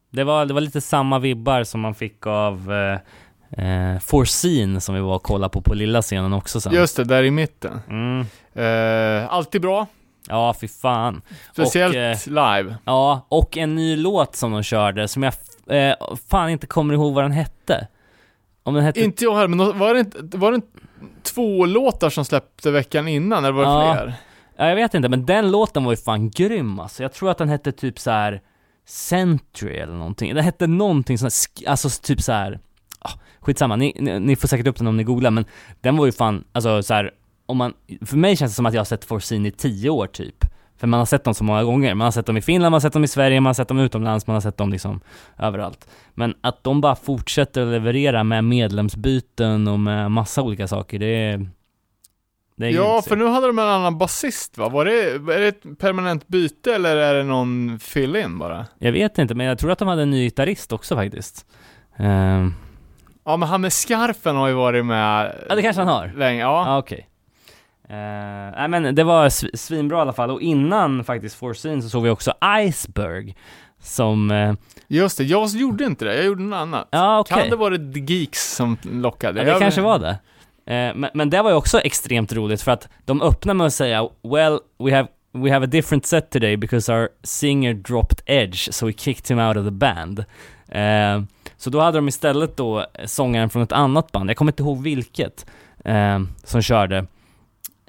det 0.09 0.23
var, 0.23 0.45
det 0.45 0.53
var 0.53 0.61
lite 0.61 0.81
samma 0.81 1.19
vibbar 1.19 1.63
som 1.63 1.81
man 1.81 1.95
fick 1.95 2.27
av 2.27 2.71
eh, 2.73 3.63
eh, 3.65 3.99
Foreseen 3.99 4.81
som 4.81 4.95
vi 4.95 5.01
var 5.01 5.15
och 5.15 5.23
kollade 5.23 5.51
på 5.53 5.61
på 5.61 5.73
lilla 5.73 6.01
scenen 6.01 6.33
också 6.33 6.61
sen. 6.61 6.73
Just 6.73 6.97
det, 6.97 7.03
där 7.03 7.23
i 7.23 7.31
mitten. 7.31 7.79
Mm. 7.89 8.25
Eh, 8.53 9.33
alltid 9.33 9.61
bra, 9.61 9.87
Ja, 10.29 10.55
fy 10.61 10.67
fan. 10.67 11.21
speciellt 11.51 11.95
Och, 11.95 12.01
eh, 12.01 12.17
live. 12.59 12.75
Ja, 12.85 13.25
och 13.29 13.57
en 13.57 13.75
ny 13.75 13.95
låt 13.95 14.35
som 14.35 14.51
de 14.51 14.63
körde 14.63 15.07
som 15.07 15.23
jag 15.23 15.33
eh, 15.67 15.95
fan 16.29 16.49
inte 16.49 16.67
kommer 16.67 16.93
ihåg 16.93 17.13
vad 17.13 17.23
den 17.23 17.31
hette. 17.31 17.87
Om 18.63 18.73
den 18.73 18.83
hette... 18.83 19.01
Inte 19.01 19.23
jag 19.23 19.35
heller, 19.35 19.47
men 19.47 19.79
var 19.79 19.93
det 19.93 19.99
inte, 19.99 20.37
var 20.37 20.51
det 20.51 20.55
inte 20.55 20.67
två 21.23 21.65
låtar 21.65 22.09
som 22.09 22.25
släppte 22.25 22.71
veckan 22.71 23.07
innan, 23.07 23.45
eller 23.45 23.53
var 23.53 23.63
det 23.63 23.69
Ja. 23.69 23.93
fler? 23.93 24.13
Ja, 24.57 24.67
jag 24.67 24.75
vet 24.75 24.93
inte, 24.93 25.09
men 25.09 25.25
den 25.25 25.51
låten 25.51 25.83
var 25.83 25.91
ju 25.91 25.97
fan 25.97 26.29
grym 26.29 26.79
alltså. 26.79 27.03
Jag 27.03 27.13
tror 27.13 27.29
att 27.31 27.37
den 27.37 27.49
hette 27.49 27.71
typ 27.71 27.99
så 27.99 28.11
här 28.11 28.41
Century 28.85 29.77
eller 29.77 29.93
någonting. 29.93 30.35
Den 30.35 30.43
hette 30.43 30.67
någonting 30.67 31.17
sånt 31.17 31.33
här, 31.59 31.69
alltså 31.69 31.89
typ 32.03 32.21
så 32.21 32.31
här. 32.31 32.59
Ah, 32.99 33.11
skitsamma, 33.39 33.75
ni, 33.75 33.93
ni, 33.99 34.19
ni 34.19 34.35
får 34.35 34.47
säkert 34.47 34.67
upp 34.67 34.77
den 34.77 34.87
om 34.87 34.97
ni 34.97 35.03
googlar, 35.03 35.31
men 35.31 35.45
den 35.81 35.97
var 35.97 36.05
ju 36.05 36.11
fan, 36.11 36.43
alltså 36.51 36.83
så 36.83 36.93
här, 36.93 37.11
om 37.51 37.57
man, 37.57 37.73
för 38.05 38.17
mig 38.17 38.35
känns 38.35 38.51
det 38.51 38.55
som 38.55 38.65
att 38.65 38.73
jag 38.73 38.79
har 38.79 38.85
sett 38.85 39.05
Forsini 39.05 39.49
i 39.49 39.51
tio 39.51 39.89
år 39.89 40.07
typ. 40.07 40.45
För 40.77 40.87
man 40.87 40.97
har 40.99 41.05
sett 41.05 41.23
dem 41.23 41.33
så 41.33 41.43
många 41.43 41.63
gånger. 41.63 41.95
Man 41.95 42.05
har 42.05 42.11
sett 42.11 42.25
dem 42.25 42.37
i 42.37 42.41
Finland, 42.41 42.71
man 42.71 42.73
har 42.73 42.79
sett 42.79 42.93
dem 42.93 43.03
i 43.03 43.07
Sverige, 43.07 43.41
man 43.41 43.49
har 43.49 43.53
sett 43.53 43.67
dem 43.67 43.79
utomlands, 43.79 44.27
man 44.27 44.33
har 44.33 44.41
sett 44.41 44.57
dem 44.57 44.69
liksom 44.69 45.01
överallt. 45.37 45.87
Men 46.13 46.33
att 46.41 46.63
de 46.63 46.81
bara 46.81 46.95
fortsätter 46.95 47.61
att 47.61 47.67
leverera 47.67 48.23
med 48.23 48.43
medlemsbyten 48.43 49.67
och 49.67 49.79
med 49.79 50.11
massa 50.11 50.41
olika 50.41 50.67
saker, 50.67 50.99
det 50.99 51.05
är... 51.05 51.49
Det 52.55 52.67
är 52.67 52.71
Ja, 52.71 53.01
för 53.07 53.15
nu 53.15 53.27
hade 53.27 53.47
de 53.47 53.59
en 53.59 53.67
annan 53.67 53.97
basist 53.97 54.57
va? 54.57 54.69
Var 54.69 54.85
det, 54.85 55.11
är 55.11 55.39
det 55.39 55.47
ett 55.47 55.79
permanent 55.79 56.27
byte 56.27 56.75
eller 56.75 56.95
är 56.95 57.15
det 57.15 57.23
någon 57.23 57.79
fill-in 57.79 58.37
bara? 58.39 58.65
Jag 58.79 58.91
vet 58.91 59.17
inte, 59.17 59.35
men 59.35 59.45
jag 59.45 59.59
tror 59.59 59.71
att 59.71 59.79
de 59.79 59.87
hade 59.87 60.01
en 60.01 60.11
ny 60.11 60.23
gitarrist 60.23 60.71
också 60.71 60.95
faktiskt. 60.95 61.45
Ehm, 61.97 62.53
Ja, 63.23 63.37
men 63.37 63.49
han 63.49 63.61
med 63.61 63.73
skarfen 63.73 64.35
har 64.35 64.47
ju 64.47 64.53
varit 64.53 64.85
med 64.85 65.35
ja, 65.49 65.55
det 65.55 65.61
kanske 65.61 65.81
han 65.81 65.87
har. 65.87 66.11
länge. 66.17 66.41
Ja. 66.41 66.63
Ja, 66.67 66.77
okej. 66.77 66.99
Uh, 66.99 67.10
nej 67.91 68.67
men 68.67 68.95
det 68.95 69.03
var 69.03 69.29
sv- 69.29 69.55
svinbra 69.55 69.97
i 69.97 70.01
alla 70.01 70.13
fall, 70.13 70.31
och 70.31 70.41
innan 70.41 71.03
faktiskt 71.03 71.35
Foreseen 71.35 71.81
så 71.83 71.89
såg 71.89 72.03
vi 72.03 72.09
också 72.09 72.33
Iceberg, 72.67 73.35
som, 73.79 74.31
eh, 74.31 74.53
Just 74.87 75.17
det, 75.17 75.23
jag 75.23 75.49
gjorde 75.49 75.85
inte 75.85 76.05
det, 76.05 76.15
jag 76.15 76.25
gjorde 76.25 76.43
något 76.43 76.57
annat. 76.57 76.87
ja 76.91 77.19
okej. 77.19 77.37
Kan 77.37 77.49
det 77.49 77.55
vara 77.55 77.77
The 77.77 77.99
Geeks 78.13 78.55
som 78.55 78.77
lockade? 78.83 79.39
Ja, 79.39 79.45
det 79.45 79.51
Jag- 79.51 79.59
kanske 79.61 79.81
var 79.81 79.99
det. 79.99 80.09
Eh, 80.65 80.95
men, 80.95 81.09
men 81.13 81.29
det 81.29 81.41
var 81.41 81.49
ju 81.49 81.55
också 81.55 81.79
extremt 81.79 82.33
roligt 82.33 82.61
för 82.61 82.71
att 82.71 82.87
de 83.05 83.21
öppnar 83.21 83.53
med 83.53 83.67
att 83.67 83.73
säga 83.73 84.09
Well, 84.23 84.59
we 84.79 84.95
have, 84.95 85.07
we 85.33 85.51
have 85.51 85.65
a 85.65 85.69
different 85.71 86.05
set 86.05 86.29
today 86.31 86.57
because 86.57 86.93
our 86.93 87.09
singer 87.23 87.73
dropped 87.73 88.19
edge, 88.25 88.73
so 88.73 88.85
we 88.85 88.93
kicked 88.93 89.27
him 89.37 89.39
out 89.47 89.57
of 89.57 89.65
the 89.65 89.71
band. 89.71 90.19
Eh, 90.67 91.21
så 91.57 91.69
då 91.69 91.79
hade 91.79 91.97
de 91.97 92.07
istället 92.07 92.57
då 92.57 92.85
sångaren 93.05 93.49
från 93.49 93.61
ett 93.63 93.71
annat 93.71 94.11
band, 94.11 94.29
jag 94.29 94.37
kommer 94.37 94.51
inte 94.51 94.63
ihåg 94.63 94.83
vilket, 94.83 95.45
eh, 95.85 96.19
som 96.43 96.61
körde. 96.61 97.05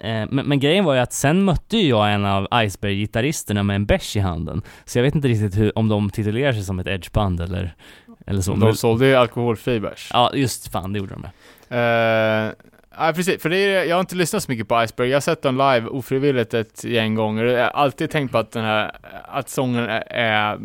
Eh, 0.03 0.27
men, 0.31 0.47
men 0.47 0.61
grejen 0.61 0.85
var 0.85 0.95
ju 0.95 1.01
att 1.01 1.13
sen 1.13 1.45
mötte 1.45 1.77
ju 1.77 1.89
jag 1.89 2.13
en 2.13 2.25
av 2.25 2.49
Iceberg-gitarristerna 2.55 3.63
med 3.63 3.77
en 3.77 3.87
bärs 3.87 4.17
i 4.17 4.21
handen. 4.21 4.63
Så 4.85 4.99
jag 4.99 5.03
vet 5.03 5.15
inte 5.15 5.29
riktigt 5.29 5.59
hur, 5.59 5.79
om 5.79 5.89
de 5.89 6.11
titulerar 6.11 6.53
sig 6.53 6.63
som 6.63 6.79
ett 6.79 6.87
edgeband 6.87 7.41
eller, 7.41 7.75
eller 8.27 8.41
så. 8.41 8.55
De 8.55 8.75
sålde 8.75 9.07
ju 9.07 9.15
alkoholfri 9.15 9.81
bärs. 9.81 10.11
Ja, 10.13 10.31
just 10.35 10.73
fan, 10.73 10.93
det 10.93 10.99
gjorde 10.99 11.15
de. 11.15 11.25
Eh, 11.77 12.53
Ja, 12.99 13.13
precis. 13.13 13.43
För 13.43 13.49
det 13.49 13.57
är, 13.57 13.85
jag 13.85 13.97
har 13.97 14.01
inte 14.01 14.15
lyssnat 14.15 14.43
så 14.43 14.51
mycket 14.51 14.69
på 14.69 14.85
Iceberg. 14.85 15.09
Jag 15.09 15.17
har 15.17 15.21
sett 15.21 15.43
dem 15.43 15.55
live 15.57 15.87
ofrivilligt 15.87 16.55
ett 16.55 16.85
gäng 16.85 17.15
gånger. 17.15 17.45
Jag 17.45 17.65
har 17.65 17.71
alltid 17.71 18.11
tänkt 18.11 18.33
på 18.33 18.39
att 18.39 18.53
den 18.53 18.65
här, 18.65 18.97
att 19.25 19.49
sången 19.49 19.85
är, 19.89 20.05
är 20.11 20.59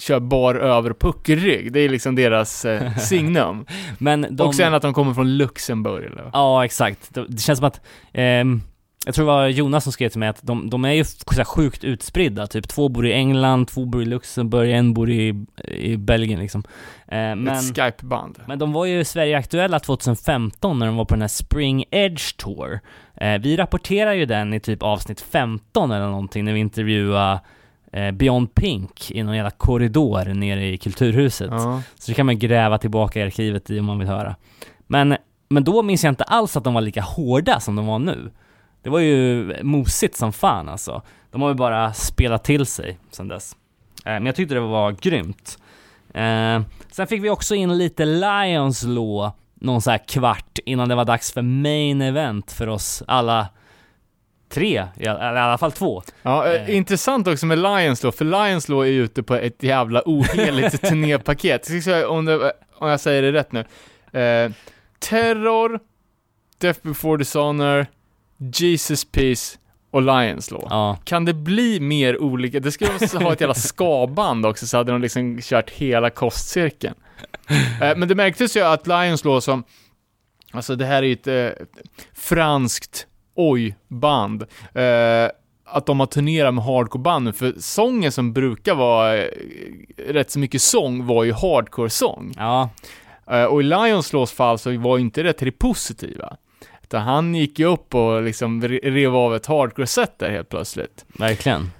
kör 0.00 0.20
bar 0.20 0.54
över 0.54 0.92
puckelrygg. 0.92 1.72
Det 1.72 1.80
är 1.80 1.88
liksom 1.88 2.14
deras 2.14 2.64
eh, 2.64 2.96
signum. 2.96 3.66
Men 3.98 4.26
de... 4.30 4.46
Och 4.46 4.54
sen 4.54 4.74
att 4.74 4.82
de 4.82 4.94
kommer 4.94 5.14
från 5.14 5.36
Luxemburg 5.36 6.04
eller? 6.04 6.30
Ja, 6.32 6.64
exakt. 6.64 7.14
Det, 7.14 7.40
känns 7.40 7.58
som 7.58 7.66
att, 7.66 7.80
ehm, 8.12 8.60
jag 9.06 9.14
tror 9.14 9.26
det 9.26 9.32
var 9.32 9.46
Jonas 9.46 9.84
som 9.84 9.92
skrev 9.92 10.08
till 10.08 10.18
mig 10.18 10.28
att 10.28 10.42
de, 10.42 10.70
de 10.70 10.84
är 10.84 10.92
ju 10.92 11.04
så 11.04 11.44
sjukt 11.44 11.84
utspridda, 11.84 12.46
typ 12.46 12.68
två 12.68 12.88
bor 12.88 13.06
i 13.06 13.12
England, 13.12 13.68
två 13.68 13.84
bor 13.84 14.02
i 14.02 14.04
Luxemburg, 14.04 14.72
en 14.72 14.94
bor 14.94 15.10
i, 15.10 15.44
i 15.68 15.96
Belgien 15.96 16.40
liksom. 16.40 16.64
Eh, 17.08 17.16
men, 17.16 17.48
Ett 17.48 17.76
Skype-band. 17.76 18.38
men 18.46 18.58
de 18.58 18.72
var 18.72 18.84
ju 18.86 19.04
Sverige-aktuella 19.04 19.78
2015 19.78 20.78
när 20.78 20.86
de 20.86 20.96
var 20.96 21.04
på 21.04 21.14
den 21.14 21.20
här 21.20 21.28
Spring 21.28 21.84
Edge 21.90 22.36
Tour. 22.36 22.80
Eh, 23.14 23.38
vi 23.38 23.56
rapporterar 23.56 24.12
ju 24.12 24.26
den 24.26 24.54
i 24.54 24.60
typ 24.60 24.82
avsnitt 24.82 25.20
15 25.20 25.90
eller 25.90 26.06
någonting 26.06 26.44
när 26.44 26.52
vi 26.52 26.60
intervjuade 26.60 27.40
eh, 27.92 28.10
Beyond 28.10 28.54
Pink 28.54 29.10
i 29.10 29.22
någon 29.22 29.36
jävla 29.36 29.50
korridor 29.50 30.34
nere 30.34 30.66
i 30.66 30.78
Kulturhuset. 30.78 31.50
Ja. 31.50 31.82
Så 31.98 32.10
det 32.10 32.14
kan 32.14 32.26
man 32.26 32.38
gräva 32.38 32.78
tillbaka 32.78 33.20
i 33.20 33.22
arkivet 33.22 33.70
i 33.70 33.80
om 33.80 33.86
man 33.86 33.98
vill 33.98 34.08
höra. 34.08 34.36
Men, 34.86 35.16
men 35.48 35.64
då 35.64 35.82
minns 35.82 36.04
jag 36.04 36.12
inte 36.12 36.24
alls 36.24 36.56
att 36.56 36.64
de 36.64 36.74
var 36.74 36.80
lika 36.80 37.02
hårda 37.02 37.60
som 37.60 37.76
de 37.76 37.86
var 37.86 37.98
nu. 37.98 38.30
Det 38.82 38.90
var 38.90 38.98
ju 38.98 39.54
mosigt 39.62 40.16
som 40.16 40.32
fan 40.32 40.68
alltså. 40.68 41.02
De 41.30 41.42
har 41.42 41.48
ju 41.48 41.54
bara 41.54 41.92
spelat 41.92 42.44
till 42.44 42.66
sig 42.66 42.98
sen 43.10 43.28
dess. 43.28 43.56
Eh, 44.04 44.12
men 44.12 44.26
jag 44.26 44.34
tyckte 44.36 44.54
det 44.54 44.60
var 44.60 44.92
grymt. 44.92 45.58
Eh, 46.14 46.60
sen 46.90 47.06
fick 47.06 47.24
vi 47.24 47.30
också 47.30 47.54
in 47.54 47.78
lite 47.78 48.04
Lions 48.04 48.82
Law 48.82 49.30
någon 49.54 49.82
så 49.82 49.90
här 49.90 49.98
kvart 50.08 50.58
innan 50.64 50.88
det 50.88 50.94
var 50.94 51.04
dags 51.04 51.32
för 51.32 51.42
main 51.42 52.02
event 52.02 52.52
för 52.52 52.68
oss 52.68 53.02
alla 53.06 53.48
tre, 54.48 54.84
eller 54.96 55.36
i 55.36 55.38
alla 55.38 55.58
fall 55.58 55.72
två. 55.72 56.02
Ja, 56.22 56.46
eh, 56.46 56.62
Eh. 56.62 56.76
intressant 56.76 57.28
också 57.28 57.46
med 57.46 57.58
Lions 57.58 58.00
då, 58.00 58.12
för 58.12 58.24
Lions 58.24 58.66
då 58.66 58.80
är 58.80 58.86
ju 58.86 59.04
ute 59.04 59.22
på 59.22 59.34
ett 59.34 59.62
jävla 59.62 60.02
oheligt 60.06 60.82
turnépaket. 60.88 61.68
Om, 62.08 62.24
det, 62.24 62.52
om 62.74 62.88
jag 62.88 63.00
säger 63.00 63.22
det 63.22 63.32
rätt 63.32 63.52
nu. 63.52 63.60
Eh, 64.20 64.52
Terror, 64.98 65.80
Death 66.58 66.80
before 66.82 67.16
Dishonor, 67.18 67.86
Jesus 68.54 69.04
Peace 69.04 69.58
och 69.90 70.02
Lions 70.02 70.50
Law. 70.50 70.66
Ja, 70.70 70.98
Kan 71.04 71.24
det 71.24 71.34
bli 71.34 71.80
mer 71.80 72.22
olika? 72.22 72.60
Det 72.60 72.72
skulle 72.72 72.94
också 72.94 73.18
ha 73.22 73.32
ett 73.32 73.40
jävla 73.40 73.54
skaband 73.54 74.46
också, 74.46 74.66
så 74.66 74.76
hade 74.76 74.92
de 74.92 75.00
liksom 75.00 75.38
kört 75.42 75.70
hela 75.70 76.10
kostcirkeln. 76.10 76.94
Eh, 77.82 77.96
men 77.96 78.08
det 78.08 78.14
märktes 78.14 78.56
ju 78.56 78.60
att 78.60 78.86
Lions 78.86 79.24
Law 79.24 79.40
som, 79.40 79.64
alltså 80.52 80.76
det 80.76 80.84
här 80.84 81.02
är 81.02 81.06
ju 81.06 81.12
ett 81.12 81.26
eh, 81.26 81.66
franskt 82.14 83.06
oj-band, 83.34 84.42
eh, 84.74 85.28
att 85.64 85.86
de 85.86 86.00
har 86.00 86.06
turnerat 86.06 86.54
med 86.54 86.64
hardcore-band, 86.64 87.36
för 87.36 87.54
sången 87.58 88.12
som 88.12 88.32
brukar 88.32 88.74
vara 88.74 89.16
eh, 89.16 89.28
rätt 90.08 90.30
så 90.30 90.38
mycket 90.38 90.62
sång 90.62 91.06
var 91.06 91.24
ju 91.24 91.32
hardcore-sång. 91.32 92.34
ja, 92.36 92.68
och 93.48 93.60
i 93.60 93.64
Lions 93.64 94.12
Laws 94.12 94.32
fall 94.32 94.58
så 94.58 94.78
var 94.78 94.96
ju 94.96 95.02
inte 95.04 95.22
det 95.22 95.32
till 95.32 95.46
det 95.46 95.58
positiva. 95.58 96.36
Utan 96.92 97.02
han 97.02 97.34
gick 97.34 97.58
ju 97.58 97.64
upp 97.64 97.94
och 97.94 98.22
liksom 98.22 98.62
rev 98.62 99.16
av 99.16 99.36
ett 99.36 99.46
hardcore-set 99.46 100.18
där 100.18 100.30
helt 100.30 100.48
plötsligt. 100.48 101.04
verkligen. 101.18 101.70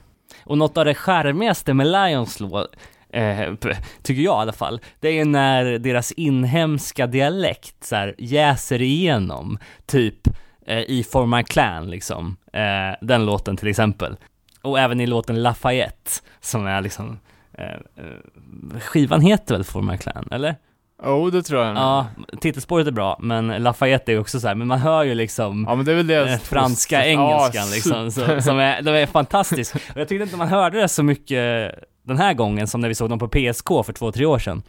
Och 0.44 0.58
något 0.58 0.76
av 0.76 0.84
det 0.84 0.94
charmigaste 0.94 1.74
med 1.74 1.86
Lions 1.86 2.40
låt, 2.40 2.76
eh, 3.10 3.54
tycker 4.02 4.22
jag 4.22 4.38
i 4.38 4.42
alla 4.42 4.52
fall, 4.52 4.80
det 5.00 5.08
är 5.08 5.24
när 5.24 5.78
deras 5.78 6.12
inhemska 6.12 7.06
dialekt 7.06 7.84
så 7.84 7.96
här, 7.96 8.14
jäser 8.18 8.82
igenom, 8.82 9.58
typ 9.86 10.28
eh, 10.66 10.78
i 10.78 11.06
For 11.12 11.26
My 11.26 11.42
Clan 11.42 11.90
liksom, 11.90 12.36
eh, 12.52 12.96
den 13.00 13.26
låten 13.26 13.56
till 13.56 13.68
exempel. 13.68 14.16
Och 14.62 14.78
även 14.78 15.00
i 15.00 15.06
låten 15.06 15.42
Lafayette, 15.42 16.10
som 16.40 16.66
är 16.66 16.80
liksom, 16.80 17.18
eh, 17.58 17.64
eh 17.64 18.80
skivan 18.80 19.20
heter 19.20 19.54
väl 19.54 19.64
For 19.64 19.82
My 19.82 19.96
Clan, 19.96 20.28
eller? 20.30 20.56
Jo, 21.04 21.10
oh, 21.10 21.30
det 21.30 21.42
tror 21.42 21.64
jag. 21.64 21.76
Ja, 21.76 22.06
titelspåret 22.40 22.86
är 22.86 22.90
bra, 22.90 23.16
men 23.20 23.46
Lafayette 23.48 24.12
är 24.12 24.18
också 24.20 24.40
så 24.40 24.48
här, 24.48 24.54
men 24.54 24.66
man 24.68 24.78
hör 24.78 25.02
ju 25.02 25.14
liksom 25.14 25.64
Ja, 25.68 25.74
men 25.74 25.84
det 25.84 25.92
är 25.92 26.02
väl 26.02 26.38
två- 26.38 26.44
franska 26.44 27.06
engelskan 27.06 27.64
Ja, 27.68 27.74
liksom, 27.74 28.10
så, 28.10 28.42
som 28.42 28.58
är, 28.58 28.82
de 28.82 28.90
är 28.90 29.06
fantastisk. 29.06 29.74
Och 29.74 29.80
jag 30.00 30.08
tyckte 30.08 30.22
inte 30.24 30.36
man 30.36 30.48
hörde 30.48 30.80
det 30.80 30.88
så 30.88 31.02
mycket 31.02 31.74
den 32.06 32.18
här 32.18 32.34
gången 32.34 32.66
som 32.66 32.80
när 32.80 32.88
vi 32.88 32.94
såg 32.94 33.10
dem 33.10 33.18
på 33.18 33.28
PSK 33.28 33.68
för 33.68 33.92
två, 33.92 34.12
tre 34.12 34.26
år 34.26 34.38
sedan. 34.38 34.62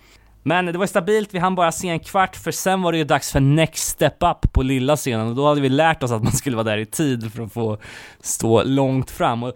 Men 0.45 0.65
det 0.65 0.77
var 0.77 0.85
stabilt, 0.85 1.33
vi 1.33 1.39
hann 1.39 1.55
bara 1.55 1.71
se 1.71 1.89
en 1.89 1.99
kvart, 1.99 2.35
för 2.35 2.51
sen 2.51 2.81
var 2.81 2.91
det 2.91 2.97
ju 2.97 3.03
dags 3.03 3.31
för 3.31 3.39
Next 3.39 3.87
Step 3.87 4.15
Up 4.19 4.53
på 4.53 4.61
lilla 4.63 4.95
scenen 4.95 5.27
och 5.27 5.35
då 5.35 5.47
hade 5.47 5.61
vi 5.61 5.69
lärt 5.69 6.03
oss 6.03 6.11
att 6.11 6.23
man 6.23 6.31
skulle 6.31 6.55
vara 6.55 6.63
där 6.63 6.77
i 6.77 6.85
tid 6.85 7.33
för 7.33 7.43
att 7.43 7.53
få 7.53 7.77
stå 8.21 8.63
långt 8.63 9.11
fram. 9.11 9.43
Och 9.43 9.53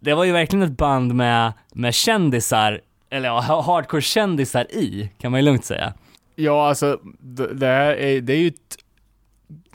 det 0.00 0.14
var 0.14 0.24
ju 0.24 0.32
verkligen 0.32 0.62
ett 0.62 0.76
band 0.76 1.14
med, 1.14 1.52
med 1.74 1.94
kändisar, 1.94 2.80
eller 3.10 3.28
ja, 3.28 3.60
hardcore-kändisar 3.66 4.64
i, 4.70 5.10
kan 5.20 5.30
man 5.30 5.40
ju 5.40 5.44
lugnt 5.44 5.64
säga. 5.64 5.92
Ja, 6.40 6.68
alltså, 6.68 7.00
det, 7.52 7.66
här 7.66 7.96
är, 7.96 8.20
det 8.20 8.32
är 8.32 8.36
ju 8.36 8.48
ett, 8.48 8.76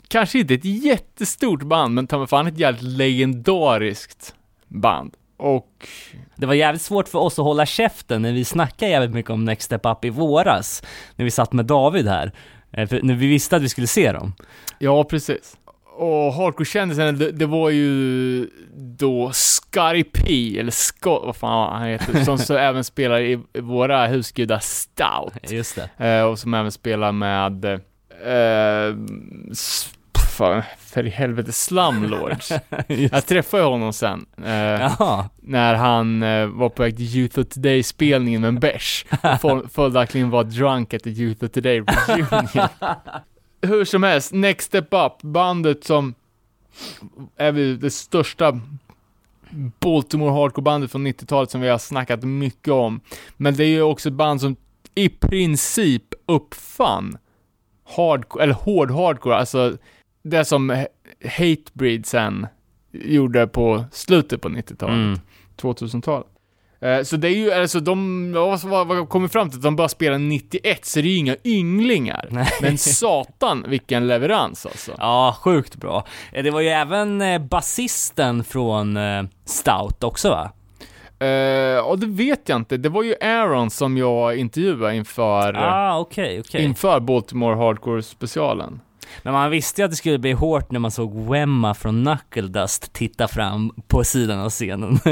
kanske 0.08 0.38
inte 0.38 0.54
ett 0.54 0.64
jättestort 0.64 1.62
band, 1.62 1.94
men 1.94 2.06
ta 2.06 2.18
mig 2.18 2.26
fan 2.26 2.46
ett 2.46 2.58
jävligt 2.58 2.82
legendariskt 2.82 4.34
band. 4.68 5.14
Och, 5.36 5.88
Det 6.36 6.46
var 6.46 6.54
jävligt 6.54 6.82
svårt 6.82 7.08
för 7.08 7.18
oss 7.18 7.38
att 7.38 7.44
hålla 7.44 7.66
käften 7.66 8.22
när 8.22 8.32
vi 8.32 8.44
snackade 8.44 8.90
jävligt 8.92 9.14
mycket 9.14 9.30
om 9.30 9.44
Next 9.44 9.62
Step 9.66 9.86
Up 9.86 10.04
i 10.04 10.10
våras, 10.10 10.82
när 11.16 11.24
vi 11.24 11.30
satt 11.30 11.52
med 11.52 11.64
David 11.66 12.08
här. 12.08 12.32
Eh, 12.72 12.88
För 12.88 13.02
när 13.02 13.14
vi 13.14 13.26
visste 13.26 13.56
att 13.56 13.62
vi 13.62 13.68
skulle 13.68 13.86
se 13.86 14.12
dem. 14.12 14.34
ja 14.78 15.04
precis. 15.04 15.56
Och 15.98 16.32
hardcore-kändisarna, 16.32 17.12
det, 17.12 17.32
det 17.32 17.46
var 17.46 17.70
ju 17.70 18.50
då 18.74 19.30
Scotty 19.32 20.04
P, 20.04 20.58
eller 20.58 20.70
Scott, 20.70 21.22
vad 21.24 21.36
fan 21.36 21.72
han 21.72 21.88
heter, 21.88 22.24
som 22.24 22.38
så 22.38 22.56
även 22.56 22.84
spelar 22.84 23.20
i 23.20 23.40
våra 23.58 24.06
husgudar 24.06 24.58
Stout. 24.58 25.52
Just 25.52 25.78
det. 25.96 26.06
Eh, 26.06 26.24
och 26.24 26.38
som 26.38 26.54
även 26.54 26.72
spelar 26.72 27.12
med, 27.12 27.64
eh, 27.64 28.96
fan, 30.36 30.62
för 30.78 31.06
i 31.06 31.10
helvete, 31.10 31.52
Slumlords. 31.52 32.52
Jag 32.86 33.26
träffade 33.26 33.62
ju 33.62 33.68
honom 33.68 33.92
sen, 33.92 34.26
eh, 34.36 35.24
när 35.42 35.74
han 35.74 36.22
eh, 36.22 36.46
var 36.46 36.68
på 36.68 36.82
väg 36.82 36.96
till 36.96 37.16
Youth 37.16 37.38
of 37.38 37.46
Today-spelningen 37.46 38.40
med 38.40 38.48
en 38.48 38.60
bärs. 38.60 39.04
Följaktligen 39.72 40.30
var 40.30 40.44
drunk 40.44 40.94
at 40.94 41.02
the 41.02 41.10
Youth 41.10 41.44
of 41.44 41.50
Today 41.50 41.80
reunion. 41.80 42.68
Hur 43.62 43.84
som 43.84 44.02
helst, 44.02 44.32
Next 44.32 44.66
Step 44.66 44.88
Up, 44.90 45.22
bandet 45.22 45.84
som 45.84 46.14
är 47.36 47.52
väl 47.52 47.80
det 47.80 47.90
största 47.90 48.60
Baltimore 49.80 50.30
hardcore-bandet 50.30 50.90
från 50.90 51.06
90-talet 51.06 51.50
som 51.50 51.60
vi 51.60 51.68
har 51.68 51.78
snackat 51.78 52.22
mycket 52.22 52.72
om. 52.72 53.00
Men 53.36 53.54
det 53.54 53.64
är 53.64 53.68
ju 53.68 53.82
också 53.82 54.08
ett 54.08 54.14
band 54.14 54.40
som 54.40 54.56
i 54.94 55.08
princip 55.08 56.02
uppfann 56.26 57.18
hardcore, 57.84 58.42
eller 58.42 58.54
hård 58.54 58.90
hardcore, 58.90 59.36
alltså 59.36 59.76
det 60.22 60.44
som 60.44 60.86
Hatebreed 61.24 62.06
sen 62.06 62.46
gjorde 62.92 63.46
på 63.46 63.84
slutet 63.92 64.42
på 64.42 64.48
90-talet. 64.48 64.94
Mm. 64.94 65.18
2000-talet. 65.56 66.26
Eh, 66.86 67.02
Så 67.02 67.16
det 67.16 67.28
är 67.28 67.32
ju, 67.36 67.52
alltså 67.52 67.80
de, 67.80 68.32
vad 68.32 68.86
vad- 68.86 69.08
kommer 69.08 69.28
fram 69.28 69.50
till? 69.50 69.58
Att 69.58 69.62
de 69.62 69.76
bara 69.76 69.88
spelar 69.88 70.18
91, 70.18 70.84
så 70.84 71.00
det 71.00 71.06
är 71.08 71.10
ju 71.10 71.16
inga 71.16 71.36
ynglingar. 71.44 72.28
Nej. 72.30 72.48
Men 72.62 72.78
satan 72.78 73.64
vilken 73.68 74.06
leverans 74.06 74.66
alltså. 74.66 74.92
Ja, 74.98 75.36
sjukt 75.40 75.76
bra. 75.76 76.04
Eh, 76.32 76.44
Det 76.44 76.50
var 76.50 76.60
ju 76.60 76.68
även 76.68 77.20
eh, 77.22 77.38
basisten 77.38 78.44
från 78.44 78.98
Stout 79.44 80.04
också 80.04 80.30
va? 80.30 80.50
Och 81.84 81.98
det 81.98 82.06
vet 82.06 82.48
jag 82.48 82.56
inte, 82.56 82.76
det 82.76 82.88
var 82.88 83.02
ju 83.02 83.14
Aaron 83.20 83.70
som 83.70 83.96
jag 83.98 84.36
intervjuade 84.36 84.96
inför, 84.96 85.54
Ah, 85.54 85.98
okej, 85.98 86.40
okej. 86.40 86.64
inför 86.64 87.00
Baltimore 87.00 87.56
Hardcore-specialen. 87.56 88.80
Men 89.22 89.32
man 89.32 89.50
visste 89.50 89.80
ju 89.80 89.84
att 89.84 89.90
det 89.90 89.96
skulle 89.96 90.18
bli 90.18 90.32
hårt 90.32 90.70
när 90.70 90.80
man 90.80 90.90
såg 90.90 91.30
Wemma 91.30 91.74
från 91.74 92.04
Knuckle 92.04 92.48
Dust 92.60 92.92
titta 92.92 93.28
fram 93.28 93.72
på 93.88 94.04
sidan 94.04 94.40
av 94.40 94.50
scenen. 94.50 94.98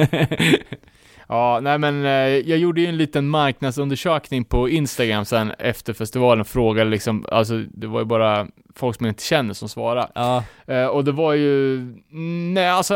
Ja, 1.28 1.60
nej 1.62 1.78
men 1.78 2.04
eh, 2.04 2.10
jag 2.50 2.58
gjorde 2.58 2.80
ju 2.80 2.86
en 2.86 2.96
liten 2.96 3.28
marknadsundersökning 3.28 4.44
på 4.44 4.68
Instagram 4.68 5.24
sen 5.24 5.50
efter 5.58 5.92
festivalen, 5.92 6.44
frågade 6.44 6.90
liksom, 6.90 7.26
alltså 7.30 7.58
det 7.58 7.86
var 7.86 8.00
ju 8.00 8.04
bara 8.06 8.46
folk 8.76 8.96
som 8.96 9.06
jag 9.06 9.10
inte 9.10 9.22
känner 9.22 9.54
som 9.54 9.68
svarade. 9.68 10.08
ja, 10.14 10.44
Eh, 10.66 10.86
och 10.86 11.04
det 11.04 11.12
var 11.12 11.32
ju, 11.32 11.80
nej 12.54 12.68
alltså, 12.68 12.94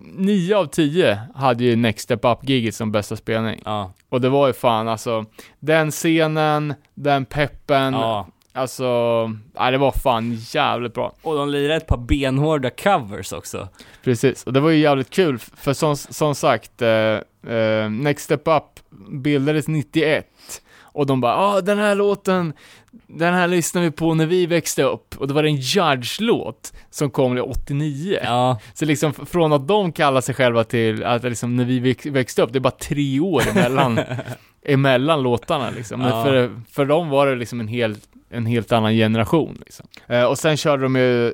nio 0.00 0.56
av 0.56 0.66
tio 0.66 1.18
hade 1.34 1.64
ju 1.64 1.76
Next 1.76 2.04
Step 2.04 2.24
Up-giget 2.24 2.74
som 2.74 2.92
bästa 2.92 3.16
spelning. 3.16 3.62
ja, 3.64 3.92
Och 4.08 4.20
det 4.20 4.28
var 4.28 4.46
ju 4.46 4.52
fan 4.52 4.88
alltså, 4.88 5.24
den 5.60 5.90
scenen, 5.90 6.74
den 6.94 7.24
peppen, 7.24 7.92
ja. 7.94 8.26
Alltså, 8.58 8.84
ja, 9.54 9.70
det 9.70 9.78
var 9.78 9.92
fan 9.92 10.34
jävligt 10.34 10.94
bra. 10.94 11.12
Och 11.22 11.34
de 11.36 11.48
lirade 11.48 11.74
ett 11.76 11.86
par 11.86 11.96
benhårda 11.96 12.70
covers 12.70 13.32
också. 13.32 13.68
Precis, 14.04 14.44
och 14.44 14.52
det 14.52 14.60
var 14.60 14.70
ju 14.70 14.78
jävligt 14.78 15.10
kul, 15.10 15.38
för 15.38 15.72
som, 15.72 15.96
som 15.96 16.34
sagt, 16.34 16.82
eh, 16.82 16.90
eh, 17.54 17.90
Next 17.90 18.24
Step 18.24 18.42
Up 18.48 18.64
bildades 19.10 19.68
91. 19.68 20.26
Och 20.82 21.06
de 21.06 21.20
bara, 21.20 21.36
ah 21.36 21.60
den 21.60 21.78
här 21.78 21.94
låten, 21.94 22.52
den 23.06 23.34
här 23.34 23.48
lyssnade 23.48 23.86
vi 23.86 23.90
på 23.90 24.14
när 24.14 24.26
vi 24.26 24.46
växte 24.46 24.82
upp. 24.82 25.14
Och 25.18 25.28
det 25.28 25.34
var 25.34 25.44
en 25.44 25.56
Judge-låt 25.56 26.72
som 26.90 27.10
kom 27.10 27.38
89. 27.38 28.18
Ja, 28.24 28.58
Så 28.74 28.84
liksom 28.84 29.12
från 29.12 29.52
att 29.52 29.68
de 29.68 29.92
kallar 29.92 30.20
sig 30.20 30.34
själva 30.34 30.64
till 30.64 31.04
att 31.04 31.22
liksom 31.22 31.56
när 31.56 31.64
vi 31.64 31.80
väx- 31.80 32.06
växte 32.06 32.42
upp, 32.42 32.52
det 32.52 32.58
är 32.58 32.60
bara 32.60 32.70
tre 32.70 33.20
år 33.20 33.42
emellan, 33.50 34.00
emellan 34.64 35.22
låtarna 35.22 35.70
liksom. 35.70 36.00
Men 36.00 36.08
Ja. 36.08 36.24
för, 36.24 36.50
för 36.70 36.84
dem 36.86 37.08
var 37.08 37.26
det 37.26 37.36
liksom 37.36 37.60
en 37.60 37.68
helt, 37.68 38.08
en 38.30 38.46
helt 38.46 38.72
annan 38.72 38.92
generation 38.92 39.58
liksom. 39.64 39.86
Eh, 40.06 40.24
och 40.24 40.38
sen 40.38 40.56
körde 40.56 40.82
de 40.82 40.96
ju 40.96 41.26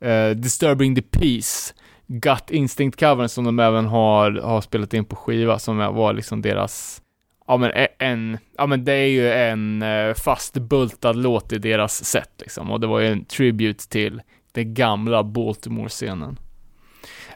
eh, 0.00 0.30
Disturbing 0.30 0.94
the 0.94 1.02
Peace, 1.02 1.74
Gut 2.06 2.50
Instinct-covern 2.50 3.28
som 3.28 3.44
de 3.44 3.58
även 3.58 3.86
har, 3.86 4.32
har 4.32 4.60
spelat 4.60 4.94
in 4.94 5.04
på 5.04 5.16
skiva, 5.16 5.58
som 5.58 5.76
var 5.76 6.12
liksom 6.12 6.42
deras 6.42 7.02
Ja 7.46 7.56
men 7.56 7.70
en, 7.98 8.38
ja 8.58 8.66
men 8.66 8.84
det 8.84 8.92
är 8.92 9.06
ju 9.06 9.32
en 9.32 9.82
eh, 9.82 10.14
fastbultad 10.14 11.16
låt 11.16 11.52
i 11.52 11.58
deras 11.58 12.04
set 12.04 12.30
liksom, 12.38 12.70
och 12.70 12.80
det 12.80 12.86
var 12.86 13.00
ju 13.00 13.06
en 13.06 13.24
tribute 13.24 13.88
till 13.88 14.22
den 14.52 14.74
gamla 14.74 15.22
Baltimore-scenen. 15.22 16.38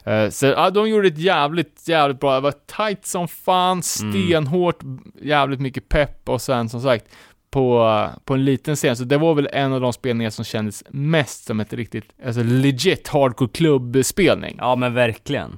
Eh, 0.05 0.29
så 0.29 0.45
ja, 0.45 0.69
de 0.69 0.89
gjorde 0.89 1.07
ett 1.07 1.17
jävligt, 1.17 1.87
jävligt 1.87 2.19
bra, 2.19 2.35
det 2.35 2.41
var 2.41 2.53
tight 2.77 3.05
som 3.05 3.27
fan, 3.27 3.83
stenhårt, 3.83 4.79
jävligt 5.21 5.59
mycket 5.59 5.89
pepp 5.89 6.29
och 6.29 6.41
sen 6.41 6.69
som 6.69 6.81
sagt 6.81 7.05
på, 7.51 8.09
på 8.25 8.33
en 8.33 8.45
liten 8.45 8.75
scen, 8.75 8.95
så 8.95 9.03
det 9.03 9.17
var 9.17 9.33
väl 9.33 9.49
en 9.53 9.73
av 9.73 9.81
de 9.81 9.93
spelningar 9.93 10.29
som 10.29 10.45
kändes 10.45 10.83
mest 10.89 11.45
som 11.45 11.59
ett 11.59 11.73
riktigt, 11.73 12.05
alltså 12.25 12.43
legit 12.43 13.07
hardcore 13.07 13.49
klubbspelning. 13.53 14.55
ja 14.59 14.75
men 14.75 14.93
verkligen. 14.93 15.57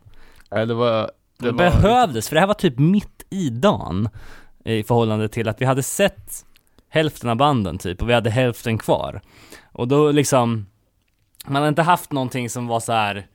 Ja, 0.49 0.65
det 0.65 0.74
var, 0.74 1.02
det 1.02 1.11
Det 1.38 1.52
var 1.52 1.57
behövdes, 1.57 2.30
för 2.30 2.36
det 2.36 2.40
här 2.40 2.48
var 2.48 2.53
typ 2.53 2.80
mitt 2.80 3.26
i 3.30 3.49
dagen 3.49 4.10
i 4.65 4.84
förhållande 4.84 5.30
till 5.30 5.48
att 5.48 5.61
vi 5.61 5.65
hade 5.65 5.84
sett 5.84 6.45
hälften 6.90 7.30
av 7.30 7.36
banden 7.38 7.78
typ 7.78 8.02
och 8.02 8.10
vi 8.10 8.14
hade 8.14 8.30
hälften 8.30 8.78
kvar. 8.78 9.22
Och 9.72 9.88
då 9.88 10.11
liksom, 10.11 10.65
man 11.45 11.56
hade 11.56 11.68
inte 11.68 11.82
haft 11.82 12.11
någonting 12.11 12.49
som 12.49 12.68
var 12.68 12.80
så 12.80 12.91
här 12.91 13.28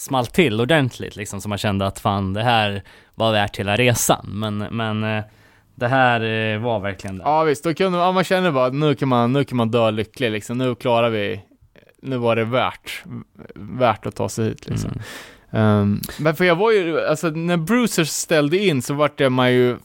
small 0.00 0.26
till 0.26 0.60
ordentligt 0.60 1.16
liksom, 1.16 1.40
så 1.40 1.48
man 1.48 1.58
kände 1.58 1.86
att 1.86 1.98
fan 1.98 2.32
det 2.32 2.42
här 2.42 2.82
var 3.14 3.32
värt 3.32 3.56
hela 3.56 3.76
resan. 3.76 4.26
Men, 4.32 4.58
men 4.58 5.04
eh, 5.04 5.24
det 5.74 5.88
här 5.88 6.20
eh, 6.20 6.60
var 6.60 6.80
verkligen 6.80 7.18
det. 7.18 7.24
Ja 7.24 7.42
visst, 7.42 7.64
då 7.64 7.74
kunde 7.74 7.98
ja, 7.98 8.12
man 8.12 8.24
känner 8.24 8.50
bara 8.50 8.66
att 8.66 8.74
nu 8.74 8.94
kan 8.94 9.08
man, 9.08 9.32
nu 9.32 9.44
kan 9.44 9.56
man 9.56 9.70
dö 9.70 9.90
lycklig 9.90 10.30
liksom, 10.30 10.58
nu 10.58 10.74
klarar 10.74 11.10
vi, 11.10 11.40
nu 12.02 12.16
var 12.16 12.36
det 12.36 12.44
värt, 12.44 13.02
värt 13.54 14.06
att 14.06 14.16
ta 14.16 14.28
sig 14.28 14.44
hit 14.44 14.68
liksom. 14.68 14.90
Mm. 14.90 15.02
Ehm, 15.52 16.00
men 16.18 16.36
för 16.36 16.44
jag 16.44 16.56
var 16.56 16.72
ju, 16.72 17.00
alltså 17.00 17.30
när 17.30 17.56
Brucer 17.56 18.04
ställde 18.04 18.58
in 18.58 18.82
så 18.82 18.94
vart 18.94 19.18
det 19.18 19.30
man 19.30 19.52
ju, 19.52 19.76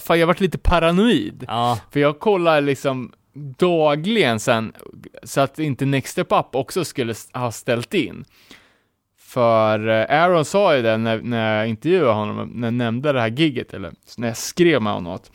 fan 0.00 0.20
jag 0.20 0.26
vart 0.26 0.40
lite 0.40 0.58
paranoid. 0.58 1.44
Ja, 1.48 1.78
För 1.90 2.00
jag 2.00 2.18
kollar 2.18 2.60
liksom 2.60 3.12
dagligen 3.58 4.40
sen, 4.40 4.72
så 5.22 5.40
att 5.40 5.58
inte 5.58 5.86
Next 5.86 6.12
Step 6.12 6.32
Up 6.32 6.46
också 6.52 6.84
skulle 6.84 7.14
ha 7.32 7.52
ställt 7.52 7.94
in. 7.94 8.24
För 9.34 9.88
eh, 9.88 10.22
Aaron 10.22 10.44
sa 10.44 10.76
ju 10.76 10.82
det 10.82 10.96
när, 10.96 11.20
när 11.22 11.58
jag 11.58 11.68
intervjuade 11.68 12.12
honom, 12.12 12.50
när 12.54 12.66
jag 12.66 12.74
nämnde 12.74 13.12
det 13.12 13.20
här 13.20 13.28
gigget 13.28 13.74
eller 13.74 13.92
när 14.18 14.28
jag 14.28 14.36
skrev 14.36 14.82
med 14.82 14.92
honom 14.92 15.12
att, 15.12 15.30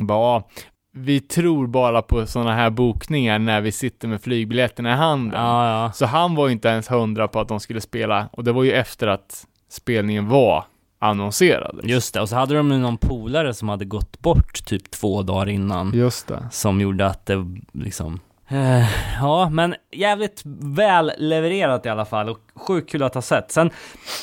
bara, 0.00 0.18
"Ja, 0.18 0.48
vi 0.94 1.20
tror 1.20 1.66
bara 1.66 2.02
på 2.02 2.26
sådana 2.26 2.54
här 2.54 2.70
bokningar 2.70 3.38
när 3.38 3.60
vi 3.60 3.72
sitter 3.72 4.08
med 4.08 4.22
flygbiljetterna 4.22 4.92
i 4.92 4.96
handen. 4.96 5.40
ja, 5.40 5.82
ja. 5.84 5.92
Så 5.92 6.06
han 6.06 6.34
var 6.34 6.46
ju 6.46 6.52
inte 6.52 6.68
ens 6.68 6.90
hundra 6.90 7.28
på 7.28 7.40
att 7.40 7.48
de 7.48 7.60
skulle 7.60 7.80
spela, 7.80 8.28
och 8.32 8.44
det 8.44 8.52
var 8.52 8.62
ju 8.64 8.72
efter 8.72 9.06
att 9.06 9.46
spelningen 9.70 10.28
var 10.28 10.64
annonserad. 10.98 11.80
Just 11.82 12.14
det, 12.14 12.20
och 12.20 12.28
så 12.28 12.36
hade 12.36 12.54
de 12.54 12.70
ju 12.72 12.78
någon 12.78 12.96
polare 12.96 13.54
som 13.54 13.68
hade 13.68 13.84
gått 13.84 14.18
bort 14.20 14.64
typ 14.64 14.90
två 14.90 15.22
dagar 15.22 15.48
innan. 15.48 15.92
Just 15.94 16.28
det. 16.28 16.48
som 16.50 16.80
gjorde 16.80 17.06
att 17.06 17.26
det 17.26 17.46
liksom 17.72 18.20
Eh, 18.52 18.86
ja, 19.20 19.48
men 19.50 19.74
jävligt 19.92 20.42
väl 20.60 21.12
levererat 21.18 21.86
i 21.86 21.88
alla 21.88 22.04
fall 22.04 22.28
och 22.28 22.38
sjukt 22.54 22.90
kul 22.90 23.02
att 23.02 23.14
ha 23.14 23.22
sett. 23.22 23.52
Sen 23.52 23.70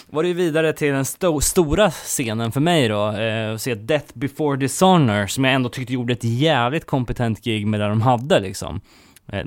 var 0.10 0.24
det 0.24 0.28
ju 0.30 0.34
vidare 0.36 0.74
till 0.74 0.94
den 0.94 1.04
sto- 1.04 1.40
stora 1.40 1.92
scenen 1.92 2.52
för 2.52 2.60
mig 2.60 2.88
då, 2.88 3.12
eh, 3.12 3.54
att 3.54 3.62
se 3.62 3.76
Death 3.76 4.06
before 4.14 4.58
Dishonor, 4.58 5.28
som 5.28 5.44
jag 5.44 5.54
ändå 5.54 5.70
tyckte 5.70 5.94
gjorde 5.94 6.14
ett 6.14 6.24
jävligt 6.24 6.86
kompetent 6.86 7.42
gig 7.44 7.68
med 7.68 7.80
det 7.80 7.88
de 7.88 8.02
hade 8.02 8.40
liksom. 8.40 8.82
Eh, 9.32 9.46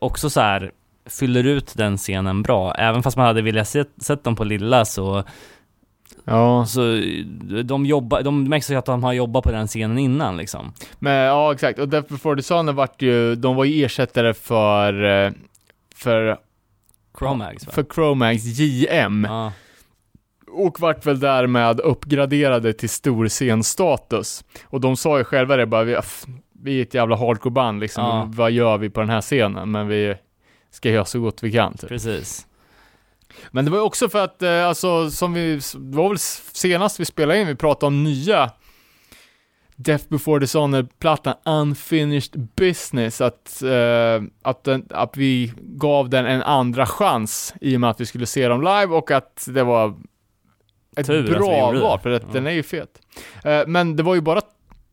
också 0.00 0.30
så 0.30 0.40
här 0.40 0.70
fyller 1.06 1.44
ut 1.44 1.72
den 1.76 1.96
scenen 1.96 2.42
bra, 2.42 2.74
även 2.74 3.02
fast 3.02 3.16
man 3.16 3.26
hade 3.26 3.42
velat 3.42 3.68
se, 3.68 3.84
sett 4.00 4.24
dem 4.24 4.36
på 4.36 4.44
lilla 4.44 4.84
så, 4.84 5.24
Ja, 6.24 6.66
så 6.66 6.80
de 7.64 7.86
jobbar, 7.86 8.22
de 8.22 8.44
märks 8.44 8.70
att 8.70 8.86
de 8.86 9.04
har 9.04 9.12
jobbat 9.12 9.44
på 9.44 9.50
den 9.50 9.66
scenen 9.66 9.98
innan 9.98 10.36
liksom. 10.36 10.72
men 10.98 11.12
ja 11.14 11.52
exakt. 11.52 11.78
Och 11.78 11.88
Death 11.88 12.12
Before 12.12 12.34
Dishonor 12.34 12.72
vart 12.72 13.02
ju, 13.02 13.34
de 13.34 13.56
var 13.56 13.64
ju 13.64 13.84
ersättare 13.84 14.34
för, 14.34 15.04
eh, 15.04 15.32
för, 15.94 16.36
Chromags 17.18 17.66
va? 17.66 17.72
för 17.72 17.84
Chromax 17.94 18.44
JM. 18.44 19.26
Ja. 19.30 19.52
Och 20.48 20.80
vart 20.80 21.06
väl 21.06 21.20
därmed 21.20 21.80
uppgraderade 21.80 22.72
till 22.72 22.88
storscenstatus. 22.88 24.44
Och 24.64 24.80
de 24.80 24.96
sa 24.96 25.18
ju 25.18 25.24
själva 25.24 25.56
det 25.56 25.66
bara, 25.66 25.84
vi, 25.84 25.96
vi 26.62 26.78
är 26.78 26.82
ett 26.82 26.94
jävla 26.94 27.16
hardcore-band 27.16 27.80
liksom, 27.80 28.04
Ja. 28.04 28.28
vad 28.34 28.50
gör 28.50 28.78
vi 28.78 28.90
på 28.90 29.00
den 29.00 29.10
här 29.10 29.20
scenen? 29.20 29.70
Men 29.70 29.88
vi 29.88 30.14
ska 30.70 30.90
göra 30.90 31.04
så 31.04 31.20
gott 31.20 31.42
vi 31.42 31.52
kan. 31.52 31.76
Typ. 31.76 31.88
Precis. 31.88 32.46
Men 33.50 33.64
det 33.64 33.70
var 33.70 33.78
ju 33.78 33.84
också 33.84 34.08
för 34.08 34.24
att, 34.24 34.42
eh, 34.42 34.66
alltså, 34.66 35.10
som 35.10 35.32
vi, 35.32 35.54
det 35.74 35.96
var 35.96 36.08
väl 36.08 36.18
senast 36.18 37.00
vi 37.00 37.04
spelade 37.04 37.40
in, 37.40 37.46
vi 37.46 37.54
pratade 37.54 37.86
om 37.86 38.04
nya 38.04 38.50
Death 39.76 40.04
before 40.08 40.40
Dishonor-plattan 40.40 41.34
Unfinished 41.44 42.48
Business, 42.56 43.20
att, 43.20 43.62
eh, 43.62 44.22
att, 44.42 44.64
den, 44.64 44.86
att 44.90 45.16
vi 45.16 45.52
gav 45.58 46.08
den 46.10 46.26
en 46.26 46.42
andra 46.42 46.86
chans 46.86 47.54
i 47.60 47.76
och 47.76 47.80
med 47.80 47.90
att 47.90 48.00
vi 48.00 48.06
skulle 48.06 48.26
se 48.26 48.48
dem 48.48 48.60
live 48.60 48.86
och 48.86 49.10
att 49.10 49.44
det 49.48 49.62
var 49.62 49.94
ett 50.96 51.06
Tur 51.06 51.28
bra 51.34 51.72
det. 51.72 51.80
val, 51.80 51.98
för 52.00 52.10
att 52.10 52.22
Ja. 52.22 52.28
den 52.32 52.46
är 52.46 52.50
ju 52.50 52.62
fet. 52.62 53.00
Eh, 53.44 53.62
men 53.66 53.96
det 53.96 54.02
var 54.02 54.14
ju 54.14 54.20
bara, 54.20 54.40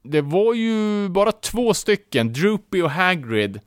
det 0.04 0.22
var 0.22 0.54
ju 0.54 1.10
bara 1.10 1.32
två 1.32 1.74
stycken, 1.74 2.34
Droopy 2.34 2.82
och 2.82 2.92
Hagrid, 2.92 3.60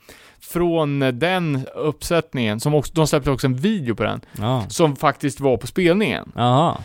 från 0.51 0.99
den 1.01 1.67
uppsättningen, 1.75 2.61
som 2.61 2.75
också, 2.75 2.93
de 2.95 3.07
släppte 3.07 3.31
också 3.31 3.47
en 3.47 3.55
video 3.57 3.95
på 3.95 4.03
den, 4.03 4.21
Ja. 4.39 4.65
som 4.69 4.97
faktiskt 4.97 5.41
var 5.41 5.57
på 5.57 5.67
spelningen. 5.67 6.33
Jaha. 6.35 6.79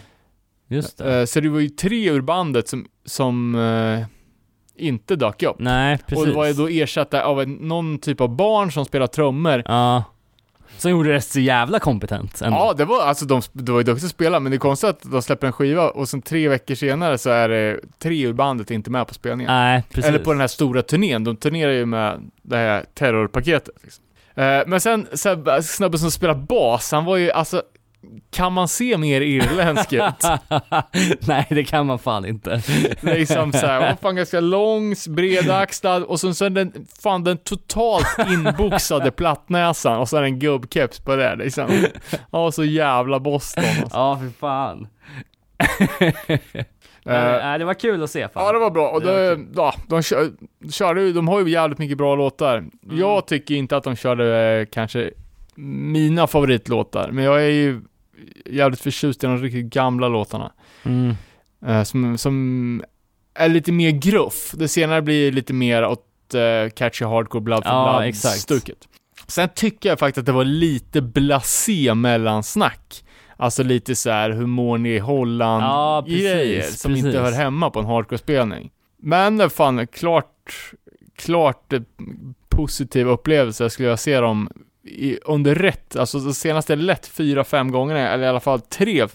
Just 0.68 0.98
det. 0.98 1.20
Eh, 1.20 1.26
så 1.26 1.40
det 1.40 1.50
var 1.50 1.60
ju 1.60 1.70
tre 1.70 2.10
ur 2.10 2.22
bandet 2.22 2.68
som, 2.68 2.86
som 3.06 3.56
eh, 3.56 4.06
inte 4.86 5.16
dök 5.16 5.44
upp. 5.44 5.56
Nej, 5.60 5.98
precis. 5.98 6.20
Och 6.20 6.26
det 6.28 6.34
var 6.34 6.46
ju 6.46 6.54
då 6.54 6.68
ersatta 6.68 7.24
av 7.24 7.42
en, 7.42 7.54
någon 7.54 7.98
typ 8.00 8.22
av 8.22 8.36
barn 8.36 8.72
som 8.72 8.86
spelar 8.86 9.08
trummor. 9.08 9.64
Ja. 9.66 10.04
Som 10.78 10.92
gjorde 10.92 11.14
det 11.14 11.22
så 11.22 11.40
jävla 11.40 11.80
kompetent 11.80 12.42
ändå. 12.42 12.58
Ja, 12.58 12.74
det 12.74 12.86
var 12.86 13.02
alltså 13.02 13.26
de, 13.26 13.42
det 13.52 13.72
var 13.72 13.80
ju 13.80 13.84
duktigt 13.84 14.06
att 14.06 14.12
spela, 14.12 14.40
men 14.40 14.52
det 14.52 14.56
är 14.56 14.60
konstigt 14.60 14.90
att 14.90 15.12
de 15.12 15.22
släpper 15.22 15.48
en 15.48 15.54
skiva 15.54 15.90
och 15.90 16.10
sen 16.10 16.22
tre 16.22 16.48
veckor 16.48 16.76
senare 16.76 17.18
så 17.18 17.30
är 17.30 17.50
det 17.50 17.80
tre 18.00 18.26
ur 18.26 18.34
bandet 18.34 18.72
inte 18.72 18.92
med 18.92 19.08
på 19.08 19.14
spelningen. 19.14 19.54
Nej, 19.54 19.84
precis. 19.90 20.10
Eller 20.10 20.20
på 20.20 20.32
den 20.32 20.42
här 20.42 20.48
stora 20.48 20.82
turnén, 20.82 21.24
de 21.24 21.36
turnerar 21.36 21.72
ju 21.72 21.86
med 21.86 22.32
det 22.42 22.58
här 22.58 22.86
terrorpaketet. 22.94 23.76
Liksom. 23.84 24.04
Eh, 24.36 24.62
men 24.68 24.82
sen, 24.82 25.08
sen 25.14 25.64
snubben 25.64 26.00
som 26.00 26.12
spelar 26.12 26.36
bas, 26.36 26.92
han 26.92 27.06
var 27.06 27.18
ju 27.18 27.32
alltså, 27.32 27.62
kan 28.30 28.54
man 28.54 28.68
se 28.68 28.98
mer 28.98 29.22
irländsk 29.22 29.94
ut? 29.94 30.04
Nej, 31.28 31.46
det 31.50 31.64
kan 31.64 31.86
man 31.86 32.00
fan 32.00 32.26
inte. 32.26 32.62
liksom 33.02 33.54
såhär, 33.54 33.80
vad 33.80 34.00
fan 34.00 34.16
ganska 34.16 34.40
lång, 34.40 34.96
bredaxlad 35.10 36.04
och 36.04 36.20
sen 36.20 36.36
så 36.36 36.46
är 36.46 36.50
den, 36.50 36.88
fan 37.02 37.24
den 37.24 37.38
totalt 37.38 38.18
inboxade 38.30 39.12
plattnäsan 39.12 39.98
och 39.98 40.10
så 40.10 40.20
det 40.20 40.26
en 40.26 40.40
gubbkeps 40.40 41.00
på 41.00 41.16
det 41.16 41.36
liksom. 41.36 41.86
Ja, 42.32 42.52
så 42.52 42.64
jävla 42.64 43.20
Boston 43.20 43.64
alltså. 43.82 43.98
Ja, 43.98 44.20
för 44.20 44.40
fan. 44.40 44.88
Eh, 47.06 47.14
Nej, 47.16 47.60
det 47.60 47.66
var 47.66 47.74
kul 47.74 48.04
att 48.04 48.10
se 48.10 48.28
fan. 48.28 48.46
Ja, 48.46 48.52
det 48.52 48.60
var 48.60 48.72
bra. 48.72 48.90
Och 48.90 49.02
Det 49.02 49.36
det, 49.36 49.46
ja, 49.56 49.74
de 49.88 50.04
kör, 50.04 50.30
körde 50.72 51.02
ju, 51.02 51.14
de 51.14 51.28
har 51.28 51.40
ju 51.40 51.50
jävligt 51.50 51.80
mycket 51.80 51.98
bra 51.98 52.16
låtar. 52.16 52.58
Mm. 52.58 52.72
Jag 53.00 53.28
tycker 53.28 53.56
inte 53.56 53.78
att 53.78 53.84
de 53.84 53.96
körde 53.96 54.38
eh, 54.60 54.66
kanske 54.72 55.12
mina 55.56 56.28
favoritlåtar, 56.28 57.10
men 57.12 57.24
jag 57.24 57.42
är 57.42 57.50
ju 57.50 57.82
jävligt 58.46 58.80
förtjust 58.82 59.24
i 59.24 59.28
de 59.28 59.38
riktigt 59.38 59.66
gamla 59.66 60.08
låtarna. 60.08 60.52
Mm. 60.84 61.16
Eh, 61.66 61.84
som, 61.84 62.18
som 62.18 62.84
är 63.34 63.50
lite 63.50 63.72
mer 63.72 63.92
gruff. 63.92 64.52
Det 64.58 64.68
senare 64.68 65.02
blir 65.02 65.32
lite 65.32 65.54
mer 65.54 65.86
åt 65.86 66.06
uh, 66.36 66.70
catchy 66.70 67.06
hardcore 67.06 67.42
blood 67.42 67.64
for 67.64 67.72
Ja, 67.74 67.92
blood 67.94 68.10
exakt. 68.10 68.40
stuket. 68.40 68.88
Sen 69.28 69.50
tycker 69.56 69.90
jag 69.90 70.00
faktiskt 70.00 70.18
att 70.18 70.26
det 70.26 70.32
var 70.32 70.46
lite 70.46 71.02
blasé 71.02 71.94
mellansnack. 71.96 73.06
Alltså 73.38 73.64
lite 73.64 73.96
så 73.96 74.10
här, 74.10 74.30
hur 74.30 74.46
mår 74.46 74.78
ni 74.78 74.90
i 74.90 75.00
Holland? 75.00 75.64
Ja, 75.64 76.04
precis, 76.06 76.22
grejer 76.22 76.62
som 76.64 76.96
inte 76.96 77.04
precis. 77.04 77.22
hör 77.22 77.32
hemma 77.32 77.70
på 77.70 77.80
en 77.80 77.86
hardcore-spelning. 77.86 78.72
Men 78.98 79.42
eh, 79.42 79.50
fan, 79.50 79.88
klart, 79.88 80.72
klart 81.16 81.74
positiv 82.50 83.08
upplevelse 83.08 83.70
skulle 83.70 83.90
jag 83.90 84.00
se 84.00 84.20
dem 84.20 84.50
i, 84.90 85.20
under 85.26 85.56
rätt, 85.56 85.96
alltså 85.96 86.20
de 86.20 86.34
senaste 86.34 86.76
lätt 86.76 87.08
fyra, 87.08 87.44
fem 87.44 87.72
gångerna, 87.72 88.10
eller 88.10 88.24
i 88.24 88.28
alla 88.28 88.40
fall 88.40 88.62
tre 88.62 89.08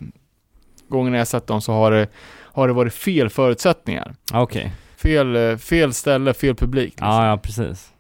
gångerna 0.89 1.19
jag 1.19 1.29
sett 1.29 1.47
dem 1.47 1.61
så 1.61 1.73
har 1.73 1.91
det, 1.91 2.09
har 2.43 2.69
det 2.69 2.75
varit 2.75 2.95
fel 2.95 3.31
förutsättningar. 3.31 4.15
Okej. 4.33 4.73
fel, 4.97 5.37
eh, 5.37 5.57
fel 5.57 5.93
ställe, 5.93 6.35
fel 6.35 6.55
publik. 6.55 6.91
Liksom. 6.91 7.09
Ja, 7.09 7.27
ja 7.29 7.37
precis. 7.37 7.91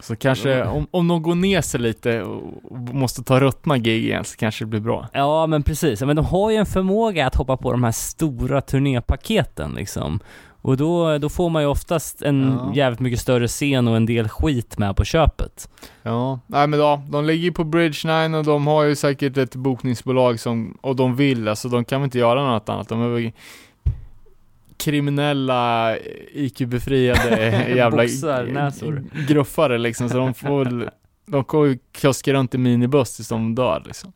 Så 0.00 0.16
kanske 0.16 0.64
om, 0.64 0.86
om 0.90 1.08
de 1.08 1.22
går 1.22 1.34
ner 1.34 1.60
sig 1.60 1.80
lite 1.80 2.22
och, 2.22 2.64
och 2.64 2.78
måste 2.78 3.22
ta 3.22 3.40
ruttna 3.40 3.78
gig 3.78 4.04
igen 4.04 4.24
så 4.24 4.36
kanske 4.36 4.64
det 4.64 4.68
blir 4.68 4.80
bra. 4.80 5.08
Ja 5.12 5.46
men 5.46 5.62
precis, 5.62 6.02
men 6.02 6.16
de 6.16 6.24
har 6.24 6.50
ju 6.50 6.56
en 6.56 6.66
förmåga 6.66 7.26
att 7.26 7.34
hoppa 7.34 7.56
på 7.56 7.72
de 7.72 7.84
här 7.84 7.92
stora 7.92 8.60
turnépaketen 8.60 9.72
liksom. 9.74 10.20
Och 10.62 10.76
då, 10.76 11.18
då 11.18 11.28
får 11.28 11.50
man 11.50 11.62
ju 11.62 11.68
oftast 11.68 12.22
en 12.22 12.42
Ja. 12.58 12.72
jävligt 12.74 13.00
mycket 13.00 13.20
större 13.20 13.48
scen 13.48 13.88
och 13.88 13.96
en 13.96 14.06
del 14.06 14.28
skit 14.28 14.78
med 14.78 14.96
på 14.96 15.04
köpet. 15.04 15.70
Ja, 16.02 16.40
nej 16.46 16.66
men 16.66 16.80
ja, 16.80 17.02
de 17.10 17.24
ligger 17.24 17.44
ju 17.44 17.52
på 17.52 17.64
Bridge 17.64 18.26
9 18.28 18.38
och 18.38 18.44
de 18.44 18.66
har 18.66 18.82
ju 18.84 18.96
säkert 18.96 19.36
ett 19.36 19.54
bokningsbolag 19.56 20.40
som, 20.40 20.78
och 20.80 20.96
de 20.96 21.16
vill, 21.16 21.48
alltså 21.48 21.68
de 21.68 21.84
kan 21.84 22.00
väl 22.00 22.06
inte 22.06 22.18
göra 22.18 22.42
något 22.52 22.68
annat. 22.68 22.88
De 22.88 23.02
är 23.02 23.08
väl 23.08 23.32
kriminella, 24.76 25.96
IQ-befriade 26.32 27.66
jävla 27.76 28.02
Boxarnäsor. 28.02 29.04
gruffare 29.28 29.78
liksom, 29.78 30.08
så 30.08 30.16
de 30.16 30.34
får 30.34 30.90
de 31.26 31.44
kommer 31.44 31.66
ju 31.66 31.78
kuska 31.92 32.32
runt 32.32 32.54
i 32.54 32.58
minibuss 32.58 33.16
tills 33.16 33.28
de 33.28 33.54
dör 33.54 33.82
liksom. 33.86 34.12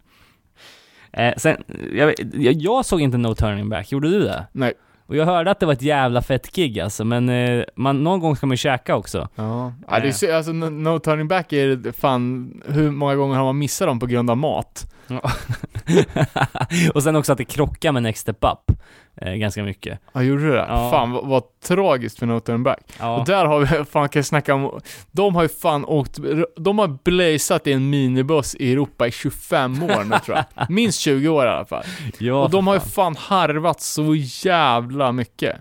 Eh, 1.13 1.35
sen, 1.37 1.57
jag, 1.93 2.15
jag 2.39 2.85
såg 2.85 3.01
inte 3.01 3.19
No 3.19 3.35
Turning 3.35 3.69
Back, 3.69 3.93
gjorde 3.93 4.11
du 4.11 4.21
det? 4.21 4.47
Nej. 4.53 4.73
Och 5.13 5.19
jag 5.19 5.27
hörde 5.27 5.51
att 5.51 5.61
det 5.61 5.67
var 5.67 5.73
ett 5.73 5.83
jävla 5.83 6.23
fett 6.23 6.53
gig 6.53 6.81
alltså, 6.81 7.05
men 7.05 7.29
eh, 7.29 7.65
man, 7.77 8.05
någon 8.05 8.21
gång 8.21 8.37
ska 8.37 8.47
man 8.47 8.53
ju 8.53 8.57
käka 8.57 8.97
också. 8.97 9.29
Ja, 9.35 9.73
ja 9.89 9.99
det 10.01 10.09
är, 10.09 10.13
så- 10.13 10.35
alltså 10.37 10.53
no, 10.53 10.65
no 10.71 10.99
turning 10.99 11.29
back 11.29 11.53
är 11.53 11.93
fan, 11.93 12.53
hur 12.69 12.91
många 12.91 13.15
gånger 13.17 13.37
har 13.37 13.45
man 13.45 13.59
missat 13.59 13.89
dem 13.89 14.01
på 14.01 14.07
grund 14.07 14.31
av 14.31 14.37
mat? 14.37 14.92
och 16.95 17.03
sen 17.03 17.17
också 17.17 17.33
att 17.33 17.39
det 17.39 17.45
krockar 17.45 17.93
med 17.93 18.03
Next 18.03 18.23
Step 18.23 18.45
Up, 18.45 18.79
eh, 19.17 19.33
ganska 19.33 19.63
mycket. 19.63 20.01
Ja, 20.13 20.23
gjorde 20.23 20.51
det? 20.51 20.67
Ja. 20.69 20.91
Fan 20.91 21.11
vad, 21.11 21.27
vad 21.27 21.43
tragiskt 21.61 22.19
för 22.19 22.27
no 22.27 22.41
turning 22.41 22.63
back. 22.63 22.81
Ja. 22.99 23.17
Och 23.17 23.27
där 23.27 23.45
har 23.45 23.61
vi, 23.61 23.67
fan 23.91 24.09
kan 24.09 24.21
jag 24.21 24.27
snacka 24.27 24.55
om, 24.55 24.81
de 25.11 25.35
har 25.35 25.43
ju 25.43 25.49
fan 25.49 25.85
åkt, 25.85 26.19
de 26.57 26.79
har 26.79 26.99
blazat 27.05 27.67
i 27.67 27.73
en 27.73 27.91
minibuss 27.91 28.55
i 28.55 28.73
Europa 28.73 29.07
i 29.07 29.11
25 29.11 29.83
år 29.83 30.05
nu 30.05 30.19
tror 30.25 30.37
jag. 30.37 30.71
Minst 30.71 31.01
20 31.01 31.29
år 31.29 31.47
i 31.47 31.49
alla 31.49 31.65
fall. 31.65 31.85
ja, 32.19 32.43
och 32.43 32.51
de 32.51 32.67
har 32.67 32.75
ju 32.75 32.81
fan. 32.81 33.15
fan 33.15 33.17
harvat 33.17 33.81
så 33.81 34.15
jävla 34.15 35.13
mycket. 35.13 35.57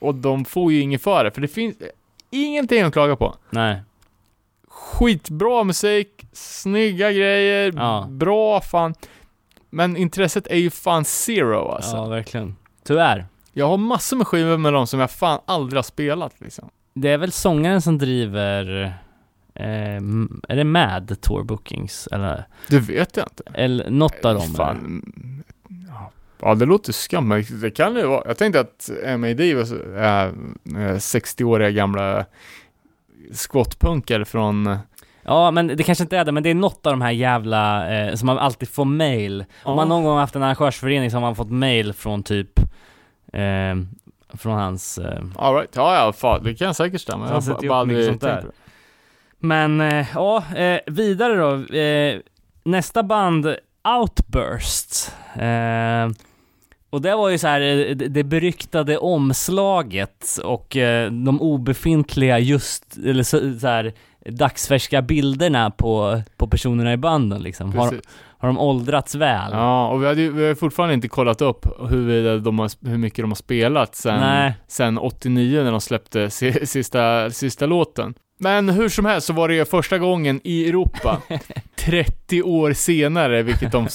Och 0.00 0.14
de 0.14 0.44
får 0.44 0.72
ju 0.72 0.80
inget 0.80 1.02
för 1.02 1.24
det, 1.24 1.30
för 1.30 1.40
det 1.40 1.48
finns 1.48 1.76
ingenting 2.30 2.82
att 2.82 2.92
klaga 2.92 3.16
på. 3.16 3.34
Nej. 3.50 3.82
Skitbra 4.68 5.64
musik, 5.64 6.19
snygga 6.32 7.12
grejer, 7.12 7.72
Ja. 7.76 8.06
bra 8.10 8.60
fan. 8.60 8.94
Men 9.70 9.96
intresset 9.96 10.46
är 10.46 10.56
ju 10.56 10.70
fan 10.70 11.04
zero 11.04 11.68
alltså. 11.68 11.96
Ja, 11.96 12.06
verkligen. 12.08 12.56
Tyvärr. 12.84 13.26
Jag 13.52 13.68
har 13.68 13.76
massor 13.76 14.16
med 14.16 14.26
skivor 14.26 14.56
med 14.56 14.72
dem 14.72 14.86
som 14.86 15.00
jag 15.00 15.10
fan 15.10 15.40
aldrig 15.46 15.78
har 15.78 15.82
spelat 15.82 16.40
liksom. 16.40 16.68
Det 16.94 17.08
är 17.08 17.18
väl 17.18 17.32
sångaren 17.32 17.82
som 17.82 17.98
driver, 17.98 18.84
eh, 19.54 19.96
är 20.48 20.56
det 20.56 20.64
MAD 20.64 21.16
Tour 21.20 21.42
Bookings? 21.44 22.06
Eller, 22.12 22.44
Det 22.68 22.78
vet 22.78 23.16
jag 23.16 23.26
inte. 23.26 23.42
eller 23.54 23.90
något 23.90 24.24
av 24.24 24.34
dem? 24.34 24.54
Fan. 24.54 25.02
Ja. 25.88 26.10
Ja, 26.42 26.54
det 26.54 26.66
låter 26.66 26.92
skam. 26.92 27.44
Det 27.60 27.70
kan 27.70 27.94
det 27.94 28.06
vara. 28.06 28.22
Jag 28.26 28.38
tänkte 28.38 28.60
att 28.60 28.90
MAD 29.18 29.40
var 29.54 29.96
äh, 29.98 30.24
äh, 30.24 30.96
60-åriga 30.96 31.70
gamla 31.70 32.24
squatpunkare 33.32 34.24
från... 34.24 34.76
Ja, 35.30 35.50
men 35.50 35.66
det 35.66 35.82
kanske 35.82 36.04
inte 36.04 36.18
är 36.18 36.24
det, 36.24 36.32
men 36.32 36.42
det 36.42 36.50
är 36.50 36.54
något 36.54 36.86
av 36.86 36.92
de 36.92 37.02
här 37.02 37.10
jävla, 37.10 37.90
eh, 37.94 38.14
som 38.14 38.26
man 38.26 38.38
alltid 38.38 38.68
får 38.68 38.84
mail. 38.84 39.44
Om 39.62 39.76
man 39.76 39.88
någon 39.88 40.04
gång 40.04 40.18
haft 40.18 40.36
en 40.36 40.42
arrangörsförening 40.42 41.10
så 41.10 41.16
har 41.16 41.20
man 41.20 41.36
fått 41.36 41.50
mail 41.50 41.92
från 41.92 42.22
typ, 42.22 42.58
eh, 43.32 43.76
från 44.38 44.52
hans, 44.52 44.98
eh, 44.98 45.22
All 45.36 45.54
right. 45.54 45.70
Ja, 45.76 45.94
ja, 45.94 46.12
fan. 46.12 46.44
Det 46.44 46.54
kan 46.54 46.74
säkert 46.74 47.00
stämma. 47.00 47.26
Jag 47.28 47.34
har 47.34 47.68
bara 47.68 47.78
aldrig 47.78 48.06
sånt 48.06 48.20
där. 48.20 48.40
på 48.40 48.46
det. 48.46 48.52
Men 49.38 49.80
eh, 49.80 50.06
ja, 50.14 50.44
eh, 50.56 50.80
vidare 50.86 51.34
då. 51.34 51.76
Eh, 51.76 52.18
nästa 52.64 53.02
band, 53.02 53.56
Outburst. 54.00 55.12
Eh, 55.34 56.08
och 56.90 57.02
det 57.02 57.16
var 57.16 57.28
ju 57.28 57.38
så 57.38 57.46
här 57.46 57.60
det, 57.94 58.24
beryktade 58.24 58.98
omslaget 58.98 60.38
och 60.44 60.76
de 61.10 61.38
obefintliga 61.40 62.38
just, 62.38 62.96
eller 63.04 63.22
så, 63.22 63.58
så 63.60 63.66
här 63.66 63.92
dagsfärska 64.30 65.02
bilderna 65.02 65.70
på, 65.70 66.22
på 66.36 66.46
personerna 66.48 66.92
i 66.92 66.96
banden 66.96 67.42
liksom. 67.42 67.72
Har, 67.72 67.88
Precis. 67.90 68.04
har 68.38 68.48
de 68.48 68.58
åldrats 68.58 69.14
väl? 69.14 69.50
Ja, 69.52 69.88
och 69.88 70.02
vi, 70.02 70.06
hade, 70.06 70.20
ju- 70.20 70.32
vi 70.32 70.46
har 70.48 70.54
fortfarande 70.54 70.94
inte 70.94 71.08
kollat 71.08 71.42
upp 71.42 71.66
huruvida 71.90 72.36
de 72.38 72.58
har, 72.58 72.88
hur 72.88 72.98
mycket 72.98 73.22
de 73.22 73.30
har 73.30 73.36
spelat 73.36 73.94
sen, 73.94 74.20
Nej. 74.20 74.52
sen 74.68 74.98
89 74.98 75.62
när 75.64 75.70
de 75.70 75.80
släppte 75.80 76.30
si, 76.30 76.66
sista, 76.66 77.30
sista 77.30 77.66
låten. 77.66 78.14
Men 78.42 78.68
hur 78.68 78.88
som 78.88 79.04
helst 79.04 79.26
så 79.26 79.32
var 79.32 79.48
det 79.48 79.54
ju 79.54 79.64
första 79.64 79.98
gången 79.98 80.40
i 80.44 80.68
Europa, 80.68 81.18
30 81.76 82.42
år 82.42 82.72
senare, 82.72 83.42
vilket 83.42 83.72
de, 83.72 83.88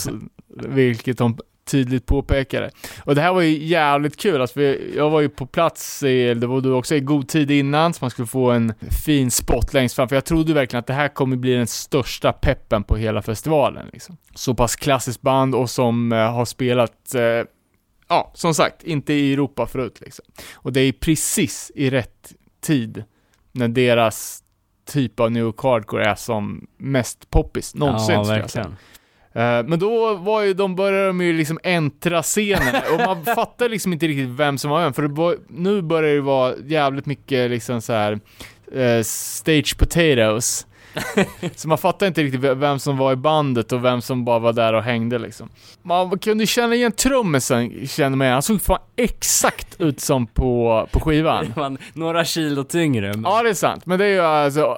vilket 0.67 1.17
de 1.17 1.37
tydligt 1.65 2.05
påpekade. 2.05 2.71
Och 2.99 3.15
det 3.15 3.21
här 3.21 3.33
var 3.33 3.41
ju 3.41 3.65
jävligt 3.65 4.17
kul, 4.17 4.41
alltså 4.41 4.61
jag 4.95 5.09
var 5.09 5.21
ju 5.21 5.29
på 5.29 5.45
plats, 5.45 6.03
i, 6.03 6.33
det 6.33 6.47
var 6.47 6.61
du 6.61 6.71
också, 6.71 6.95
i 6.95 6.99
god 6.99 7.27
tid 7.27 7.51
innan, 7.51 7.93
så 7.93 7.97
man 8.01 8.09
skulle 8.09 8.27
få 8.27 8.51
en 8.51 8.73
fin 9.05 9.31
spot 9.31 9.73
längst 9.73 9.95
fram, 9.95 10.09
för 10.09 10.15
jag 10.15 10.25
trodde 10.25 10.53
verkligen 10.53 10.79
att 10.79 10.87
det 10.87 10.93
här 10.93 11.07
kommer 11.07 11.37
bli 11.37 11.53
den 11.53 11.67
största 11.67 12.33
peppen 12.33 12.83
på 12.83 12.95
hela 12.95 13.21
festivalen. 13.21 13.89
Liksom. 13.93 14.17
Så 14.35 14.55
pass 14.55 14.75
klassiskt 14.75 15.21
band 15.21 15.55
och 15.55 15.69
som 15.69 16.11
eh, 16.11 16.33
har 16.33 16.45
spelat, 16.45 17.15
eh, 17.15 17.21
ja, 18.07 18.31
som 18.33 18.53
sagt, 18.53 18.83
inte 18.83 19.13
i 19.13 19.33
Europa 19.33 19.65
förut 19.65 20.01
liksom. 20.01 20.25
Och 20.53 20.73
det 20.73 20.81
är 20.81 20.91
precis 20.91 21.71
i 21.75 21.89
rätt 21.89 22.33
tid 22.61 23.03
när 23.51 23.67
deras 23.67 24.43
typ 24.85 25.19
av 25.19 25.31
new 25.31 25.53
hardcore 25.57 26.05
är 26.05 26.15
som 26.15 26.67
mest 26.77 27.29
poppis 27.29 27.75
någonsin 27.75 28.15
ja, 28.15 28.25
säga. 28.25 28.39
verkligen. 28.39 28.75
Eh, 29.35 29.63
Men 29.67 29.79
då 29.79 30.13
var 30.15 30.41
ju, 30.41 30.53
de 30.53 30.75
började 30.75 31.07
de 31.07 31.21
ju 31.21 31.33
liksom 31.33 31.59
äntra 31.63 32.23
scenen 32.23 32.75
och 32.93 32.99
man 33.05 33.25
fattar 33.35 33.69
liksom 33.69 33.93
inte 33.93 34.07
riktigt 34.07 34.29
vem 34.29 34.57
som 34.57 34.71
var 34.71 34.81
vem, 34.83 34.93
för 34.93 35.03
var, 35.03 35.35
nu 35.49 35.81
börjar 35.81 36.15
det 36.15 36.21
vara 36.21 36.53
jävligt 36.65 37.05
mycket 37.05 37.49
liksom 37.51 37.81
så 37.81 37.93
här 37.93 38.19
eh, 38.73 39.03
stage 39.03 39.77
potatoes. 39.77 40.67
så 41.55 41.67
man 41.67 41.77
fattar 41.77 42.07
inte 42.07 42.23
riktigt 42.23 42.41
vem 42.41 42.79
som 42.79 42.97
var 42.97 43.13
i 43.13 43.15
bandet 43.15 43.71
och 43.71 43.85
vem 43.85 44.01
som 44.01 44.25
bara 44.25 44.39
var 44.39 44.53
där 44.53 44.73
och 44.73 44.83
hängde 44.83 45.17
liksom. 45.19 45.49
Man 45.83 46.19
kunde 46.19 46.43
ju 46.43 46.47
känna 46.47 46.75
igen 46.75 46.91
trummisen, 46.91 47.87
kände 47.87 48.17
man 48.17 48.25
igen. 48.25 48.33
Han 48.33 48.41
såg 48.41 48.61
fan 48.61 48.79
exakt 48.95 49.81
ut 49.81 49.99
som 49.99 50.27
på, 50.27 50.87
på 50.91 50.99
skivan. 50.99 51.77
Några 51.93 52.25
kilo 52.25 52.63
tyngre. 52.63 53.07
men- 53.13 53.23
Ja, 53.23 53.43
det 53.43 53.49
är 53.49 53.53
sant. 53.53 53.85
Men 53.85 53.99
det 53.99 54.05
är 54.05 54.09
ju 54.09 54.19
alltså 54.21 54.77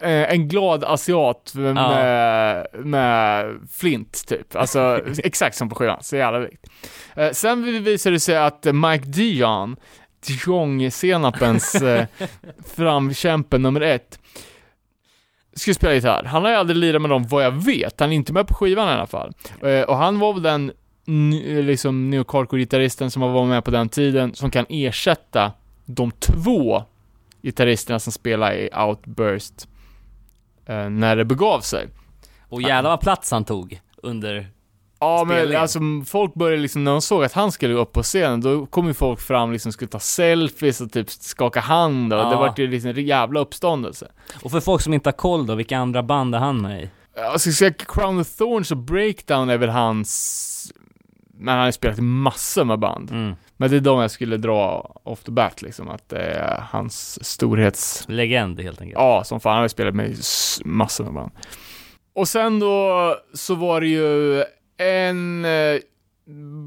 en 0.00 0.48
glad 0.48 0.84
asiat 0.84 1.52
med, 1.54 2.66
med 2.72 3.46
flint 3.72 4.26
typ. 4.28 4.56
Alltså 4.56 5.00
exakt 5.24 5.56
som 5.56 5.68
på 5.68 5.74
skivan. 5.74 5.98
Så 6.02 6.16
jävla 6.16 6.38
likt. 6.38 6.66
Eh, 7.16 7.30
Sen 7.32 7.84
visade 7.84 8.16
det 8.16 8.20
sig 8.20 8.36
att 8.36 8.64
Mike 8.64 9.04
Dion, 9.08 9.76
Dijon-senapens 10.26 11.74
eh, 11.82 12.06
framkämpe 12.76 13.58
nummer 13.58 13.80
ett, 13.80 14.18
skulle 15.54 15.74
spela 15.74 15.94
gitarr. 15.94 16.24
Han 16.24 16.42
har 16.42 16.50
ju 16.50 16.56
aldrig 16.56 16.76
lirat 16.76 17.02
med 17.02 17.10
dem 17.10 17.26
vad 17.28 17.44
jag 17.44 17.50
vet. 17.64 18.00
Han 18.00 18.12
är 18.12 18.16
inte 18.16 18.32
med 18.32 18.46
på 18.48 18.54
skivan 18.54 18.88
i 18.88 18.92
alla 18.92 19.06
fall. 19.06 19.32
Eh, 19.62 19.82
Och 19.82 19.96
han 19.96 20.18
var 20.18 20.32
väl 20.32 20.42
den 20.42 20.72
liksom 21.66 22.10
neocarcore-gitarristen 22.10 23.10
som 23.10 23.22
var 23.22 23.44
med 23.46 23.64
på 23.64 23.70
den 23.70 23.88
tiden 23.88 24.34
som 24.34 24.50
kan 24.50 24.66
ersätta 24.68 25.52
de 25.84 26.10
två 26.10 26.82
gitarristerna 27.42 27.98
som 27.98 28.12
spelade 28.12 28.56
i 28.58 28.70
Outburst 28.76 29.68
eh, 30.68 30.90
när 30.90 31.16
det 31.16 31.24
begav 31.24 31.60
sig. 31.60 31.88
Och 32.48 32.62
jävlar 32.62 32.90
vad 32.90 33.00
plats 33.00 33.30
han 33.30 33.44
tog 33.44 33.80
under 34.02 34.48
Ja 35.00 35.24
men 35.24 35.56
alltså 35.56 35.78
folk 36.06 36.34
började 36.34 36.62
liksom, 36.62 36.84
när 36.84 36.90
de 36.92 37.02
såg 37.02 37.24
att 37.24 37.32
han 37.32 37.52
skulle 37.52 37.74
upp 37.74 37.92
på 37.92 38.02
scenen, 38.02 38.40
då 38.40 38.66
kom 38.66 38.86
ju 38.86 38.94
folk 38.94 39.20
fram 39.20 39.52
liksom, 39.52 39.72
skulle 39.72 39.88
ta 39.88 39.98
selfies 39.98 40.80
och 40.80 40.92
typ 40.92 41.10
skaka 41.10 41.60
hand 41.60 42.12
och 42.12 42.18
Ja. 42.18 42.30
det 42.30 42.36
vart 42.36 42.58
ju 42.58 42.66
liksom 42.66 42.90
en 42.90 43.06
jävla 43.06 43.40
uppståndelse. 43.40 44.08
Och 44.42 44.50
för 44.50 44.60
folk 44.60 44.82
som 44.82 44.94
inte 44.94 45.08
har 45.08 45.12
koll 45.12 45.46
då, 45.46 45.54
vilka 45.54 45.78
andra 45.78 46.02
band 46.02 46.34
är 46.34 46.38
han 46.38 46.60
med 46.62 46.82
i? 46.82 46.90
Jag 47.14 47.40
ska 47.40 47.50
säga 47.50 47.72
Crown 47.72 48.20
of 48.20 48.36
Thorns 48.36 48.70
och 48.70 48.76
Breakdown 48.76 49.50
är 49.50 49.58
väl 49.58 49.68
hans, 49.68 50.57
men 51.38 51.54
han 51.54 51.64
har 51.64 51.70
spelat 51.70 51.98
i 51.98 52.02
massor 52.02 52.64
med 52.64 52.78
band. 52.78 53.10
Mm. 53.10 53.34
Men 53.56 53.70
det 53.70 53.76
är 53.76 53.80
de 53.80 54.00
jag 54.00 54.10
skulle 54.10 54.36
dra 54.36 54.92
off 55.02 55.22
the 55.22 55.30
bat 55.30 55.62
liksom, 55.62 55.88
att 55.88 56.08
det 56.08 56.18
är 56.18 56.62
hans 56.70 57.24
storhets... 57.24 58.04
Legend 58.08 58.60
helt 58.60 58.80
enkelt. 58.80 58.98
Ja, 58.98 59.24
som 59.24 59.40
fan. 59.40 59.52
Han 59.52 59.60
har 59.60 59.68
spelat 59.68 59.94
med 59.94 60.16
massor 60.64 61.04
med 61.04 61.14
band. 61.14 61.30
Och 62.12 62.28
sen 62.28 62.58
då 62.58 63.16
så 63.34 63.54
var 63.54 63.80
det 63.80 63.86
ju 63.86 64.44
en 64.78 65.44
eh, 65.44 65.80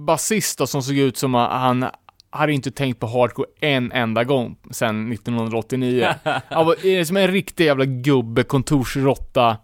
basist 0.06 0.68
som 0.70 0.84
såg 0.84 0.98
ut 0.98 1.18
som 1.18 1.36
att 1.36 1.52
han 1.52 1.86
hade 2.30 2.54
inte 2.54 2.72
tänkt 2.72 3.00
på 3.00 3.08
hardcore 3.08 3.48
en 3.60 3.92
enda 3.92 4.24
gång 4.24 4.56
sedan 4.72 5.12
1989. 5.12 6.08
Han 6.50 6.66
var 6.66 6.86
eh, 6.86 7.04
som 7.04 7.18
en 7.18 7.28
riktig 7.28 7.66
jävla 7.66 7.86
gubbe, 7.86 8.44
kontorsrotta. 8.44 9.58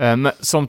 Eh, 0.00 0.16
men 0.16 0.32
som, 0.40 0.68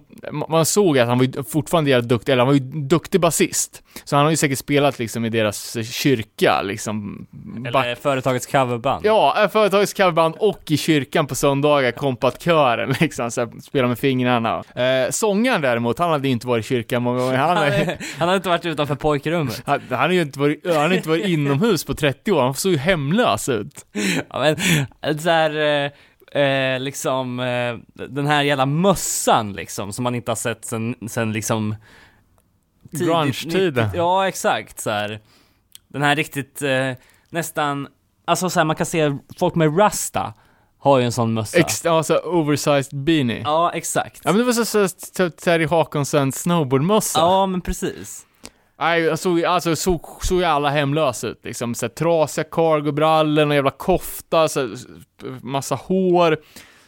man 0.49 0.65
såg 0.65 0.99
att 0.99 1.07
han 1.07 1.17
var 1.17 1.25
ju 1.25 1.43
fortfarande 1.43 1.89
jävligt 1.89 2.09
duktig, 2.09 2.31
eller 2.31 2.39
han 2.45 2.47
var 2.47 2.53
ju 2.53 2.59
duktig 2.87 3.21
basist. 3.21 3.83
Så 4.03 4.15
han 4.15 4.25
har 4.25 4.31
ju 4.31 4.37
säkert 4.37 4.57
spelat 4.59 4.99
liksom 4.99 5.25
i 5.25 5.29
deras 5.29 5.77
kyrka, 5.93 6.61
liksom. 6.61 7.27
back- 7.31 7.67
Eller 7.85 7.95
företagets 7.95 8.45
coverband. 8.47 9.05
Ja, 9.05 9.43
eh, 9.43 9.49
företagets 9.49 9.93
coverband 9.93 10.35
och 10.39 10.71
i 10.71 10.77
kyrkan 10.77 11.27
på 11.27 11.35
söndagar, 11.35 11.91
kompat 11.91 12.41
kören 12.41 12.95
liksom, 12.99 13.31
så 13.31 13.41
här, 13.41 13.61
spela 13.61 13.87
med 13.87 13.99
fingrarna. 13.99 14.63
Eh, 14.75 15.09
sångaren 15.09 15.61
däremot, 15.61 15.99
han 15.99 16.09
hade 16.11 16.27
ju 16.27 16.31
inte 16.31 16.47
varit 16.47 16.65
i 16.65 16.67
kyrkan 16.67 17.03
många 17.03 17.19
gånger. 17.19 17.37
Han, 17.37 17.57
har- 17.57 17.97
han 18.19 18.29
har 18.29 18.35
inte 18.35 18.49
varit 18.49 18.65
utanför 18.65 18.95
pojkrummet. 18.95 19.61
han, 19.65 19.81
han 19.89 19.99
har 19.99 20.09
ju 20.09 20.21
inte 20.21 20.39
varit, 20.39 20.61
han 20.65 20.75
har 20.77 20.91
inte 20.93 21.09
varit 21.09 21.25
inomhus 21.27 21.83
på 21.83 21.93
30 21.93 22.31
år, 22.31 22.41
han 22.41 22.53
såg 22.53 22.71
ju 22.71 22.77
hemlös 22.77 23.49
ut. 23.49 23.85
Ja, 24.29 24.39
men 24.39 25.19
så 25.19 25.29
här, 25.29 25.91
eh, 26.31 26.79
liksom, 26.79 27.39
eh, 27.39 28.05
den 28.07 28.27
här 28.27 28.43
jävla 28.43 28.65
mössan 28.65 29.53
liksom, 29.53 29.93
som 29.93 30.03
man 30.03 30.15
inte 30.15 30.31
har 30.31 30.35
sett 30.35 30.65
sen, 30.65 30.95
sen 31.09 31.31
liksom 31.33 31.75
Grunge-tiden. 32.91 33.85
90 33.85 33.97
Ja, 33.97 34.27
exakt 34.27 34.79
så 34.79 34.89
här. 34.89 35.19
Den 35.87 36.01
här 36.01 36.15
riktigt, 36.15 36.61
eh, 36.61 36.91
nästan, 37.29 37.87
alltså 38.25 38.49
så 38.49 38.59
här, 38.59 38.65
man 38.65 38.75
kan 38.75 38.85
se 38.85 39.17
folk 39.39 39.55
med 39.55 39.79
rasta 39.79 40.33
har 40.79 40.99
ju 40.99 41.05
en 41.05 41.11
sån 41.11 41.33
mössa. 41.33 41.57
Ex, 41.57 41.85
alltså 41.85 42.15
oversized 42.15 43.03
beanie. 43.03 43.41
ja, 43.43 43.71
exakt. 43.73 44.21
Ja 44.23 44.31
men 44.31 44.37
det 44.39 44.43
var 44.45 44.53
så, 44.53 44.65
så, 44.65 44.87
så 44.87 45.29
Terry 45.29 45.65
Hakonsson 45.65 46.31
snowboardmössa. 46.31 47.19
Ja, 47.19 47.45
men 47.45 47.61
precis. 47.61 48.25
Nej, 48.79 49.01
jag 49.01 49.19
såg, 49.19 49.43
alltså 49.43 49.75
såg, 49.75 50.01
såg 50.21 50.43
alla 50.43 50.69
hemlösa 50.69 51.27
ut 51.27 51.39
liksom. 51.45 51.75
Så 51.75 51.85
här, 51.85 51.89
trasiga 51.93 52.43
cargobrallor, 52.51 53.45
någon 53.45 53.55
jävla 53.55 53.71
kofta, 53.71 54.47
så 54.47 54.59
här, 54.59 54.69
massa 55.45 55.75
hår. 55.75 56.37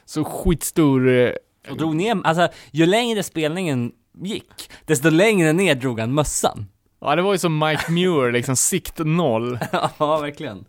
Så 0.05 0.23
skitstor... 0.23 1.09
eh, 1.09 1.31
Och 1.69 1.77
drog 1.77 1.95
ner, 1.95 2.21
alltså 2.23 2.47
ju 2.71 2.85
längre 2.85 3.23
spelningen 3.23 3.91
gick, 4.23 4.71
desto 4.85 5.09
längre 5.09 5.53
ner 5.53 5.75
drog 5.75 5.99
han 5.99 6.13
mössan. 6.13 6.65
Ja, 7.01 7.15
det 7.15 7.21
var 7.21 7.31
ju 7.31 7.37
som 7.37 7.59
Mike 7.59 7.91
Muir, 7.91 8.31
liksom 8.31 8.55
sikt 8.55 8.97
noll. 8.97 9.59
ja, 9.97 10.17
verkligen. 10.19 10.65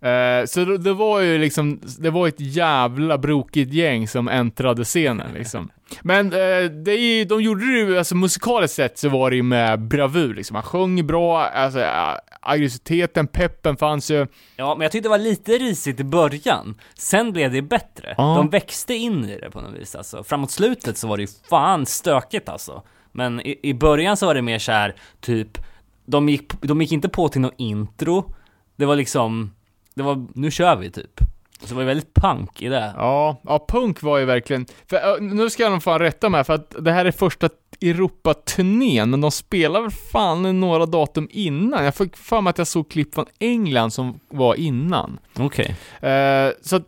Eh, 0.00 0.46
så 0.46 0.64
det, 0.64 0.78
det 0.78 0.92
var 0.94 1.20
ju 1.20 1.38
liksom, 1.38 1.80
det 1.98 2.10
var 2.10 2.28
ett 2.28 2.40
jävla 2.40 3.18
brokigt 3.18 3.72
gäng 3.72 4.08
som 4.08 4.28
äntrade 4.28 4.84
scenen 4.84 5.32
liksom. 5.34 5.70
Men 6.02 6.26
eh, 6.26 6.70
det 6.84 6.90
är, 6.92 6.98
ju- 7.18 7.24
de 7.24 7.42
gjorde 7.42 7.66
det 7.66 7.78
ju, 7.78 7.98
alltså 7.98 8.14
musikaliskt 8.16 8.76
sett 8.76 8.98
så 8.98 9.08
var 9.08 9.30
det 9.30 9.36
ju 9.36 9.42
med 9.42 9.80
bravur 9.80 10.34
liksom. 10.34 10.54
Han 10.54 10.62
sjöng 10.64 11.06
bra, 11.06 11.44
alltså 11.44 11.80
äh, 11.80 12.14
aggressiviteten, 12.40 13.26
peppen 13.26 13.76
fanns 13.76 14.10
ju. 14.10 14.26
Ja, 14.56 14.74
men 14.74 14.82
jag 14.82 14.92
tyckte 14.92 15.06
det 15.06 15.10
var 15.10 15.18
lite 15.18 15.52
risigt 15.52 16.00
i 16.00 16.04
början. 16.04 16.74
Sen 16.98 17.32
blev 17.32 17.52
det 17.52 17.62
bättre. 17.62 18.14
Ja. 18.16 18.34
De 18.36 18.50
växte 18.50 18.94
in 18.94 19.24
i 19.24 19.40
det 19.40 19.50
på 19.50 19.60
något 19.60 19.74
vis 19.80 19.94
alltså. 19.94 20.24
Framåt 20.24 20.50
slutet 20.50 20.96
så 20.98 21.08
var 21.08 21.16
det 21.16 21.22
ju 21.22 21.28
fan 21.50 21.86
stökigt 21.86 22.48
alltså. 22.48 22.82
Men 23.12 23.40
i, 23.40 23.60
i 23.62 23.74
början 23.74 24.16
så 24.16 24.26
var 24.26 24.34
det 24.34 24.42
mer 24.42 24.58
så 24.58 24.72
här, 24.72 24.94
typ, 25.20 25.58
de 26.06 26.28
gick, 26.28 26.52
de 26.60 26.80
gick 26.82 26.92
inte 26.92 27.08
på 27.08 27.28
till 27.28 27.40
något 27.40 27.54
intro. 27.58 28.34
Det 28.76 28.86
var 28.86 28.96
liksom, 28.96 29.54
det 29.98 30.04
var, 30.04 30.26
nu 30.34 30.50
kör 30.50 30.76
vi 30.76 30.90
typ. 30.90 31.20
Så 31.60 31.66
det 31.68 31.74
var 31.74 31.82
ju 31.82 31.86
väldigt 31.86 32.14
punk 32.14 32.62
i 32.62 32.68
det. 32.68 32.92
Ja, 32.96 33.40
ja 33.44 33.66
punk 33.68 34.02
var 34.02 34.18
ju 34.18 34.24
verkligen, 34.24 34.66
för, 34.90 35.20
nu 35.20 35.50
ska 35.50 35.62
jag 35.62 35.72
nog 35.72 35.82
fan 35.82 35.98
rätta 35.98 36.28
mig 36.28 36.44
för 36.44 36.54
att 36.54 36.74
det 36.78 36.92
här 36.92 37.04
är 37.04 37.10
första 37.10 37.48
Europaturnén, 37.80 39.10
men 39.10 39.20
de 39.20 39.30
spelar 39.30 39.80
väl 39.80 39.90
fan 39.90 40.60
några 40.60 40.86
datum 40.86 41.28
innan. 41.30 41.84
Jag 41.84 41.94
fick 41.94 42.16
för 42.16 42.40
mig 42.40 42.50
att 42.50 42.58
jag 42.58 42.66
såg 42.66 42.90
klipp 42.90 43.14
från 43.14 43.26
England 43.38 43.90
som 43.90 44.20
var 44.28 44.54
innan. 44.54 45.18
Okej. 45.38 45.76
Eh, 46.00 46.50
så 46.62 46.76
att 46.76 46.86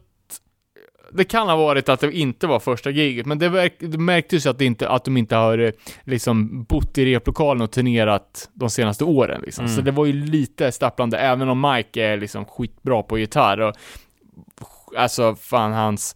det 1.12 1.24
kan 1.24 1.49
ha 1.49 1.57
varit 1.57 1.89
att 1.89 2.01
det 2.01 2.12
inte 2.12 2.47
var 2.47 2.61
första 2.61 2.91
giget, 2.91 3.27
men 3.27 3.39
det, 3.39 3.49
verk, 3.49 3.74
det 3.78 3.99
märktes 3.99 4.47
ju 4.47 4.51
att, 4.51 4.59
det 4.59 4.65
inte, 4.65 4.89
att 4.89 5.05
de 5.05 5.16
inte 5.16 5.37
har 5.37 5.59
eh, 5.59 5.70
liksom 6.05 6.65
bott 6.65 6.99
i 6.99 7.05
replokalen 7.05 7.62
och 7.62 7.70
turnerat 7.70 8.49
de 8.53 8.70
senaste 8.70 9.05
åren 9.05 9.43
liksom. 9.45 9.65
Mm. 9.65 9.77
Så 9.77 9.82
det 9.82 9.91
var 9.91 10.07
ju 10.07 10.12
lite 10.12 10.73
stapplande, 10.73 11.19
även 11.19 11.49
om 11.49 11.61
Mike 11.61 12.05
är 12.05 12.16
liksom 12.16 12.45
skitbra 12.45 13.03
på 13.03 13.19
gitarr 13.19 13.61
och 13.61 13.74
alltså 14.97 15.35
fan 15.35 15.73
hans 15.73 16.15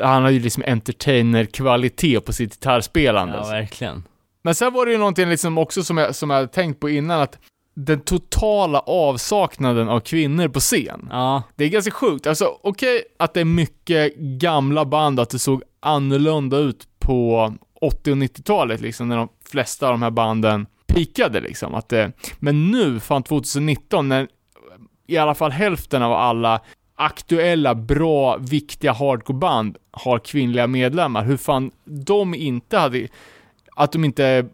han 0.00 0.22
har 0.22 0.30
ju 0.30 0.40
liksom 0.40 0.62
entertainer-kvalitet 0.66 2.20
på 2.20 2.32
sitt 2.32 2.52
gitarrspelande. 2.52 3.36
Ja, 3.36 3.48
verkligen. 3.48 4.04
Men 4.42 4.54
sen 4.54 4.72
var 4.72 4.86
det 4.86 4.92
ju 4.92 4.98
någonting 4.98 5.28
liksom 5.28 5.58
också 5.58 5.82
som 5.82 5.98
jag, 5.98 6.14
som 6.14 6.30
jag 6.30 6.52
tänkt 6.52 6.80
på 6.80 6.90
innan, 6.90 7.20
att 7.20 7.38
den 7.74 8.00
totala 8.00 8.78
avsaknaden 8.78 9.88
av 9.88 10.00
kvinnor 10.00 10.48
på 10.48 10.60
scen. 10.60 11.08
Ja, 11.10 11.42
Det 11.56 11.64
är 11.64 11.68
ganska 11.68 11.90
sjukt. 11.90 12.26
Alltså 12.26 12.58
okej 12.62 13.02
att 13.18 13.34
det 13.34 13.40
är 13.40 13.44
mycket 13.44 14.16
gamla 14.16 14.84
band, 14.84 15.20
att 15.20 15.30
det 15.30 15.38
såg 15.38 15.62
annorlunda 15.80 16.56
ut 16.56 16.88
på 16.98 17.52
80 17.80 18.10
och 18.10 18.16
90-talet 18.16 18.80
liksom, 18.80 19.08
när 19.08 19.16
de 19.16 19.28
flesta 19.44 19.86
av 19.86 19.92
de 19.92 20.02
här 20.02 20.10
banden 20.10 20.66
pikade 20.86 21.40
liksom. 21.40 21.74
Att 21.74 21.88
det, 21.88 22.12
men 22.38 22.70
nu, 22.70 23.00
fan 23.00 23.22
2019, 23.22 24.08
när 24.08 24.28
i 25.06 25.16
alla 25.16 25.34
fall 25.34 25.50
hälften 25.50 26.02
av 26.02 26.12
alla 26.12 26.60
aktuella, 26.96 27.74
bra, 27.74 28.36
viktiga 28.36 28.92
hardcoreband 28.92 29.76
har 29.90 30.18
kvinnliga 30.18 30.66
medlemmar, 30.66 31.24
hur 31.24 31.36
fan 31.36 31.70
de 31.84 32.34
inte 32.34 32.78
hade, 32.78 33.08
att 33.76 33.92
de 33.92 34.04
inte 34.04 34.46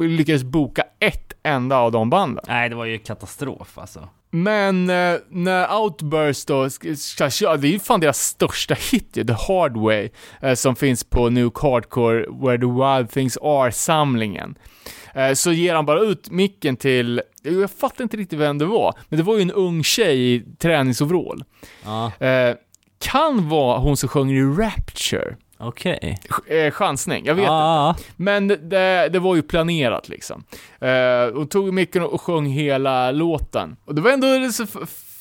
lyckades 0.00 0.42
boka 0.42 0.84
ett 0.98 1.29
enda 1.42 1.76
av 1.76 1.92
de 1.92 2.10
banden. 2.10 2.44
nej 2.48 2.68
det 2.68 2.74
var 2.76 2.84
ju 2.84 2.98
katastrof 2.98 3.78
alltså. 3.78 4.08
Men 4.32 4.90
eh, 4.90 5.16
när 5.28 5.78
Outburst 5.80 6.48
då 6.48 6.62
det 6.62 7.68
är 7.68 7.72
ju 7.72 7.78
fan 7.78 8.00
deras 8.00 8.18
största 8.18 8.74
hit 8.74 9.08
ju, 9.12 9.24
The 9.24 9.32
Hard 9.32 9.76
Way, 9.76 10.08
eh, 10.42 10.54
som 10.54 10.76
finns 10.76 11.04
på 11.04 11.30
Nuke 11.30 11.60
Hardcore 11.66 12.26
Where 12.28 12.58
the 12.58 12.66
Wild 12.66 13.10
Things 13.10 13.36
Are-samlingen. 13.36 14.54
Eh, 15.14 15.32
så 15.32 15.52
ger 15.52 15.74
han 15.74 15.86
bara 15.86 16.00
ut 16.00 16.30
micken 16.30 16.76
till, 16.76 17.22
jag 17.42 17.70
fattar 17.70 18.02
inte 18.04 18.16
riktigt 18.16 18.38
vem 18.38 18.58
det 18.58 18.64
var, 18.64 18.94
men 19.08 19.16
det 19.16 19.22
var 19.22 19.36
ju 19.36 19.42
en 19.42 19.50
ung 19.50 19.84
tjej 19.84 20.34
i 20.34 20.40
träningsoverall. 20.58 21.44
Ja, 21.84 22.12
Eh, 22.26 22.54
kan 22.98 23.48
vara 23.48 23.78
hon 23.78 23.96
som 23.96 24.08
sjunger 24.08 24.34
i 24.34 24.42
Rapture. 24.42 25.36
Okej. 25.60 26.18
Ch- 26.28 26.52
eh, 26.52 26.70
chansning, 26.70 27.24
jag 27.26 27.34
vet 27.34 27.42
inte. 27.42 27.52
Ja, 27.52 27.96
Men 28.16 28.48
det, 28.48 29.08
det 29.12 29.18
var 29.18 29.36
ju 29.36 29.42
planerat 29.42 30.08
liksom. 30.08 30.44
Eh, 30.80 31.34
hon 31.34 31.48
tog 31.48 31.72
micken 31.74 32.02
och 32.02 32.20
sjöng 32.20 32.46
hela 32.46 33.10
låten. 33.10 33.76
Och 33.84 33.94
det 33.94 34.00
var 34.00 34.10
ändå 34.10 34.52
så 34.52 34.66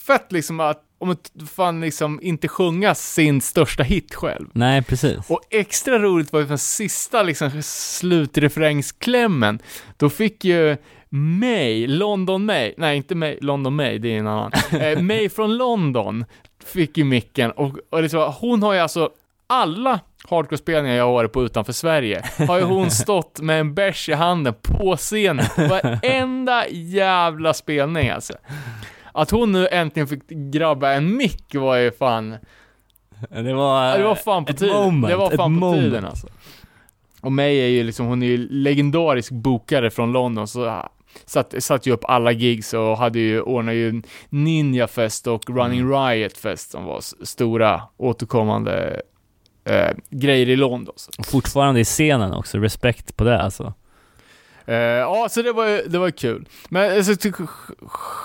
fett 0.07 0.31
liksom 0.31 0.59
att, 0.59 0.81
om 0.99 1.15
fan 1.55 1.81
liksom 1.81 2.19
inte 2.21 2.47
sjunga 2.47 2.95
sin 2.95 3.41
största 3.41 3.83
hit 3.83 4.15
själv. 4.15 4.47
nej 4.53 4.83
precis. 4.83 5.29
Och 5.29 5.41
extra 5.49 5.99
roligt 5.99 6.33
var 6.33 6.39
ju 6.39 6.45
den 6.45 6.57
sista 6.57 7.23
liksom 7.23 7.61
slutrefrängsklämmen. 7.63 9.59
Då 9.97 10.09
fick 10.09 10.45
ju 10.45 10.77
May, 11.09 11.87
London 11.87 12.45
May, 12.45 12.73
nej 12.77 12.97
inte 12.97 13.15
May, 13.15 13.37
London 13.41 13.75
May, 13.75 13.97
det 13.97 14.15
är 14.15 14.19
en 14.19 14.27
annan. 14.27 14.51
Eh, 14.81 14.99
May 15.01 15.29
från 15.29 15.57
London 15.57 16.25
fick 16.65 16.97
ju 16.97 17.03
micken 17.03 17.51
och, 17.51 17.77
och 17.89 18.13
var, 18.13 18.35
hon 18.39 18.63
har 18.63 18.73
ju 18.73 18.79
alltså 18.79 19.09
alla 19.47 19.99
hardcore-spelningar 20.29 20.95
jag 20.95 21.05
har 21.05 21.13
varit 21.13 21.31
på 21.33 21.43
utanför 21.43 21.73
Sverige, 21.73 22.23
har 22.47 22.57
ju 22.57 22.63
hon 22.63 22.91
stått 23.05 23.39
med 23.41 23.59
en 23.59 23.73
bärs 23.73 24.09
i 24.09 24.13
handen 24.13 24.53
på 24.61 24.95
scenen, 24.97 25.45
varenda 25.57 26.67
jävla 26.69 27.53
spelning 27.53 28.09
alltså. 28.09 28.33
Att 29.11 29.31
hon 29.31 29.51
nu 29.51 29.67
äntligen 29.67 30.07
fick 30.07 30.29
grabba 30.29 30.91
en 30.91 31.17
mick 31.17 31.55
var 31.55 31.75
ju 31.75 31.91
fan, 31.91 32.35
Det 33.29 33.53
var, 33.53 33.97
det 33.97 34.03
var 34.03 34.15
fan 34.15 34.45
på 34.45 34.53
tiden. 34.53 34.75
moment, 34.75 35.07
det 35.07 35.15
var 35.17 35.29
fan 35.29 35.37
på 35.37 35.49
moment. 35.49 35.83
tiden 35.83 36.05
alltså. 36.05 36.27
Och 37.21 37.31
May 37.31 37.59
är 37.59 37.67
ju 37.67 37.83
liksom, 37.83 38.05
hon 38.05 38.23
är 38.23 38.27
ju 38.27 38.37
legendarisk 38.49 39.31
bokare 39.31 39.89
från 39.89 40.11
London, 40.11 40.47
så 40.47 40.65
ah, 40.67 40.89
satt, 41.25 41.53
satt 41.59 41.85
ju 41.85 41.91
upp 41.91 42.03
alla 42.03 42.31
gigs 42.31 42.73
och 42.73 42.97
hade 42.97 43.19
ju, 43.19 43.41
ordnat 43.41 43.75
ju 43.75 44.01
Ninja 44.29 44.87
Fest 44.87 45.27
och 45.27 45.49
Running 45.49 45.79
Mm. 45.79 45.91
Riot 45.91 46.37
Fest 46.37 46.71
som 46.71 46.85
var 46.85 47.25
stora 47.25 47.81
återkommande 47.97 49.01
eh, 49.65 49.91
grejer 50.09 50.49
i 50.49 50.55
London. 50.55 50.93
Så. 50.95 51.23
Fortfarande 51.23 51.79
i 51.79 51.85
scenen 51.85 52.33
också, 52.33 52.57
respekt 52.57 53.15
på 53.15 53.23
det 53.23 53.41
alltså. 53.41 53.73
Eh, 54.65 54.75
ja, 54.75 55.27
så 55.29 55.41
det 55.41 55.51
var 55.51 55.89
det 55.89 55.99
var 55.99 56.11
kul. 56.11 56.47
Men 56.69 56.97
alltså, 56.97 57.43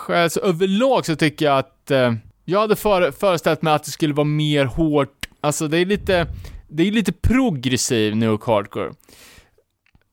alltså, 0.08 0.40
överlag 0.40 1.06
så 1.06 1.16
tycker 1.16 1.44
jag 1.44 1.58
att 1.58 1.90
eh, 1.90 2.12
jag 2.44 2.60
hade 2.60 2.76
före, 2.76 3.12
föreställt 3.12 3.62
mig 3.62 3.74
att 3.74 3.84
det 3.84 3.90
skulle 3.90 4.14
vara 4.14 4.24
mer 4.24 4.64
hårt, 4.64 5.28
alltså 5.40 5.68
det 5.68 5.78
är 5.78 5.86
lite, 5.86 6.26
det 6.68 6.82
är 6.88 6.90
lite 6.90 7.12
progressiv 7.12 8.16
nu 8.16 8.28
och 8.28 8.44
hardcore. 8.44 8.92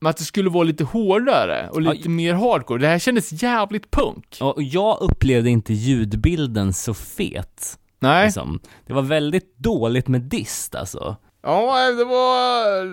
Men 0.00 0.10
att 0.10 0.16
det 0.16 0.24
skulle 0.24 0.50
vara 0.50 0.64
lite 0.64 0.84
hårdare 0.84 1.68
och 1.70 1.82
lite 1.82 1.96
Ja, 2.02 2.10
mer 2.10 2.34
hardcore. 2.34 2.80
Det 2.80 2.86
här 2.86 2.98
kändes 2.98 3.42
jävligt 3.42 3.90
punk. 3.90 4.38
Och 4.40 4.62
jag 4.62 5.00
upplevde 5.00 5.50
inte 5.50 5.72
ljudbilden 5.72 6.72
så 6.72 6.94
fet. 6.94 7.78
Nej. 8.02 8.24
Liksom. 8.24 8.60
Det 8.86 8.92
var 8.92 9.02
väldigt 9.02 9.56
dåligt 9.58 10.08
med 10.08 10.20
dist 10.20 10.74
alltså. 10.74 11.16
Ja, 11.42 11.90
det 11.90 12.04
var, 12.04 12.84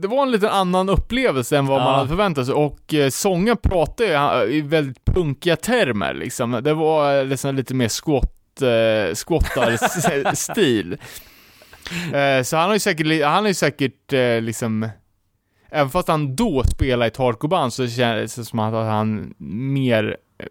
det 0.00 0.08
var 0.08 0.22
en 0.22 0.30
lite 0.30 0.50
annan 0.50 0.88
upplevelse 0.88 1.56
än 1.58 1.66
vad 1.66 1.80
Ja. 1.80 1.84
man 1.84 1.94
hade 1.94 2.08
förväntat 2.08 2.46
sig 2.46 2.54
och 2.54 2.94
eh, 2.94 3.08
sången 3.10 3.56
pratade 3.56 4.14
eh, 4.14 4.54
i 4.56 4.60
väldigt 4.60 5.04
punkiga 5.04 5.56
termer 5.56 6.14
liksom. 6.14 6.50
Det 6.62 6.74
var 6.74 7.24
liksom 7.24 7.54
lite 7.54 7.74
mer 7.74 7.88
squat, 7.88 8.62
eh, 8.62 9.14
squattar-stil. 9.14 10.96
Eh, 12.14 12.42
så 12.42 12.56
han 12.56 12.66
har 12.66 12.74
ju 12.74 12.78
säkert, 12.80 13.24
han 13.24 13.42
har 13.44 13.48
ju 13.48 13.54
säkert 13.54 14.12
eh, 14.12 14.40
liksom, 14.40 14.88
även 15.70 15.90
fast 15.90 16.08
han 16.08 16.36
då 16.36 16.62
spelade 16.64 17.04
i 17.04 17.08
ett 17.08 17.16
hardcoreband 17.16 17.72
så 17.72 17.88
känns 17.88 18.34
det 18.34 18.44
som 18.44 18.58
att 18.58 18.72
han 18.74 19.34
mer 19.38 20.16
eh, 20.38 20.46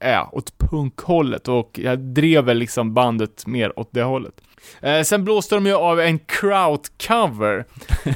är 0.00 0.34
åt 0.34 0.58
punkhållet 0.58 1.48
och 1.48 1.80
jag 1.82 1.98
drev 1.98 2.44
väl 2.44 2.58
liksom 2.58 2.94
bandet 2.94 3.46
mer 3.46 3.78
åt 3.78 3.88
det 3.92 4.02
hållet. 4.02 4.34
Eh, 4.80 5.02
sen 5.02 5.24
blåste 5.24 5.54
de 5.54 5.66
ju 5.66 5.74
av 5.74 6.00
en 6.00 6.18
Kraut-cover. 6.18 7.64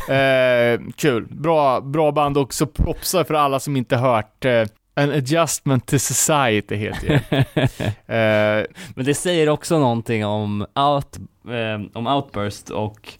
Eh, 0.09 0.81
kul. 0.97 1.27
Bra, 1.31 1.81
bra 1.81 2.13
band 2.13 2.39
också 2.39 2.67
propsar 2.67 3.25
för 3.25 3.35
alla 3.35 3.61
som 3.61 3.77
inte 3.77 3.97
hört 3.97 4.45
eh, 4.45 4.65
An 4.95 5.11
Adjustment 5.11 5.87
to 5.87 5.99
Society 5.99 6.77
heter 6.77 7.21
det. 7.31 7.47
eh, 8.15 8.67
Men 8.95 9.05
det 9.05 9.15
säger 9.15 9.49
också 9.49 9.79
någonting 9.79 10.27
om, 10.27 10.67
out, 10.75 11.19
eh, 11.49 11.99
om 11.99 12.07
Outburst 12.07 12.71
och 12.71 13.19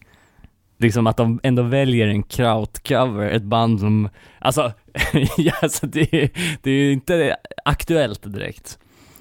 liksom 0.77 1.07
att 1.07 1.17
de 1.17 1.39
ändå 1.43 1.63
väljer 1.63 2.07
en 2.07 2.23
Kraut-cover, 2.23 3.29
ett 3.29 3.43
band 3.43 3.79
som, 3.79 4.09
alltså, 4.39 4.71
ja, 5.37 5.53
alltså 5.61 5.87
det, 5.87 6.13
är- 6.13 6.29
det 6.63 6.69
är 6.71 6.75
ju 6.75 6.91
inte 6.91 7.35
aktuellt 7.65 8.33
direkt. 8.33 8.79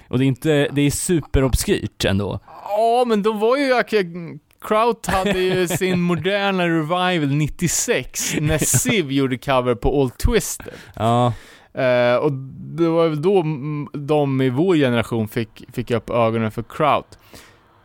Och 0.09 0.19
det 0.19 0.25
är 0.25 0.27
inte, 0.27 0.69
det 0.73 0.83
är 0.83 0.91
superobskyrt 0.91 2.05
ändå. 2.05 2.41
Ja, 2.47 3.05
men 3.07 3.23
de 3.23 3.39
var 3.39 3.57
ju... 3.57 3.83
Kraut 4.61 5.07
hade 5.07 5.39
ju 5.39 5.69
sin 5.69 6.01
moderna 6.01 6.69
revival 6.69 7.29
96 7.35 8.35
när 8.41 8.59
Civ 8.65 9.13
gjorde 9.13 9.39
cover 9.39 9.75
på 9.75 10.01
All 10.03 10.11
Twisted. 10.11 10.75
Ja, 10.95 11.33
Eh, 11.75 12.17
och 12.17 12.33
det 12.77 12.89
var 12.89 13.09
väl 13.09 13.23
då 13.23 13.43
de 13.99 14.41
i 14.43 14.51
vår 14.51 14.77
generation 14.77 15.29
fick, 15.29 15.65
fick 15.73 15.91
upp 15.91 16.11
ögonen 16.11 16.51
för 16.51 16.63
Kraut. 16.69 17.19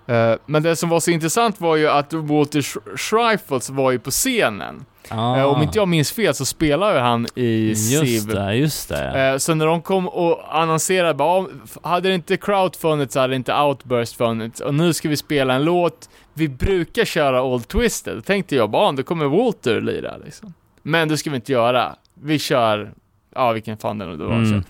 Eh, 0.08 0.34
men 0.46 0.64
det 0.64 0.76
som 0.76 0.90
var 0.90 1.00
så 1.00 1.12
intressant 1.12 1.62
var 1.62 1.76
ju 1.76 1.88
att 1.90 2.14
Walter 2.14 2.62
Sch- 2.62 2.98
Schreifels 2.98 3.70
var 3.70 3.92
ju 3.92 4.00
på 4.00 4.12
scenen. 4.12 4.86
Ah. 5.10 5.38
Eh, 5.38 5.46
om 5.46 5.62
inte 5.62 5.78
jag 5.78 5.88
minns 5.88 6.12
fel 6.12 6.34
så 6.34 6.46
spelade 6.46 6.94
ju 6.94 7.00
han 7.00 7.28
i 7.36 7.68
Just 7.70 7.90
Civ. 8.00 8.28
det, 8.36 8.56
just 8.56 8.90
det. 8.90 9.30
Eh, 9.32 9.38
så 9.38 9.56
när 9.56 9.66
de 9.66 9.82
kom 9.82 10.08
och 10.08 10.58
annonserade, 10.62 11.14
bara, 11.14 11.42
"Ja, 11.42 11.48
f- 11.66 11.78
hade 11.84 12.10
det 12.10 12.16
inte 12.16 12.38
Kraut 12.38 12.76
funnits 12.76 13.14
så 13.14 13.20
hade 13.20 13.36
inte 13.36 13.54
Outburst 13.56 14.16
funnits. 14.18 14.62
Och 14.62 14.74
nu 14.74 14.94
ska 14.94 15.10
vi 15.10 15.18
spela 15.18 15.54
en 15.54 15.64
låt, 15.66 16.10
vi 16.34 16.48
brukar 16.50 17.06
köra 17.06 17.44
Old 17.44 17.68
Twisted. 17.68 18.16
Då 18.18 18.22
tänkte 18.22 18.56
jag 18.56 18.70
bara, 18.70 18.88
"Ah, 18.88 18.92
då 18.92 19.04
kommer 19.04 19.26
Walter 19.26 19.82
lira 19.82 20.18
liksom. 20.26 20.54
Men 20.82 21.08
det 21.08 21.18
ska 21.18 21.30
vi 21.30 21.36
inte 21.36 21.52
göra. 21.52 21.96
Vi 22.22 22.40
kör, 22.40 22.92
ja 23.36 23.52
vilken 23.52 23.78
fan 23.78 23.98
det 23.98 24.06
nu 24.06 24.18
det 24.18 24.26
var. 24.26 24.34
Mm. 24.36 24.64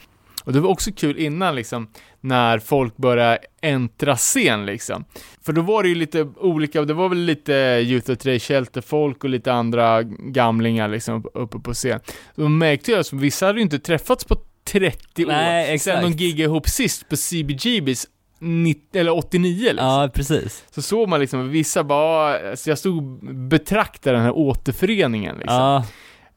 Och 0.45 0.53
det 0.53 0.59
var 0.59 0.69
också 0.69 0.91
kul 0.91 1.17
innan 1.17 1.55
liksom, 1.55 1.87
när 2.21 2.59
folk 2.59 2.97
började 2.97 3.39
äntra 3.61 4.15
scen 4.15 4.65
liksom. 4.65 5.05
För 5.45 5.53
då 5.53 5.61
var 5.61 5.83
det 5.83 5.89
ju 5.89 5.95
lite 5.95 6.21
olika, 6.37 6.81
det 6.81 6.93
var 6.93 7.09
väl 7.09 7.17
lite 7.17 7.53
Youth 7.53 8.11
of 8.11 8.17
Trade 8.17 8.39
Shelter-folk 8.39 9.23
och 9.23 9.29
lite 9.29 9.53
andra 9.53 10.03
gamlingar 10.03 10.87
liksom 10.87 11.25
uppe 11.33 11.59
på 11.59 11.73
scen. 11.73 11.99
Då 12.35 12.49
märkte 12.49 12.91
jag 12.91 12.99
att 12.99 13.13
vissa 13.13 13.45
hade 13.45 13.59
ju 13.59 13.63
inte 13.63 13.79
träffats 13.79 14.25
på 14.25 14.35
30 14.63 15.25
Nej, 15.25 15.63
år, 15.63 15.65
sen 15.65 15.75
exakt. 15.75 16.01
de 16.01 16.11
giggade 16.11 16.43
ihop 16.43 16.69
sist 16.69 17.09
på 17.09 17.17
CBGBs 17.17 18.07
90, 18.39 18.99
eller 18.99 19.17
89 19.17 19.63
liksom. 19.63 19.85
Ja, 19.87 20.09
precis. 20.13 20.63
Så 20.71 20.81
såg 20.81 21.09
man 21.09 21.19
liksom, 21.19 21.49
vissa 21.49 21.83
bara, 21.83 22.49
alltså 22.49 22.69
jag 22.69 22.77
stod 22.77 22.97
och 22.97 23.03
betraktade 23.35 24.15
den 24.15 24.25
här 24.25 24.37
återföreningen 24.37 25.35
liksom. 25.35 25.55
Ja, 25.55 25.85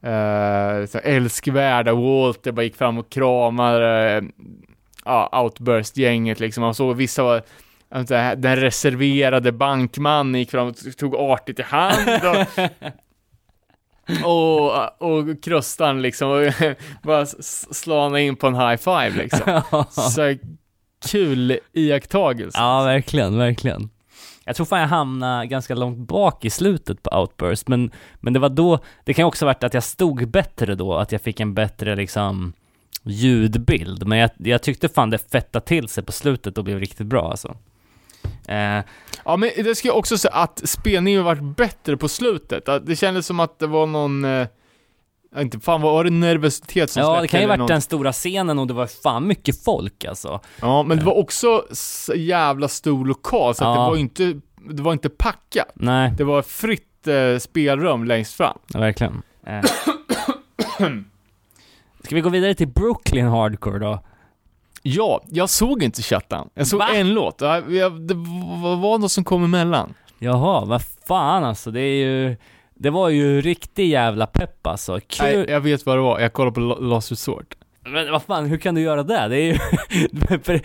Uh, 0.03 0.85
så 0.85 0.97
älskvärda 0.97 1.93
Walter 1.93 2.51
bara 2.51 2.63
gick 2.63 2.75
fram 2.75 2.97
och 2.97 3.09
kramade 3.09 4.23
ja, 5.05 5.43
Outburst-gänget 5.43 6.39
liksom. 6.39 6.61
Man 6.61 6.75
såg 6.75 6.95
vissa 6.95 7.23
var 7.23 7.41
inte, 7.95 8.35
den 8.35 8.55
reserverade 8.55 9.51
bankmannen 9.51 10.39
gick 10.39 10.51
fram 10.51 10.67
och 10.67 10.75
tog 10.97 11.15
artigt 11.15 11.59
i 11.59 11.63
hand 11.63 12.21
och, 12.23 12.63
och, 14.25 15.01
och 15.01 15.43
krustan 15.43 16.01
liksom 16.01 16.29
och 16.29 16.53
bara 17.03 17.25
slana 17.71 18.19
in 18.19 18.35
på 18.35 18.47
en 18.47 18.55
high 18.55 18.77
five 18.77 19.11
liksom. 19.17 19.61
Så 19.89 20.35
kul 21.11 21.59
iakttagelse. 21.73 22.57
ja 22.57 22.83
verkligen, 22.83 23.37
verkligen. 23.37 23.89
Jag 24.47 24.55
tror 24.55 24.65
fan 24.65 24.79
jag 24.79 24.87
hamnade 24.87 25.45
ganska 25.45 25.75
långt 25.75 25.97
bak 25.97 26.45
i 26.45 26.49
slutet 26.49 27.03
på 27.03 27.19
Outburst, 27.19 27.67
men, 27.67 27.91
men 28.15 28.33
det 28.33 28.39
var 28.39 28.49
då, 28.49 28.79
det 29.03 29.13
kan 29.13 29.23
ju 29.23 29.27
också 29.27 29.45
ha 29.45 29.49
varit 29.49 29.63
att 29.63 29.73
jag 29.73 29.83
stod 29.83 30.27
bättre 30.27 30.75
då, 30.75 30.95
att 30.95 31.11
jag 31.11 31.21
fick 31.21 31.39
en 31.39 31.53
bättre 31.53 31.95
liksom 31.95 32.53
ljudbild, 33.03 34.07
men 34.07 34.17
jag, 34.17 34.29
jag 34.37 34.61
tyckte 34.63 34.89
fan 34.89 35.09
det 35.09 35.31
fettade 35.31 35.65
till 35.65 35.87
sig 35.87 36.03
på 36.03 36.11
slutet 36.11 36.57
och 36.57 36.63
blev 36.63 36.79
riktigt 36.79 37.07
bra 37.07 37.29
alltså. 37.29 37.55
Eh, 38.47 38.81
Ja, 39.25 39.37
men 39.37 39.49
det 39.57 39.75
ska 39.75 39.87
jag 39.87 39.97
också 39.97 40.17
säga 40.17 40.33
att 40.33 40.61
spelningen 40.69 41.23
varit 41.23 41.57
bättre 41.57 41.97
på 41.97 42.07
slutet. 42.07 42.65
Det 42.81 42.95
kändes 42.95 43.25
som 43.25 43.39
att 43.39 43.59
det 43.59 43.67
var 43.67 43.85
någon, 43.85 44.25
eh, 44.25 44.47
inte, 45.37 45.59
fan 45.59 45.81
var 45.81 46.03
det 46.03 46.09
nervositet 46.09 46.89
som 46.91 47.01
ja, 47.03 47.21
det 47.21 47.27
kan 47.27 47.41
ju 47.41 47.47
varit 47.47 47.57
någon- 47.59 47.67
den 47.67 47.81
stora 47.81 48.11
scenen 48.13 48.59
och 48.59 48.67
det 48.67 48.73
var 48.73 48.87
fan 48.87 49.27
mycket 49.27 49.63
folk 49.63 50.05
alltså. 50.05 50.39
Ja, 50.61 50.83
men 50.83 50.97
det 50.97 51.05
var 51.05 51.17
också 51.17 51.65
så 51.71 52.13
jävla 52.15 52.67
stor 52.67 53.05
lokal, 53.05 53.55
så 53.55 53.63
att 53.65 53.75
Ja. 53.77 53.83
det 53.83 53.89
var 53.89 53.97
inte, 53.97 54.39
det 54.69 54.81
var 54.83 54.93
inte 54.93 55.09
packat. 55.09 55.67
Nej, 55.73 56.13
Det 56.17 56.23
var 56.23 56.41
fritt 56.41 57.07
eh, 57.07 57.37
spelrum 57.39 58.03
längst 58.05 58.33
fram. 58.33 58.57
ja, 58.73 58.79
verkligen. 58.79 59.21
Eh. 59.45 59.61
Ska 62.03 62.15
vi 62.15 62.21
gå 62.21 62.29
vidare 62.29 62.53
till 62.55 62.67
Brooklyn 62.67 63.27
Hardcore 63.27 63.79
då? 63.79 63.99
Ja, 64.81 65.23
jag 65.29 65.49
såg 65.49 65.83
inte 65.83 66.01
Shutdown. 66.01 66.49
Jag 66.53 66.67
såg 66.67 66.79
Va? 66.79 66.87
en 66.93 67.13
låt. 67.13 67.37
Det 67.37 67.45
var, 67.45 68.75
var 68.75 68.97
något 68.97 69.11
som 69.11 69.23
kom 69.23 69.43
emellan. 69.43 69.93
Jaha, 70.19 70.65
vad 70.65 70.81
fan 71.07 71.43
alltså, 71.43 71.71
det 71.71 71.81
är 71.81 72.05
ju, 72.05 72.37
det 72.79 72.89
var 72.89 73.09
ju 73.09 73.41
riktig 73.41 73.89
jävla 73.89 74.27
pepp 74.27 74.67
alltså. 74.67 74.99
Kul. 75.07 75.25
Nej, 75.37 75.45
jag 75.49 75.59
vet 75.61 75.85
vad 75.85 75.97
det 75.97 76.01
var. 76.01 76.19
Jag 76.19 76.33
kollade 76.33 76.53
på 76.53 76.59
Lost 76.59 77.11
Resort. 77.11 77.55
Men 77.89 78.11
vad 78.11 78.23
fan, 78.23 78.45
hur 78.45 78.57
kan 78.57 78.75
du 78.75 78.81
göra 78.81 79.03
det? 79.03 79.27
Det 79.27 79.35
är 79.37 79.41
ju, 79.45 79.53
för, 80.43 80.61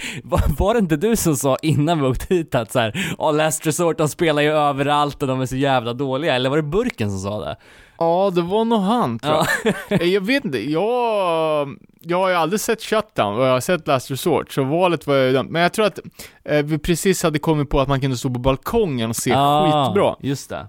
var, 0.59 0.75
det 0.75 0.79
inte 0.79 0.97
du 0.97 1.17
som 1.17 1.37
sa 1.37 1.57
innan 1.63 2.01
vi 2.01 2.07
åkte 2.07 2.35
hit 2.35 2.55
att 2.55 2.73
så 2.73 2.79
här, 2.79 3.15
"Ja, 3.19 3.31
Last 3.31 3.67
Resort, 3.67 3.99
de 3.99 4.09
spelar 4.09 4.43
ju 4.43 4.49
överallt 4.53 5.23
och 5.23 5.29
de 5.29 5.41
är 5.41 5.47
så 5.47 5.57
jävla 5.57 5.93
dåliga, 5.93 6.35
eller 6.35 6.51
var 6.51 6.57
det 6.57 6.63
Burken 6.63 7.11
som 7.11 7.19
sa 7.19 7.41
det? 7.45 7.57
Ja, 7.99 8.31
det 8.35 8.43
var 8.43 8.65
nog 8.65 8.81
han 8.81 9.19
tror 9.19 9.35
jag. 9.65 9.75
Eh, 10.03 10.09
Jag 10.09 10.21
vet 10.21 10.45
inte, 10.45 10.71
jag, 10.71 11.77
jag 12.01 12.19
har 12.19 12.29
ju 12.29 12.35
aldrig 12.35 12.61
sett 12.61 12.83
Shutdown 12.83 13.35
och 13.39 13.45
jag 13.47 13.53
har 13.53 13.61
sett 13.61 13.87
Last 13.87 14.11
Resort, 14.11 14.53
så 14.53 14.65
valet 14.65 15.07
var 15.07 15.17
ju 15.17 15.33
dömt. 15.33 15.51
Men 15.51 15.63
jag 15.63 15.73
tror 15.73 15.87
att 15.87 15.99
eh, 16.45 16.63
vi 16.63 16.79
precis 16.79 17.23
hade 17.23 17.39
kommit 17.39 17.71
på 17.71 17.81
att 17.81 17.89
man 17.89 18.01
kunde 18.01 18.17
stå 18.17 18.31
på 18.31 18.41
balkongen 18.41 19.11
och 19.11 19.17
se 19.17 19.31
skitbra. 19.31 20.17
Just 20.21 20.51
det. 20.51 20.67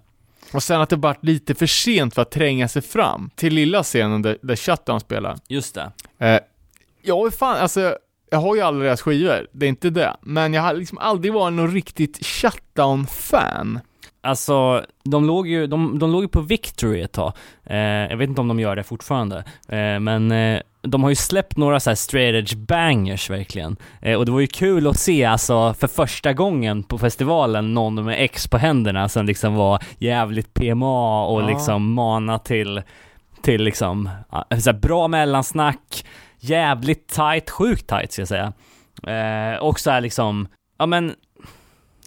Och 0.54 0.64
sen 0.64 0.82
att 0.82 0.90
det 0.90 0.96
vart 0.96 1.24
lite 1.24 1.56
för 1.56 1.66
sent 1.66 2.16
för 2.16 2.22
att 2.22 2.32
tränga 2.32 2.68
sig 2.68 2.82
fram 2.82 3.30
till 3.36 3.54
lilla 3.54 3.84
scenen 3.84 4.22
där, 4.22 4.38
där 4.42 4.56
Shutdown 4.56 5.00
spelar. 5.00 5.38
Just 5.48 5.76
det. 5.76 5.92
Eh, 6.20 6.40
ja, 7.02 7.32
fan, 7.32 7.58
alltså, 7.58 7.98
jag 8.30 8.40
har 8.40 8.56
ju 8.56 8.62
alla 8.62 8.84
deras 8.84 9.02
skivor, 9.02 9.48
det 9.52 9.66
är 9.66 9.70
inte 9.70 9.90
det. 9.90 10.16
Men 10.22 10.54
jag 10.54 10.62
har 10.62 10.74
liksom 10.74 10.98
aldrig 10.98 11.34
varit 11.34 11.54
någon 11.54 11.74
riktigt 11.74 12.26
Shutdown-fan. 12.26 13.80
Alltså, 14.24 14.86
de 15.04 15.26
låg 15.26 15.48
ju, 15.48 15.68
de, 15.68 16.00
de 16.00 16.12
låg 16.12 16.22
ju 16.22 16.28
på 16.28 16.42
Victory 16.42 17.02
ett 17.02 17.12
tag. 17.12 17.34
Eh, 17.64 17.78
jag 17.78 18.18
vet 18.18 18.30
inte 18.30 18.42
om 18.42 18.48
de 18.48 18.60
gör 18.60 18.76
det 18.76 18.84
fortfarande. 18.84 19.38
Eh, 19.68 20.00
men 20.00 20.32
eh, 20.32 20.60
de 20.82 21.04
har 21.04 21.10
ju 21.10 21.16
släppt 21.16 21.58
några 21.58 21.80
så 21.80 21.90
här 21.90 21.96
straight 21.96 22.36
edge 22.36 22.56
bangers 22.58 23.30
verkligen. 23.30 23.76
Eh, 24.02 24.18
och 24.18 24.26
det 24.26 24.32
var 24.32 24.40
ju 24.40 24.48
kul 24.48 24.88
att 24.88 24.98
se 25.00 25.26
alltså 25.26 25.74
för 25.74 25.88
första 25.88 26.34
gången 26.34 26.84
på 26.84 26.98
festivalen 26.98 27.74
någon 27.74 28.06
med 28.06 28.24
X 28.24 28.48
på 28.48 28.58
händerna 28.58 29.10
som 29.10 29.26
liksom 29.26 29.56
var 29.56 29.84
jävligt 29.98 30.54
PMA 30.54 31.26
och 31.26 31.42
Ja. 31.42 31.48
liksom 31.48 31.94
mana 31.94 32.40
till, 32.40 32.82
till 33.42 33.64
liksom, 33.64 34.10
så 34.60 34.72
här 34.72 34.80
bra 34.80 35.08
mellansnack, 35.08 36.06
jävligt 36.40 37.08
tight, 37.08 37.50
sjukt 37.50 37.88
tight 37.90 38.12
ska 38.12 38.22
jag 38.22 38.28
säga. 38.30 38.54
Eh, 39.08 39.58
och 39.60 39.80
så 39.80 39.92
här 39.92 40.02
liksom, 40.02 40.48
ja 40.80 40.86
men, 40.86 41.14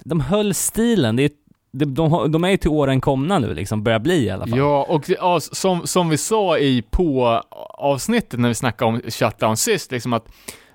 de 0.04 0.20
höll 0.20 0.54
stilen, 0.54 1.16
det 1.16 1.22
är 1.22 1.30
de, 1.78 1.94
de, 1.94 2.32
de 2.32 2.44
är 2.44 2.50
ju 2.50 2.56
till 2.56 2.70
åren 2.70 3.00
komna 3.00 3.38
nu 3.38 3.54
liksom, 3.54 3.82
börjar 3.82 3.98
bli 3.98 4.24
i 4.24 4.30
alla 4.30 4.46
fall. 4.46 4.58
Ja, 4.58 4.86
och 4.88 5.10
ja, 5.10 5.40
som, 5.40 5.86
som 5.86 6.08
vi 6.08 6.18
sa 6.18 6.58
i 6.58 6.82
på 6.90 7.42
avsnittet 7.78 8.40
när 8.40 8.48
vi 8.48 8.54
snackade 8.54 8.88
om 8.88 9.00
Shutdown 9.10 9.56
sist, 9.56 9.92
liksom 9.92 10.12
att 10.12 10.28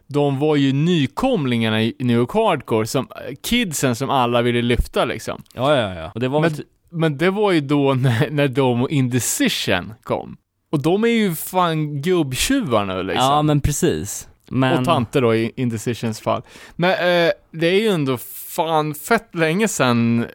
de 0.08 0.40
var 0.40 0.56
ju 0.56 0.74
nykomlingarna 0.74 1.82
i 1.82 1.96
New 2.00 2.18
York 2.18 2.34
Hardcore, 2.34 2.88
som 2.88 3.08
kidsen 3.44 3.96
som 3.96 4.10
alla 4.10 4.42
ville 4.42 4.62
lyfta 4.62 5.06
liksom. 5.06 5.44
ja, 5.54 5.76
ja. 5.76 5.94
ja. 5.94 6.12
Och 6.14 6.20
det 6.20 6.28
var 6.28 6.42
Men, 6.42 6.52
väl 6.52 6.66
men 6.92 7.18
det 7.18 7.30
var 7.30 7.52
ju 7.52 7.62
då 7.62 7.94
när, 7.94 8.30
när 8.30 8.48
de 8.48 8.82
och 8.82 8.90
Indecision 8.90 9.94
kom. 10.04 10.38
Och 10.72 10.82
de 10.82 11.04
är 11.04 11.08
ju 11.08 11.36
fan 11.36 12.02
gubbtjuvar 12.02 12.86
nu 12.86 13.04
liksom. 13.04 13.26
Ja, 13.26 13.42
men 13.42 13.62
precis. 13.62 14.28
Men... 14.50 14.80
Och 14.80 14.86
tanter 14.86 15.22
då 15.22 15.36
i 15.36 15.52
Indecisions 15.56 16.22
fall. 16.22 16.42
Men 16.76 16.92
eh, 16.92 17.32
det 17.52 17.68
är 17.68 17.82
ju 17.82 17.88
ändå 17.88 18.18
fan 18.56 18.94
fett 18.94 19.36
länge 19.36 19.68
sedan 19.68 20.26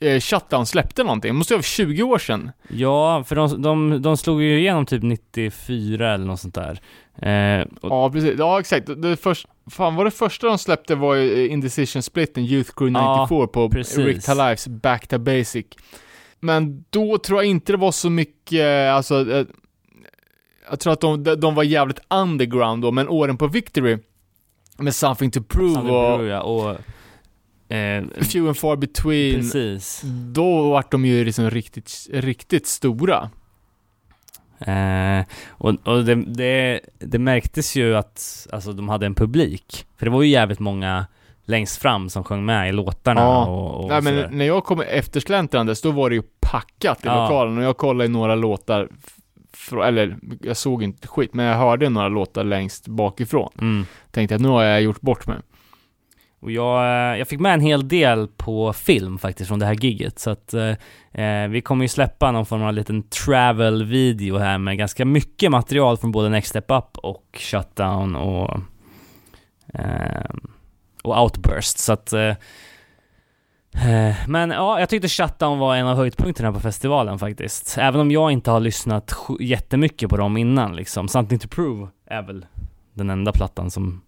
eh, 0.00 0.08
eh, 0.12 0.20
Shutdown 0.20 0.66
släppte 0.66 1.02
någonting. 1.02 1.28
Det 1.28 1.32
måste 1.38 1.54
vara 1.54 1.62
20 1.62 2.02
år 2.02 2.18
sedan. 2.18 2.50
Ja, 2.68 3.24
för 3.24 3.36
de, 3.36 3.62
de, 3.62 4.02
de 4.02 4.16
slog 4.16 4.42
ju 4.42 4.58
igenom 4.58 4.86
typ 4.86 5.02
94 5.02 6.14
eller 6.14 6.24
något 6.26 6.40
sånt 6.40 6.54
där. 6.54 6.80
Eh, 7.22 7.66
och, 7.80 7.90
Ja, 7.90 8.10
precis. 8.10 8.34
Ja, 8.38 8.60
exakt. 8.60 8.86
Det 9.02 9.16
först, 9.16 9.46
fan, 9.70 9.94
vad 9.96 10.06
det 10.06 10.10
första 10.10 10.46
de 10.46 10.58
släppte 10.58 10.94
var 10.94 11.14
ju 11.14 11.46
eh, 11.46 11.52
Indecision 11.52 12.02
Split, 12.02 12.38
en 12.38 12.44
Youth 12.44 12.70
Crew 12.76 13.00
94 13.00 13.46
på 13.46 13.70
precis. 13.70 13.98
Rick 13.98 14.24
Talives 14.24 14.68
Back 14.68 15.06
to 15.06 15.18
Basic. 15.18 15.66
Men 16.40 16.84
då 16.90 17.18
tror 17.18 17.38
jag 17.42 17.50
inte 17.50 17.72
det 17.72 17.76
var 17.78 17.92
så 17.92 18.10
mycket, 18.10 18.90
alltså, 18.92 19.30
eh, 19.32 19.46
jag 20.70 20.80
tror 20.80 20.92
att 20.92 21.00
de, 21.00 21.24
de- 21.24 21.54
var 21.54 21.62
jävligt 21.62 22.00
underground 22.10 22.82
då, 22.82 22.90
men 22.90 23.08
åren 23.08 23.36
på 23.36 23.46
Victory, 23.46 23.98
med 24.78 24.94
Something 24.94 25.30
to 25.30 25.42
Prove 25.42 25.74
Thunder 25.74 25.92
och 25.94 26.18
Brew, 26.18 26.34
ja, 26.34 26.40
och 26.42 26.76
eh, 27.68 28.04
Few 28.24 28.48
and 28.48 28.56
Far 28.56 28.76
Between, 28.76 29.34
precis. 29.40 30.02
då 30.32 30.70
vart 30.70 30.90
de 30.90 31.04
ju 31.04 31.24
liksom 31.24 31.50
riktigt, 31.50 32.06
riktigt 32.12 32.66
stora. 32.66 33.30
Eh, 34.60 35.24
och 35.48 35.74
och 35.84 36.04
det, 36.04 36.14
det, 36.14 36.80
det 36.98 37.18
märktes 37.18 37.76
ju 37.76 37.96
att 37.96 38.46
alltså, 38.52 38.72
de 38.72 38.88
hade 38.88 39.06
en 39.06 39.14
publik. 39.14 39.86
För 39.96 40.06
det 40.06 40.12
var 40.12 40.22
ju 40.22 40.28
jävligt 40.28 40.58
många 40.60 41.06
längst 41.44 41.82
fram 41.82 42.08
som 42.10 42.24
sjöng 42.24 42.44
med 42.44 42.68
i 42.68 42.72
låtarna 42.72 43.20
Ja. 43.20 43.46
och, 43.46 43.84
och 43.84 43.88
Nej 43.88 44.02
men 44.02 44.14
sådär. 44.14 44.28
när 44.32 44.44
jag 44.44 44.64
kom 44.64 44.80
eftersläntandes, 44.80 45.82
då 45.82 45.90
var 45.90 46.10
det 46.10 46.16
ju 46.16 46.22
packat 46.40 46.98
i 47.04 47.06
Ja. 47.08 47.22
lokalen 47.22 47.58
och 47.58 47.64
jag 47.64 47.76
kollade 47.76 48.04
i 48.04 48.08
några 48.08 48.34
låtar, 48.34 48.88
eller 49.84 50.16
jag 50.42 50.56
såg 50.56 50.82
inte 50.82 51.08
skit, 51.08 51.34
men 51.34 51.46
jag 51.46 51.56
hörde 51.58 51.88
några 51.88 52.08
låtar 52.08 52.44
längst 52.44 52.88
bakifrån. 52.88 53.52
Mm. 53.60 53.86
Tänkte 54.10 54.34
att 54.34 54.40
nu 54.40 54.48
har 54.48 54.62
jag 54.62 54.82
gjort 54.82 55.00
bort 55.00 55.26
mig. 55.26 55.36
Och 56.40 56.50
jag, 56.50 56.84
eh, 56.84 57.18
jag 57.18 57.28
fick 57.28 57.40
med 57.40 57.54
en 57.54 57.60
hel 57.60 57.88
del 57.88 58.28
på 58.28 58.72
film 58.72 59.18
faktiskt 59.18 59.48
från 59.48 59.58
det 59.58 59.66
här 59.66 59.74
gigget 59.74 60.18
så 60.18 60.30
att 60.30 60.54
eh, 60.54 60.74
eh, 61.24 61.48
vi 61.48 61.60
kommer 61.60 61.84
ju 61.84 61.88
släppa 61.88 62.32
någon 62.32 62.46
form 62.46 62.62
av 62.62 62.74
liten 62.74 63.02
travel-video 63.02 64.38
här 64.38 64.58
med 64.58 64.78
ganska 64.78 65.04
mycket 65.04 65.50
material 65.50 65.96
från 65.96 66.12
både 66.12 66.28
Next 66.28 66.48
Step 66.48 66.70
Up 66.70 66.98
och 66.98 67.24
Shutdown 67.38 68.16
och 68.16 68.60
eh, 69.74 70.30
och 71.02 71.22
Outburst 71.22 71.78
så 71.78 71.92
att 71.92 72.12
eh, 72.12 72.34
eh 73.72 74.14
men 74.26 74.50
ja, 74.50 74.80
jag 74.80 74.88
tyckte 74.88 75.08
Shutdown 75.08 75.58
var 75.58 75.76
en 75.76 75.86
av 75.86 75.96
höjdpunkterna 75.96 76.52
på 76.52 76.60
festivalen 76.60 77.18
faktiskt. 77.18 77.78
Även 77.78 78.00
om 78.00 78.10
jag 78.10 78.32
inte 78.32 78.50
har 78.50 78.60
lyssnat 78.60 79.16
jättemycket 79.40 80.10
på 80.10 80.16
dem 80.16 80.36
innan 80.36 80.76
liksom. 80.76 81.08
Something 81.08 81.38
to 81.38 81.48
Prove 81.48 81.88
är 82.06 82.22
väl 82.22 82.46
den 82.94 83.10
enda 83.10 83.32
plattan 83.32 83.70
som 83.70 84.02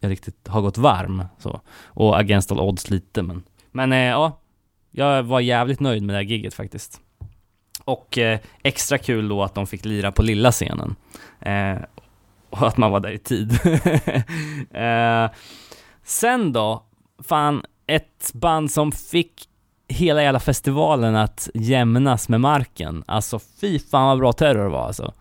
riktigt 0.00 0.48
har 0.48 0.60
gått 0.60 0.78
varm 0.78 1.24
så. 1.38 1.60
Och 1.84 2.18
Against 2.18 2.52
All 2.52 2.60
Odds 2.60 2.90
lite 2.90 3.22
men 3.22 3.42
Men 3.70 3.92
eh, 3.92 3.98
ja. 3.98 4.40
Jag 4.90 5.22
var 5.22 5.40
jävligt 5.40 5.80
nöjd 5.80 6.02
med 6.02 6.14
det 6.14 6.18
här 6.18 6.24
giget 6.24 6.54
faktiskt. 6.54 7.00
Och 7.84 8.18
eh, 8.18 8.38
extra 8.62 8.98
kul 8.98 9.28
då 9.28 9.42
att 9.42 9.54
de 9.54 9.66
fick 9.66 9.84
lira 9.84 10.12
på 10.12 10.22
lilla 10.22 10.52
scenen 10.52 10.96
eh, 11.40 11.76
Och 12.50 12.66
att 12.68 12.76
man 12.76 12.90
var 12.90 13.00
där 13.00 13.10
i 13.10 13.18
tid. 13.18 13.58
Eh, 14.80 15.30
Sen 16.04 16.52
då 16.52 16.84
Fan 17.22 17.62
Ett 17.86 18.30
band 18.34 18.70
som 18.70 18.92
fick 18.92 19.48
Hela 19.88 20.22
jävla 20.22 20.40
festivalen 20.40 21.16
att 21.16 21.48
jämnas 21.54 22.28
med 22.28 22.40
marken. 22.40 23.04
Alltså 23.06 23.38
fy 23.60 23.78
fan 23.78 24.06
vad 24.08 24.18
bra 24.18 24.32
terror 24.32 24.68
var 24.68 24.86
alltså. 24.86 25.12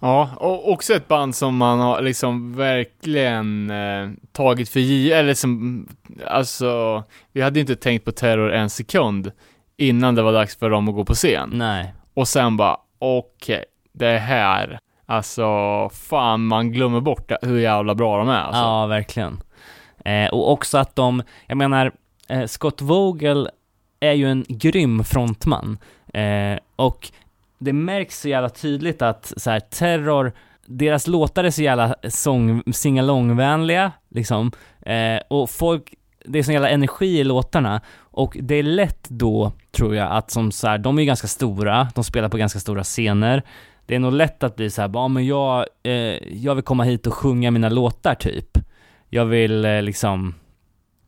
Ja, 0.00 0.30
och 0.36 0.72
också 0.72 0.94
ett 0.94 1.08
band 1.08 1.34
som 1.34 1.56
man 1.56 1.78
har 1.78 2.00
liksom 2.02 2.56
verkligen 2.56 3.70
eh, 3.70 4.08
tagit 4.32 4.68
för 4.68 4.80
givet, 4.80 5.16
eller 5.18 5.34
som, 5.34 5.86
alltså, 6.26 7.02
vi 7.32 7.40
hade 7.40 7.60
inte 7.60 7.76
tänkt 7.76 8.04
på 8.04 8.12
Terror 8.12 8.52
en 8.52 8.70
sekund 8.70 9.32
innan 9.76 10.14
det 10.14 10.22
var 10.22 10.32
dags 10.32 10.56
för 10.56 10.70
dem 10.70 10.88
att 10.88 10.94
gå 10.94 11.04
på 11.04 11.14
scen. 11.14 11.50
Nej 11.52 11.94
Och 12.14 12.28
sen 12.28 12.56
bara, 12.56 12.76
okej, 12.98 13.64
det 13.92 14.18
här, 14.18 14.78
alltså, 15.06 15.44
fan 15.88 16.46
man 16.46 16.72
glömmer 16.72 17.00
bort 17.00 17.32
hur 17.42 17.58
jävla 17.58 17.94
bra 17.94 18.18
de 18.18 18.28
är 18.28 18.40
alltså. 18.40 18.60
Ja, 18.62 18.86
verkligen. 18.86 19.40
Eh, 20.04 20.28
och 20.28 20.52
också 20.52 20.78
att 20.78 20.96
de, 20.96 21.22
jag 21.46 21.56
menar, 21.56 21.92
eh, 22.28 22.46
Scott 22.46 22.82
Vogel 22.82 23.48
är 24.00 24.12
ju 24.12 24.30
en 24.30 24.44
grym 24.48 25.04
frontman. 25.04 25.78
Eh, 26.14 26.58
och 26.76 27.10
det 27.58 27.72
märks 27.72 28.20
så 28.20 28.28
jävla 28.28 28.48
tydligt 28.48 29.02
att 29.02 29.32
så 29.36 29.50
här, 29.50 29.60
Terror, 29.60 30.32
deras 30.66 31.06
låtar 31.06 31.44
är 31.44 31.50
så 31.50 31.62
jävla 31.62 31.94
sång, 32.08 32.62
singalongvänliga, 32.72 33.92
liksom. 34.08 34.52
Eh, 34.80 35.20
och 35.28 35.50
folk, 35.50 35.94
det 36.24 36.38
är 36.38 36.42
sån 36.42 36.54
jävla 36.54 36.68
energi 36.68 37.20
i 37.20 37.24
låtarna. 37.24 37.80
Och 38.00 38.36
det 38.40 38.54
är 38.54 38.62
lätt 38.62 39.08
då, 39.08 39.52
tror 39.72 39.94
jag, 39.94 40.12
att 40.12 40.30
som 40.30 40.52
så 40.52 40.68
här, 40.68 40.78
de 40.78 40.98
är 40.98 41.02
ju 41.02 41.06
ganska 41.06 41.26
stora, 41.26 41.88
de 41.94 42.04
spelar 42.04 42.28
på 42.28 42.36
ganska 42.36 42.58
stora 42.58 42.84
scener. 42.84 43.42
Det 43.86 43.94
är 43.94 43.98
nog 43.98 44.12
lätt 44.12 44.42
att 44.42 44.56
bli 44.56 44.70
så 44.70 44.80
här, 44.80 44.88
bara, 44.88 45.08
men 45.08 45.26
jag, 45.26 45.66
eh, 45.82 45.92
jag 46.34 46.54
vill 46.54 46.64
komma 46.64 46.84
hit 46.84 47.06
och 47.06 47.14
sjunga 47.14 47.50
mina 47.50 47.68
låtar 47.68 48.14
typ. 48.14 48.58
Jag 49.08 49.24
vill 49.24 49.64
eh, 49.64 49.82
liksom, 49.82 50.34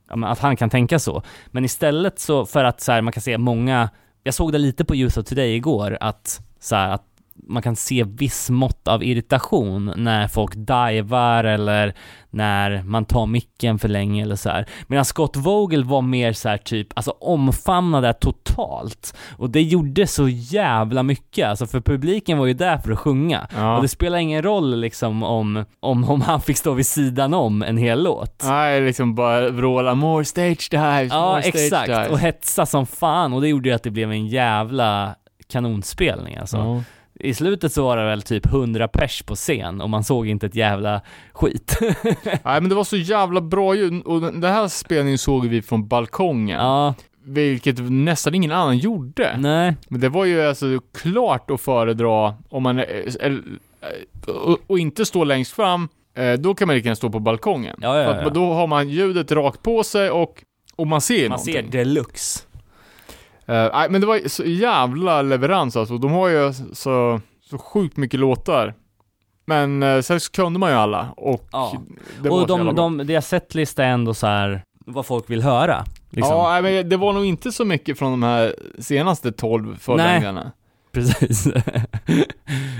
ja, 0.09 0.15
men 0.15 0.29
att 0.29 0.39
han 0.39 0.55
kan 0.55 0.69
tänka 0.69 0.99
så. 0.99 1.23
Men 1.47 1.65
istället 1.65 2.19
så, 2.19 2.45
för 2.45 2.63
att 2.63 2.81
så 2.81 2.91
här, 2.91 3.01
man 3.01 3.13
kan 3.13 3.21
se 3.21 3.37
många, 3.37 3.89
jag 4.23 4.33
såg 4.33 4.51
det 4.51 4.57
lite 4.57 4.85
på 4.85 4.95
Youth 4.95 5.19
of 5.19 5.25
Today 5.25 5.55
igår, 5.55 5.97
att 6.01 6.41
så 6.59 6.75
här, 6.75 6.89
att 6.89 7.10
man 7.47 7.61
kan 7.61 7.75
se 7.75 8.03
viss 8.03 8.49
mått 8.49 8.87
av 8.87 9.03
irritation 9.03 9.93
när 9.95 10.27
folk 10.27 10.53
divar 10.55 11.43
eller 11.43 11.93
när 12.29 12.83
man 12.83 13.05
tar 13.05 13.25
micken 13.25 13.79
för 13.79 13.87
länge 13.87 14.23
eller 14.23 14.35
så 14.35 14.49
här. 14.49 14.65
Medan 14.87 15.05
Scott 15.05 15.35
Vogel 15.35 15.83
var 15.83 16.01
mer 16.01 16.33
så 16.33 16.49
här 16.49 16.57
typ, 16.57 16.87
alltså 16.93 17.11
omfamnade 17.11 18.13
totalt. 18.13 19.15
Och 19.37 19.49
det 19.49 19.61
gjorde 19.61 20.07
så 20.07 20.27
jävla 20.29 21.03
mycket, 21.03 21.47
alltså 21.47 21.67
för 21.67 21.81
publiken 21.81 22.37
var 22.37 22.45
ju 22.45 22.53
där 22.53 22.77
för 22.77 22.91
att 22.91 22.99
sjunga. 22.99 23.47
Ja. 23.55 23.75
Och 23.75 23.81
det 23.81 23.87
spelar 23.87 24.17
ingen 24.17 24.43
roll 24.43 24.79
liksom 24.79 25.23
om, 25.23 25.65
om, 25.79 26.09
om 26.09 26.21
han 26.21 26.41
fick 26.41 26.57
stå 26.57 26.73
vid 26.73 26.85
sidan 26.85 27.33
om 27.33 27.61
en 27.61 27.77
hel 27.77 28.03
låt. 28.03 28.43
Nej, 28.45 28.81
liksom 28.81 29.15
bara 29.15 29.49
vråla 29.49 29.95
'more 29.95 30.25
stage 30.25 30.67
dives, 30.71 31.11
Ja, 31.13 31.29
more 31.31 31.41
stage 31.41 31.55
exakt. 31.55 31.89
dives'. 31.89 32.07
Och 32.09 32.19
hetsa 32.19 32.65
som 32.65 32.85
fan 32.85 33.33
och 33.33 33.41
det 33.41 33.47
gjorde 33.47 33.69
ju 33.69 33.75
att 33.75 33.83
det 33.83 33.91
blev 33.91 34.11
en 34.11 34.27
jävla 34.27 35.15
kanonspelning 35.47 36.37
alltså. 36.37 36.57
Ja. 36.57 36.83
I 37.23 37.33
slutet 37.33 37.73
så 37.73 37.83
var 37.83 37.97
det 37.97 38.03
väl 38.03 38.21
typ 38.21 38.45
100 38.45 38.87
pers 38.87 39.21
på 39.23 39.35
scen 39.35 39.81
och 39.81 39.89
man 39.89 40.03
såg 40.03 40.27
inte 40.27 40.45
ett 40.45 40.55
jävla 40.55 41.01
skit. 41.33 41.77
Nej 42.23 42.39
men 42.43 42.69
det 42.69 42.75
var 42.75 42.83
så 42.83 42.97
jävla 42.97 43.41
bra 43.41 43.75
ljud, 43.75 44.03
och 44.03 44.21
den 44.21 44.43
här 44.43 44.67
spelningen 44.67 45.17
såg 45.17 45.47
vi 45.47 45.61
från 45.61 45.87
balkongen. 45.87 46.59
ja, 46.59 46.93
Vilket 47.23 47.75
nästan 47.91 48.35
ingen 48.35 48.51
annan 48.51 48.77
gjorde. 48.77 49.35
nej, 49.37 49.75
Men 49.87 50.01
det 50.01 50.09
var 50.09 50.25
ju 50.25 50.41
alltså 50.41 50.65
klart 50.93 51.51
att 51.51 51.61
föredra 51.61 52.35
om 52.49 52.63
man, 52.63 52.79
eller, 52.79 53.41
eh, 53.81 54.53
och, 54.67 54.79
inte 54.79 55.05
stå 55.05 55.23
längst 55.23 55.51
fram, 55.53 55.89
eh, 56.17 56.33
då 56.33 56.55
kan 56.55 56.67
man 56.67 56.75
lika 56.75 56.85
gärna 56.85 56.95
stå 56.95 57.09
på 57.09 57.19
balkongen. 57.19 57.77
Ja, 57.81 57.97
ja, 57.97 58.05
För 58.05 58.13
att 58.13 58.23
ja. 58.23 58.29
då 58.29 58.53
har 58.53 58.67
man 58.67 58.89
ljudet 58.89 59.31
rakt 59.31 59.63
på 59.63 59.83
sig 59.83 60.09
och, 60.11 60.43
och 60.75 60.87
man 60.87 61.01
ser 61.01 61.21
man 61.29 61.29
någonting. 61.29 61.53
ser 61.53 61.63
deluxe. 61.63 62.39
Eh, 63.45 63.69
nej 63.73 63.89
men 63.89 64.01
det 64.01 64.07
var 64.07 64.27
så 64.27 64.43
jävla 64.43 65.21
leverans 65.21 65.75
alltså. 65.75 65.97
De 65.97 66.11
har 66.11 66.27
ju 66.29 66.53
så, 66.73 67.19
så 67.49 67.57
sjukt 67.57 67.97
mycket 67.97 68.19
låtar. 68.19 68.73
Men 69.45 69.83
eh, 69.83 70.01
sen 70.01 70.19
så 70.19 70.31
kunde 70.31 70.59
man 70.59 70.69
ju 70.69 70.75
alla 70.75 71.13
och 71.17 71.47
Ja. 71.51 71.73
det 72.21 72.29
var 72.29 72.41
och 72.41 72.47
de, 72.47 72.63
bra. 72.63 72.71
de, 72.71 72.97
deras 72.97 73.27
setlista 73.27 73.83
är 73.83 73.89
ändå 73.89 74.13
så 74.13 74.27
här 74.27 74.63
vad 74.85 75.05
folk 75.05 75.29
vill 75.29 75.41
höra. 75.41 75.85
Liksom. 76.09 76.35
Ja, 76.37 76.49
nej, 76.49 76.61
men 76.61 76.89
det 76.89 76.97
var 76.97 77.13
nog 77.13 77.25
inte 77.25 77.51
så 77.51 77.65
mycket 77.65 77.99
från 77.99 78.11
de 78.11 78.23
här 78.23 78.55
senaste 78.79 79.31
12 79.31 79.77
förlängdarna. 79.79 80.51
precis. 80.91 81.47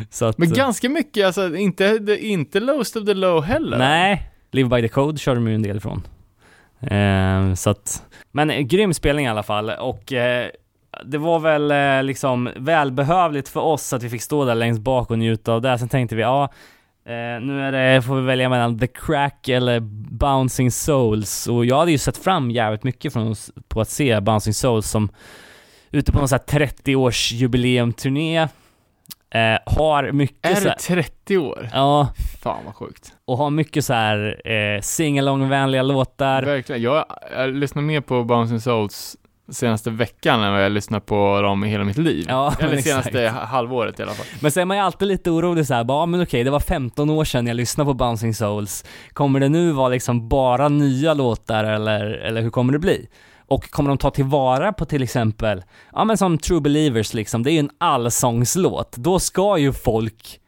så 0.09 0.25
att, 0.25 0.37
Men 0.37 0.53
ganska 0.53 0.89
mycket, 0.89 1.25
alltså 1.25 1.55
inte, 1.55 2.17
inte 2.21 2.59
Lowest 2.59 2.95
of 2.95 3.05
the 3.05 3.13
Low 3.13 3.43
heller. 3.43 3.77
Nej, 3.77 4.31
Live 4.51 4.69
by 4.69 4.81
the 4.81 4.87
Code 4.87 5.17
körde 5.17 5.39
de 5.39 5.47
ju 5.47 5.55
en 5.55 5.61
del 5.61 5.77
ifrån. 5.77 6.03
Eh, 6.79 7.53
så 7.53 7.69
att, 7.69 8.03
men 8.31 8.49
eh, 8.49 8.59
grym 8.59 8.93
spelning 8.93 9.25
i 9.25 9.29
alla 9.29 9.43
fall 9.43 9.69
och 9.69 10.13
eh, 10.13 10.49
det 11.05 11.17
var 11.17 11.39
väl 11.39 11.71
eh, 11.71 12.03
liksom 12.03 12.49
välbehövligt 12.55 13.49
för 13.49 13.59
oss 13.59 13.93
att 13.93 14.03
vi 14.03 14.09
fick 14.09 14.21
stå 14.21 14.45
där 14.45 14.55
längst 14.55 14.81
bak 14.81 15.11
och 15.11 15.19
njuta 15.19 15.53
av 15.53 15.61
det. 15.61 15.77
Sen 15.77 15.89
tänkte 15.89 16.15
vi, 16.15 16.21
ja, 16.21 16.43
eh, 17.05 17.41
nu 17.41 17.61
är 17.61 17.71
det, 17.71 18.01
får 18.01 18.15
vi 18.15 18.21
välja 18.21 18.49
mellan 18.49 18.79
The 18.79 18.87
Crack 18.87 19.47
eller 19.49 19.79
Bouncing 20.09 20.71
Souls 20.71 21.47
och 21.47 21.65
jag 21.65 21.79
hade 21.79 21.91
ju 21.91 21.97
sett 21.97 22.17
fram 22.17 22.51
jävligt 22.51 22.83
mycket 22.83 23.13
från, 23.13 23.27
oss 23.27 23.51
på 23.67 23.81
att 23.81 23.89
se 23.89 24.19
Bouncing 24.19 24.53
Souls 24.53 24.89
som 24.89 25.09
ute 25.91 26.11
på 26.11 26.19
någon 26.19 26.27
sån 26.27 26.39
här 26.47 26.59
30-års 26.59 27.31
jubileumturné 27.31 28.47
eh, 29.29 29.73
har 29.77 30.11
mycket 30.11 30.57
Är 30.57 30.61
det 30.63 30.69
här, 30.69 30.75
30 30.75 31.37
år? 31.37 31.69
Ja, 31.73 32.13
Fan 32.43 32.65
vad 32.65 32.75
sjukt. 32.75 33.13
och 33.25 33.37
har 33.37 33.49
mycket 33.49 33.85
så 33.85 33.93
här 33.93 34.41
eh, 34.51 34.81
singalong-vänliga 34.81 35.81
låtar. 35.83 36.43
Verkligen. 36.43 36.81
Jag, 36.81 37.05
jag 37.35 37.53
lyssnar 37.55 37.81
mer 37.81 38.01
på 38.01 38.23
Bouncing 38.23 38.59
Souls 38.59 39.17
senaste 39.51 39.89
veckan 39.89 40.41
än 40.43 40.51
vad 40.53 40.63
jag 40.63 40.71
lyssnar 40.71 40.99
på 40.99 41.41
dem 41.41 41.63
i 41.63 41.67
hela 41.69 41.83
mitt 41.83 41.97
liv. 41.97 42.25
Ja, 42.29 42.53
Eller 42.59 42.73
exakt. 42.73 42.87
senaste 42.87 43.29
ha- 43.39 43.45
halvåret 43.45 43.99
i 43.99 44.03
alla 44.03 44.11
fall. 44.11 44.25
Men 44.41 44.51
sen 44.51 44.61
är 44.61 44.65
man 44.65 44.77
ju 44.77 44.83
alltid 44.83 45.07
lite 45.07 45.31
orolig 45.31 45.67
så 45.67 45.73
här, 45.73 45.83
bara, 45.83 46.01
ja, 46.01 46.05
men 46.05 46.21
okej, 46.23 46.43
det 46.43 46.51
var 46.51 46.59
15 46.59 47.09
år 47.09 47.25
sedan 47.25 47.47
jag 47.47 47.55
lyssnade 47.55 47.85
på 47.87 47.93
Bouncing 47.93 48.33
Souls. 48.33 48.85
Kommer 49.13 49.39
det 49.39 49.49
nu 49.49 49.71
vara 49.71 49.89
liksom 49.89 50.27
bara 50.29 50.69
nya 50.69 51.13
låtar 51.13 51.63
eller, 51.63 52.05
eller 52.05 52.41
hur 52.41 52.49
kommer 52.49 52.73
det 52.73 52.79
bli? 52.79 53.07
Och 53.51 53.71
kommer 53.71 53.89
de 53.89 53.97
ta 53.97 54.11
tillvara 54.11 54.73
på 54.73 54.85
till 54.85 55.03
exempel, 55.03 55.63
ja 55.93 56.03
men 56.03 56.17
som 56.17 56.37
True 56.37 56.61
Believers 56.61 57.13
liksom, 57.13 57.43
det 57.43 57.51
är 57.51 57.53
ju 57.53 57.59
en 57.59 57.69
allsångslåt. 57.77 58.97
Då 58.97 59.19
ska 59.19 59.57
ju 59.57 59.73
folk 59.73 60.39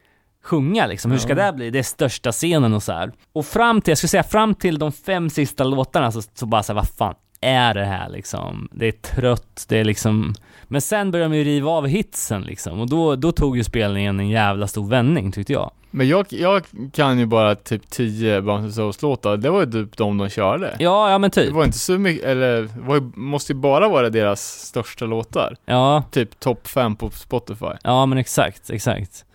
sjunga 0.44 0.88
liksom. 0.88 1.12
Hur 1.12 1.18
ska 1.18 1.36
det 1.36 1.54
bli? 1.54 1.70
Det 1.70 1.80
är 1.80 1.84
största 1.84 2.32
scenen 2.32 2.74
och 2.74 2.84
så 2.84 2.92
här. 2.92 3.12
Och 3.34 3.46
fram 3.46 3.82
till, 3.82 3.92
jag 3.92 3.98
skulle 3.98 4.10
säga 4.10 4.24
fram 4.24 4.56
till 4.56 4.80
de 4.80 4.92
fem 4.92 5.30
sista 5.30 5.64
låtarna 5.64 6.12
så, 6.12 6.22
så 6.34 6.46
bara 6.46 6.64
så 6.64 6.74
här, 6.74 6.76
vad 6.76 6.90
fan 6.90 7.16
är 7.42 7.74
det 7.74 7.86
här 7.86 8.10
liksom? 8.10 8.70
Det 8.72 8.88
är 8.88 8.92
trött, 8.92 9.66
det 9.70 9.78
är 9.78 9.84
liksom 9.84 10.34
men 10.64 10.82
sen 10.82 11.12
började 11.12 11.34
de 11.34 11.38
ju 11.38 11.44
riva 11.44 11.72
av 11.72 11.88
hitsen 11.88 12.42
liksom 12.42 12.80
och 12.80 12.90
då, 12.90 13.16
då 13.16 13.32
tog 13.32 13.58
ju 13.58 13.64
spelningen 13.64 14.20
en 14.20 14.30
jävla 14.30 14.68
stor 14.68 14.88
vändning 14.88 15.32
tyckte 15.32 15.54
jag. 15.54 15.72
Men 15.96 16.08
jag, 16.08 16.26
jag 16.30 16.64
kan 16.94 17.20
ju 17.20 17.26
bara 17.26 17.56
typ 17.56 17.90
10 17.90 18.42
Bounce 18.42 18.72
Souls-låtar, 18.76 19.38
det 19.38 19.50
var 19.50 19.60
ju 19.66 19.72
typ 19.72 19.98
de 19.98 20.18
de 20.18 20.30
körde. 20.30 20.76
Ja, 20.80 21.12
ja 21.12 21.18
men 21.18 21.30
Det 21.30 21.44
typ. 21.44 21.54
var 21.54 21.66
inte 21.66 21.78
så 21.78 21.98
mycket, 21.98 22.26
eller, 22.26 22.62
det 22.62 22.70
var 22.82 22.96
ju, 22.96 23.12
måste 23.16 23.54
ju 23.54 23.60
bara 23.60 23.90
vara 23.90 24.10
deras 24.10 24.42
största 24.68 25.06
låtar. 25.06 25.56
Ja, 25.66 26.04
Typ 26.12 26.40
topp 26.40 26.68
5 26.68 26.96
på 26.96 27.10
Spotify. 27.10 27.66
ja 27.84 28.06
men 28.06 28.18
exakt, 28.18 28.70
exakt. 28.70 29.26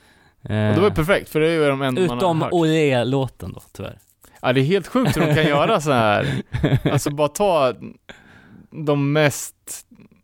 Och 0.43 0.49
det 0.49 0.77
var 0.81 0.89
ju 0.89 0.95
perfekt, 0.95 1.29
för 1.29 1.41
det 1.41 1.49
är 1.49 1.53
ju 1.53 1.67
de 1.69 1.83
enda 1.83 2.01
man 2.01 2.11
har 2.11 2.17
Utom 2.17 2.43
hört. 2.43 2.53
Olé-låten 2.53 3.53
då, 3.53 3.61
tyvärr. 3.73 3.99
Ja, 4.43 4.53
det 4.53 4.61
är 4.61 4.65
helt 4.65 4.87
sjukt 4.87 5.17
hur 5.17 5.27
de 5.27 5.35
kan 5.35 5.45
göra 5.47 5.81
så 5.81 5.93
här. 5.93 6.43
Alltså 6.93 7.11
bara 7.11 7.29
ta 7.29 7.73
de 8.71 9.13
mest, 9.13 9.55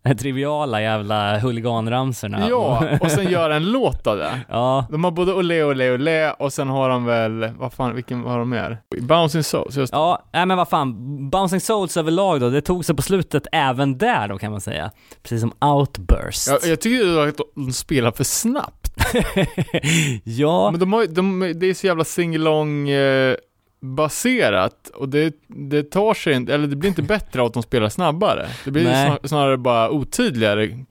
Triviala 0.19 0.83
jävla 0.83 1.39
huliganramsorna. 1.39 2.49
ja, 2.49 2.83
och 3.01 3.11
sen 3.11 3.29
göra 3.31 3.57
en 3.57 3.71
låt 3.73 4.07
av 4.07 4.17
det. 4.17 4.41
ja, 4.49 4.87
De 4.91 5.05
har 5.05 5.11
både 5.11 5.35
Olé, 5.35 5.65
Olé, 5.65 5.91
Olé 5.95 6.31
och 6.31 6.53
sen 6.53 6.69
har 6.69 6.89
de 6.89 7.05
väl, 7.05 7.51
vad 7.59 7.73
fan, 7.73 7.95
vilken 7.95 8.21
har 8.25 8.39
de 8.39 8.49
mer? 8.51 8.79
Bouncing 9.01 9.43
Souls, 9.45 9.77
just 9.77 9.93
ja, 9.93 10.23
nej 10.33 10.47
men 10.47 10.57
vad 10.57 10.69
fan, 10.69 10.95
Bouncing 11.31 11.61
Souls 11.61 11.97
överlag 11.97 12.41
då, 12.41 12.51
det 12.51 12.61
tog 12.61 12.85
sig 12.85 12.97
på 12.97 13.03
slutet 13.03 13.47
även 13.53 13.99
där 13.99 14.29
då 14.29 14.39
kan 14.39 14.51
man 14.53 14.61
säga. 14.61 14.91
Precis 15.23 15.41
som 15.41 15.53
Outburst. 15.75 16.47
jag, 16.49 16.59
jag 16.67 16.81
tycker 16.81 17.29
att 17.29 17.39
de 17.55 17.73
spelar 17.73 18.11
för 18.13 18.25
snabbt. 18.25 18.91
ja, 20.25 20.71
Men 20.71 20.81
de 20.81 20.93
har 20.93 21.07
de, 21.07 21.53
det 21.57 21.67
är 21.67 21.75
så 21.75 21.87
jävla 21.87 22.05
singalong 22.05 22.89
eh, 22.89 23.37
baserat 23.85 24.89
och 24.95 25.09
det, 25.09 25.35
det 25.47 25.83
tar 25.83 26.15
sig 26.15 26.35
inte, 26.35 26.55
eller 26.55 26.67
det 26.67 26.77
blir 26.77 26.89
inte 26.89 27.03
bättre 27.03 27.41
av 27.41 27.47
att 27.47 27.55
de 27.55 27.63
spelar 27.63 27.89
snabbare. 27.89 28.49
Det 28.65 28.71
blir 28.71 28.83
snar, 28.83 29.19
snarare 29.25 29.57
bara 29.57 29.91
otydligare 29.91 30.85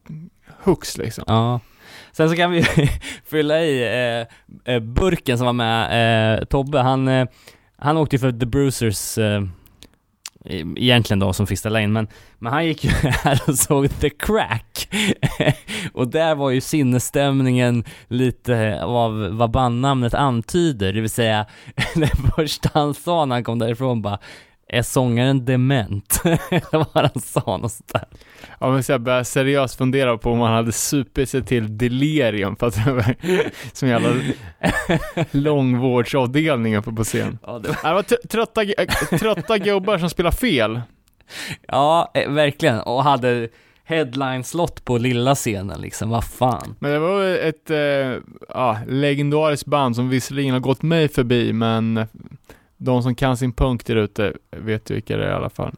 hooks 0.64 0.98
liksom. 0.98 1.24
Ja. 1.28 1.60
Sen 2.12 2.30
så 2.30 2.36
kan 2.36 2.52
vi 2.52 2.64
fylla 3.26 3.62
i 3.64 3.84
eh, 3.84 4.74
eh, 4.74 4.80
burken 4.80 5.38
som 5.38 5.46
var 5.46 5.54
med, 5.54 6.40
eh, 6.40 6.46
Tobbe, 6.46 6.80
han, 6.80 7.08
eh, 7.08 7.28
han 7.78 7.98
åkte 7.98 8.16
ju 8.16 8.20
för 8.20 8.32
The 8.32 8.46
Bruisers 8.46 9.18
eh, 9.18 9.44
egentligen 10.46 11.20
då 11.20 11.34
som 11.34 11.48
fick 11.48 11.60
ställa 11.60 11.82
in, 11.82 11.94
men, 11.94 12.08
men 12.40 12.54
han 12.54 12.66
gick 12.66 12.84
ju 12.84 12.90
här 13.04 13.42
och 13.48 13.56
såg 13.56 14.00
The 14.00 14.10
Crack. 14.10 14.88
och 15.94 16.08
där 16.08 16.36
var 16.36 16.50
ju 16.50 16.62
sinnesstämningen 16.62 17.84
lite 18.08 18.84
av 18.84 19.30
vad 19.32 19.52
bandnamnet 19.52 20.14
antyder, 20.14 20.94
det 20.94 21.02
vill 21.02 21.10
säga 21.10 21.46
det 21.96 22.12
första 22.36 22.70
han 22.74 22.94
sa 22.94 23.26
när 23.26 23.36
han 23.36 23.44
kom 23.44 23.60
därifrån 23.60 24.02
bara 24.02 24.20
är 24.74 24.82
sångaren 24.82 25.46
dement? 25.46 26.22
Eller 26.26 26.94
vad 26.94 27.12
han 27.14 27.22
sa 27.22 27.58
något 27.58 27.72
sånt 27.72 27.94
där. 27.94 28.06
Ja 28.60 28.72
men 28.72 28.84
så 28.84 28.92
jag 28.92 29.02
började 29.02 29.26
seriöst 29.26 29.76
fundera 29.76 30.18
på 30.18 30.32
om 30.32 30.38
man 30.38 30.54
hade 30.54 30.72
supit 30.72 31.30
sig 31.30 31.44
till 31.44 31.78
delirium 31.78 32.56
för 32.56 32.68
att 32.68 32.86
det 32.86 32.92
var 32.92 33.16
som 33.74 33.88
jävla 33.88 34.14
långvårdsavdelning 35.32 36.78
uppe 36.78 36.92
på 36.92 37.04
scen. 37.04 37.40
Ja, 37.44 37.60
det 37.60 37.70
var... 37.70 37.90
Det 37.90 37.94
var 37.94 38.04
tr- 38.04 38.28
trötta, 38.28 38.64
äh, 38.64 39.18
trötta 39.20 39.58
gubbar 39.58 39.98
som 39.98 40.10
spelar 40.10 40.32
fel. 40.32 40.82
Ja, 41.68 42.12
eh, 42.14 42.30
verkligen. 42.32 42.80
Och 42.80 43.04
hade 43.04 43.50
headline-slott 43.84 44.86
på 44.86 44.98
lilla 44.98 45.36
scenen 45.36 45.82
liksom, 45.82 46.10
vad 46.10 46.24
fan. 46.24 46.76
Men 46.80 46.92
det 46.92 47.00
var 47.00 47.24
ett 47.24 47.70
äh, 47.70 47.78
ja, 48.50 48.78
legendariskt 48.88 49.66
band 49.66 49.96
som 49.96 50.10
visserligen 50.10 50.54
har 50.54 50.60
gått 50.60 50.82
mig 50.82 51.08
förbi 51.08 51.54
men 51.54 52.08
de 52.78 53.04
som 53.04 53.16
kan 53.16 53.38
sin 53.38 53.54
punk 53.54 53.86
där 53.86 53.96
ute 53.96 54.34
vet 54.52 54.90
ju 54.90 54.94
vilka 54.94 55.18
det 55.18 55.26
är 55.26 55.30
i 55.30 55.34
alla 55.34 55.50
fall. 55.50 55.74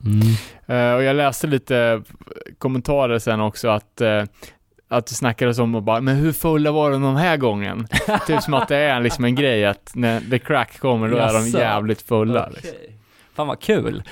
Eh, 0.65 0.93
och 0.93 1.03
jag 1.03 1.15
läste 1.15 1.47
lite 1.47 2.01
kommentarer 2.57 3.19
sen 3.19 3.41
också 3.41 3.67
att 3.67 4.01
eh, 4.01 4.23
att 4.87 5.07
det 5.07 5.13
snackades 5.15 5.59
om 5.59 5.75
och 5.75 5.83
bara, 5.83 6.01
men 6.01 6.15
hur 6.15 6.31
fulla 6.31 6.71
var 6.71 6.91
de 6.91 7.01
den 7.01 7.15
här 7.15 7.37
gången? 7.37 7.87
typ 8.27 8.43
som 8.43 8.53
att 8.53 8.67
det 8.67 8.77
är 8.77 8.99
liksom 8.99 9.25
en 9.25 9.35
grej 9.35 9.65
att 9.65 9.91
när 9.95 10.21
The 10.29 10.39
Crack 10.39 10.79
kommer 10.79 11.09
då 11.09 11.17
är 11.17 11.33
de 11.33 11.45
Jaså? 11.45 11.59
jävligt 11.59 12.01
fulla. 12.01 12.47
Okej. 12.49 12.53
Liksom. 12.55 12.79
Fan 13.35 13.47
vad 13.47 13.59
kul. 13.59 14.03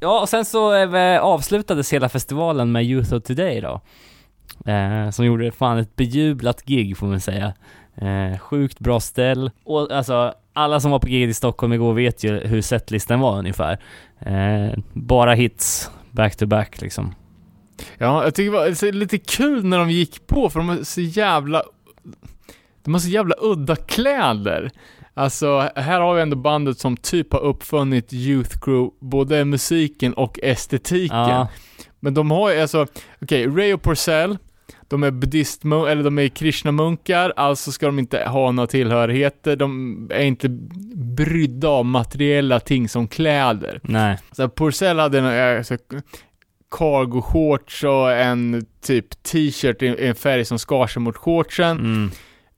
Ja, 0.00 0.20
och 0.20 0.28
sen 0.28 0.44
så 0.44 0.74
eh, 0.74 1.20
avslutades 1.20 1.92
hela 1.92 2.08
festivalen 2.08 2.72
med 2.72 2.84
Youth 2.84 3.14
of 3.14 3.22
Today 3.22 3.60
då. 3.60 3.80
Eh, 4.72 5.10
som 5.10 5.24
gjorde 5.24 5.52
fan 5.52 5.78
ett 5.78 5.96
bejublat 5.96 6.62
gig 6.62 6.96
får 6.96 7.06
man 7.06 7.20
säga. 7.20 7.52
Eh, 7.96 8.38
sjukt 8.38 8.78
bra 8.78 9.00
ställ. 9.00 9.50
Och 9.64 9.92
alltså, 9.92 10.34
alla 10.52 10.80
som 10.80 10.90
var 10.90 10.98
på 10.98 11.08
giget 11.08 11.30
i 11.30 11.34
Stockholm 11.34 11.72
igår 11.72 11.94
vet 11.94 12.24
ju 12.24 12.38
hur 12.40 12.62
setlistan 12.62 13.20
var 13.20 13.38
ungefär. 13.38 13.78
Eh, 14.20 14.78
bara 14.92 15.34
hits, 15.34 15.90
back 16.10 16.36
to 16.36 16.46
back 16.46 16.80
liksom. 16.80 17.14
Ja, 17.98 18.24
jag 18.24 18.34
tycker 18.34 18.52
det 18.52 18.58
var 18.58 18.92
lite 18.92 19.18
kul 19.18 19.64
när 19.64 19.78
de 19.78 19.90
gick 19.90 20.26
på 20.26 20.50
för 20.50 20.60
de 20.60 20.70
är 20.70 20.82
så 20.84 21.00
jävla 21.00 21.62
de 22.84 22.94
har 22.94 23.00
så 23.00 23.08
jävla 23.08 23.34
udda 23.40 23.76
kläder. 23.76 24.70
Alltså, 25.14 25.70
här 25.76 26.00
har 26.00 26.14
vi 26.14 26.22
ändå 26.22 26.36
bandet 26.36 26.78
som 26.78 26.96
typ 26.96 27.32
har 27.32 27.40
uppfunnit 27.40 28.12
Youth 28.12 28.58
Crew, 28.60 28.90
både 29.00 29.44
musiken 29.44 30.14
och 30.14 30.38
estetiken. 30.42 31.16
Ja, 31.16 31.48
Men 32.00 32.14
de 32.14 32.30
har 32.30 32.50
ju 32.50 32.60
alltså, 32.60 32.86
okej, 33.22 33.46
Ray 33.46 33.74
och 33.74 33.82
Porcell, 33.82 34.38
de 34.90 35.02
är 35.02 35.10
buddhist 35.10 35.64
eller 35.64 36.02
de 36.02 36.18
är 36.18 36.28
krishna-munkar, 36.28 37.32
alltså 37.36 37.72
ska 37.72 37.86
de 37.86 37.98
inte 37.98 38.24
ha 38.24 38.52
några 38.52 38.66
tillhörigheter, 38.66 39.56
de 39.56 40.08
är 40.12 40.24
inte 40.24 40.48
brydda 40.94 41.68
av 41.68 41.84
materiella 41.84 42.60
ting 42.60 42.88
som 42.88 43.08
kläder. 43.08 43.80
nej. 43.82 44.18
Så 44.32 44.48
Porcell 44.48 44.98
hade 44.98 45.18
en 45.18 45.24
eh, 45.24 45.58
alltså, 45.58 45.76
cargo 46.70 47.22
shorts 47.22 47.84
och 47.84 48.12
en 48.12 48.66
typ 48.82 49.22
t-shirt 49.22 49.82
i 49.82 49.86
i 49.86 50.06
en 50.06 50.14
färg 50.14 50.44
som 50.44 50.58
skar 50.58 50.86
sig 50.86 51.02
mot 51.02 51.16
shortsen. 51.16 51.78
Mm. 51.78 52.10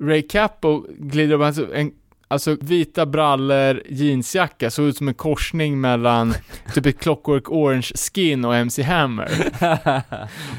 Ray 0.02 0.22
Capo 0.22 0.86
glider 0.98 1.34
upp, 1.34 1.42
alltså, 1.42 1.74
en, 1.74 1.92
alltså 2.32 2.56
vita 2.60 3.06
brallor, 3.06 3.82
jeansjacka, 3.88 4.70
såg 4.70 4.86
ut 4.86 4.96
som 4.96 5.08
en 5.08 5.14
korsning 5.14 5.80
mellan 5.80 6.34
typ 6.74 6.86
ett 6.86 7.00
Clockwork 7.00 7.50
Orange 7.50 7.88
skin 7.94 8.44
och 8.44 8.56
MC 8.56 8.82
Hammer. 8.82 9.30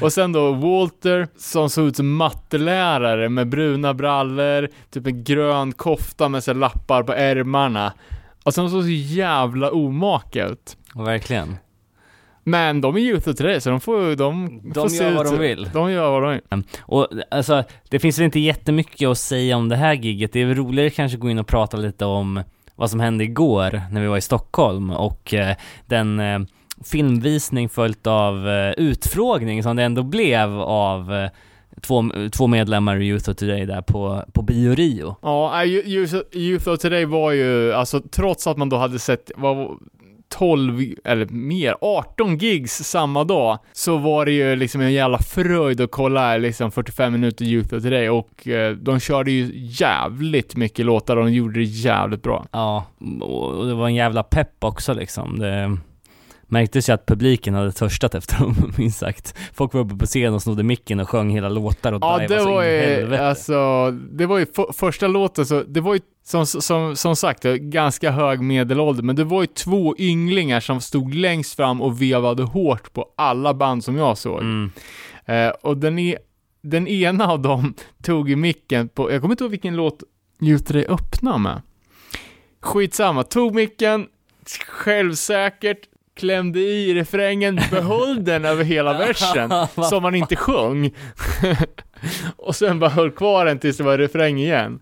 Och 0.00 0.12
sen 0.12 0.32
då 0.32 0.52
Walter, 0.52 1.28
som 1.36 1.70
såg 1.70 1.86
ut 1.86 1.96
som 1.96 2.16
mattelärare 2.16 3.28
med 3.28 3.48
bruna 3.48 3.94
brallor, 3.94 4.68
typ 4.90 5.06
en 5.06 5.24
grön 5.24 5.72
kofta 5.72 6.28
med 6.28 6.56
lappar 6.56 7.02
på 7.02 7.12
ärmarna. 7.12 7.92
Och 8.44 8.54
sen 8.54 8.70
såg 8.70 8.82
så 8.82 8.88
jävla 8.88 9.70
omaka 9.70 10.46
ut. 10.46 10.76
Verkligen. 10.94 11.56
Men 12.44 12.80
de 12.80 12.96
är 12.96 13.00
Youth 13.00 13.28
of 13.28 13.36
Today, 13.36 13.60
så 13.60 13.70
de 13.70 13.80
får, 13.80 14.16
de, 14.16 14.60
De 14.64 14.74
får 14.74 14.88
se 14.88 15.04
gör 15.04 15.10
ut 15.10 15.16
vad 15.16 15.26
de 15.26 15.30
så- 15.30 15.36
vill. 15.36 15.68
De 15.72 15.90
gör 15.92 16.10
vad 16.10 16.22
de 16.22 16.30
vill. 16.32 16.62
Och 16.80 17.08
alltså, 17.30 17.64
det 17.88 17.98
finns 17.98 18.18
väl 18.18 18.24
inte 18.24 18.40
jättemycket 18.40 19.08
att 19.08 19.18
säga 19.18 19.56
om 19.56 19.68
det 19.68 19.76
här 19.76 19.94
giget. 19.94 20.32
Det 20.32 20.40
är 20.42 20.46
väl 20.46 20.56
roligare 20.56 20.90
kanske 20.90 21.16
att 21.16 21.20
gå 21.20 21.30
in 21.30 21.38
och 21.38 21.46
prata 21.46 21.76
lite 21.76 22.04
om 22.04 22.42
vad 22.76 22.90
som 22.90 23.00
hände 23.00 23.24
igår 23.24 23.80
när 23.92 24.00
vi 24.00 24.06
var 24.06 24.16
i 24.16 24.20
Stockholm 24.20 24.90
och 24.90 25.34
eh, 25.34 25.56
den 25.86 26.20
eh, 26.20 26.38
filmvisning 26.84 27.68
följt 27.68 28.06
av 28.06 28.48
eh, 28.48 28.70
utfrågning 28.70 29.62
som 29.62 29.76
det 29.76 29.82
ändå 29.82 30.02
blev 30.02 30.60
av 30.60 31.14
eh, 31.14 31.28
två, 31.80 32.04
två 32.32 32.46
medlemmar 32.46 33.00
i 33.02 33.06
Youth 33.06 33.30
of 33.30 33.36
Today 33.36 33.66
där 33.66 33.82
på, 33.82 34.22
på 34.32 34.42
Bio 34.42 34.74
Rio. 34.74 35.16
Ja, 35.22 35.62
Youth- 35.64 36.36
Youth 36.36 36.68
of 36.68 36.78
Today 36.78 37.04
var 37.04 37.32
ju, 37.32 37.72
alltså 37.72 38.00
trots 38.00 38.46
att 38.46 38.56
man 38.56 38.68
då 38.68 38.76
hade 38.76 38.98
sett, 38.98 39.30
vad 39.36 39.78
12, 40.38 40.82
eller 41.04 41.26
mer, 41.26 41.76
18 41.80 42.38
gigs 42.38 42.72
samma 42.72 43.24
dag, 43.24 43.58
så 43.72 43.96
var 43.96 44.26
det 44.26 44.32
ju 44.32 44.56
liksom 44.56 44.80
en 44.80 44.92
jävla 44.92 45.18
fröjd 45.18 45.80
att 45.80 45.90
kolla 45.90 46.36
liksom 46.36 46.70
45 46.70 47.12
minuter 47.12 47.44
Youth 47.44 47.74
of 47.74 47.82
Today 47.82 48.08
och 48.10 48.48
eh, 48.48 48.72
de 48.72 49.00
körde 49.00 49.30
ju 49.30 49.50
jävligt 49.54 50.56
mycket 50.56 50.86
låtar 50.86 51.16
och 51.16 51.24
de 51.24 51.32
gjorde 51.32 51.60
det 51.60 51.64
jävligt 51.64 52.22
bra. 52.22 52.46
Ja, 52.52 52.86
och 53.20 53.66
det 53.66 53.74
var 53.74 53.86
en 53.86 53.94
jävla 53.94 54.22
pepp 54.22 54.64
också 54.64 54.94
liksom. 54.94 55.38
Det 55.38 55.76
märktes 56.46 56.88
ju 56.88 56.92
att 56.92 57.06
publiken 57.06 57.54
hade 57.54 57.72
törstat 57.72 58.14
efter 58.14 58.38
dem, 58.38 58.72
minst 58.78 58.98
sagt. 58.98 59.34
Folk 59.54 59.74
var 59.74 59.80
uppe 59.80 59.94
på 59.96 60.06
scen 60.06 60.34
och 60.34 60.42
snodde 60.42 60.62
micken 60.62 61.00
och 61.00 61.08
sjöng 61.08 61.30
hela 61.30 61.48
låtar 61.48 61.92
och 61.92 61.98
Ja, 62.02 62.18
det 62.28 62.40
så 62.40 62.44
var 62.50 62.62
ju, 62.64 62.78
helvete. 62.78 63.26
alltså, 63.26 63.90
det 63.90 64.26
var 64.26 64.38
ju 64.38 64.46
för, 64.46 64.72
första 64.72 65.06
låten 65.06 65.46
så, 65.46 65.62
det 65.62 65.80
var 65.80 65.94
ju 65.94 66.00
som, 66.24 66.46
som, 66.46 66.96
som 66.96 67.16
sagt, 67.16 67.42
ganska 67.42 68.10
hög 68.10 68.40
medelålder, 68.40 69.02
men 69.02 69.16
det 69.16 69.24
var 69.24 69.42
ju 69.42 69.46
två 69.46 69.94
ynglingar 69.98 70.60
som 70.60 70.80
stod 70.80 71.14
längst 71.14 71.56
fram 71.56 71.82
och 71.82 72.02
vevade 72.02 72.42
hårt 72.42 72.92
på 72.92 73.06
alla 73.16 73.54
band 73.54 73.84
som 73.84 73.96
jag 73.96 74.18
såg. 74.18 74.40
Mm. 74.40 74.70
Eh, 75.26 75.48
och 75.48 75.76
den, 75.76 75.98
e 75.98 76.16
den 76.62 76.88
ena 76.88 77.26
av 77.26 77.40
dem 77.42 77.74
tog 78.02 78.28
ju 78.28 78.36
micken 78.36 78.88
på, 78.88 79.12
jag 79.12 79.20
kommer 79.20 79.32
inte 79.32 79.44
ihåg 79.44 79.50
vilken 79.50 79.76
låt 79.76 80.02
Youth 80.40 80.64
Today 80.64 80.86
öppnade 80.86 81.38
med. 81.38 81.62
Skitsamma, 82.60 83.22
tog 83.22 83.54
micken, 83.54 84.06
självsäkert, 84.66 85.80
klämde 86.16 86.60
i 86.60 86.94
refrängen, 86.94 87.60
behöll 87.70 88.24
den 88.24 88.44
över 88.52 88.64
hela 88.64 88.98
versen, 88.98 89.50
som 89.90 90.04
han 90.04 90.14
inte 90.14 90.36
sjöng. 90.36 90.94
och 92.36 92.56
sen 92.56 92.78
bara 92.78 92.90
höll 92.90 93.10
kvar 93.10 93.44
den 93.44 93.58
tills 93.58 93.76
det 93.76 93.84
var 93.84 93.98
refräng 93.98 94.38
igen. 94.38 94.80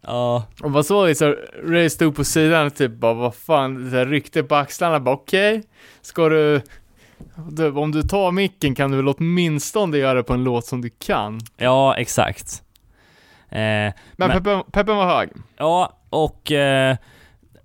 Ja, 0.00 0.44
Och 0.62 0.70
man 0.70 0.84
såg 0.84 1.08
liksom, 1.08 1.34
Ray 1.64 1.90
stod 1.90 2.16
på 2.16 2.24
sidan 2.24 2.66
och 2.66 2.74
typ 2.74 2.92
bara, 2.92 3.14
vad 3.14 3.34
fan, 3.34 3.90
så 3.90 3.96
här, 3.96 4.06
ryckte 4.06 4.42
på 4.42 4.54
axlarna, 4.54 5.00
bara 5.00 5.14
okej, 5.14 5.62
ska 6.00 6.28
du, 6.28 6.60
du, 7.50 7.70
om 7.70 7.92
du 7.92 8.02
tar 8.02 8.32
micken 8.32 8.74
kan 8.74 8.90
du 8.90 8.96
väl 8.96 9.08
åtminstone 9.08 9.96
göra 9.98 10.14
det 10.14 10.22
på 10.22 10.32
en 10.32 10.44
låt 10.44 10.64
som 10.66 10.80
du 10.80 10.90
kan. 10.98 11.40
ja 11.56 11.94
exakt. 11.96 12.62
Eh, 13.50 13.58
Men, 13.58 13.92
Men- 14.16 14.30
peppen, 14.30 14.62
peppen 14.72 14.96
var 14.96 15.06
hög. 15.16 15.28
Ja, 15.56 15.98
och 16.10 16.52
eh, 16.52 16.96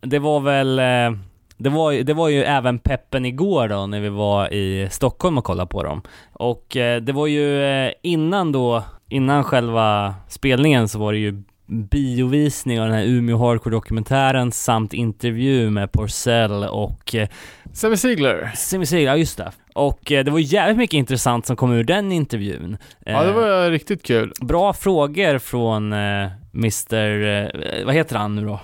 det 0.01 0.19
var 0.19 0.39
väl, 0.39 0.79
eh, 0.79 1.19
det 1.57 1.69
var, 1.69 2.03
det 2.03 2.13
var 2.13 2.29
ju 2.29 2.43
även 2.43 2.79
peppen 2.79 3.25
igår 3.25 3.67
då 3.67 3.85
när 3.87 3.99
vi 3.99 4.09
var 4.09 4.53
i 4.53 4.87
Stockholm 4.91 5.37
och 5.37 5.43
kollade 5.43 5.67
på 5.69 5.83
dem. 5.83 6.01
Och 6.33 6.77
eh, 6.77 7.01
det 7.01 7.11
var 7.13 7.27
ju 7.27 7.63
eh, 7.63 7.91
innan 8.01 8.51
då, 8.51 8.83
innan 9.09 9.43
själva 9.43 10.15
spelningen 10.27 10.87
så 10.87 10.99
var 10.99 11.11
det 11.13 11.19
ju 11.19 11.43
biovisning 11.73 12.81
av 12.81 12.87
den 12.87 12.95
här 12.95 13.03
Umeå 13.05 13.37
Hardcore-dokumentären 13.37 14.51
samt 14.51 14.93
intervju 14.93 15.69
med 15.69 15.91
Porcell 15.91 16.63
och 16.63 17.15
eh, 17.15 17.27
Sammy 17.73 17.97
Ziegler. 17.97 18.51
Simi 18.55 18.85
Sig, 18.85 19.03
ja 19.03 19.15
just 19.17 19.37
det. 19.37 19.51
Och 19.73 20.11
eh, 20.11 20.23
det 20.23 20.31
var 20.31 20.39
jävligt 20.39 20.77
mycket 20.77 20.97
intressant 20.97 21.45
som 21.45 21.55
kom 21.55 21.71
ur 21.71 21.83
den 21.83 22.11
intervjun. 22.11 22.77
Ja, 23.05 23.23
det 23.23 23.29
Eh, 23.29 23.35
var 23.35 23.69
riktigt 23.69 24.03
kul. 24.03 24.31
Bra 24.41 24.73
frågor 24.73 25.37
från 25.37 25.93
Mr, 25.93 27.85
vad 27.85 27.95
heter 27.95 28.15
han 28.15 28.35
nu 28.35 28.45
då? 28.45 28.59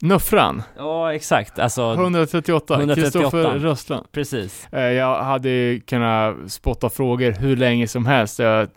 Nuffran, 0.00 0.62
Ja, 0.76 1.14
exakt. 1.14 1.58
Alltså, 1.58 1.92
138, 1.94 2.74
138. 2.74 3.00
Kristoffer 3.10 3.58
Röstland. 3.58 4.06
precis. 4.12 4.68
Jag 4.70 5.22
hade 5.24 5.48
ju 5.48 5.80
kunnat 5.80 6.36
spotta 6.52 6.90
frågor 6.90 7.32
hur 7.32 7.56
länge 7.56 7.88
som 7.88 8.06
helst. 8.06 8.38
Jag 8.38 8.68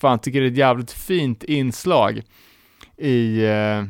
fan 0.00 0.18
tycker 0.18 0.40
det 0.40 0.46
är 0.46 0.50
ett 0.50 0.56
jävligt 0.56 0.90
fint 0.92 1.44
inslag 1.44 2.22
i, 3.02 3.42
eh, 3.44 3.84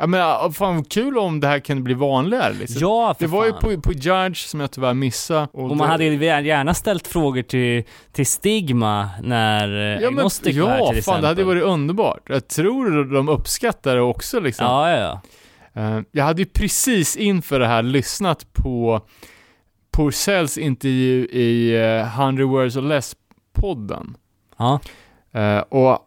ja 0.00 0.06
men 0.06 0.20
ja, 0.20 0.50
fan 0.54 0.76
vad 0.76 0.90
kul 0.90 1.18
om 1.18 1.40
det 1.40 1.46
här 1.48 1.58
kunde 1.58 1.82
bli 1.82 1.94
vanligare 1.94 2.52
liksom. 2.54 2.76
Ja, 2.80 3.14
för 3.18 3.24
Det 3.24 3.30
var 3.30 3.44
ju 3.46 3.52
fan. 3.52 3.60
på, 3.60 3.80
på 3.80 3.92
Judge 3.92 4.36
som 4.46 4.60
jag 4.60 4.70
tyvärr 4.70 4.94
missade. 4.94 5.48
Och 5.52 5.68
man 5.68 5.78
det- 5.78 5.84
hade 5.86 6.04
ju 6.04 6.24
gärna 6.24 6.74
ställt 6.74 7.06
frågor 7.06 7.42
till, 7.42 7.84
till 8.12 8.26
Stigma 8.26 9.10
när 9.22 9.68
eh, 9.96 10.02
Ja 10.02 10.10
men, 10.10 10.18
Agnostic 10.18 10.56
var 10.56 10.68
här 10.68 10.78
ja 10.78 10.92
till 10.92 11.02
fan 11.02 11.20
det 11.22 11.28
hade 11.28 11.40
ju 11.40 11.46
varit 11.46 11.62
underbart. 11.62 12.22
Jag 12.28 12.48
tror 12.48 13.04
de 13.14 13.28
uppskattar 13.28 13.94
det 13.96 14.02
också 14.02 14.40
liksom. 14.40 14.66
Ja, 14.66 14.90
ja, 14.90 14.98
ja. 14.98 15.20
Eh, 15.82 16.00
Jag 16.12 16.24
hade 16.24 16.42
ju 16.42 16.46
precis 16.48 17.16
inför 17.16 17.58
det 17.60 17.66
här 17.66 17.82
lyssnat 17.82 18.52
på 18.52 19.00
Porcells 19.90 20.58
intervju 20.58 21.26
i 21.26 21.76
uh, 22.00 22.20
100 22.20 22.44
Words 22.44 22.76
or 22.76 22.82
Less-podden. 22.82 24.14
Ja, 24.58 24.80
Eh, 25.32 25.58
och 25.58 25.98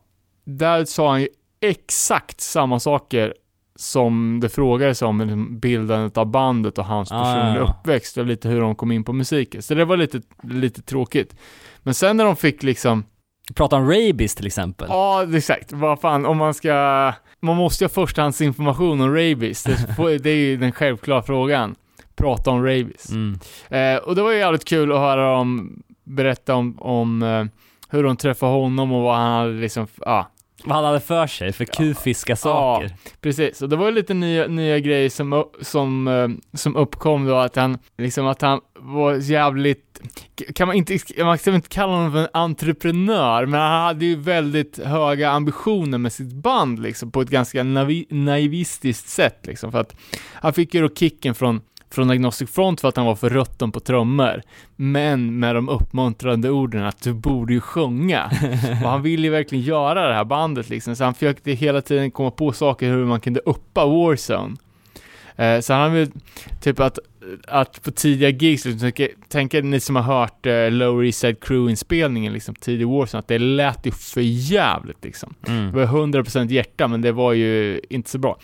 där 0.46 0.86
sa 0.86 1.10
han 1.10 1.22
ju 1.22 1.28
exakt 1.62 2.42
samma 2.42 2.80
saker 2.80 3.34
som 3.76 4.40
det 4.42 4.50
frågades 4.50 5.02
om 5.02 5.22
liksom 5.22 5.60
bildandet 5.60 6.18
av 6.18 6.26
bandet 6.26 6.78
och 6.78 6.86
hans 6.86 7.12
Ah, 7.12 7.24
personliga 7.24 7.56
ja, 7.56 7.66
ja. 7.68 7.80
uppväxt 7.80 8.18
och 8.18 8.26
lite 8.26 8.50
hur 8.50 8.62
de 8.62 8.76
kom 8.76 8.92
in 8.92 9.04
på 9.04 9.14
musiken. 9.14 9.62
Så 9.62 9.74
det 9.74 9.86
var 9.86 9.98
lite, 9.98 10.22
lite 10.44 10.82
tråkigt. 10.82 11.36
Men 11.80 11.94
sen 11.94 12.18
när 12.18 12.26
de 12.26 12.36
fick 12.36 12.64
liksom, 12.64 13.04
prata 13.56 13.76
om 13.76 13.92
rabies 13.92 14.36
till 14.36 14.48
exempel. 14.48 14.88
ja 14.90 15.36
exakt, 15.36 15.72
vad 15.72 16.02
fan 16.02 16.26
om 16.26 16.38
man 16.38 16.54
ska, 16.54 17.14
man 17.40 17.56
måste 17.56 17.84
ju 17.84 17.86
ha 17.86 17.94
förstahandsinformation 17.94 19.02
om 19.02 19.16
rabies. 19.16 19.64
Det, 19.64 20.18
det 20.24 20.30
är 20.30 20.36
ju 20.36 20.58
den 20.58 20.72
självklara 20.72 21.22
frågan. 21.22 21.76
Prata 22.16 22.52
om 22.52 22.64
rabies. 22.66 23.10
Mm. 23.10 23.40
Eh, 23.70 24.04
och 24.04 24.16
det 24.16 24.22
var 24.22 24.32
ju 24.32 24.38
jävligt 24.38 24.66
kul 24.66 24.92
att 24.92 24.98
höra 24.98 25.34
dem 25.34 25.82
berätta 26.04 26.56
om, 26.56 26.80
om 26.80 27.24
eh, 27.24 27.46
hur 27.90 28.04
de 28.04 28.18
träffade 28.18 28.52
honom 28.52 28.92
och 28.92 29.04
vad 29.04 29.16
han 29.16 29.32
hade 29.32 29.54
liksom, 29.54 29.88
ja, 30.06 30.32
Vad 30.64 30.76
han 30.76 30.86
hade 30.86 31.00
för 31.00 31.28
sig 31.28 31.54
för 31.54 31.66
kufiska 31.66 32.36
saker. 32.36 32.94
Precis, 33.22 33.62
och 33.62 33.70
det 33.70 33.76
var 33.76 33.86
ju 33.86 33.92
lite 33.92 34.14
nya, 34.14 34.48
nya 34.48 34.80
grejer 34.80 35.10
som, 35.10 35.44
som, 35.62 36.08
eh, 36.08 36.58
som 36.58 36.76
uppkom 36.76 37.26
då, 37.26 37.36
att 37.36 37.56
han, 37.56 37.78
liksom 37.98 38.28
att 38.28 38.42
han 38.42 38.60
var 38.80 39.14
jävligt, 39.14 40.02
kan 40.56 40.68
man 40.68 40.76
inte, 40.76 41.00
man 41.24 41.38
kan 41.38 41.56
inte 41.56 41.70
kalla 41.70 41.94
honom 41.94 42.12
för 42.12 42.20
en 42.20 42.28
entreprenör, 42.34 43.46
men 43.46 43.60
han 43.60 43.82
hade 43.82 44.06
ju 44.06 44.16
väldigt 44.16 44.80
höga 44.84 45.30
ambitioner 45.30 45.98
med 45.98 46.14
sitt 46.14 46.34
band 46.34 46.80
liksom, 46.80 47.12
på 47.12 47.22
ett 47.22 47.30
ganska 47.30 47.64
naivistiskt 48.10 49.10
sätt 49.10 49.40
liksom, 49.48 49.72
för 49.72 49.80
att 49.80 49.96
han 50.34 50.54
fick 50.54 50.74
ju 50.74 50.82
då 50.82 50.96
kicken 50.96 51.36
från 51.36 51.62
från 51.92 52.10
Agnostic 52.10 52.50
Front 52.52 52.82
för 52.82 52.88
att 52.88 52.98
han 52.98 53.06
var 53.06 53.16
för 53.16 53.30
rutten 53.30 53.72
på 53.72 53.80
trummor, 53.80 54.42
men 54.76 55.40
med 55.40 55.56
de 55.56 55.70
uppmuntrande 55.70 56.50
orden 56.50 56.84
att 56.84 57.02
du 57.04 57.14
borde 57.14 57.54
ju 57.54 57.62
sjunga. 57.62 58.32
Och 58.84 58.90
han 58.90 59.02
ville 59.02 59.24
ju 59.28 59.30
verkligen 59.30 59.64
göra 59.64 60.08
det 60.08 60.14
här 60.14 60.26
bandet 60.26 60.70
liksom, 60.70 60.96
så 60.96 61.04
han 61.04 61.14
försökte 61.14 61.52
hela 61.52 61.82
tiden 61.82 62.12
komma 62.12 62.32
på 62.32 62.52
saker 62.52 62.90
hur 62.90 63.06
man 63.06 63.20
kunde 63.20 63.40
uppa 63.40 63.86
Warzone. 63.86 64.56
Eh, 65.36 65.60
så 65.60 65.74
han 65.74 65.94
vill 65.94 66.12
typ 66.62 66.80
att, 66.80 67.00
att 67.48 67.84
på 67.84 67.92
tidiga 67.92 68.30
gigs, 68.30 68.66
liksom, 68.66 68.92
tänk, 69.30 69.54
er 69.54 69.62
ni 69.62 69.80
som 69.80 69.96
har 69.96 70.04
hört 70.04 70.46
eh, 70.46 70.72
Lower 70.72 71.06
East 71.06 71.20
Side 71.20 71.40
Crew-inspelningen, 71.40 72.34
liksom, 72.34 72.56
tidig 72.56 72.88
Warzone, 72.88 73.20
att 73.20 73.28
det 73.28 73.40
lät 73.40 73.86
ju 73.86 73.92
för 73.92 74.22
jävligt 74.22 75.04
liksom. 75.04 75.34
Det 75.42 75.52
Mm. 75.52 75.72
var 75.72 75.86
100% 75.86 76.50
hjärta, 76.52 76.88
men 76.88 77.02
det 77.02 77.12
var 77.12 77.34
ju 77.34 77.82
inte 77.90 78.10
så 78.10 78.18
bra. 78.18 78.38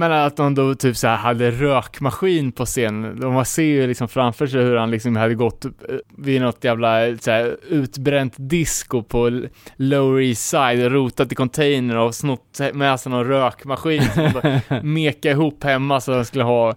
Men 0.00 0.12
att 0.12 0.36
de 0.36 0.54
då 0.54 0.74
typ 0.74 0.96
så 0.96 1.08
här 1.08 1.16
hade 1.16 1.50
rökmaskin 1.50 2.52
på 2.52 2.66
scen, 2.66 3.24
och 3.24 3.32
man 3.32 3.44
ser 3.44 3.62
ju 3.62 3.86
liksom 3.86 4.08
framför 4.08 4.46
sig 4.46 4.62
hur 4.62 4.76
han 4.76 4.90
liksom 4.90 5.16
hade 5.16 5.34
gått 5.34 5.64
eh, 5.64 5.70
vid 6.16 6.40
något 6.40 6.64
jävla 6.64 7.16
så 7.16 7.30
här, 7.30 7.56
utbränt 7.68 8.34
disco 8.36 9.02
på 9.02 9.42
Lower 9.76 10.22
East 10.22 10.48
Side 10.48 10.92
rotat 10.92 11.32
i 11.32 11.34
container 11.34 11.96
och 11.96 12.14
snott 12.14 12.60
med 12.72 13.00
sig 13.00 13.12
någon 13.12 13.26
rökmaskin 13.26 14.02
som 14.14 14.32
bara 14.32 14.82
meka 14.82 15.30
ihop 15.30 15.64
hemma 15.64 16.00
så 16.00 16.12
de 16.12 16.24
skulle 16.24 16.44
ha, 16.44 16.74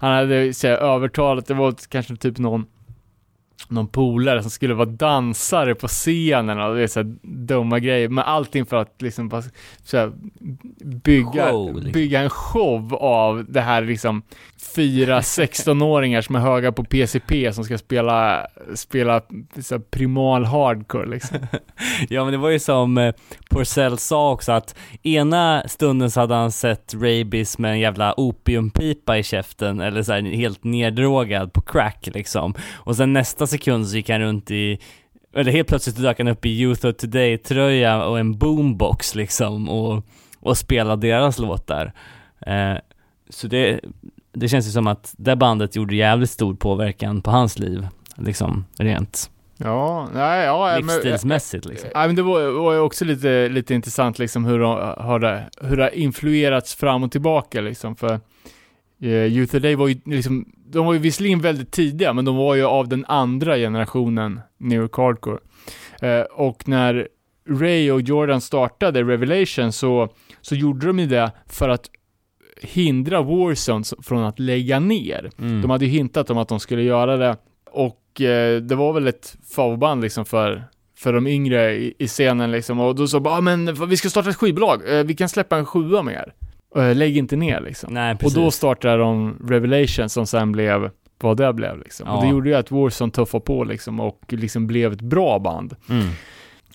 han 0.00 0.12
hade 0.12 0.54
så 0.54 0.68
här, 0.68 0.74
övertalat, 0.74 1.46
det 1.46 1.54
var 1.54 1.74
kanske 1.88 2.16
typ 2.16 2.38
någon 2.38 2.66
någon 3.68 3.88
polare 3.88 4.42
som 4.42 4.50
skulle 4.50 4.74
vara 4.74 4.88
dansare 4.88 5.74
på 5.74 5.88
scenen 5.88 6.60
och 6.60 6.74
det 6.74 6.82
är 6.82 6.86
så 6.86 7.00
här 7.00 7.16
dumma 7.22 7.78
grejer, 7.78 8.08
men 8.08 8.24
allting 8.24 8.66
för 8.66 8.76
att 8.76 9.02
liksom 9.02 9.28
bara 9.28 9.42
så 9.84 9.96
här, 9.96 10.12
bygga, 10.84 11.50
Show, 11.50 11.74
liksom. 11.74 11.92
bygga 11.92 12.20
en 12.20 12.30
show 12.30 12.94
av 12.94 13.44
det 13.48 13.60
här 13.60 13.82
liksom 13.82 14.22
fyra 14.74 15.20
16-åringar 15.20 16.20
som 16.20 16.34
är 16.34 16.40
höga 16.40 16.72
på 16.72 16.84
PCP 16.84 17.52
som 17.52 17.64
ska 17.64 17.78
spela, 17.78 18.46
spela 18.74 19.22
så 19.60 19.80
primal 19.80 20.44
hardcore 20.44 21.06
liksom. 21.06 21.38
Ja 22.08 22.24
men 22.24 22.32
det 22.32 22.38
var 22.38 22.50
ju 22.50 22.58
som 22.58 22.98
eh, 22.98 23.14
Porcell 23.50 23.98
sa 23.98 24.32
också 24.32 24.52
att 24.52 24.76
ena 25.02 25.62
stunden 25.68 26.10
så 26.10 26.20
hade 26.20 26.34
han 26.34 26.52
sett 26.52 26.94
rabies 26.94 27.58
med 27.58 27.70
en 27.70 27.80
jävla 27.80 28.14
opiumpipa 28.16 29.18
i 29.18 29.22
käften 29.22 29.80
eller 29.80 30.02
så 30.02 30.12
här 30.12 30.22
helt 30.22 30.64
neddrogad 30.64 31.52
på 31.52 31.60
crack 31.60 32.08
liksom. 32.14 32.54
Och 32.74 32.96
sen 32.96 33.12
nästa 33.12 33.43
sekund 33.46 33.88
så 33.88 33.96
gick 33.96 34.08
han 34.08 34.20
runt 34.20 34.50
i 34.50 34.78
eller 35.36 35.52
helt 35.52 35.68
plötsligt 35.68 36.02
dök 36.02 36.18
han 36.18 36.28
upp 36.28 36.46
i 36.46 36.48
Youth 36.48 36.86
of 36.86 36.94
Today-tröja 36.96 38.04
och 38.04 38.18
en 38.18 38.38
boombox 38.38 39.14
liksom 39.14 39.68
och, 39.68 40.04
och 40.40 40.58
spelade 40.58 41.06
deras 41.06 41.38
låtar. 41.38 41.92
Eh, 42.46 42.74
så 43.28 43.46
det, 43.46 43.80
det 44.32 44.48
känns 44.48 44.66
ju 44.66 44.70
som 44.70 44.86
att 44.86 45.14
det 45.16 45.36
bandet 45.36 45.76
gjorde 45.76 45.96
jävligt 45.96 46.30
stor 46.30 46.54
påverkan 46.54 47.22
på 47.22 47.30
hans 47.30 47.58
liv, 47.58 47.86
liksom 48.16 48.64
rent 48.78 49.30
Ja, 49.56 50.08
nej, 50.14 50.44
ja, 50.44 50.66
men- 50.66 50.86
livsstilsmässigt 50.86 51.64
liksom. 51.64 51.90
Ja, 51.94 52.06
men 52.06 52.16
det 52.16 52.22
var, 52.22 52.50
var 52.50 52.72
ju 52.72 52.78
också 52.78 53.04
lite, 53.04 53.48
lite 53.48 53.74
intressant 53.74 54.18
liksom 54.18 54.44
hur, 54.44 54.58
de, 54.58 55.20
det, 55.20 55.44
hur 55.60 55.76
det 55.76 55.82
har 55.82 55.94
influerats 55.94 56.74
fram 56.74 57.02
och 57.02 57.12
tillbaka 57.12 57.60
liksom 57.60 57.96
för 57.96 58.20
Youth 59.08 59.56
of 59.56 59.62
Day 59.62 59.74
var 59.74 59.88
ju 59.88 60.00
liksom, 60.04 60.44
de 60.66 60.86
var 60.86 60.92
ju 60.92 60.98
visserligen 60.98 61.40
väldigt 61.40 61.70
tidiga, 61.70 62.12
men 62.12 62.24
de 62.24 62.36
var 62.36 62.54
ju 62.54 62.64
av 62.64 62.88
den 62.88 63.04
andra 63.08 63.56
generationen 63.56 64.40
New 64.58 64.80
York 64.80 64.96
Hardcore. 64.96 65.38
Eh, 66.02 66.20
och 66.20 66.68
när 66.68 67.08
Ray 67.48 67.90
och 67.90 68.00
Jordan 68.00 68.40
startade 68.40 69.02
Revelation 69.02 69.72
så, 69.72 70.08
så 70.40 70.54
gjorde 70.54 70.86
de 70.86 70.98
ju 70.98 71.06
det 71.06 71.32
för 71.46 71.68
att 71.68 71.90
hindra 72.62 73.22
Warzone 73.22 73.84
från 74.02 74.24
att 74.24 74.38
lägga 74.38 74.80
ner. 74.80 75.30
Mm. 75.38 75.62
De 75.62 75.70
hade 75.70 75.84
ju 75.84 75.90
hintat 75.90 76.30
om 76.30 76.38
att 76.38 76.48
de 76.48 76.60
skulle 76.60 76.82
göra 76.82 77.16
det 77.16 77.36
och 77.70 78.20
eh, 78.20 78.60
det 78.60 78.74
var 78.74 78.92
väl 78.92 79.06
ett 79.06 79.36
favoritband 79.54 80.02
liksom 80.02 80.24
för, 80.24 80.64
för 80.98 81.12
de 81.12 81.26
yngre 81.26 81.74
i, 81.74 81.94
i 81.98 82.08
scenen 82.08 82.50
liksom 82.50 82.80
och 82.80 82.94
då 82.94 83.06
sa 83.06 83.20
bara, 83.20 83.34
ah, 83.34 83.40
men 83.40 83.88
vi 83.88 83.96
ska 83.96 84.10
starta 84.10 84.30
ett 84.30 84.36
skivbolag, 84.36 84.98
eh, 84.98 85.04
vi 85.04 85.14
kan 85.14 85.28
släppa 85.28 85.56
en 85.56 85.66
sjua 85.66 86.02
med 86.02 86.14
er. 86.14 86.34
Eh, 86.76 86.94
lägg 86.96 87.16
inte 87.16 87.36
ner 87.36 87.60
liksom. 87.60 87.94
Nej, 87.94 88.16
och 88.24 88.32
då 88.32 88.50
startade 88.50 88.96
de 88.96 89.38
Revelation 89.48 90.08
som 90.08 90.26
sen 90.26 90.52
blev 90.52 90.90
vad 91.20 91.36
det 91.36 91.52
blev 91.52 91.78
liksom. 91.78 92.08
Och 92.08 92.16
Ja. 92.16 92.20
det 92.20 92.28
gjorde 92.28 92.48
ju 92.48 92.54
att 92.54 92.70
Warzone 92.70 93.12
tuffade 93.12 93.44
på 93.44 93.64
liksom 93.64 94.00
och 94.00 94.20
liksom 94.28 94.66
blev 94.66 94.92
ett 94.92 95.00
bra 95.00 95.38
band. 95.38 95.76
Mm. 95.90 96.08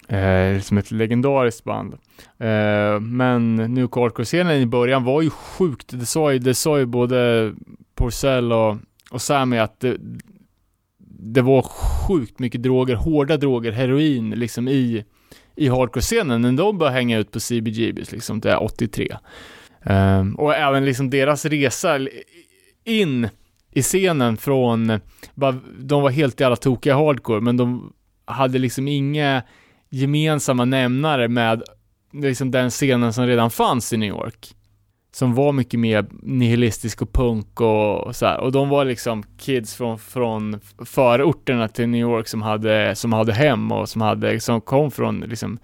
Eh, 0.10 0.62
som 0.62 0.78
ett 0.78 0.92
legendariskt 0.92 1.64
band. 1.64 1.94
Eh, 2.38 3.00
men 3.00 3.56
New 3.56 3.88
Hardcore-scenen 3.96 4.62
i 4.62 4.66
början 4.66 5.04
var 5.04 5.22
ju 5.22 5.30
sjukt, 5.30 6.00
det 6.00 6.06
sa 6.06 6.34
ju, 6.34 6.40
det 6.40 6.54
sa 6.54 6.80
ju 6.80 6.86
både 6.86 7.54
Porcell 7.96 8.54
och, 8.54 8.78
och 9.12 9.48
med 9.48 9.64
att 9.64 9.80
det, 9.80 9.98
det 11.20 11.42
var 11.42 11.62
sjukt 11.62 12.40
mycket 12.40 12.64
droger, 12.64 12.96
hårda 12.96 13.38
droger, 13.38 13.72
heroin 13.72 14.30
liksom 14.30 14.68
i, 14.68 15.06
i 15.56 15.68
hardcore-scenen 15.70 16.42
när 16.42 16.52
de 16.52 16.78
började 16.78 16.98
hänga 16.98 17.18
ut 17.18 17.32
på 17.32 17.40
CBGBs 17.40 18.12
liksom, 18.12 18.40
det 18.40 18.52
är 18.52 18.64
83. 18.64 19.18
Um, 19.84 20.36
och 20.36 20.56
även 20.56 20.86
liksom 20.86 21.10
deras 21.10 21.46
resa 21.46 22.00
in 22.84 23.30
i 23.72 23.82
scenen 23.82 24.38
från, 24.38 25.00
bara, 25.36 25.56
de 25.80 26.02
var 26.02 26.10
helt 26.10 26.40
jävla 26.40 26.56
tokiga 26.56 26.96
hardcore, 26.96 27.42
men 27.42 27.58
de 27.58 27.94
hade 28.26 28.60
liksom 28.60 28.88
inga 28.88 29.44
gemensamma 29.90 30.66
nämnare 30.66 31.28
med 31.28 31.64
liksom 32.14 32.52
den 32.52 32.70
scenen 32.70 33.14
som 33.14 33.28
redan 33.28 33.52
fanns 33.52 33.94
i 33.94 33.98
New 33.98 34.10
York. 34.10 34.56
Som 35.12 35.36
var 35.36 35.52
mycket 35.52 35.80
mer 35.80 36.06
nihilistisk 36.22 37.02
och 37.02 37.14
punk 37.14 37.62
och, 37.62 38.08
och 38.08 38.16
så 38.16 38.26
här. 38.26 38.40
Och 38.40 38.52
de 38.52 38.70
var 38.70 38.86
liksom 38.86 39.24
kids 39.38 39.76
från, 39.76 40.00
från 40.00 40.60
förorterna 40.86 41.68
till 41.68 41.90
New 41.90 42.02
York 42.02 42.28
som 42.28 42.42
hade, 42.42 42.96
som 42.96 43.14
hade 43.14 43.34
hem 43.34 43.72
och 43.72 43.90
som 43.90 44.02
hade, 44.02 44.40
som 44.40 44.62
kom 44.62 44.92
från 44.92 45.20
liksom 45.20 45.60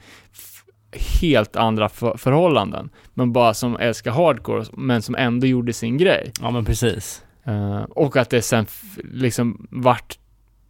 helt 1.22 1.56
andra 1.56 1.90
för, 1.90 2.18
förhållanden. 2.18 2.90
Men 3.14 3.34
bara 3.34 3.54
som 3.54 3.78
älskar 3.78 4.12
hardcore, 4.12 4.66
men 4.74 5.02
som 5.02 5.16
ändå 5.16 5.48
gjorde 5.48 5.74
sin 5.74 5.98
grej. 5.98 6.32
Ja 6.42 6.52
men 6.52 6.66
precis. 6.66 7.24
Eh, 7.44 7.84
och 7.84 8.18
att 8.18 8.30
det 8.30 8.42
sen 8.42 8.66
liksom 9.04 9.68
vart 9.72 10.18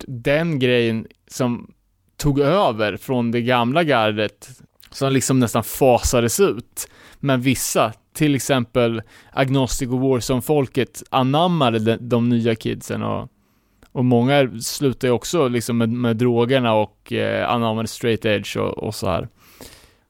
den 0.08 0.60
grejen 0.60 1.08
som 1.28 1.72
tog 2.18 2.40
över 2.40 2.98
från 2.98 3.32
det 3.32 3.42
gamla 3.42 3.84
gardet 3.84 4.50
som 4.92 5.14
liksom 5.14 5.40
nästan 5.40 5.64
fasades 5.64 6.40
ut. 6.40 6.88
Men 7.20 7.42
vissa, 7.42 7.94
till 8.14 8.36
exempel 8.36 9.02
Agnostic 9.32 9.90
och 9.90 10.00
Warzone-folket 10.00 11.04
anammade 11.10 11.80
de, 11.80 11.98
de 12.10 12.30
nya 12.30 12.56
kidsen 12.56 13.04
och, 13.04 13.30
och 13.92 14.06
många 14.06 14.60
slutade 14.62 15.08
ju 15.08 15.12
också 15.12 15.48
liksom 15.48 15.78
med, 15.78 15.90
med 15.90 16.18
drogerna 16.18 16.74
och 16.74 17.14
eh, 17.14 17.50
anammade 17.50 17.88
straight 17.88 18.26
edge 18.26 18.58
och, 18.58 18.78
och 18.78 18.96
så 18.96 19.10
här. 19.10 19.28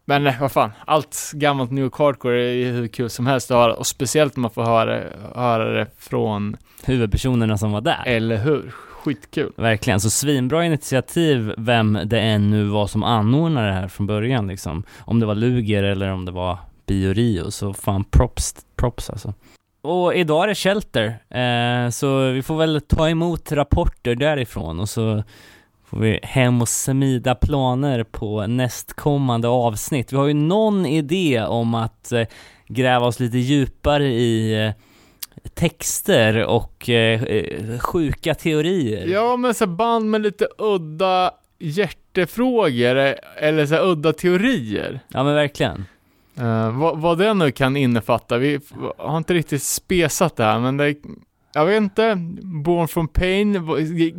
Men 0.06 0.23
nej, 0.23 0.38
vad 0.41 0.52
fan, 0.52 0.72
allt 0.86 1.32
gammalt 1.34 1.72
New 1.72 1.84
York 1.84 1.95
Hardcore 1.98 2.44
är 2.44 2.53
ju 2.53 2.72
hur 2.72 2.88
kul 2.88 3.10
som 3.10 3.27
helst 3.27 3.52
att 3.52 3.57
höra 3.57 3.73
och 3.73 3.88
speciellt 3.88 4.36
när 4.36 4.41
man 4.41 4.52
får 4.52 4.64
höra, 4.64 5.02
höra 5.36 5.72
det 5.73 5.88
från 5.98 6.57
Huvudpersonerna 6.86 7.57
som 7.57 7.72
var 7.72 7.82
där. 7.82 8.03
eller 8.06 8.38
hur? 8.38 8.72
Skitkul. 8.72 9.52
Verkligen, 9.57 9.99
så 9.99 10.10
svinbra 10.10 10.65
initiativ 10.65 11.53
vem 11.57 11.99
det 12.06 12.19
än 12.19 12.49
nu 12.49 12.64
var 12.64 12.88
som 12.88 13.03
anordnade 13.03 13.68
det 13.68 13.73
här 13.73 13.88
från 13.88 14.07
början 14.07 14.48
liksom. 14.48 14.84
Om 14.99 15.19
det 15.19 15.26
var 15.26 15.36
Luger 15.36 15.84
eller 15.84 16.11
om 16.11 16.26
det 16.26 16.32
var 16.32 16.57
Bio 16.88 17.14
Rio, 17.14 17.52
så 17.52 17.73
fan 17.73 18.03
props, 18.03 18.56
props 18.76 19.10
alltså. 19.10 19.34
Och 19.82 20.15
idag 20.15 20.44
är 20.44 20.48
det 20.48 20.56
Shelter, 20.56 21.06
eh, 21.30 21.90
så 21.90 22.32
vi 22.32 22.41
får 22.41 22.57
väl 22.57 22.82
ta 22.82 23.10
emot 23.10 23.52
rapporter 23.52 24.15
därifrån 24.15 24.80
och 24.80 24.90
så 24.90 25.23
får 25.95 26.01
vi 26.01 26.19
hem 26.23 26.61
och 26.61 26.69
smida 26.69 27.35
planer 27.35 28.03
på 28.03 28.47
nästkommande 28.47 29.47
avsnitt. 29.47 30.13
Vi 30.13 30.17
har 30.17 30.27
ju 30.27 30.34
någon 30.34 30.85
idé 30.85 31.41
om 31.41 31.76
att 31.76 32.11
eh, 32.11 32.27
gräva 32.67 33.05
oss 33.05 33.19
lite 33.19 33.38
djupare 33.38 34.07
i 34.07 34.65
eh, 34.65 34.72
texter 35.53 36.45
och 36.45 36.89
eh, 36.89 37.80
sjuka 37.80 38.35
teorier. 38.35 39.07
Ja, 39.07 39.38
men 39.38 39.53
så 39.53 39.67
band 39.67 40.09
med 40.09 40.22
lite 40.22 40.47
udda 40.57 41.31
hjärtefrågor 41.59 43.15
eller 43.38 43.65
så 43.65 43.76
udda 43.76 44.13
teorier. 44.13 44.99
Ja 45.07 45.23
men 45.23 45.35
verkligen. 45.35 45.85
Eh, 46.38 46.77
vad, 46.77 46.97
vad 46.97 47.17
det 47.17 47.34
nu 47.34 47.51
kan 47.51 47.77
innefatta. 47.77 48.38
Vi 48.38 48.59
har 48.97 49.17
inte 49.17 49.34
riktigt 49.34 49.63
spesat 49.63 50.35
det 50.35 50.43
här, 50.43 50.59
men 50.59 50.77
det 50.77 50.95
jag 51.56 51.65
vet 51.65 51.77
inte, 51.77 52.15
Born 52.44 52.88
from 52.88 53.07
Pain 53.07 53.68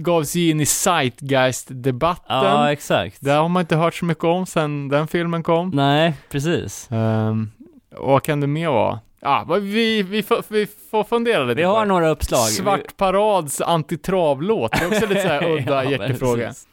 gav 0.02 0.24
sig 0.24 0.50
in 0.50 0.60
i 0.60 0.66
Zeitgeist-debatten. 0.66 2.36
Ja, 2.36 2.72
exakt. 2.72 3.16
Det 3.20 3.30
har 3.30 3.48
man 3.48 3.60
inte 3.60 3.76
hört 3.76 3.94
så 3.94 4.04
mycket 4.04 4.24
om 4.24 4.46
sen 4.46 4.88
den 4.88 5.06
filmen 5.08 5.42
kom. 5.42 5.70
Nej, 5.70 6.14
precis. 6.30 6.88
Um, 6.90 7.50
och 7.96 8.10
vad 8.10 8.22
kan 8.22 8.40
det 8.40 8.46
mer 8.46 8.68
vara? 8.68 9.00
Ja, 9.20 9.44
vad 9.46 9.62
vi, 9.62 10.02
vi, 10.02 10.22
får, 10.22 10.42
vi 10.48 10.66
får 10.90 11.04
fundera 11.04 11.44
lite 11.44 11.54
Vi 11.54 11.62
på 11.62 11.68
har 11.68 11.80
det. 11.80 11.86
några 11.88 12.08
uppslag. 12.08 12.38
Svart 12.40 12.96
Parads 12.96 13.60
antitravlåt, 13.60 14.72
det 14.72 14.78
är 14.84 14.86
också 14.88 15.06
lite 15.06 15.22
såhär 15.22 15.50
udda 15.56 15.84
Ja, 15.84 15.90
hjärtefråga. 15.90 16.46
precis. 16.46 16.66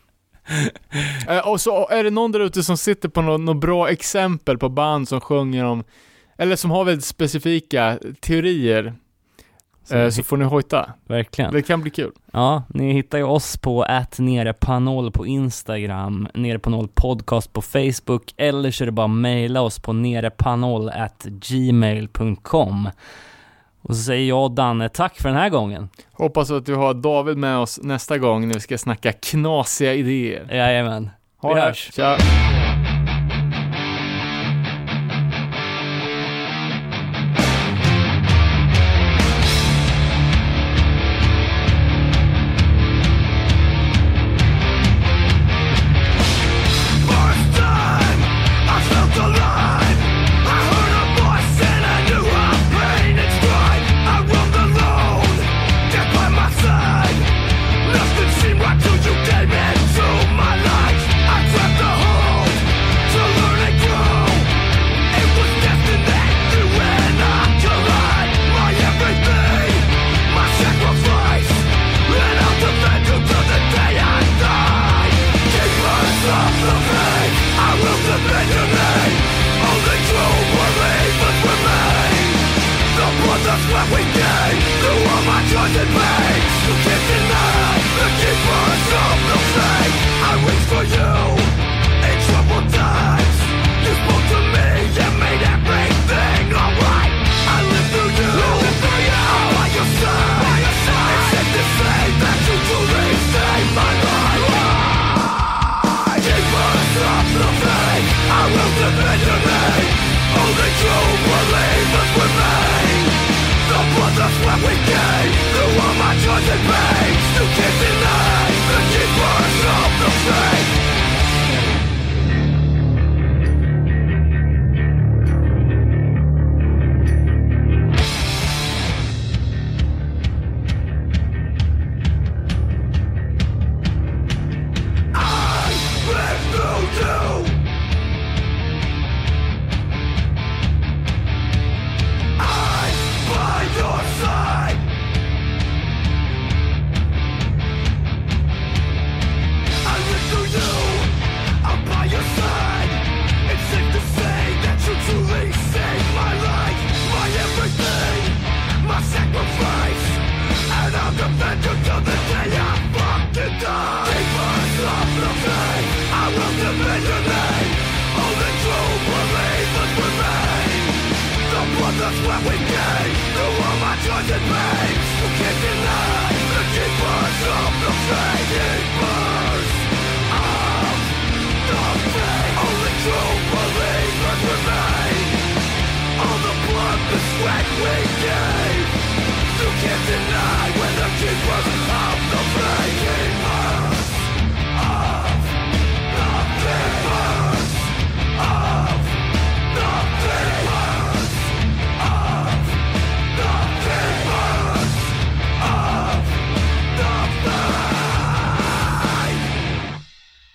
Eh, 1.28 1.48
och 1.50 1.62
så 1.62 1.90
är 1.90 2.04
det 2.04 2.10
någon 2.10 2.32
där 2.32 2.40
ute 2.40 2.64
som 2.64 2.78
sitter 2.78 3.10
på 3.10 3.22
något, 3.22 3.42
något 3.42 3.58
bra 3.62 3.90
exempel 3.90 4.58
på 4.58 4.70
band 4.70 5.08
som 5.08 5.22
sjunger 5.22 5.66
om, 5.66 5.84
eller 6.38 6.56
som 6.56 6.72
har 6.72 6.84
väldigt 6.86 7.06
specifika 7.06 7.98
teorier, 8.22 8.94
Så, 9.84 9.96
eh, 9.98 10.10
så 10.10 10.24
får 10.24 10.38
ni 10.38 10.46
hojta. 10.46 10.90
verkligen. 11.08 11.54
Det 11.54 11.62
kan 11.62 11.82
bli 11.82 11.92
kul. 11.92 12.12
Ja, 12.32 12.64
ni 12.68 12.94
hittar 12.94 13.18
ju 13.18 13.24
oss 13.24 13.58
på 13.58 13.84
att 13.84 14.20
nere 14.20 14.54
på 14.54 14.80
noll 14.80 15.12
på 15.12 15.26
Instagram, 15.28 16.28
nere 16.34 16.60
på 16.60 16.70
noll 16.70 16.88
podcast 16.88 17.54
på 17.54 17.62
Facebook, 17.62 18.34
eller 18.38 18.72
så 18.72 18.84
är 18.84 18.86
det 18.86 18.92
bara 18.92 19.06
att 19.06 19.12
mejla 19.12 19.62
oss 19.62 19.80
på 19.80 19.94
nerepanoll 19.94 20.90
at 20.90 21.24
gmail.com. 21.24 22.90
Och 23.82 23.96
så 23.96 24.02
säger 24.04 24.30
jag 24.30 24.44
och 24.44 24.52
Danne 24.52 24.90
tack 24.90 25.22
för 25.22 25.30
den 25.30 25.38
här 25.38 25.50
gången. 25.50 25.90
Hoppas 26.14 26.52
att 26.52 26.70
vi 26.70 26.74
har 26.74 26.94
David 26.94 27.38
med 27.38 27.58
oss 27.58 27.80
nästa 27.84 28.18
gång 28.18 28.48
när 28.48 28.54
vi 28.54 28.60
ska 28.60 28.78
snacka 28.78 29.12
knasiga 29.12 29.94
idéer. 29.94 30.48
Jajamän. 30.56 31.10
Ha 31.42 31.50
Vi 31.50 31.56
det. 31.56 31.62
hörs. 31.62 31.90
Tja. 31.94 32.18